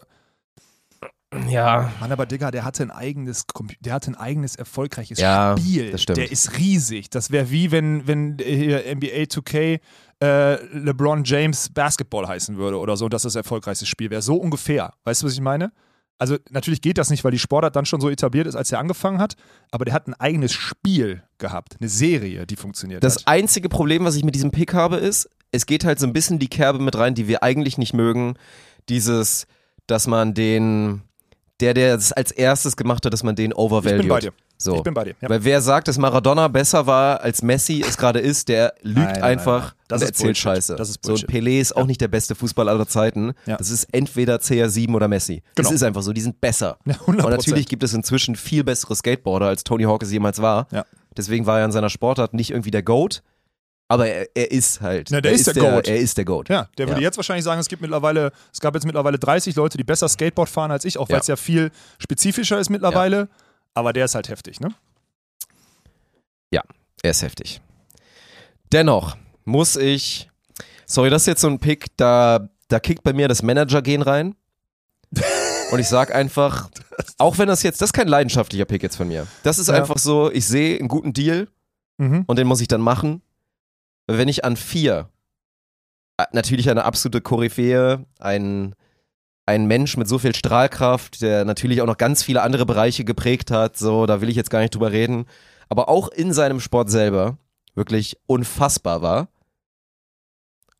Ja. 1.49 1.91
Mann, 1.99 2.11
aber 2.11 2.25
Digga, 2.25 2.51
der 2.51 2.63
hatte 2.63 2.83
ein 2.83 2.91
eigenes, 2.91 3.45
der 3.81 3.93
hatte 3.93 4.11
ein 4.11 4.15
eigenes 4.15 4.55
erfolgreiches 4.55 5.19
Ja, 5.19 5.55
Spiel. 5.57 5.91
das 5.91 6.01
stimmt. 6.01 6.17
Der 6.17 6.31
ist 6.31 6.57
riesig. 6.57 7.09
Das 7.09 7.31
wäre 7.31 7.49
wie 7.51 7.71
wenn, 7.71 8.07
wenn 8.07 8.37
hier 8.43 8.83
NBA 8.95 9.23
2K 9.27 9.79
äh, 10.21 10.55
LeBron 10.77 11.23
James 11.23 11.69
Basketball 11.69 12.27
heißen 12.27 12.57
würde 12.57 12.77
oder 12.79 12.97
so 12.97 13.05
und 13.05 13.13
das 13.13 13.21
das 13.23 13.35
erfolgreichste 13.35 13.85
Spiel 13.85 14.09
wäre. 14.09 14.21
So 14.21 14.35
ungefähr. 14.35 14.93
Weißt 15.03 15.21
du, 15.21 15.27
was 15.27 15.33
ich 15.33 15.41
meine? 15.41 15.71
Also 16.19 16.37
natürlich 16.49 16.81
geht 16.81 16.97
das 16.97 17.11
nicht, 17.11 17.23
weil 17.23 17.31
die 17.31 17.37
Sportart 17.39 17.75
dann 17.75 17.85
schon 17.85 18.01
so 18.01 18.09
etabliert 18.09 18.47
ist, 18.47 18.55
als 18.55 18.71
er 18.71 18.79
angefangen 18.79 19.19
hat, 19.19 19.35
aber 19.69 19.85
der 19.85 19.93
hat 19.93 20.07
ein 20.07 20.15
eigenes 20.15 20.51
Spiel 20.51 21.21
gehabt, 21.37 21.75
eine 21.79 21.89
Serie, 21.89 22.47
die 22.47 22.55
funktioniert 22.55 23.03
Das 23.03 23.17
hat. 23.17 23.27
einzige 23.27 23.69
Problem, 23.69 24.03
was 24.03 24.15
ich 24.15 24.23
mit 24.23 24.33
diesem 24.33 24.49
Pick 24.49 24.73
habe, 24.73 24.95
ist, 24.97 25.29
es 25.51 25.67
geht 25.67 25.85
halt 25.85 25.99
so 25.99 26.07
ein 26.07 26.13
bisschen 26.13 26.39
die 26.39 26.47
Kerbe 26.47 26.79
mit 26.79 26.97
rein, 26.97 27.13
die 27.13 27.27
wir 27.27 27.43
eigentlich 27.43 27.77
nicht 27.77 27.93
mögen. 27.93 28.33
Dieses, 28.89 29.45
dass 29.85 30.07
man 30.07 30.33
den, 30.33 31.03
der, 31.59 31.73
der 31.73 31.95
es 31.95 32.11
als 32.11 32.31
erstes 32.31 32.75
gemacht 32.77 33.05
hat, 33.05 33.13
dass 33.13 33.23
man 33.23 33.35
den 33.35 33.53
overvalued. 33.53 33.99
Ich 33.99 34.01
bin 34.01 34.09
bei 34.09 34.19
dir. 34.19 34.33
So. 34.59 34.75
Ich 34.75 34.83
bin 34.83 34.93
bei 34.93 35.03
dir. 35.03 35.15
Ja. 35.21 35.29
Weil 35.29 35.43
wer 35.43 35.61
sagt, 35.61 35.87
dass 35.87 35.97
Maradona 35.97 36.47
besser 36.47 36.87
war 36.87 37.21
als 37.21 37.43
Messi 37.43 37.83
es 37.87 37.95
gerade 37.95 38.19
ist, 38.19 38.47
der 38.47 38.73
lügt 38.81 38.97
Nein, 38.97 39.13
nein, 39.13 39.23
einfach 39.23 39.61
nein. 39.61 39.71
Das 39.87 40.01
und 40.01 40.03
ist 40.03 40.09
erzählt 40.09 40.27
Bullshit. 40.27 40.43
Scheiße. 40.43 40.75
Das 40.75 40.89
ist 40.89 41.05
so, 41.05 41.13
und 41.13 41.27
Bullshit. 41.27 41.29
Pelé 41.29 41.59
ist 41.59 41.75
auch 41.75 41.85
nicht 41.85 42.01
der 42.01 42.07
beste 42.07 42.33
Fußballer 42.33 42.71
aller 42.71 42.87
Zeiten. 42.87 43.33
Ja. 43.45 43.57
Das 43.57 43.69
ist 43.69 43.87
entweder 43.91 44.37
CR7 44.37 44.93
oder 44.95 45.07
Messi. 45.07 45.43
Genau. 45.55 45.69
Das 45.69 45.71
ist 45.71 45.83
einfach 45.83 46.01
so, 46.01 46.11
die 46.11 46.21
sind 46.21 46.41
besser. 46.41 46.77
Ja, 46.85 46.95
100%. 46.95 47.05
Und 47.05 47.17
natürlich 47.17 47.67
gibt 47.67 47.83
es 47.83 47.93
inzwischen 47.93 48.35
viel 48.35 48.63
bessere 48.63 48.95
Skateboarder, 48.95 49.47
als 49.47 49.63
Tony 49.63 49.83
Hawk 49.83 50.01
es 50.01 50.11
jemals 50.11 50.41
war. 50.41 50.67
Ja. 50.71 50.85
Deswegen 51.15 51.45
war 51.45 51.59
er 51.59 51.65
in 51.65 51.71
seiner 51.71 51.89
Sportart 51.89 52.33
nicht 52.33 52.51
irgendwie 52.51 52.71
der 52.71 52.83
GOAT, 52.83 53.21
aber 53.87 54.07
er, 54.07 54.27
er 54.35 54.51
ist 54.51 54.81
halt. 54.81 55.09
Na, 55.11 55.21
der 55.21 55.31
er 55.31 55.35
ist 55.35 55.47
der 55.47 55.53
GOAT. 55.53 55.87
Er 55.87 55.97
ist 55.97 56.17
der 56.17 56.25
GOAT. 56.25 56.49
Ja, 56.49 56.69
der 56.77 56.87
würde 56.87 57.01
Ja. 57.01 57.07
jetzt 57.07 57.17
wahrscheinlich 57.17 57.43
sagen, 57.45 57.59
es 57.59 57.67
gibt 57.69 57.81
mittlerweile, 57.81 58.31
es 58.53 58.59
gab 58.59 58.73
jetzt 58.75 58.85
mittlerweile 58.85 59.17
30 59.19 59.55
Leute, 59.55 59.77
die 59.77 59.83
besser 59.83 60.07
Skateboard 60.09 60.49
fahren 60.49 60.71
als 60.71 60.85
ich, 60.85 60.97
auch 60.97 61.09
weil 61.09 61.15
Ja. 61.17 61.21
es 61.21 61.27
ja 61.27 61.35
viel 61.35 61.71
spezifischer 61.99 62.59
ist 62.59 62.69
mittlerweile. 62.69 63.29
Aber 63.73 63.93
der 63.93 64.05
ist 64.05 64.15
halt 64.15 64.29
heftig, 64.29 64.59
ne? 64.59 64.73
Er 67.03 67.11
ist 67.11 67.21
heftig. 67.21 67.61
Dennoch 68.71 69.15
muss 69.45 69.75
ich. 69.75 70.29
Sorry, 70.87 71.11
das 71.11 71.21
ist 71.21 71.27
jetzt 71.27 71.41
so 71.41 71.47
ein 71.47 71.59
Pick, 71.59 71.95
da, 71.95 72.49
da 72.69 72.79
kickt 72.79 73.03
bei 73.03 73.13
mir 73.13 73.27
das 73.27 73.43
Manager-Gen 73.43 74.01
rein. 74.01 74.35
Und 75.71 75.77
ich 75.79 75.87
sag 75.87 76.13
einfach, 76.15 76.69
auch 77.19 77.37
wenn 77.37 77.47
das 77.47 77.61
jetzt, 77.61 77.81
das 77.81 77.89
ist 77.89 77.93
kein 77.93 78.07
leidenschaftlicher 78.07 78.65
Pick 78.65 78.81
jetzt 78.81 78.95
von 78.95 79.07
mir. 79.07 79.27
Das 79.43 79.59
ist 79.59 79.67
Ja. 79.67 79.75
einfach 79.75 79.99
so, 79.99 80.31
ich 80.31 80.47
sehe 80.47 80.79
einen 80.79 80.87
guten 80.87 81.13
Deal 81.13 81.47
Mhm. 81.99 82.23
und 82.25 82.39
den 82.39 82.47
muss 82.47 82.61
ich 82.61 82.67
dann 82.67 82.81
machen. 82.81 83.21
Wenn 84.07 84.27
ich 84.27 84.45
an 84.45 84.55
vier, 84.55 85.09
äh, 86.17 86.25
natürlich 86.31 86.69
eine 86.69 86.85
absolute 86.85 87.21
Koryphäe, 87.21 88.05
ein, 88.19 88.73
ein 89.45 89.67
Mensch 89.67 89.97
mit 89.97 90.07
so 90.07 90.17
viel 90.17 90.33
Strahlkraft, 90.33 91.21
der 91.21 91.45
natürlich 91.45 91.81
auch 91.81 91.85
noch 91.85 91.97
ganz 91.97 92.23
viele 92.23 92.41
andere 92.41 92.65
Bereiche 92.65 93.03
geprägt 93.05 93.51
hat, 93.51 93.77
so, 93.77 94.05
da 94.05 94.21
will 94.21 94.29
ich 94.29 94.35
jetzt 94.35 94.49
gar 94.49 94.59
nicht 94.61 94.73
drüber 94.73 94.91
reden, 94.91 95.25
aber 95.69 95.89
auch 95.89 96.07
in 96.07 96.33
seinem 96.33 96.59
Sport 96.59 96.89
selber 96.89 97.37
wirklich 97.75 98.17
unfassbar 98.25 99.01
war, 99.01 99.27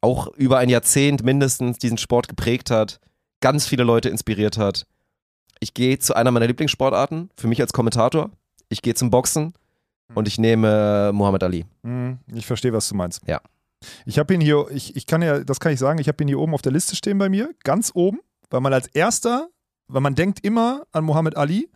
auch 0.02 0.28
über 0.36 0.58
ein 0.58 0.70
Jahrzehnt 0.70 1.24
mindestens 1.24 1.78
diesen 1.78 1.98
Sport 1.98 2.28
geprägt 2.28 2.72
hat, 2.72 3.00
ganz 3.42 3.68
viele 3.68 3.84
Leute 3.84 4.10
inspiriert 4.10 4.58
hat. 4.58 4.88
Ich 5.60 5.74
gehe 5.74 6.00
zu 6.00 6.16
einer 6.16 6.32
meiner 6.32 6.48
Lieblingssportarten, 6.48 7.30
für 7.36 7.48
mich 7.48 7.62
als 7.62 7.74
Kommentator. 7.74 8.32
Ich 8.70 8.82
gehe 8.82 8.96
zum 8.96 9.10
Boxen 9.10 9.54
und 10.14 10.28
ich 10.28 10.38
nehme 10.38 11.12
Muhammad 11.14 11.44
Ali. 11.44 11.66
Hm, 11.84 12.18
Ich 12.34 12.46
verstehe, 12.46 12.74
was 12.74 12.88
du 12.90 12.96
meinst. 12.96 13.22
Ja. 13.28 13.42
Ich 14.06 14.18
habe 14.20 14.34
ihn 14.34 14.42
hier, 14.42 14.66
ich, 14.72 14.96
ich 14.96 15.06
kann 15.06 15.22
ja, 15.22 15.40
das 15.44 15.60
kann 15.60 15.72
ich 15.72 15.80
sagen, 15.80 16.00
ich 16.00 16.08
habe 16.08 16.24
ihn 16.24 16.28
hier 16.28 16.40
oben 16.40 16.54
auf 16.54 16.62
der 16.62 16.72
Liste 16.72 16.96
stehen 16.96 17.18
bei 17.18 17.30
mir, 17.30 17.50
ganz 17.64 17.92
oben, 17.94 18.20
weil 18.50 18.62
man 18.62 18.74
als 18.74 18.88
erster, 18.88 19.48
weil 19.88 20.02
man 20.02 20.16
denkt 20.16 20.40
immer 20.44 20.84
an 20.92 21.04
Muhammad 21.04 21.36
Ali. 21.38 21.70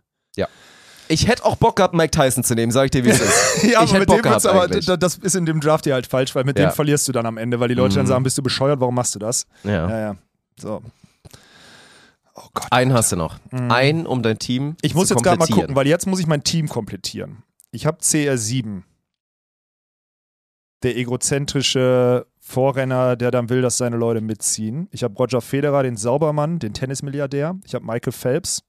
Ich 1.08 1.26
hätte 1.28 1.44
auch 1.44 1.56
Bock 1.56 1.76
gehabt, 1.76 1.92
Mike 1.94 2.12
Tyson 2.12 2.42
zu 2.42 2.54
nehmen, 2.54 2.72
sag 2.72 2.84
ich 2.86 2.90
dir, 2.92 3.04
wie 3.04 3.10
es 3.10 3.20
ist. 3.20 3.64
ja, 3.64 3.82
Ich 3.82 3.90
aber 3.90 3.98
mit 3.98 4.08
Bock 4.08 4.18
dem 4.18 4.22
gehabt 4.22 4.46
aber, 4.46 4.66
das 4.68 5.18
ist 5.18 5.34
in 5.34 5.44
dem 5.44 5.60
Draft 5.60 5.84
hier 5.84 5.92
halt 5.94 6.06
falsch, 6.06 6.34
weil 6.34 6.44
mit 6.44 6.58
Ja. 6.58 6.68
dem 6.70 6.74
verlierst 6.74 7.06
du 7.08 7.12
dann 7.12 7.26
am 7.26 7.36
Ende, 7.36 7.60
weil 7.60 7.68
die 7.68 7.74
Leute 7.74 7.96
dann 7.96 8.04
Mhm. 8.04 8.08
sagen, 8.08 8.24
bist 8.24 8.38
du 8.38 8.42
bescheuert, 8.42 8.80
warum 8.80 8.94
machst 8.94 9.14
du 9.14 9.18
das? 9.18 9.46
Ja. 9.64 9.90
Ja, 9.90 9.98
ja. 10.00 10.16
So. 10.58 10.80
Oh 12.34 12.46
Gott. 12.54 12.66
Einen 12.70 12.94
hast 12.94 13.12
du 13.12 13.16
noch. 13.16 13.36
Einen, 13.50 14.06
um 14.06 14.22
dein 14.22 14.38
Team 14.38 14.76
Ich 14.80 14.94
muss 14.94 15.10
jetzt 15.10 15.22
gerade 15.22 15.38
mal 15.38 15.48
gucken, 15.48 15.74
weil 15.76 15.86
jetzt 15.86 16.06
muss 16.06 16.18
ich 16.18 16.26
mein 16.26 16.44
Team 16.44 16.68
komplettieren. 16.68 17.42
Ich 17.72 17.86
habe 17.86 17.98
CR7. 17.98 18.82
Der 20.82 20.96
egozentrische 20.96 22.26
Vorrenner, 22.38 23.16
der 23.16 23.30
dann 23.30 23.48
will, 23.48 23.62
dass 23.62 23.78
seine 23.78 23.96
Leute 23.96 24.20
mitziehen. 24.20 24.88
Ich 24.90 25.02
habe 25.02 25.14
Roger 25.14 25.40
Federer, 25.40 25.82
den 25.82 25.96
Saubermann, 25.96 26.58
den 26.58 26.74
Tennismilliardär. 26.74 27.58
Ich 27.64 27.74
habe 27.74 27.84
Michael 27.84 28.12
Phelps. 28.12 28.62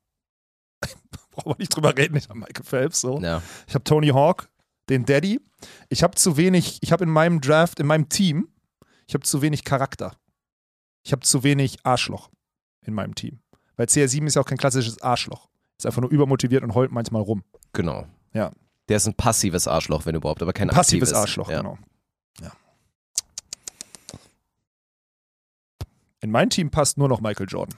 Brauchen 1.32 1.52
wir 1.52 1.56
nicht 1.58 1.76
drüber 1.76 1.98
reden, 1.98 2.16
ich 2.16 2.30
habe 2.30 2.40
Michael 2.40 2.64
Phelps. 2.64 3.02
So. 3.02 3.20
Ja. 3.20 3.42
Ich 3.68 3.74
habe 3.74 3.84
Tony 3.84 4.10
Hawk, 4.10 4.50
den 4.90 5.06
Daddy. 5.06 5.42
Ich 5.90 6.02
habe 6.02 6.16
zu 6.16 6.38
wenig, 6.38 6.78
ich 6.82 6.92
habe 6.92 7.04
in 7.04 7.10
meinem 7.10 7.42
Draft, 7.42 7.80
in 7.80 7.88
meinem 7.88 8.08
Team, 8.08 8.48
ich 9.08 9.16
habe 9.16 9.26
zu 9.26 9.42
wenig 9.42 9.64
Charakter. 9.66 10.16
Ich 11.04 11.12
habe 11.12 11.24
zu 11.24 11.44
wenig 11.44 11.78
Arschloch 11.84 12.30
in 12.86 12.94
meinem 12.94 13.16
Team. 13.16 13.40
Weil 13.76 13.88
CR7 13.88 14.28
ist 14.28 14.36
ja 14.36 14.42
auch 14.42 14.46
kein 14.46 14.58
klassisches 14.58 15.02
Arschloch. 15.02 15.50
Ist 15.78 15.86
einfach 15.86 16.02
nur 16.02 16.12
übermotiviert 16.12 16.64
und 16.64 16.74
heult 16.76 16.92
manchmal 16.92 17.24
rum. 17.24 17.44
Genau. 17.74 18.08
Ja. 18.34 18.52
Der 18.90 18.98
ist 18.98 19.08
ein 19.08 19.14
passives 19.14 19.68
Arschloch, 19.68 20.06
wenn 20.06 20.16
überhaupt, 20.16 20.42
aber 20.42 20.54
kein 20.54 20.70
Ein 20.70 20.76
passives 20.76 21.10
aktives. 21.10 21.22
Arschloch, 21.22 21.50
ja. 21.50 21.58
genau. 21.62 21.78
Ja. 22.42 22.52
In 26.22 26.32
mein 26.32 26.50
Team 26.50 26.70
passt 26.70 26.98
nur 26.98 27.08
noch 27.10 27.22
Michael 27.22 27.48
Jordan. 27.50 27.76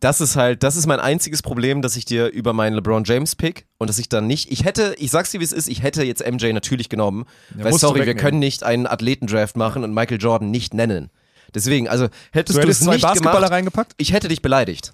Das 0.00 0.20
ist 0.20 0.36
halt, 0.36 0.62
das 0.62 0.76
ist 0.76 0.86
mein 0.86 1.00
einziges 1.00 1.42
Problem, 1.42 1.82
dass 1.82 1.96
ich 1.96 2.04
dir 2.04 2.28
über 2.28 2.52
meinen 2.52 2.74
LeBron 2.74 3.04
James 3.04 3.34
pick 3.34 3.66
und 3.78 3.90
dass 3.90 3.98
ich 3.98 4.08
dann 4.08 4.26
nicht, 4.26 4.50
ich 4.52 4.64
hätte, 4.64 4.94
ich 4.98 5.10
sag's 5.10 5.30
dir 5.32 5.40
wie 5.40 5.44
es 5.44 5.52
ist, 5.52 5.68
ich 5.68 5.82
hätte 5.82 6.04
jetzt 6.04 6.24
MJ 6.26 6.52
natürlich 6.52 6.88
genommen, 6.88 7.26
Ja, 7.56 7.64
weil 7.64 7.72
du 7.72 7.78
sorry, 7.78 8.06
wir 8.06 8.14
können 8.14 8.38
nicht 8.38 8.62
einen 8.62 8.86
Athletendraft 8.86 9.56
machen 9.56 9.82
und 9.82 9.92
Michael 9.92 10.20
Jordan 10.20 10.50
nicht 10.50 10.74
nennen. 10.74 11.10
Deswegen, 11.54 11.88
also 11.88 12.08
hättest 12.30 12.56
Du 12.56 12.60
du, 12.60 12.66
hättest 12.66 12.80
es 12.82 12.86
zwei 12.86 12.94
nicht 12.94 13.02
Basketballer 13.02 13.38
gemacht, 13.38 13.52
reingepackt? 13.52 13.94
ich 13.96 14.12
hätte 14.12 14.28
dich 14.28 14.42
beleidigt. 14.42 14.92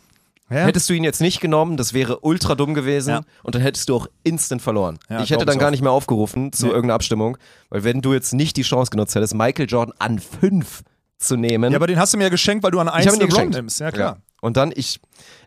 Ja? 0.48 0.58
Hättest 0.64 0.88
du 0.88 0.94
ihn 0.94 1.02
jetzt 1.04 1.20
nicht 1.20 1.40
genommen, 1.40 1.76
das 1.76 1.92
wäre 1.92 2.20
ultra 2.20 2.54
dumm 2.54 2.74
gewesen 2.74 3.10
Ja. 3.10 3.20
und 3.42 3.54
dann 3.54 3.62
hättest 3.62 3.88
du 3.88 3.96
auch 3.96 4.06
instant 4.22 4.62
verloren. 4.62 4.98
Ja, 5.08 5.22
ich 5.22 5.30
hätte 5.30 5.44
dann 5.44 5.58
gar 5.58 5.70
nicht 5.72 5.82
mehr 5.82 5.90
aufgerufen 5.92 6.52
zu 6.52 6.66
Nee. 6.66 6.70
irgendeiner 6.72 6.94
Abstimmung, 6.94 7.36
weil 7.70 7.82
wenn 7.84 8.00
du 8.00 8.12
jetzt 8.12 8.32
nicht 8.32 8.56
die 8.56 8.62
Chance 8.62 8.90
genutzt 8.90 9.14
hättest, 9.16 9.34
Michael 9.34 9.66
Jordan 9.68 9.94
an 9.98 10.18
fünf 10.20 10.82
zu 11.18 11.36
nehmen. 11.36 11.72
ja, 11.72 11.78
aber 11.78 11.86
den 11.86 11.98
hast 11.98 12.12
du 12.14 12.18
mir 12.18 12.24
ja 12.24 12.30
geschenkt, 12.30 12.62
weil 12.62 12.70
du 12.70 12.78
an 12.78 12.86
ich 12.88 12.92
eins 12.92 13.06
habe 13.06 13.16
ihn 13.16 13.20
dir 13.20 13.24
LeBron 13.26 13.36
geschenkt. 13.38 13.56
nimmst. 13.56 13.80
Ja, 13.80 13.90
klar. 13.90 14.18
Und 14.42 14.56
dann, 14.58 14.72
ich, 14.76 15.00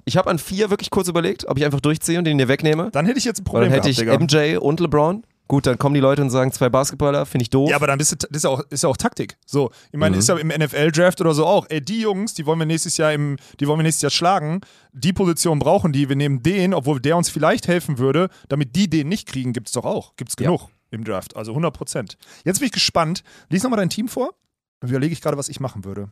ich 0.04 0.18
habe 0.18 0.30
an 0.30 0.40
vier 0.40 0.70
wirklich 0.72 0.90
kurz 0.90 1.08
überlegt, 1.08 1.48
ob 1.48 1.58
ich 1.58 1.64
einfach 1.64 1.80
durchziehe 1.80 2.18
und 2.18 2.26
den 2.26 2.38
dir 2.40 2.48
wegnehme. 2.48 2.90
Dann 2.92 3.06
hätte 3.06 3.20
ich 3.20 3.24
jetzt 3.26 3.40
ein 3.40 3.46
Weil 3.46 3.52
Problem 3.52 3.72
dann 3.72 3.82
hätte 3.84 4.04
gehabt, 4.04 4.24
ich 4.32 4.36
Digga. 4.36 4.54
MJ 4.56 4.58
und 4.58 4.80
LeBron. 4.80 5.24
Gut, 5.50 5.66
dann 5.66 5.78
kommen 5.80 5.96
die 5.96 6.00
Leute 6.00 6.22
und 6.22 6.30
sagen, 6.30 6.52
zwei 6.52 6.70
Basketballer, 6.70 7.26
finde 7.26 7.42
ich 7.42 7.50
doof. 7.50 7.72
Ja, 7.72 7.76
aber 7.76 7.88
dann 7.88 7.98
bist 7.98 8.12
du, 8.12 8.16
das 8.16 8.30
ist 8.38 8.44
ja 8.44 8.50
auch, 8.52 8.62
ist 8.70 8.84
ja 8.84 8.90
auch 8.90 8.96
Taktik. 8.98 9.36
So, 9.46 9.72
ich 9.92 9.98
meine, 9.98 10.16
Mhm. 10.16 10.20
ist 10.20 10.30
ja 10.30 10.38
im 10.38 10.50
NFL-Draft 10.50 11.20
oder 11.22 11.34
so 11.34 11.46
auch. 11.48 11.66
Ey, 11.70 11.82
die 11.82 12.02
Jungs, 12.02 12.36
die 12.36 12.46
wollen 12.46 12.60
wir 12.60 12.68
nächstes 12.68 12.98
Jahr 12.98 13.12
im, 13.14 13.36
die 13.60 13.68
wollen 13.68 13.80
wir 13.80 13.84
nächstes 13.84 14.04
Jahr 14.04 14.12
schlagen. 14.12 14.62
Die 14.94 15.12
Position 15.12 15.58
brauchen 15.58 15.92
die. 15.92 16.08
Wir 16.08 16.16
nehmen 16.16 16.44
den, 16.44 16.74
obwohl 16.76 17.02
der 17.02 17.18
uns 17.18 17.30
vielleicht 17.30 17.68
helfen 17.68 17.98
würde, 17.98 18.30
damit 18.48 18.76
die 18.76 18.90
den 18.90 19.10
nicht 19.10 19.28
kriegen, 19.28 19.52
gibt 19.52 19.68
es 19.70 19.74
doch 19.74 19.86
auch. 19.86 20.16
Gibt 20.18 20.30
es 20.30 20.36
Ja. 20.40 20.46
genug 20.52 20.70
im 20.92 21.04
Draft. 21.04 21.36
Also 21.36 21.54
100 21.56 21.74
Prozent. 21.74 22.18
Jetzt 22.46 22.60
bin 22.60 22.68
ich 22.68 22.72
gespannt. 22.72 23.24
Lies 23.50 23.64
nochmal 23.64 23.78
dein 23.80 23.90
Team 23.90 24.08
vor. 24.08 24.36
Dann 24.82 24.92
überlege 24.92 25.14
ich 25.14 25.20
gerade, 25.22 25.36
was 25.38 25.50
ich 25.50 25.60
machen 25.60 25.84
würde. 25.84 26.10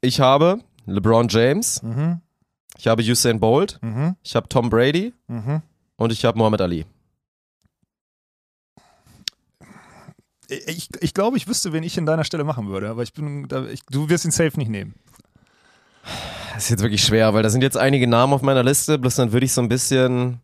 Ich 0.00 0.20
habe 0.20 0.60
LeBron 0.86 1.26
James, 1.28 1.82
Mhm. 1.82 2.20
ich 2.78 2.86
habe 2.86 3.02
Usain 3.02 3.40
Bolt, 3.40 3.78
Mhm. 3.82 4.14
ich 4.22 4.36
habe 4.36 4.48
Tom 4.48 4.70
Brady 4.70 5.12
Mhm. 5.26 5.60
und 5.96 6.12
ich 6.12 6.24
habe 6.24 6.38
Muhammad 6.38 6.60
Ali. 6.60 6.86
Ich, 10.66 10.88
ich 11.00 11.14
glaube, 11.14 11.36
ich 11.36 11.46
wüsste, 11.46 11.72
wen 11.72 11.82
ich 11.84 11.96
in 11.96 12.06
deiner 12.06 12.24
Stelle 12.24 12.44
machen 12.44 12.68
würde, 12.68 12.88
aber 12.90 13.02
ich 13.02 13.12
bin, 13.12 13.46
da, 13.46 13.66
ich, 13.66 13.82
du 13.88 14.08
wirst 14.08 14.24
ihn 14.24 14.32
safe 14.32 14.58
nicht 14.58 14.68
nehmen. 14.68 14.94
Das 16.54 16.64
ist 16.64 16.70
jetzt 16.70 16.82
wirklich 16.82 17.04
schwer, 17.04 17.32
weil 17.34 17.42
da 17.42 17.50
sind 17.50 17.62
jetzt 17.62 17.76
einige 17.76 18.06
Namen 18.08 18.32
auf 18.32 18.42
meiner 18.42 18.64
Liste, 18.64 18.98
bloß 18.98 19.14
dann 19.14 19.32
würde 19.32 19.46
ich 19.46 19.52
so 19.52 19.60
ein 19.60 19.68
bisschen, 19.68 20.40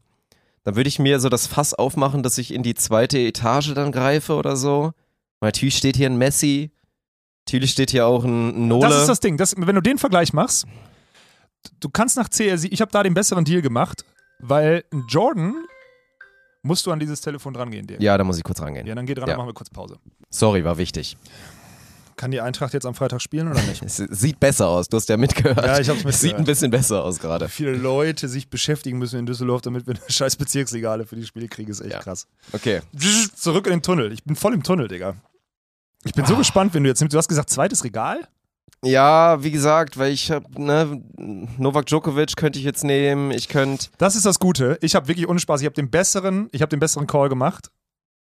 dann 0.62 0.76
würde 0.76 0.88
ich 0.88 0.98
mir 0.98 1.18
so 1.18 1.28
das 1.28 1.46
Fass 1.46 1.74
aufmachen, 1.74 2.22
dass 2.22 2.38
ich 2.38 2.54
in 2.54 2.62
die 2.62 2.74
zweite 2.74 3.18
Etage 3.18 3.74
dann 3.74 3.90
greife 3.90 4.34
oder 4.34 4.56
so. 4.56 4.92
Weil 5.40 5.48
natürlich 5.48 5.76
steht 5.76 5.96
hier 5.96 6.08
ein 6.08 6.16
Messi, 6.16 6.70
natürlich 7.46 7.72
steht 7.72 7.90
hier 7.90 8.06
auch 8.06 8.24
ein 8.24 8.68
Nole. 8.68 8.88
Das 8.88 9.00
ist 9.00 9.08
das 9.08 9.20
Ding. 9.20 9.36
Das, 9.36 9.54
wenn 9.56 9.74
du 9.74 9.82
den 9.82 9.98
Vergleich 9.98 10.32
machst, 10.32 10.66
du 11.80 11.88
kannst 11.90 12.16
nach 12.16 12.28
CR7, 12.28 12.68
ich 12.70 12.80
habe 12.80 12.92
da 12.92 13.02
den 13.02 13.14
besseren 13.14 13.44
Deal 13.44 13.60
gemacht, 13.60 14.04
weil 14.38 14.84
ein 14.92 15.04
Jordan 15.08 15.54
musst 16.66 16.84
du 16.86 16.92
an 16.92 16.98
dieses 16.98 17.20
Telefon 17.20 17.54
drangehen, 17.54 17.86
dir. 17.86 17.96
ja, 18.00 18.16
da 18.18 18.24
muss 18.24 18.36
ich 18.38 18.44
kurz 18.44 18.60
rangehen. 18.60 18.86
Ja, 18.86 18.94
dann 18.94 19.06
geh 19.06 19.14
dran, 19.14 19.22
Ja. 19.28 19.34
dann 19.34 19.38
machen 19.38 19.48
wir 19.48 19.54
kurz 19.54 19.70
Pause. 19.70 19.96
Sorry, 20.30 20.64
war 20.64 20.76
wichtig. 20.78 21.16
Kann 22.16 22.30
die 22.30 22.40
Eintracht 22.40 22.72
jetzt 22.72 22.86
am 22.86 22.94
Freitag 22.94 23.20
spielen 23.20 23.48
oder 23.50 23.60
nicht? 23.62 23.82
Es 23.84 23.96
sieht 23.96 24.40
besser 24.40 24.68
aus, 24.68 24.88
du 24.88 24.96
hast 24.96 25.08
ja 25.10 25.16
mitgehört. 25.18 25.58
Ja, 25.64 25.78
ich 25.78 25.88
hab's 25.90 25.98
Es 26.04 26.20
sieht 26.20 26.30
mitgehört. 26.30 26.38
ein 26.38 26.44
bisschen 26.46 26.70
besser 26.70 27.04
aus 27.04 27.18
gerade. 27.18 27.48
Viele 27.48 27.72
Leute 27.72 28.28
sich 28.28 28.48
beschäftigen 28.48 28.98
müssen 28.98 29.18
in 29.18 29.26
Düsseldorf, 29.26 29.60
damit 29.62 29.86
wir 29.86 29.94
eine 29.96 30.02
scheiß 30.08 30.36
Bezirksregale 30.36 31.04
für 31.06 31.16
die 31.16 31.26
Spiele 31.26 31.46
kriegen, 31.48 31.70
ist 31.70 31.80
echt 31.82 31.92
Ja. 31.92 32.00
krass. 32.00 32.26
Okay. 32.52 32.80
Zurück 33.34 33.66
in 33.66 33.72
den 33.74 33.82
Tunnel. 33.82 34.12
Ich 34.12 34.24
bin 34.24 34.34
voll 34.34 34.54
im 34.54 34.62
Tunnel, 34.62 34.88
Digga. 34.88 35.16
Ich 36.04 36.12
bin 36.14 36.24
so 36.24 36.34
Ah. 36.34 36.38
gespannt, 36.38 36.72
wenn 36.72 36.84
du 36.84 36.88
jetzt 36.88 37.00
nimmst. 37.00 37.12
Du 37.12 37.18
hast 37.18 37.28
gesagt, 37.28 37.50
zweites 37.50 37.84
Regal? 37.84 38.26
Ja, 38.86 39.42
wie 39.42 39.50
gesagt, 39.50 39.98
weil 39.98 40.12
ich 40.12 40.30
habe, 40.30 40.46
ne, 40.62 41.02
Novak 41.58 41.86
Djokovic 41.86 42.36
könnte 42.36 42.58
ich 42.58 42.64
jetzt 42.64 42.84
nehmen, 42.84 43.30
ich 43.30 43.48
könnte, 43.48 43.88
Das 43.98 44.14
ist 44.16 44.24
das 44.26 44.38
Gute. 44.38 44.78
Ich 44.80 44.94
habe 44.94 45.08
wirklich 45.08 45.28
ohne 45.28 45.40
Spaß, 45.40 45.60
ich 45.60 45.66
habe 45.66 45.74
den 45.74 45.90
besseren, 45.90 46.48
ich 46.52 46.62
habe 46.62 46.70
den 46.70 46.80
besseren 46.80 47.06
Call 47.06 47.28
gemacht. 47.28 47.70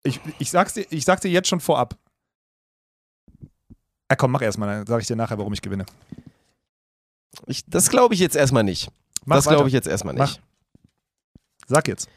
Ich, 0.02 0.20
ich, 0.38 0.50
sag's 0.50 0.74
dir, 0.74 0.86
ich 0.90 1.04
sag 1.04 1.20
dir 1.20 1.30
jetzt 1.30 1.48
schon 1.48 1.60
vorab. 1.60 1.96
Ja, 4.10 4.16
komm, 4.16 4.32
mach 4.32 4.42
erstmal, 4.42 4.68
dann 4.78 4.86
sage 4.86 5.02
ich 5.02 5.06
dir 5.08 5.16
nachher, 5.16 5.38
warum 5.38 5.52
ich 5.52 5.62
gewinne. 5.62 5.86
ich, 7.46 7.64
das 7.66 7.88
glaube 7.90 8.14
ich 8.14 8.20
jetzt 8.20 8.36
erstmal 8.36 8.64
nicht. 8.64 8.90
Mach 9.24 9.36
das 9.36 9.46
glaube 9.46 9.68
ich 9.68 9.74
jetzt 9.74 9.86
erstmal 9.88 10.14
nicht. 10.14 10.20
Mach. 10.20 10.36
Sag 11.68 11.86
jetzt. 11.88 12.08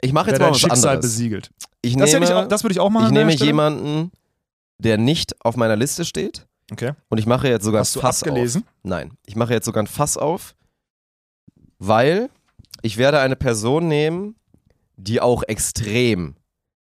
Ich 0.00 0.12
mache 0.12 0.26
Wer 0.26 0.32
jetzt 0.32 0.40
mal 0.40 0.46
dein 0.46 0.54
was 0.54 0.60
Schicksal 0.60 0.96
anderes. 0.96 1.12
besiegelt. 1.12 1.50
Ich 1.82 1.96
Das, 1.96 2.12
nehme, 2.12 2.24
ich, 2.24 2.32
auch, 2.32 2.48
das 2.48 2.64
würde 2.64 2.72
ich 2.72 2.80
auch 2.80 2.90
machen. 2.90 3.06
ich 3.06 3.14
deiner 3.14 3.26
nehme 3.30 3.44
jemanden, 3.44 4.10
der 4.78 4.98
nicht 4.98 5.36
auf 5.44 5.56
meiner 5.56 5.76
Liste 5.76 6.04
steht 6.04 6.46
Okay. 6.72 6.92
und 7.08 7.18
ich 7.18 7.26
mache 7.26 7.48
jetzt 7.48 7.64
sogar 7.64 7.80
Hast 7.80 7.94
du 7.94 8.00
ein 8.00 8.02
Fass 8.02 8.22
abgelesen? 8.22 8.62
auf. 8.62 8.68
Nein, 8.82 9.12
ich 9.26 9.36
mache 9.36 9.52
jetzt 9.52 9.66
sogar 9.66 9.82
ein 9.82 9.86
Fass 9.86 10.16
auf, 10.16 10.54
weil 11.78 12.30
ich 12.82 12.96
werde 12.96 13.20
eine 13.20 13.36
Person 13.36 13.88
nehmen, 13.88 14.36
die 14.96 15.20
auch 15.20 15.42
extrem 15.44 16.36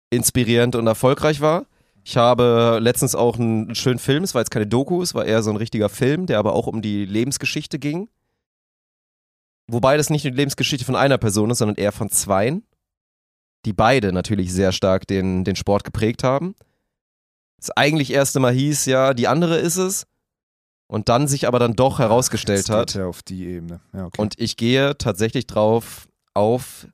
inspirierend 0.10 0.76
und 0.76 0.88
erfolgreich 0.88 1.42
war. 1.42 1.66
Ich 2.04 2.18
habe 2.18 2.78
letztens 2.82 3.16
auch 3.16 3.38
einen 3.40 3.74
schönen 3.76 4.00
Film, 4.00 4.24
es 4.24 4.34
war 4.36 4.42
jetzt 4.42 4.52
keine 4.52 4.68
Doku, 4.68 5.02
es 5.02 5.14
war 5.16 5.26
eher 5.26 5.42
so 5.42 5.50
ein 5.50 5.56
richtiger 5.58 5.90
Film, 5.90 6.28
der 6.28 6.38
aber 6.40 6.54
auch 6.54 6.68
um 6.68 6.82
die 6.82 7.06
Lebensgeschichte 7.06 7.80
ging. 7.80 8.10
Wobei 9.68 9.98
das 9.98 10.10
nicht 10.12 10.24
die 10.24 10.30
Lebensgeschichte 10.30 10.86
von 10.86 10.96
einer 10.96 11.18
Person 11.18 11.50
ist, 11.50 11.58
sondern 11.58 11.78
eher 11.78 11.92
von 11.92 12.10
zweien, 12.12 12.64
die 13.66 13.74
beide 13.74 14.14
natürlich 14.14 14.54
sehr 14.54 14.72
stark 14.72 15.08
den, 15.08 15.44
den 15.44 15.56
Sport 15.56 15.84
geprägt 15.84 16.24
haben. 16.24 16.56
Das 17.58 17.72
eigentlich 17.72 18.12
erste 18.12 18.40
Mal 18.40 18.54
hieß, 18.54 18.86
ja, 18.86 19.14
die 19.14 19.28
andere 19.28 19.58
ist 19.58 19.78
es. 19.78 20.06
Und 20.88 21.10
dann 21.10 21.28
sich 21.28 21.48
aber 21.48 21.58
dann 21.58 21.74
doch 21.76 21.98
herausgestellt 22.00 22.70
hat. 22.70 22.96
er 22.96 23.08
auf 23.08 23.24
die 23.24 23.46
Ebene. 23.48 23.82
Ja, 23.92 24.06
okay. 24.06 24.22
Und 24.22 24.40
ich 24.40 24.56
gehe 24.56 24.96
tatsächlich 24.98 25.48
drauf 25.48 26.08
auf 26.36 26.88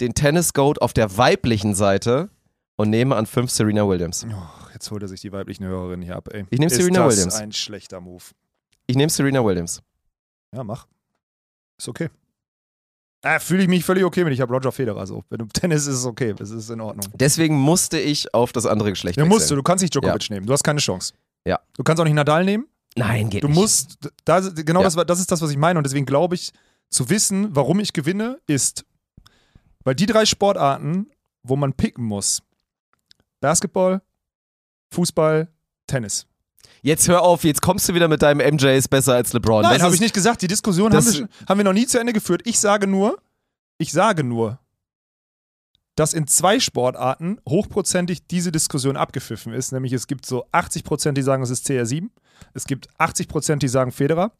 den 0.00 0.14
Tennis-Goat 0.14 0.82
auf 0.82 0.92
der 0.92 1.16
weiblichen 1.16 1.74
Seite 1.74 2.28
und 2.76 2.90
nehme 2.90 3.14
an 3.14 3.26
fünf 3.26 3.50
Serena 3.50 3.86
Williams. 3.88 4.26
Oh, 4.28 4.68
jetzt 4.72 4.90
holt 4.90 5.02
er 5.02 5.08
sich 5.08 5.20
die 5.20 5.30
weiblichen 5.32 5.64
Hörerinnen 5.64 6.02
hier 6.02 6.16
ab, 6.16 6.28
ey. 6.32 6.44
Ich 6.50 6.58
nehm 6.58 6.66
Ist 6.66 6.76
Serena 6.76 7.04
das 7.04 7.14
Williams. 7.16 7.34
ein 7.36 7.52
schlechter 7.52 8.00
Move. 8.00 8.24
Ich 8.88 8.96
nehme 8.96 9.10
Serena 9.10 9.44
Williams. 9.44 9.80
Ja, 10.52 10.64
mach. 10.64 10.86
Ist 11.78 11.88
okay. 11.88 12.10
Ah, 13.26 13.38
Fühle 13.40 13.62
ich 13.62 13.68
mich 13.68 13.84
völlig 13.84 14.04
okay 14.04 14.22
mit. 14.24 14.32
Ich 14.32 14.40
habe 14.40 14.52
Roger 14.52 14.70
Federer 14.72 15.06
so. 15.06 15.24
Wenn 15.30 15.38
du 15.38 15.46
Tennis 15.52 15.86
ist 15.86 15.96
es 15.96 16.04
okay. 16.06 16.34
Es 16.38 16.50
ist 16.50 16.70
in 16.70 16.80
Ordnung. 16.80 17.12
Deswegen 17.14 17.56
musste 17.56 17.98
ich 17.98 18.32
auf 18.34 18.52
das 18.52 18.66
andere 18.66 18.90
Geschlecht 18.90 19.16
Ja, 19.16 19.22
wechseln. 19.24 19.36
musst 19.36 19.50
du. 19.50 19.56
Du 19.56 19.62
kannst 19.62 19.82
nicht 19.82 19.94
Djokovic 19.94 20.30
nehmen. 20.30 20.46
Du 20.46 20.52
hast 20.52 20.62
keine 20.62 20.80
Chance. 20.80 21.12
Ja. 21.46 21.60
Du 21.76 21.82
kannst 21.82 22.00
auch 22.00 22.04
nicht 22.04 22.14
Nadal 22.14 22.44
nehmen. 22.44 22.66
Nein, 22.96 23.28
geht 23.28 23.42
Du 23.42 23.48
nicht. 23.48 23.56
musst, 23.56 23.98
da, 24.24 24.40
genau 24.40 24.80
Ja. 24.82 24.88
das, 24.88 25.06
das 25.06 25.20
ist 25.20 25.30
das, 25.30 25.42
was 25.42 25.50
ich 25.50 25.56
meine. 25.58 25.78
Und 25.78 25.84
deswegen 25.84 26.06
glaube 26.06 26.34
ich, 26.34 26.52
zu 26.88 27.10
wissen, 27.10 27.54
warum 27.54 27.80
ich 27.80 27.92
gewinne, 27.92 28.38
ist, 28.46 28.84
weil 29.84 29.94
die 29.94 30.06
drei 30.06 30.24
Sportarten, 30.24 31.10
wo 31.42 31.56
man 31.56 31.72
picken 31.74 32.04
muss: 32.04 32.42
Basketball, 33.40 34.00
Fußball, 34.92 35.48
Tennis. 35.86 36.26
Jetzt 36.86 37.08
hör 37.08 37.22
auf, 37.22 37.42
jetzt 37.42 37.62
kommst 37.62 37.88
du 37.88 37.94
wieder 37.94 38.06
mit 38.06 38.22
deinem 38.22 38.38
MJ 38.54 38.76
ist 38.76 38.86
besser 38.90 39.14
als 39.14 39.32
LeBron. 39.32 39.62
Nein, 39.62 39.82
habe 39.82 39.92
ich 39.92 40.00
nicht 40.00 40.14
gesagt. 40.14 40.40
Die 40.42 40.46
Diskussion 40.46 40.94
haben 40.94 41.04
wir, 41.04 41.28
haben 41.48 41.58
wir 41.58 41.64
noch 41.64 41.72
nie 41.72 41.88
zu 41.88 41.98
Ende 41.98 42.12
geführt. 42.12 42.42
Ich 42.44 42.60
sage 42.60 42.86
nur, 42.86 43.18
ich 43.76 43.90
sage 43.90 44.22
nur, 44.22 44.60
dass 45.96 46.12
in 46.12 46.28
zwei 46.28 46.60
Sportarten 46.60 47.40
hochprozentig 47.48 48.28
diese 48.28 48.52
Diskussion 48.52 48.96
abgepfiffen 48.96 49.52
ist. 49.52 49.72
Nämlich 49.72 49.94
es 49.94 50.06
gibt 50.06 50.26
so 50.26 50.46
80 50.52 50.84
Prozent, 50.84 51.18
die 51.18 51.22
sagen, 51.22 51.42
es 51.42 51.50
ist 51.50 51.68
CR7. 51.68 52.08
Es 52.54 52.66
gibt 52.66 52.88
80 52.98 53.26
Prozent, 53.26 53.64
die 53.64 53.68
sagen 53.68 53.90
Federer. 53.90 54.30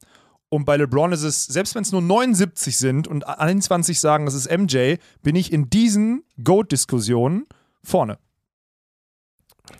Und 0.49 0.67
bei 0.67 0.77
LeBron 0.77 1.11
ist 1.11 1.25
es, 1.25 1.47
selbst 1.47 1.75
wenn 1.75 1.83
es 1.83 1.91
nur 1.91 2.01
79 2.01 2.77
sind 2.77 3.09
und 3.09 3.27
21 3.27 3.99
sagen, 3.99 4.29
es 4.29 4.35
ist 4.35 4.57
MJ, 4.57 4.99
bin 5.21 5.35
ich 5.35 5.53
in 5.53 5.69
diesen 5.69 6.23
GOAT-Diskussionen 6.45 7.47
vorne. 7.83 8.19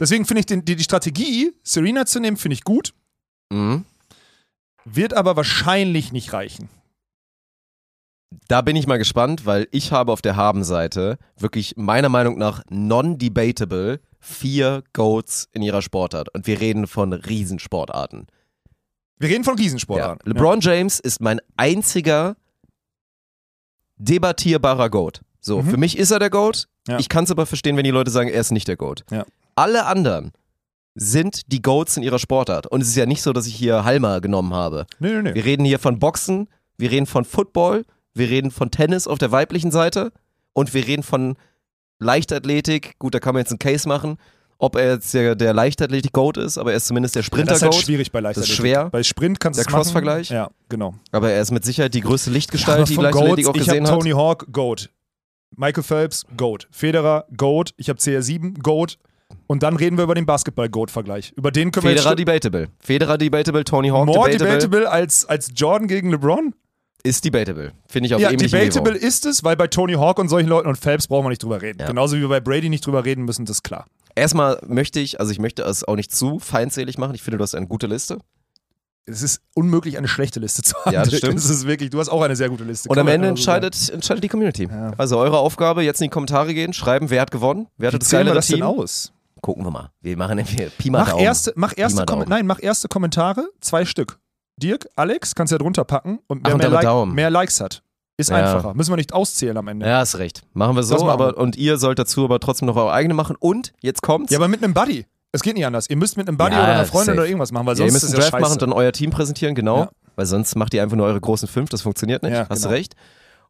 Deswegen 0.01 0.25
finde 0.27 0.41
ich 0.41 0.47
den, 0.47 0.65
die, 0.65 0.77
die 0.77 0.85
Strategie, 0.85 1.53
Serena 1.63 2.07
zu 2.07 2.21
nehmen, 2.21 2.37
finde 2.37 2.55
ich 2.55 2.65
gut, 2.65 2.93
Mhm. 3.53 3.85
wird 4.85 5.15
aber 5.15 5.37
wahrscheinlich 5.37 6.13
nicht 6.13 6.33
reichen. 6.33 6.69
Da 8.49 8.61
bin 8.61 8.75
ich 8.77 8.87
mal 8.89 8.99
gespannt, 8.99 9.47
weil 9.47 9.69
ich 9.71 9.93
habe 9.93 10.13
auf 10.13 10.21
der 10.21 10.37
Habenseite 10.37 11.17
wirklich 11.39 11.77
meiner 11.77 12.09
Meinung 12.09 12.39
nach 12.39 12.63
non-debatable 12.71 14.01
vier 14.19 14.83
Goats 14.93 15.49
in 15.53 15.63
ihrer 15.63 15.81
Sportart. 15.83 16.35
Und 16.35 16.47
wir 16.49 16.61
reden 16.61 16.87
von 16.89 17.13
Riesensportarten. 17.13 18.27
Wir 19.19 19.29
reden 19.29 19.45
von 19.45 19.57
Ja. 19.57 19.63
Riesensportarten. 19.63 20.29
LeBron 20.31 20.61
James 20.61 20.99
ist 20.99 21.21
mein 21.21 21.41
einziger 21.57 22.37
debattierbarer 23.97 24.91
Goat. 24.91 25.21
So, 25.41 25.63
Mhm. 25.63 25.71
für 25.71 25.77
mich 25.77 25.97
ist 25.97 26.11
er 26.11 26.19
der 26.19 26.31
Goat. 26.31 26.67
Ja. 26.89 26.99
Ich 26.99 27.09
kann 27.09 27.25
es 27.25 27.31
aber 27.31 27.47
verstehen, 27.47 27.77
wenn 27.77 27.85
die 27.85 27.91
Leute 27.91 28.11
sagen, 28.11 28.29
er 28.29 28.41
ist 28.41 28.51
nicht 28.51 28.69
der 28.69 28.77
Goat. 28.77 29.05
Ja. 29.57 29.63
Alle 29.65 29.87
anderen 29.87 30.33
sind 30.95 31.53
die 31.53 31.61
Goats 31.63 31.97
in 31.97 32.03
ihrer 32.03 32.19
Sportart. 32.19 32.67
Und 32.67 32.81
es 32.83 32.89
ist 32.89 32.97
ja 32.97 33.07
nicht 33.07 33.23
so, 33.23 33.33
dass 33.33 33.47
ich 33.47 33.55
hier 33.55 33.85
Halma 33.85 34.19
genommen 34.21 34.55
habe. 34.55 34.87
Nee, 34.99 35.13
nee, 35.13 35.23
nee. 35.23 35.35
Wir 35.35 35.45
reden 35.45 35.65
hier 35.65 35.79
von 35.79 35.99
Boxen, 35.99 36.49
wir 36.79 36.91
reden 36.91 37.07
von 37.07 37.25
Football, 37.25 37.85
wir 38.15 38.31
reden 38.31 38.51
von 38.51 38.71
Tennis 38.71 39.07
auf 39.07 39.19
der 39.19 39.31
weiblichen 39.31 39.71
Seite 39.71 40.13
und 40.55 40.73
wir 40.73 40.87
reden 40.87 41.03
von 41.03 41.37
Leichtathletik. 41.99 42.99
Gut, 42.99 43.15
da 43.15 43.21
kann 43.21 43.35
man 43.35 43.41
jetzt 43.41 43.51
einen 43.51 43.59
Case 43.59 43.87
machen, 43.89 44.17
ob 44.59 44.77
er 44.77 44.93
jetzt 44.95 45.13
der, 45.13 45.35
der 45.35 45.53
Leichtathletik-Goat 45.53 46.39
ist, 46.39 46.57
aber 46.57 46.71
er 46.71 46.79
ist 46.79 46.87
zumindest 46.87 47.15
der 47.15 47.23
das 47.23 47.27
ist 47.29 47.33
halt 47.37 47.49
Sprinter-Goat. 47.51 47.75
schwierig 47.85 48.13
bei 48.13 48.21
Leichtathletik. 48.21 48.53
ist 48.53 48.57
schwer. 48.57 48.91
Bei 48.91 49.03
Sprint 49.03 49.39
kannst 49.41 49.59
du 49.61 49.65
Der. 49.65 49.73
Cross-Vergleich. 49.73 50.31
Ja, 50.31 50.49
genau. 50.71 50.95
aber 51.13 51.31
er 51.31 51.43
ist 51.43 51.51
mit 51.51 51.65
Sicherheit 51.65 51.93
die 51.95 52.01
größte 52.01 52.31
Lichtgestalt, 52.31 52.79
Aber 52.81 52.87
die 52.87 52.95
Leichtathletik 52.95 53.45
Goats, 53.45 53.49
auch 53.49 53.55
ich 53.61 53.65
gesehen 53.67 53.87
hat. 53.87 53.93
Tony 53.99 54.11
Hawk, 54.13 54.47
Goat. 54.53 54.91
Michael 55.57 55.83
Phelps, 55.83 56.25
Goat. 56.37 56.69
Federer, 56.71 57.27
Goat. 57.37 57.73
Ich 57.77 57.89
habe 57.91 57.99
CR7, 57.99 58.63
Goat. 58.63 58.99
Und 59.47 59.63
dann 59.63 59.77
reden 59.77 59.97
wir 59.97 60.05
über 60.05 60.15
den 60.15 60.27
Basketball-Goat-Vergleich. 60.27 61.33
Über 61.37 61.51
den 61.51 61.71
können 61.71 61.85
wir 61.85 61.91
Federer 61.91 62.11
jetzt 62.11 62.19
debatable. 62.19 62.69
Federer 62.81 63.19
debatable, 63.19 63.65
Tony 63.65 63.89
Hawk 63.89 64.07
more 64.07 64.31
debatable, 64.31 64.59
debatable 64.59 64.91
als, 64.91 65.25
als 65.25 65.51
Jordan 65.55 65.89
gegen 65.89 66.11
LeBron? 66.11 66.55
ist 67.07 67.25
debatable. 67.25 67.73
Finde 67.87 68.09
ich 68.09 68.15
auf 68.15 68.21
Ja, 68.21 68.31
ähnlichem 68.31 68.59
debatable 68.59 68.95
Niveau. 68.95 69.07
ist 69.07 69.27
es, 69.27 69.45
weil 69.45 69.57
bei 69.57 69.69
Tony 69.69 69.95
Hawk 69.95 70.19
und 70.19 70.29
solchen 70.29 70.49
Leuten 70.49 70.69
und 70.69 70.77
Phelps 70.77 71.07
brauchen 71.07 71.25
wir 71.27 71.29
nicht 71.31 71.43
drüber 71.43 71.63
reden. 71.63 71.79
Ja. 71.81 71.87
Genauso 71.87 72.17
wie 72.17 72.21
wir 72.21 72.29
bei 72.29 72.41
Brady 72.41 72.69
nicht 72.69 72.85
drüber 72.85 73.05
reden 73.05 73.25
müssen, 73.25 73.45
das 73.47 73.59
ist 73.59 73.63
klar. 73.63 73.87
Erstmal 74.17 74.59
möchte 74.67 74.99
ich, 74.99 75.21
also 75.21 75.31
ich 75.31 75.39
möchte 75.39 75.63
es 75.63 75.85
auch 75.85 75.95
nicht 75.95 76.15
zu 76.15 76.39
feindselig 76.41 76.99
machen. 76.99 77.15
Ich 77.15 77.23
finde, 77.23 77.39
du 77.39 77.43
hast 77.45 77.55
eine 77.55 77.67
gute 77.67 77.87
Liste. 77.87 78.19
Es 79.09 79.23
ist 79.23 79.41
unmöglich, 79.55 79.99
eine 79.99 80.09
schlechte 80.09 80.41
Liste 80.41 80.63
zu 80.63 80.75
haben. 80.85 80.95
Ja, 80.95 81.05
das 81.05 81.17
stimmt. 81.17 81.39
Es 81.39 81.49
ist 81.49 81.67
wirklich, 81.67 81.91
du 81.91 82.01
hast 82.01 82.09
auch 82.09 82.23
eine 82.23 82.35
sehr 82.35 82.49
gute 82.49 82.65
Liste. 82.65 82.89
Und 82.89 82.99
am 82.99 83.07
Ende 83.07 83.29
entscheidet, 83.29 83.89
entscheidet 83.91 84.25
die 84.25 84.29
Community. 84.29 84.65
Ja. 84.69 84.93
Also 84.99 85.19
eure 85.19 85.39
Aufgabe, 85.39 85.83
jetzt 85.85 86.01
in 86.01 86.07
die 86.07 86.11
Kommentare 86.11 86.55
gehen, 86.55 86.73
schreiben, 86.73 87.09
wer 87.11 87.21
hat 87.21 87.31
gewonnen, 87.31 87.69
wer 87.77 87.93
Wie 87.93 87.95
hatte 87.95 87.99
das 88.01 88.11
wir 88.11 88.19
geilere 88.19 88.35
das 88.35 88.49
denn 88.49 88.65
aus? 88.65 89.13
Gucken 89.47 89.65
wir 89.65 89.71
mal. 89.71 89.91
Wir 90.01 90.17
machen 90.17 90.39
wir 90.39 90.71
Pi 90.71 90.91
mal 90.91 90.99
Mach 91.03 91.11
Daumen. 91.11 91.23
erste, 91.23 91.53
mach, 91.55 91.73
erste 91.77 92.05
Daumen. 92.05 92.29
nein, 92.29 92.49
mach 92.49 92.61
erste 92.61 92.89
Kommentare, 92.89 93.49
zwei 93.61 93.85
Stück. 93.85 94.19
Dirk, 94.61 94.89
Alex, 94.97 95.37
kannst 95.37 95.53
du 95.53 95.55
ja 95.55 95.59
drunter 95.59 95.85
packen 95.85 96.19
und 96.27 96.41
Ach, 96.43 96.49
wer 96.49 96.55
und 96.55 96.59
mehr, 96.63 96.69
like, 96.71 96.83
Daumen. 96.83 97.15
mehr 97.15 97.31
Likes 97.31 97.61
hat. 97.61 97.85
Ist 98.17 98.31
Ja. 98.31 98.37
einfacher. 98.39 98.75
Müssen 98.75 98.91
wir 98.91 98.97
nicht 98.97 99.13
auszählen 99.13 99.57
am 99.57 99.69
Ende. 99.69 99.87
Ja, 99.87 99.99
hast 99.99 100.19
recht. 100.19 100.43
Machen 100.53 100.75
wir 100.75 100.83
so, 100.83 100.97
machen 100.97 101.11
aber 101.11 101.29
wir. 101.29 101.37
und 101.39 101.55
ihr 101.55 101.79
sollt 101.79 102.01
dazu 102.01 102.25
aber 102.25 102.41
trotzdem 102.41 102.67
noch 102.67 102.75
eure 102.75 102.93
eigene 102.93 103.15
machen. 103.15 103.37
Und 103.39 103.73
jetzt 103.83 104.03
kommt's. 104.03 104.33
Ja, 104.33 104.39
aber 104.39 104.49
mit 104.49 104.65
einem 104.65 104.75
Buddy. 104.75 105.07
Es 105.31 105.43
geht 105.43 105.55
nicht 105.55 105.65
anders. 105.67 105.89
Ihr 105.89 105.97
müsst 105.97 106.17
mit 106.17 106.27
einem 106.27 106.37
Buddy 106.39 106.55
Ja, 106.57 106.63
oder 106.65 106.73
einer 106.73 106.85
Freundin 106.87 107.07
safe. 107.07 107.19
oder 107.19 107.27
irgendwas 107.29 107.53
machen, 107.53 107.67
weil 107.67 107.77
Ja, 107.79 107.85
ihr 107.85 107.91
sonst 107.93 108.03
müsst 108.03 108.15
ist 108.15 108.21
einen 108.21 108.31
Draft 108.31 108.41
machen 108.43 108.53
und 108.55 108.63
dann 108.63 108.73
euer 108.73 108.91
Team 108.91 109.11
präsentieren, 109.11 109.55
genau. 109.55 109.89
Weil 110.17 110.27
sonst 110.27 110.57
macht 110.57 110.75
ihr 110.75 110.83
einfach 110.83 110.97
nur 110.97 111.07
eure 111.07 111.21
großen 111.21 111.47
fünf, 111.47 111.69
das 111.69 111.83
funktioniert 111.83 112.23
nicht. 112.25 112.33
Ja, 112.33 112.49
Hast 112.49 112.63
genau. 112.63 112.71
du 112.71 112.75
recht. 112.75 112.95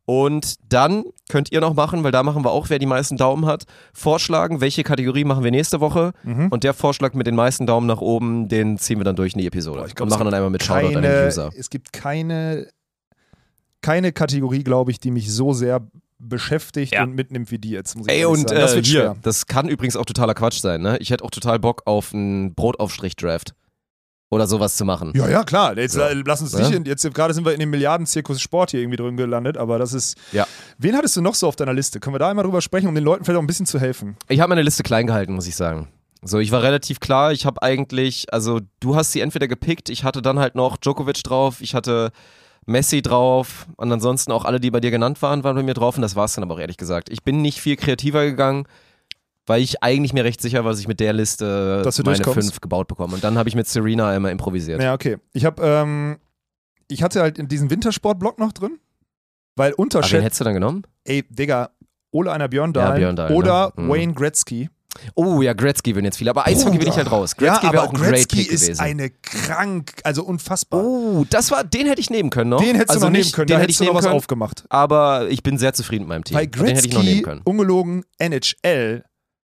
Und 0.07 0.55
dann 0.73 1.05
könnt 1.29 1.51
ihr 1.51 1.61
noch 1.61 1.75
machen, 1.75 2.05
weil 2.05 2.13
da 2.13 2.23
machen 2.23 2.45
wir 2.45 2.53
auch, 2.53 2.71
wer 2.71 2.79
die 2.79 2.87
meisten 2.87 3.17
Daumen 3.17 3.45
hat, 3.45 3.65
vorschlagen, 3.93 4.61
welche 4.61 4.85
Kategorie 4.85 5.25
machen 5.25 5.43
wir 5.43 5.51
nächste 5.51 5.81
Woche. 5.81 6.13
Mhm. 6.23 6.47
Und 6.49 6.63
der 6.63 6.75
Vorschlag 6.75 7.13
mit 7.15 7.27
den 7.27 7.35
meisten 7.35 7.67
Daumen 7.67 7.89
nach 7.89 8.01
oben, 8.01 8.49
den 8.49 8.79
ziehen 8.79 8.99
wir 8.99 9.05
dann 9.05 9.17
durch 9.17 9.33
in 9.35 9.41
die 9.41 9.47
Episode. 9.49 9.81
Boah, 9.81 9.87
ich 9.89 9.97
glaub, 9.97 10.07
und 10.07 10.11
machen 10.11 10.25
dann 10.25 10.35
einmal 10.35 10.51
mit 10.51 10.63
Shoutout 10.63 10.97
an 10.97 11.03
den 11.03 11.03
keine, 11.03 11.27
User. 11.27 11.51
es 11.59 11.71
gibt 11.71 11.93
keine, 11.93 12.69
keine 13.81 14.13
Kategorie, 14.13 14.63
glaube 14.63 14.93
ich, 14.93 15.01
die 15.01 15.11
mich 15.11 15.33
so 15.33 15.53
sehr 15.53 15.81
beschäftigt 16.19 16.93
Ja. 16.95 17.03
und 17.03 17.15
mitnimmt 17.15 17.51
wie 17.51 17.59
die 17.59 17.71
jetzt. 17.71 17.97
Ey, 18.07 18.25
und 18.25 18.49
das 18.51 18.73
äh, 18.73 18.77
wird 18.77 18.87
hier, 18.87 19.17
das 19.23 19.47
kann 19.47 19.69
übrigens 19.69 19.97
auch 19.97 20.07
totaler 20.07 20.35
Quatsch 20.35 20.61
sein, 20.61 20.83
ne? 20.83 20.97
Ich 21.01 21.11
hätte 21.11 21.25
auch 21.25 21.31
total 21.31 21.59
Bock 21.59 21.83
auf 21.85 22.15
einen 22.15 22.55
Brotaufstrich-Draft. 22.55 23.55
Oder 24.29 24.49
sowas 24.49 24.77
zu 24.77 24.85
machen. 24.85 25.13
Ja, 25.15 25.29
ja, 25.29 25.45
klar. 25.45 25.79
Jetzt 25.79 25.95
Ja. 25.97 26.09
äh, 26.09 26.23
lass 26.27 26.41
uns 26.43 26.53
Ja. 26.53 26.59
nicht, 26.61 26.73
in, 26.73 26.85
jetzt 26.85 27.09
gerade 27.15 27.33
sind 27.33 27.45
wir 27.45 27.53
in 27.55 27.61
dem 27.61 27.71
Milliardenzirkus 27.71 28.41
Sport 28.41 28.73
hier 28.73 28.81
irgendwie 28.81 28.97
drin 28.97 29.17
gelandet, 29.17 29.57
aber 29.57 29.79
das 29.79 29.93
ist. 29.93 30.17
Ja. 30.33 30.47
Wen 30.79 30.97
hattest 30.97 31.17
du 31.17 31.21
noch 31.21 31.35
so 31.37 31.47
auf 31.47 31.55
deiner 31.55 31.73
Liste? 31.73 32.01
Können 32.01 32.15
wir 32.15 32.19
da 32.19 32.29
einmal 32.31 32.45
drüber 32.45 32.61
sprechen, 32.61 32.89
um 32.89 32.95
den 32.97 33.05
Leuten 33.05 33.25
vielleicht 33.25 33.39
auch 33.39 33.43
ein 33.43 33.47
bisschen 33.47 33.67
zu 33.67 33.79
helfen? 33.79 34.17
Ich 34.29 34.41
habe 34.41 34.49
meine 34.49 34.63
Liste 34.63 34.83
klein 34.83 35.07
gehalten, 35.07 35.33
muss 35.35 35.47
ich 35.47 35.55
sagen. 35.55 35.89
So, 36.23 36.41
ich 36.41 36.51
war 36.51 36.63
relativ 36.65 36.99
klar. 36.99 37.31
Ich 37.31 37.47
habe 37.47 37.63
eigentlich, 37.63 38.33
also 38.33 38.61
du 38.81 38.97
hast 38.97 39.13
sie 39.13 39.21
entweder 39.21 39.47
gepickt, 39.47 39.89
ich 39.91 40.03
hatte 40.03 40.23
dann 40.23 40.41
halt 40.41 40.57
noch 40.57 40.77
Djokovic 40.77 41.23
drauf, 41.23 41.61
ich 41.61 41.75
hatte 41.77 42.11
Messi 42.65 43.03
drauf 43.03 43.69
und 43.77 43.93
ansonsten 43.93 44.33
auch 44.33 44.45
alle, 44.45 44.59
die 44.59 44.73
bei 44.73 44.81
dir 44.81 44.91
genannt 44.91 45.23
waren, 45.23 45.45
waren 45.45 45.55
bei 45.55 45.63
mir 45.63 45.75
drauf 45.75 45.95
und 45.95 46.03
das 46.03 46.17
war's 46.17 46.33
dann 46.35 46.43
aber 46.43 46.55
auch 46.55 46.59
ehrlich 46.59 46.79
gesagt. 46.79 47.11
Ich 47.11 47.23
bin 47.23 47.43
nicht 47.43 47.61
viel 47.61 47.77
kreativer 47.77 48.25
gegangen, 48.25 48.67
weil 49.47 49.63
ich 49.63 49.83
eigentlich 49.83 50.13
mir 50.13 50.25
recht 50.25 50.41
sicher 50.43 50.65
war, 50.65 50.73
dass 50.73 50.81
ich 50.81 50.89
mit 50.89 51.01
der 51.01 51.13
Liste 51.13 51.83
meine 52.05 52.25
fünf 52.25 52.61
gebaut 52.61 52.89
bekomme. 52.89 53.15
Und 53.15 53.25
dann 53.25 53.39
habe 53.39 53.49
ich 53.49 53.55
mit 53.55 53.67
Serena 53.69 54.11
einmal 54.11 54.33
improvisiert. 54.33 54.83
Ja, 54.83 54.93
okay. 54.95 55.17
Ich 55.33 55.45
habe, 55.45 55.63
ähm, 55.65 56.19
ich 56.89 57.03
hatte 57.03 57.21
halt 57.21 57.39
in 57.39 57.49
diesen 57.49 57.71
Wintersportblock 57.71 58.39
noch 58.39 58.53
drin, 58.53 58.79
weil 59.57 59.69
Aber 59.73 59.79
wen 59.79 59.83
unterschätzt, 59.85 60.25
hättest 60.25 60.41
du 60.41 60.45
dann 60.45 60.55
genommen? 60.55 60.83
ey, 61.05 61.23
Digga, 61.29 61.71
Ole 62.11 62.33
einer 62.33 62.49
Björn 62.49 62.73
Dahl 62.73 62.99
Björn 62.99 63.17
Dahl, 63.17 63.33
oder 63.33 63.73
ne? 63.77 63.89
Wayne 63.89 64.15
Gretzky. 64.15 64.69
Oh 65.15 65.43
ja, 65.43 65.53
Gretzky 65.53 65.95
würden 65.95 66.07
jetzt 66.07 66.17
viele, 66.17 66.31
aber 66.31 66.47
Eishockey 66.47 66.79
bin 66.79 66.89
ich 66.89 66.97
halt 66.97 67.11
raus. 67.13 67.37
Gretzky 67.37 67.67
ja, 67.67 67.73
wäre 67.75 67.83
auch 67.83 67.91
ein 67.93 67.97
great 67.99 68.13
Gretzky 68.13 68.37
Pick 68.45 68.51
ist 68.51 68.63
gewesen. 68.63 68.81
eine 68.81 69.11
krank, 69.11 69.93
also 70.05 70.25
unfassbar. 70.25 70.83
Oh, 70.83 71.27
das 71.29 71.51
war, 71.51 71.65
den 71.65 71.87
hätte 71.87 72.01
ich 72.01 72.09
nehmen 72.09 72.31
können 72.31 72.49
noch. 72.51 72.61
den 72.63 72.77
hättest 72.77 72.91
also 72.91 73.01
du 73.01 73.07
noch 73.07 73.13
nehmen 73.13 73.25
nicht, 73.25 73.35
können, 73.35 73.47
den 73.49 73.57
da 73.57 73.61
hätte 73.61 73.71
ich 73.73 73.77
du 73.77 73.85
noch 73.85 73.89
nehmen 73.91 73.99
was 73.99 74.05
können. 74.07 74.17
aufgemacht. 74.17 74.65
aber 74.71 75.29
ich 75.29 75.43
bin 75.43 75.59
sehr 75.59 75.75
zufrieden 75.75 76.05
mit 76.05 76.09
meinem 76.09 76.25
Team. 76.25 76.39
Weil 76.39 76.47
Den 76.47 76.67
hätte 76.75 76.89
ich 76.89 76.95
noch 76.95 77.03
nehmen 77.03 77.17
Gretzky, 77.17 77.23
können. 77.23 77.41
ungelogen, 77.45 78.05
NHL, 78.19 79.05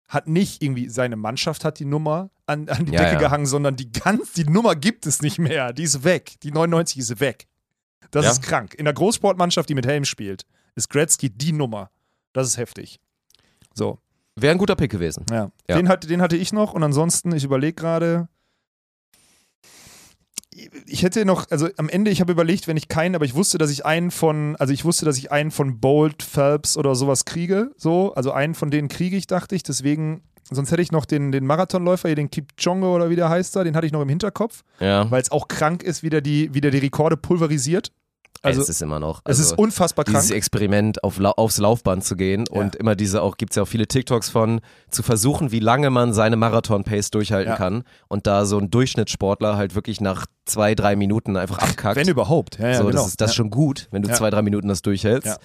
hat 0.09 0.27
nicht 0.27 0.61
irgendwie 0.61 0.89
seine 0.89 1.15
Mannschaft 1.15 1.63
hat 1.63 1.79
die 1.79 1.85
Nummer 1.85 2.29
an, 2.45 2.67
an 2.67 2.85
die 2.85 2.91
Ja, 2.91 3.01
Decke 3.03 3.13
ja. 3.13 3.19
gehangen, 3.19 3.45
sondern 3.45 3.75
die 3.77 3.91
ganz, 3.91 4.33
die 4.33 4.43
Nummer 4.43 4.75
gibt 4.75 5.05
es 5.05 5.21
nicht 5.21 5.37
mehr. 5.39 5.71
Die 5.71 5.83
ist 5.83 6.03
weg. 6.03 6.33
Die 6.43 6.51
99 6.51 6.97
ist 6.97 7.19
weg. 7.21 7.47
Das 8.11 8.25
Ja. 8.25 8.31
ist 8.31 8.41
krank. 8.41 8.73
In 8.73 8.85
der 8.85 8.93
Großsportmannschaft, 8.95 9.69
die 9.69 9.75
mit 9.75 9.85
Helm 9.85 10.03
spielt, 10.03 10.45
ist 10.75 10.89
Gretzky 10.89 11.29
die 11.29 11.51
Nummer. 11.53 11.91
Das 12.33 12.47
ist 12.47 12.57
heftig. 12.57 12.99
So, 13.73 13.99
Wäre 14.35 14.51
ein 14.53 14.57
guter 14.57 14.75
Pick 14.75 14.91
gewesen. 14.91 15.25
ja. 15.31 15.51
Ja. 15.69 15.75
Den, 15.77 15.87
hatte, 15.89 16.07
den 16.07 16.21
hatte 16.21 16.35
ich 16.37 16.51
noch 16.53 16.73
und 16.73 16.81
ansonsten, 16.83 17.31
ich 17.33 17.43
überlege 17.43 17.73
gerade. 17.73 18.27
Ich 20.85 21.03
hätte 21.03 21.25
noch, 21.25 21.45
also 21.49 21.67
am 21.77 21.89
Ende, 21.89 22.11
ich 22.11 22.21
habe 22.21 22.31
überlegt, 22.31 22.67
wenn 22.67 22.77
ich 22.77 22.87
keinen, 22.87 23.15
aber 23.15 23.25
ich 23.25 23.35
wusste, 23.35 23.57
dass 23.57 23.69
ich 23.71 23.85
einen 23.85 24.11
von, 24.11 24.55
also 24.57 24.73
ich 24.73 24.85
wusste, 24.85 25.05
dass 25.05 25.17
ich 25.17 25.31
einen 25.31 25.51
von 25.51 25.79
Bolt, 25.79 26.23
Phelps 26.23 26.77
oder 26.77 26.95
sowas 26.95 27.25
kriege, 27.25 27.71
so, 27.77 28.13
also 28.13 28.31
einen 28.31 28.55
von 28.55 28.71
denen 28.71 28.87
kriege 28.87 29.15
ich, 29.17 29.27
dachte 29.27 29.55
ich, 29.55 29.63
deswegen, 29.63 30.21
sonst 30.51 30.71
hätte 30.71 30.81
ich 30.81 30.91
noch 30.91 31.05
den, 31.05 31.31
den 31.31 31.45
Marathonläufer, 31.45 32.09
hier 32.09 32.15
den 32.15 32.31
Kipchoge 32.31 32.85
oder 32.87 33.09
wie 33.09 33.15
der 33.15 33.29
heißt 33.29 33.55
da, 33.55 33.63
den 33.63 33.75
hatte 33.75 33.85
ich 33.87 33.93
noch 33.93 34.01
im 34.01 34.09
Hinterkopf, 34.09 34.63
Ja. 34.79 35.09
weil 35.11 35.21
es 35.21 35.31
auch 35.31 35.47
krank 35.47 35.83
ist, 35.83 36.03
wie 36.03 36.09
der 36.09 36.21
die, 36.21 36.53
wie 36.53 36.61
der 36.61 36.71
die 36.71 36.79
Rekorde 36.79 37.17
pulverisiert. 37.17 37.91
Also, 38.41 38.61
es 38.61 38.69
ist 38.69 38.81
immer 38.81 38.99
noch. 39.01 39.19
es 39.25 39.37
Also, 39.37 39.43
ist 39.43 39.59
unfassbar 39.59 40.05
dieses 40.05 40.27
krank. 40.27 40.37
Experiment 40.37 41.03
auf, 41.03 41.19
aufs 41.19 41.57
Laufband 41.57 42.05
zu 42.05 42.15
gehen 42.15 42.45
Ja. 42.53 42.61
und 42.61 42.75
immer 42.77 42.95
diese 42.95 43.21
auch, 43.21 43.35
gibt 43.35 43.51
es 43.51 43.57
ja 43.57 43.63
auch 43.63 43.67
viele 43.67 43.85
TikToks 43.85 44.29
von, 44.29 44.61
zu 44.91 45.03
versuchen, 45.03 45.51
wie 45.51 45.59
lange 45.59 45.89
man 45.89 46.13
seine 46.13 46.37
Marathon-Pace 46.37 47.11
durchhalten 47.11 47.51
Ja. 47.51 47.57
kann 47.57 47.83
und 48.07 48.27
da 48.27 48.45
so 48.45 48.57
ein 48.57 48.69
Durchschnittssportler 48.71 49.57
halt 49.57 49.75
wirklich 49.75 49.99
nach 49.99 50.25
zwei, 50.45 50.73
drei 50.73 50.95
Minuten 50.95 51.35
einfach 51.35 51.57
abkackt. 51.57 51.97
Wenn 51.97 52.07
überhaupt. 52.07 52.59
Ja, 52.59 52.67
ja, 52.69 52.73
so, 52.77 52.85
genau. 52.85 52.93
das 52.99 53.07
ist 53.07 53.19
das 53.19 53.31
ja. 53.31 53.35
schon 53.35 53.49
gut, 53.49 53.89
wenn 53.91 54.03
du 54.03 54.13
zwei, 54.13 54.29
drei 54.29 54.41
Minuten 54.41 54.69
das 54.69 54.81
durchhältst. 54.81 55.37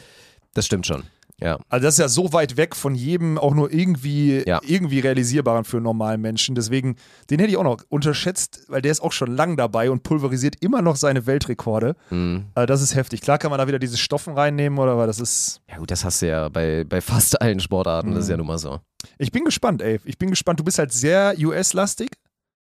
Das 0.54 0.64
stimmt 0.66 0.86
schon. 0.86 1.02
Ja. 1.44 1.58
Also 1.68 1.84
das 1.84 1.94
ist 1.94 1.98
ja 1.98 2.08
so 2.08 2.32
weit 2.32 2.56
weg 2.56 2.74
von 2.74 2.94
jedem 2.94 3.36
auch 3.38 3.54
nur 3.54 3.70
irgendwie, 3.72 4.42
Ja. 4.46 4.60
irgendwie 4.66 5.00
realisierbaren 5.00 5.64
für 5.64 5.76
einen 5.76 5.84
normalen 5.84 6.20
Menschen. 6.20 6.54
Deswegen, 6.54 6.96
den 7.30 7.38
hätte 7.38 7.50
ich 7.50 7.56
auch 7.58 7.64
noch 7.64 7.82
unterschätzt, 7.90 8.62
weil 8.68 8.80
der 8.82 8.90
ist 8.92 9.00
auch 9.02 9.12
schon 9.12 9.36
lang 9.36 9.56
dabei 9.56 9.90
und 9.90 10.02
pulverisiert 10.02 10.56
immer 10.60 10.80
noch 10.82 10.96
seine 10.96 11.26
Weltrekorde. 11.26 11.96
Mhm. 12.10 12.46
Also 12.54 12.66
das 12.66 12.80
ist 12.82 12.94
heftig. 12.94 13.20
Klar 13.20 13.38
kann 13.38 13.50
man 13.50 13.58
da 13.58 13.68
wieder 13.68 13.78
diese 13.78 13.98
Stoffen 13.98 14.32
reinnehmen 14.34 14.78
oder 14.78 14.96
weil 14.96 15.06
das 15.06 15.20
ist. 15.20 15.60
Ja 15.70 15.76
gut, 15.76 15.90
das 15.90 16.04
hast 16.04 16.22
du 16.22 16.28
ja 16.28 16.48
bei, 16.48 16.84
bei 16.84 17.00
fast 17.00 17.40
allen 17.42 17.60
Sportarten, 17.60 18.12
das 18.14 18.20
ist 18.20 18.26
Mhm. 18.28 18.30
ja 18.30 18.36
nun 18.38 18.46
mal 18.46 18.58
so. 18.58 18.80
Ich 19.18 19.30
bin 19.30 19.44
gespannt, 19.44 19.82
ey. 19.82 20.00
Ich 20.04 20.16
bin 20.16 20.30
gespannt. 20.30 20.58
Du 20.60 20.64
bist 20.64 20.78
halt 20.78 20.92
sehr 20.92 21.34
US-lastig. 21.38 22.08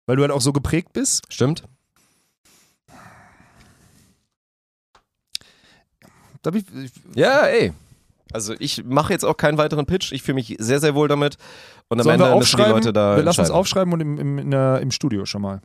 weil 0.06 0.16
du 0.16 0.24
halt 0.24 0.32
auch 0.32 0.42
so 0.42 0.52
geprägt 0.54 0.94
bist. 0.94 1.24
Stimmt? 1.30 1.64
Ich, 6.54 6.66
ich, 6.84 6.92
Ja, 7.16 7.46
ey. 7.48 7.74
Also 8.32 8.54
ich 8.60 8.84
mache 8.86 9.12
jetzt 9.14 9.26
auch 9.26 9.38
keinen 9.38 9.58
weiteren 9.58 9.86
Pitch. 9.86 10.12
Ich 10.12 10.22
fühle 10.24 10.36
mich 10.36 10.56
sehr, 10.60 10.80
sehr 10.80 10.96
wohl 10.96 11.08
damit. 11.08 11.38
Und 11.88 12.00
am 12.00 12.04
sollen 12.04 12.16
Ende 12.22 12.26
wir 12.32 12.36
müssen 12.38 12.56
die 12.58 12.62
aufschreiben? 12.62 12.74
Leute 12.84 12.94
da 12.94 13.16
wir 13.18 13.24
lassen 13.24 13.28
uns 13.42 13.50
entscheiden. 13.50 13.56
aufschreiben 13.60 13.94
und 13.94 14.00
im, 14.02 14.38
im, 14.40 14.52
der, 14.52 14.80
im 14.82 14.92
Studio 14.92 15.26
schon 15.26 15.42
mal. 15.42 15.62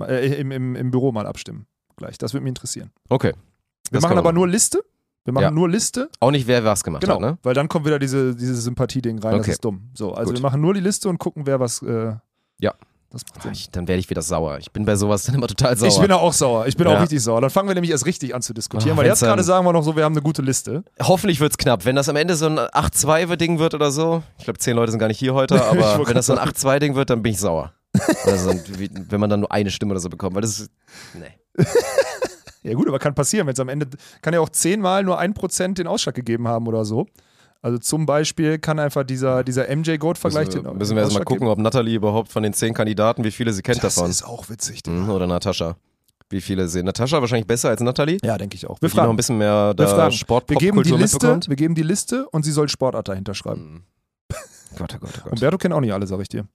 Äh, 0.00 0.40
im, 0.40 0.50
im, 0.50 0.74
Im 0.74 0.90
Büro 0.90 1.12
mal 1.12 1.26
abstimmen. 1.26 1.66
Gleich. 1.96 2.18
Das 2.18 2.32
würde 2.32 2.42
mich 2.44 2.50
interessieren. 2.50 2.90
Okay. 3.08 3.32
Wir 3.90 4.00
Das 4.00 4.02
machen 4.02 4.18
aber 4.18 4.32
nur 4.32 4.48
Liste. 4.48 4.82
Wir 5.24 5.32
machen 5.32 5.42
Ja. 5.44 5.50
nur 5.52 5.68
Liste. 5.68 6.08
Auch 6.18 6.30
nicht, 6.32 6.46
wer 6.48 6.64
was 6.64 6.82
gemacht 6.82 7.02
Genau. 7.02 7.14
hat, 7.14 7.20
ne? 7.20 7.38
Weil 7.44 7.54
dann 7.54 7.68
kommt 7.68 7.86
wieder 7.86 7.98
diese, 8.00 8.34
diese 8.34 8.56
Sympathie-Ding 8.56 9.18
rein. 9.20 9.34
Okay. 9.34 9.38
Das 9.42 9.48
ist 9.48 9.64
dumm. 9.64 9.90
So, 9.94 10.12
also 10.14 10.30
Gut. 10.32 10.38
wir 10.38 10.42
machen 10.42 10.60
nur 10.60 10.74
die 10.74 10.80
Liste 10.80 11.08
und 11.08 11.18
gucken, 11.18 11.46
wer 11.46 11.60
was. 11.60 11.80
Äh, 11.82 12.14
Ja. 12.58 12.74
Das 13.12 13.22
macht 13.30 13.42
Sinn. 13.42 13.52
Ich, 13.52 13.70
dann 13.70 13.86
werde 13.88 14.00
ich 14.00 14.08
wieder 14.08 14.22
sauer. 14.22 14.56
Ich 14.58 14.70
bin 14.72 14.84
bei 14.86 14.96
sowas 14.96 15.24
dann 15.24 15.34
immer 15.34 15.46
total 15.46 15.76
sauer. 15.76 15.88
Ich 15.88 15.98
bin 16.00 16.10
auch 16.12 16.32
sauer. 16.32 16.66
Ich 16.66 16.76
bin 16.76 16.86
Ja. 16.88 16.96
auch 16.96 17.02
richtig 17.02 17.22
sauer. 17.22 17.40
Dann 17.42 17.50
fangen 17.50 17.68
wir 17.68 17.74
nämlich 17.74 17.90
erst 17.90 18.06
richtig 18.06 18.34
an 18.34 18.40
zu 18.42 18.54
diskutieren, 18.54 18.94
Ah, 18.94 18.96
weil 18.96 19.06
jetzt 19.06 19.20
gerade 19.20 19.42
sagen 19.42 19.66
wir 19.66 19.72
noch 19.74 19.82
so, 19.82 19.94
wir 19.96 20.04
haben 20.04 20.14
eine 20.14 20.22
gute 20.22 20.40
Liste. 20.40 20.82
Hoffentlich 21.00 21.38
wird's 21.40 21.58
knapp. 21.58 21.84
Wenn 21.84 21.94
das 21.94 22.08
am 22.08 22.16
Ende 22.16 22.34
so 22.36 22.46
ein 22.46 22.58
8-2-Ding 22.58 23.58
wird 23.58 23.74
oder 23.74 23.90
so, 23.90 24.22
ich 24.38 24.44
glaube, 24.44 24.58
zehn 24.58 24.74
Leute 24.76 24.92
sind 24.92 24.98
gar 24.98 25.08
nicht 25.08 25.18
hier 25.18 25.34
heute, 25.34 25.62
aber 25.70 26.06
wenn 26.06 26.14
das 26.14 26.26
so 26.26 26.32
ein 26.32 26.38
gerade 26.38 26.52
8-2-Ding 26.52 26.94
wird, 26.94 27.10
dann 27.10 27.22
bin 27.22 27.32
ich 27.32 27.38
sauer. 27.38 27.72
also, 28.24 28.54
wenn 29.10 29.20
man 29.20 29.28
dann 29.28 29.40
nur 29.40 29.52
eine 29.52 29.70
Stimme 29.70 29.90
oder 29.92 30.00
so 30.00 30.08
bekommt, 30.08 30.34
weil 30.34 30.42
das 30.42 30.58
ist. 30.60 30.70
Nee. 31.14 31.64
Ja 32.64 32.74
gut, 32.74 32.86
aber 32.86 33.00
kann 33.00 33.12
passieren, 33.12 33.48
wenn 33.48 33.54
es 33.54 33.58
am 33.60 33.68
Ende, 33.68 33.88
kann 34.22 34.32
ja 34.34 34.38
auch 34.38 34.48
zehnmal 34.48 35.02
nur 35.02 35.18
ein 35.18 35.34
Prozent 35.34 35.78
den 35.78 35.88
Ausschlag 35.88 36.14
gegeben 36.14 36.46
haben 36.46 36.68
oder 36.68 36.84
so. 36.84 37.06
Also 37.64 37.78
zum 37.78 38.06
Beispiel 38.06 38.58
kann 38.58 38.80
einfach 38.80 39.04
dieser, 39.04 39.44
dieser 39.44 39.74
MJ-Goat-Vergleich 39.74 40.46
Müssen, 40.46 40.64
den 40.64 40.76
müssen 40.76 40.96
wir 40.96 41.02
erstmal 41.02 41.24
gucken, 41.24 41.46
ob 41.46 41.58
Natalie 41.58 41.94
überhaupt 41.94 42.28
von 42.28 42.42
den 42.42 42.52
zehn 42.52 42.74
Kandidaten, 42.74 43.22
wie 43.22 43.30
viele 43.30 43.52
sie 43.52 43.62
kennt 43.62 43.76
geben. 43.76 43.86
Das 43.86 43.94
davon. 43.94 44.10
ist 44.10 44.24
auch 44.24 44.50
witzig. 44.50 44.82
Mhm, 44.86 45.08
oder 45.08 45.28
Natascha. 45.28 45.76
Wie 46.28 46.40
viele 46.40 46.66
sehen? 46.66 46.86
Natascha 46.86 47.20
wahrscheinlich 47.20 47.46
besser 47.46 47.68
als 47.68 47.80
Natalie? 47.80 48.18
Ja, 48.24 48.36
denke 48.36 48.56
ich 48.56 48.66
auch. 48.66 48.80
Wir 48.80 48.88
Die 48.88 48.96
noch 48.96 49.02
ein 49.02 49.06
fragen. 49.06 49.16
bisschen 49.16 49.38
mehr 49.38 49.74
da 49.74 49.86
fragen. 49.86 50.14
Wir 50.48 50.56
geben, 50.56 50.82
die 50.82 50.90
Liste, 50.90 51.40
wir 51.46 51.56
geben 51.56 51.74
die 51.76 51.82
Liste 51.82 52.28
und 52.30 52.42
sie 52.42 52.50
soll 52.50 52.68
Sportart 52.68 53.06
dahinter 53.08 53.34
schreiben. 53.34 53.84
Mhm. 54.30 54.36
Gott, 54.78 54.94
oh 54.96 54.98
Gott, 54.98 55.10
oh 55.18 55.20
Gott. 55.24 55.32
Umberto 55.34 55.58
kennt 55.58 55.74
auch 55.74 55.80
nicht 55.80 55.92
alle, 55.92 56.06
sag 56.06 56.20
ich 56.20 56.28
dir. 56.28 56.46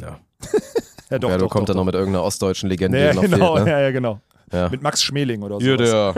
Ja. 0.00 0.18
Ja, 1.08 1.20
doch, 1.20 1.30
ja, 1.30 1.38
du 1.38 1.44
doch, 1.44 1.52
kommt 1.52 1.68
doch, 1.68 1.74
dann 1.74 1.76
noch 1.76 1.84
mit 1.84 1.94
irgendeiner 1.94 2.24
ostdeutschen 2.24 2.68
Legende, 2.68 2.98
Ja, 2.98 3.12
genau, 3.12 3.54
fehlt. 3.54 3.66
Ne? 3.66 3.70
ja, 3.70 3.80
ja, 3.80 3.90
genau. 3.92 4.20
Ja. 4.52 4.68
Mit 4.68 4.82
Max 4.82 5.04
Schmeling 5.04 5.40
oder 5.42 5.60
so. 5.60 5.60
Hier, 5.60 5.76
der, 5.76 6.14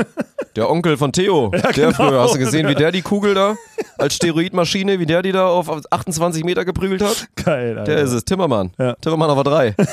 der 0.57 0.71
Onkel 0.71 0.97
von 0.97 1.13
Theo. 1.13 1.49
der 1.53 1.73
genau. 1.73 1.93
früher, 1.93 2.23
hast 2.23 2.35
du 2.35 2.39
gesehen, 2.39 2.67
wie 2.69 2.75
der 2.75 2.91
die 2.91 3.03
Kugel 3.03 3.35
da 3.35 3.55
als 3.99 4.15
Steroidmaschine, 4.15 4.99
wie 4.99 5.07
der 5.07 5.23
die 5.23 5.33
da 5.33 5.47
auf 5.49 5.69
28 5.91 6.45
Meter 6.45 6.65
geprügelt 6.65 7.03
hat? 7.03 7.29
Geil, 7.37 7.79
Alter. 7.79 7.93
Der 7.95 8.03
ist 8.05 8.13
es, 8.13 8.25
Timmermann. 8.25 8.73
Ja. 8.79 8.95
Timmermann 8.97 9.31
auf 9.31 9.43
der 9.43 9.53
3. 9.53 9.75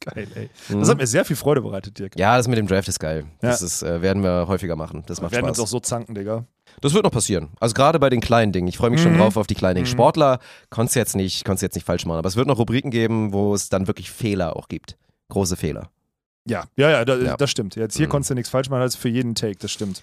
Geil, 0.00 0.28
ey. 0.34 0.50
Das 0.70 0.88
hat 0.88 0.96
mir 0.98 1.06
sehr 1.06 1.24
viel 1.24 1.36
Freude 1.36 1.60
bereitet, 1.60 1.98
Dirk. 1.98 2.16
Ja, 2.18 2.36
das 2.36 2.48
mit 2.48 2.56
dem 2.56 2.66
Draft 2.66 2.88
ist 2.88 2.98
geil. 3.00 3.24
Ja. 3.42 3.50
Das 3.50 3.60
ist, 3.62 3.82
äh, 3.82 4.00
werden 4.00 4.22
wir 4.22 4.46
häufiger 4.48 4.74
machen. 4.76 5.02
Das 5.06 5.18
Wir 5.18 5.24
macht 5.24 5.32
werden 5.32 5.46
Spaß. 5.46 5.58
uns 5.58 5.68
auch 5.68 5.70
so 5.70 5.80
zanken, 5.80 6.14
Digga. 6.14 6.44
Das 6.80 6.94
wird 6.94 7.04
noch 7.04 7.10
passieren. 7.10 7.48
Also 7.60 7.74
gerade 7.74 7.98
bei 7.98 8.08
den 8.08 8.20
kleinen 8.20 8.52
Dingen. 8.52 8.68
Ich 8.68 8.78
freue 8.78 8.90
mich 8.90 9.02
schon 9.02 9.14
Mhm. 9.14 9.18
drauf 9.18 9.36
auf 9.36 9.46
die 9.48 9.54
kleinen 9.56 9.74
Dinge. 9.74 9.86
Sportler 9.86 10.38
konntest 10.70 10.94
jetzt 10.96 11.16
nicht, 11.16 11.44
konntest 11.44 11.62
jetzt 11.62 11.74
nicht 11.74 11.84
falsch 11.84 12.06
machen. 12.06 12.18
Aber 12.18 12.28
es 12.28 12.36
wird 12.36 12.46
noch 12.46 12.58
Rubriken 12.58 12.90
geben, 12.90 13.32
wo 13.32 13.52
es 13.54 13.68
dann 13.68 13.86
wirklich 13.86 14.10
Fehler 14.10 14.56
auch 14.56 14.68
gibt. 14.68 14.96
Große 15.28 15.56
Fehler. 15.56 15.90
Ja, 16.46 16.64
ja, 16.76 16.88
ja, 16.90 17.04
da, 17.04 17.16
Ja. 17.16 17.36
das 17.36 17.50
stimmt. 17.50 17.74
Jetzt 17.76 17.96
hier 17.96 18.06
Mhm. 18.06 18.10
konntest 18.10 18.30
du 18.30 18.34
nichts 18.34 18.48
falsch 18.48 18.70
machen, 18.70 18.80
das 18.80 18.94
ist 18.94 19.00
für 19.00 19.08
jeden 19.10 19.34
Take, 19.34 19.56
das 19.58 19.72
stimmt. 19.72 20.02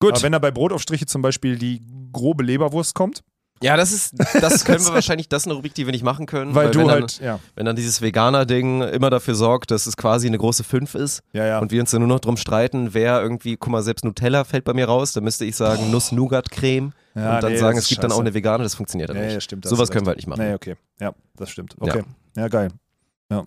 Gut. 0.00 0.12
Aber 0.12 0.22
wenn 0.22 0.32
da 0.32 0.38
bei 0.38 0.50
Brotaufstriche 0.50 1.06
zum 1.06 1.22
Beispiel 1.22 1.56
die 1.58 1.80
grobe 2.12 2.42
Leberwurst 2.44 2.94
kommt, 2.94 3.22
Ja, 3.62 3.76
das 3.76 3.92
ist, 3.92 4.14
das 4.40 4.64
können 4.64 4.84
wir 4.84 4.92
wahrscheinlich, 4.92 5.28
das 5.28 5.42
ist 5.42 5.46
eine 5.46 5.54
Rubrik, 5.54 5.72
die 5.74 5.86
wir 5.86 5.92
nicht 5.92 6.02
machen 6.02 6.26
können. 6.26 6.54
weil, 6.54 6.70
du 6.70 6.80
wenn 6.80 6.90
halt, 6.90 7.18
ja, 7.20 7.34
Dann, 7.34 7.40
wenn 7.54 7.66
dann 7.66 7.76
dieses 7.76 8.02
Veganer-Ding 8.02 8.82
immer 8.82 9.08
dafür 9.10 9.34
sorgt, 9.36 9.70
dass 9.70 9.86
es 9.86 9.96
quasi 9.96 10.26
eine 10.26 10.36
große 10.38 10.64
5 10.64 10.94
ist 10.96 11.22
ja, 11.32 11.46
ja. 11.46 11.58
und 11.60 11.70
wir 11.70 11.80
uns 11.80 11.90
dann 11.92 12.00
nur 12.00 12.08
noch 12.08 12.20
drum 12.20 12.36
streiten, 12.36 12.92
wer 12.92 13.22
irgendwie, 13.22 13.56
guck 13.56 13.70
mal, 13.70 13.82
selbst 13.82 14.04
Nutella 14.04 14.44
fällt 14.44 14.64
bei 14.64 14.74
mir 14.74 14.86
raus, 14.86 15.12
dann 15.12 15.24
müsste 15.24 15.44
ich 15.44 15.56
sagen 15.56 15.90
Nuss-Nougat-Creme 15.92 16.92
Ja, 17.14 17.36
und 17.36 17.42
dann 17.44 17.52
nee, 17.52 17.58
sagen, 17.58 17.78
es 17.78 17.86
gibt 17.88 18.02
dann 18.02 18.10
auch 18.10 18.16
scheiße. 18.16 18.22
eine 18.26 18.34
vegane, 18.34 18.64
das 18.64 18.74
funktioniert 18.74 19.08
dann 19.10 19.16
Nee, 19.16 19.26
nicht. 19.26 19.36
das 19.36 19.44
stimmt. 19.44 19.64
Sowas 19.66 19.88
du 19.88 19.94
können 19.94 20.06
wir 20.06 20.10
halt 20.10 20.18
nicht 20.18 20.26
machen. 20.26 20.42
Nee, 20.46 20.54
okay. 20.54 20.74
Ja, 21.00 21.14
das 21.36 21.48
stimmt. 21.50 21.76
Okay. 21.80 22.02
Ja, 22.36 22.48
geil. 22.48 22.68
Ja. 23.30 23.44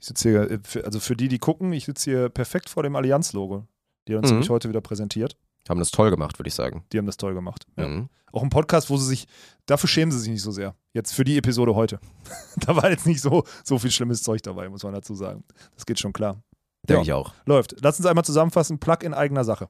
Ich 0.00 0.06
sitze 0.06 0.28
hier, 0.30 0.50
äh, 0.50 0.82
also 0.84 0.98
für 1.00 1.14
die, 1.16 1.28
die 1.28 1.38
gucken, 1.38 1.72
ich 1.72 1.84
sitze 1.84 2.10
hier 2.10 2.28
perfekt 2.30 2.68
vor 2.70 2.82
dem 2.82 2.96
Allianz-Logo. 2.96 3.66
Die 4.08 4.14
haben 4.14 4.20
uns 4.22 4.30
Mhm. 4.30 4.36
nämlich 4.36 4.50
heute 4.50 4.68
wieder 4.68 4.80
präsentiert. 4.80 5.36
Haben 5.68 5.78
das 5.80 5.90
toll 5.90 6.10
gemacht, 6.10 6.38
würde 6.38 6.48
ich 6.48 6.54
sagen. 6.54 6.84
Die 6.92 6.98
haben 6.98 7.06
das 7.06 7.16
toll 7.16 7.34
gemacht. 7.34 7.66
Ja. 7.76 7.88
Mhm. 7.88 8.08
Auch 8.32 8.42
ein 8.42 8.50
Podcast, 8.50 8.90
wo 8.90 8.96
sie 8.96 9.06
sich, 9.06 9.26
dafür 9.66 9.88
schämen 9.88 10.10
sie 10.12 10.18
sich 10.18 10.30
nicht 10.30 10.42
so 10.42 10.50
sehr. 10.50 10.74
Jetzt 10.92 11.14
für 11.14 11.24
die 11.24 11.38
Episode 11.38 11.74
heute. 11.74 12.00
da 12.56 12.74
war 12.76 12.90
jetzt 12.90 13.06
nicht 13.06 13.20
so, 13.20 13.44
so 13.62 13.78
viel 13.78 13.90
schlimmes 13.92 14.22
Zeug 14.22 14.42
dabei, 14.42 14.68
muss 14.68 14.82
man 14.82 14.92
dazu 14.92 15.14
sagen. 15.14 15.44
Das 15.74 15.86
geht 15.86 16.00
schon 16.00 16.12
klar. 16.12 16.42
Denke 16.86 16.98
Ja. 16.98 17.02
ich 17.02 17.12
auch. 17.12 17.32
Läuft. 17.46 17.76
Lass 17.80 17.98
uns 17.98 18.06
einmal 18.06 18.24
zusammenfassen. 18.24 18.78
Plug 18.78 18.98
in 19.02 19.14
eigener 19.14 19.44
Sache. 19.44 19.68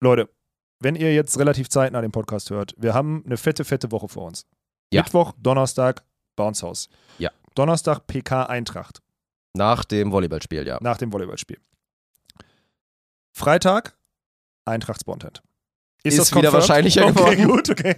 Leute, 0.00 0.28
wenn 0.80 0.94
ihr 0.94 1.12
jetzt 1.12 1.38
relativ 1.38 1.68
zeitnah 1.68 2.00
den 2.02 2.12
Podcast 2.12 2.50
hört, 2.50 2.74
wir 2.78 2.94
haben 2.94 3.24
eine 3.26 3.36
fette, 3.36 3.64
fette 3.64 3.90
Woche 3.90 4.08
vor 4.08 4.26
uns. 4.26 4.44
Ja. 4.92 5.02
Mittwoch, 5.02 5.32
Donnerstag, 5.38 6.04
Bounce 6.36 6.62
House. 6.64 6.88
Ja. 7.18 7.30
Donnerstag, 7.54 8.06
PK 8.06 8.44
Eintracht 8.44 9.00
Nach 9.54 9.84
dem 9.84 10.12
Volleyballspiel, 10.12 10.66
ja. 10.66 10.78
nach 10.80 10.98
dem 10.98 11.12
Volleyballspiel. 11.12 11.58
Freitag, 13.38 13.96
Eintracht 14.64 15.00
Spontent. 15.00 15.42
Ist 16.02 16.18
das 16.18 16.34
wieder 16.34 16.52
wahrscheinlicher 16.52 17.04
okay, 17.06 17.36
geworden. 17.36 17.48
gut, 17.48 17.70
okay. 17.70 17.96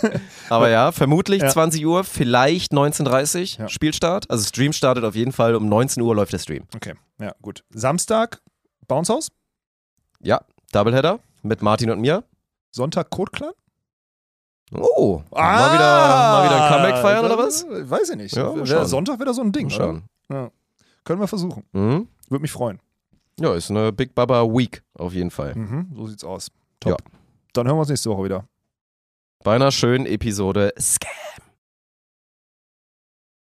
Aber 0.48 0.68
ja, 0.70 0.90
vermutlich 0.92 1.40
Ja. 1.42 1.48
20 1.48 1.84
Uhr, 1.86 2.04
vielleicht 2.04 2.72
19.30 2.72 3.54
Uhr 3.58 3.60
Ja. 3.62 3.68
Spielstart. 3.68 4.30
Also 4.30 4.44
Stream 4.44 4.72
startet 4.72 5.04
auf 5.04 5.14
jeden 5.14 5.32
Fall 5.32 5.54
um 5.54 5.68
19 5.68 6.02
Uhr 6.02 6.14
läuft 6.14 6.32
der 6.32 6.38
Stream. 6.38 6.64
Okay, 6.74 6.94
ja, 7.20 7.32
gut. 7.42 7.64
Samstag, 7.70 8.40
Bounce 8.88 9.12
House. 9.12 9.28
Ja, 10.20 10.40
Doubleheader 10.72 11.20
mit 11.42 11.62
Martin 11.62 11.90
und 11.90 12.00
mir. 12.00 12.24
Sonntag, 12.70 13.10
Code 13.10 13.30
Clan. 13.32 13.52
Oh, 14.74 15.22
mal, 15.30 15.74
wieder, 15.74 15.84
mal 15.84 16.44
wieder 16.46 16.64
ein 16.64 16.72
Comeback 16.72 17.02
feiern 17.02 17.24
oder 17.24 17.38
was? 17.38 17.66
Weiß 17.68 18.08
ich 18.10 18.16
nicht. 18.16 18.34
Ja. 18.34 18.84
Sonntag 18.86 19.18
wäre 19.20 19.34
so 19.34 19.42
ein 19.42 19.52
Ding. 19.52 19.68
Schauen. 19.70 20.04
Können 21.04 21.20
wir 21.20 21.28
versuchen. 21.28 21.64
Mhm. 21.72 22.08
Würde 22.28 22.42
mich 22.42 22.52
freuen. 22.52 22.80
Ja, 23.42 23.54
ist 23.56 23.70
eine 23.70 23.90
Big 23.92 24.14
Baba 24.14 24.44
Week 24.44 24.84
auf 24.94 25.12
jeden 25.12 25.32
Fall. 25.32 25.56
Mhm, 25.56 25.88
so 25.96 26.06
sieht's 26.06 26.22
aus. 26.22 26.48
Top. 26.78 27.02
Dann 27.52 27.66
hören 27.66 27.74
wir 27.76 27.80
uns 27.80 27.88
nächste 27.88 28.08
Woche 28.10 28.22
wieder. 28.24 28.48
Bei 29.42 29.56
einer 29.56 29.72
schönen 29.72 30.06
Episode 30.06 30.72
Scam. 30.78 31.10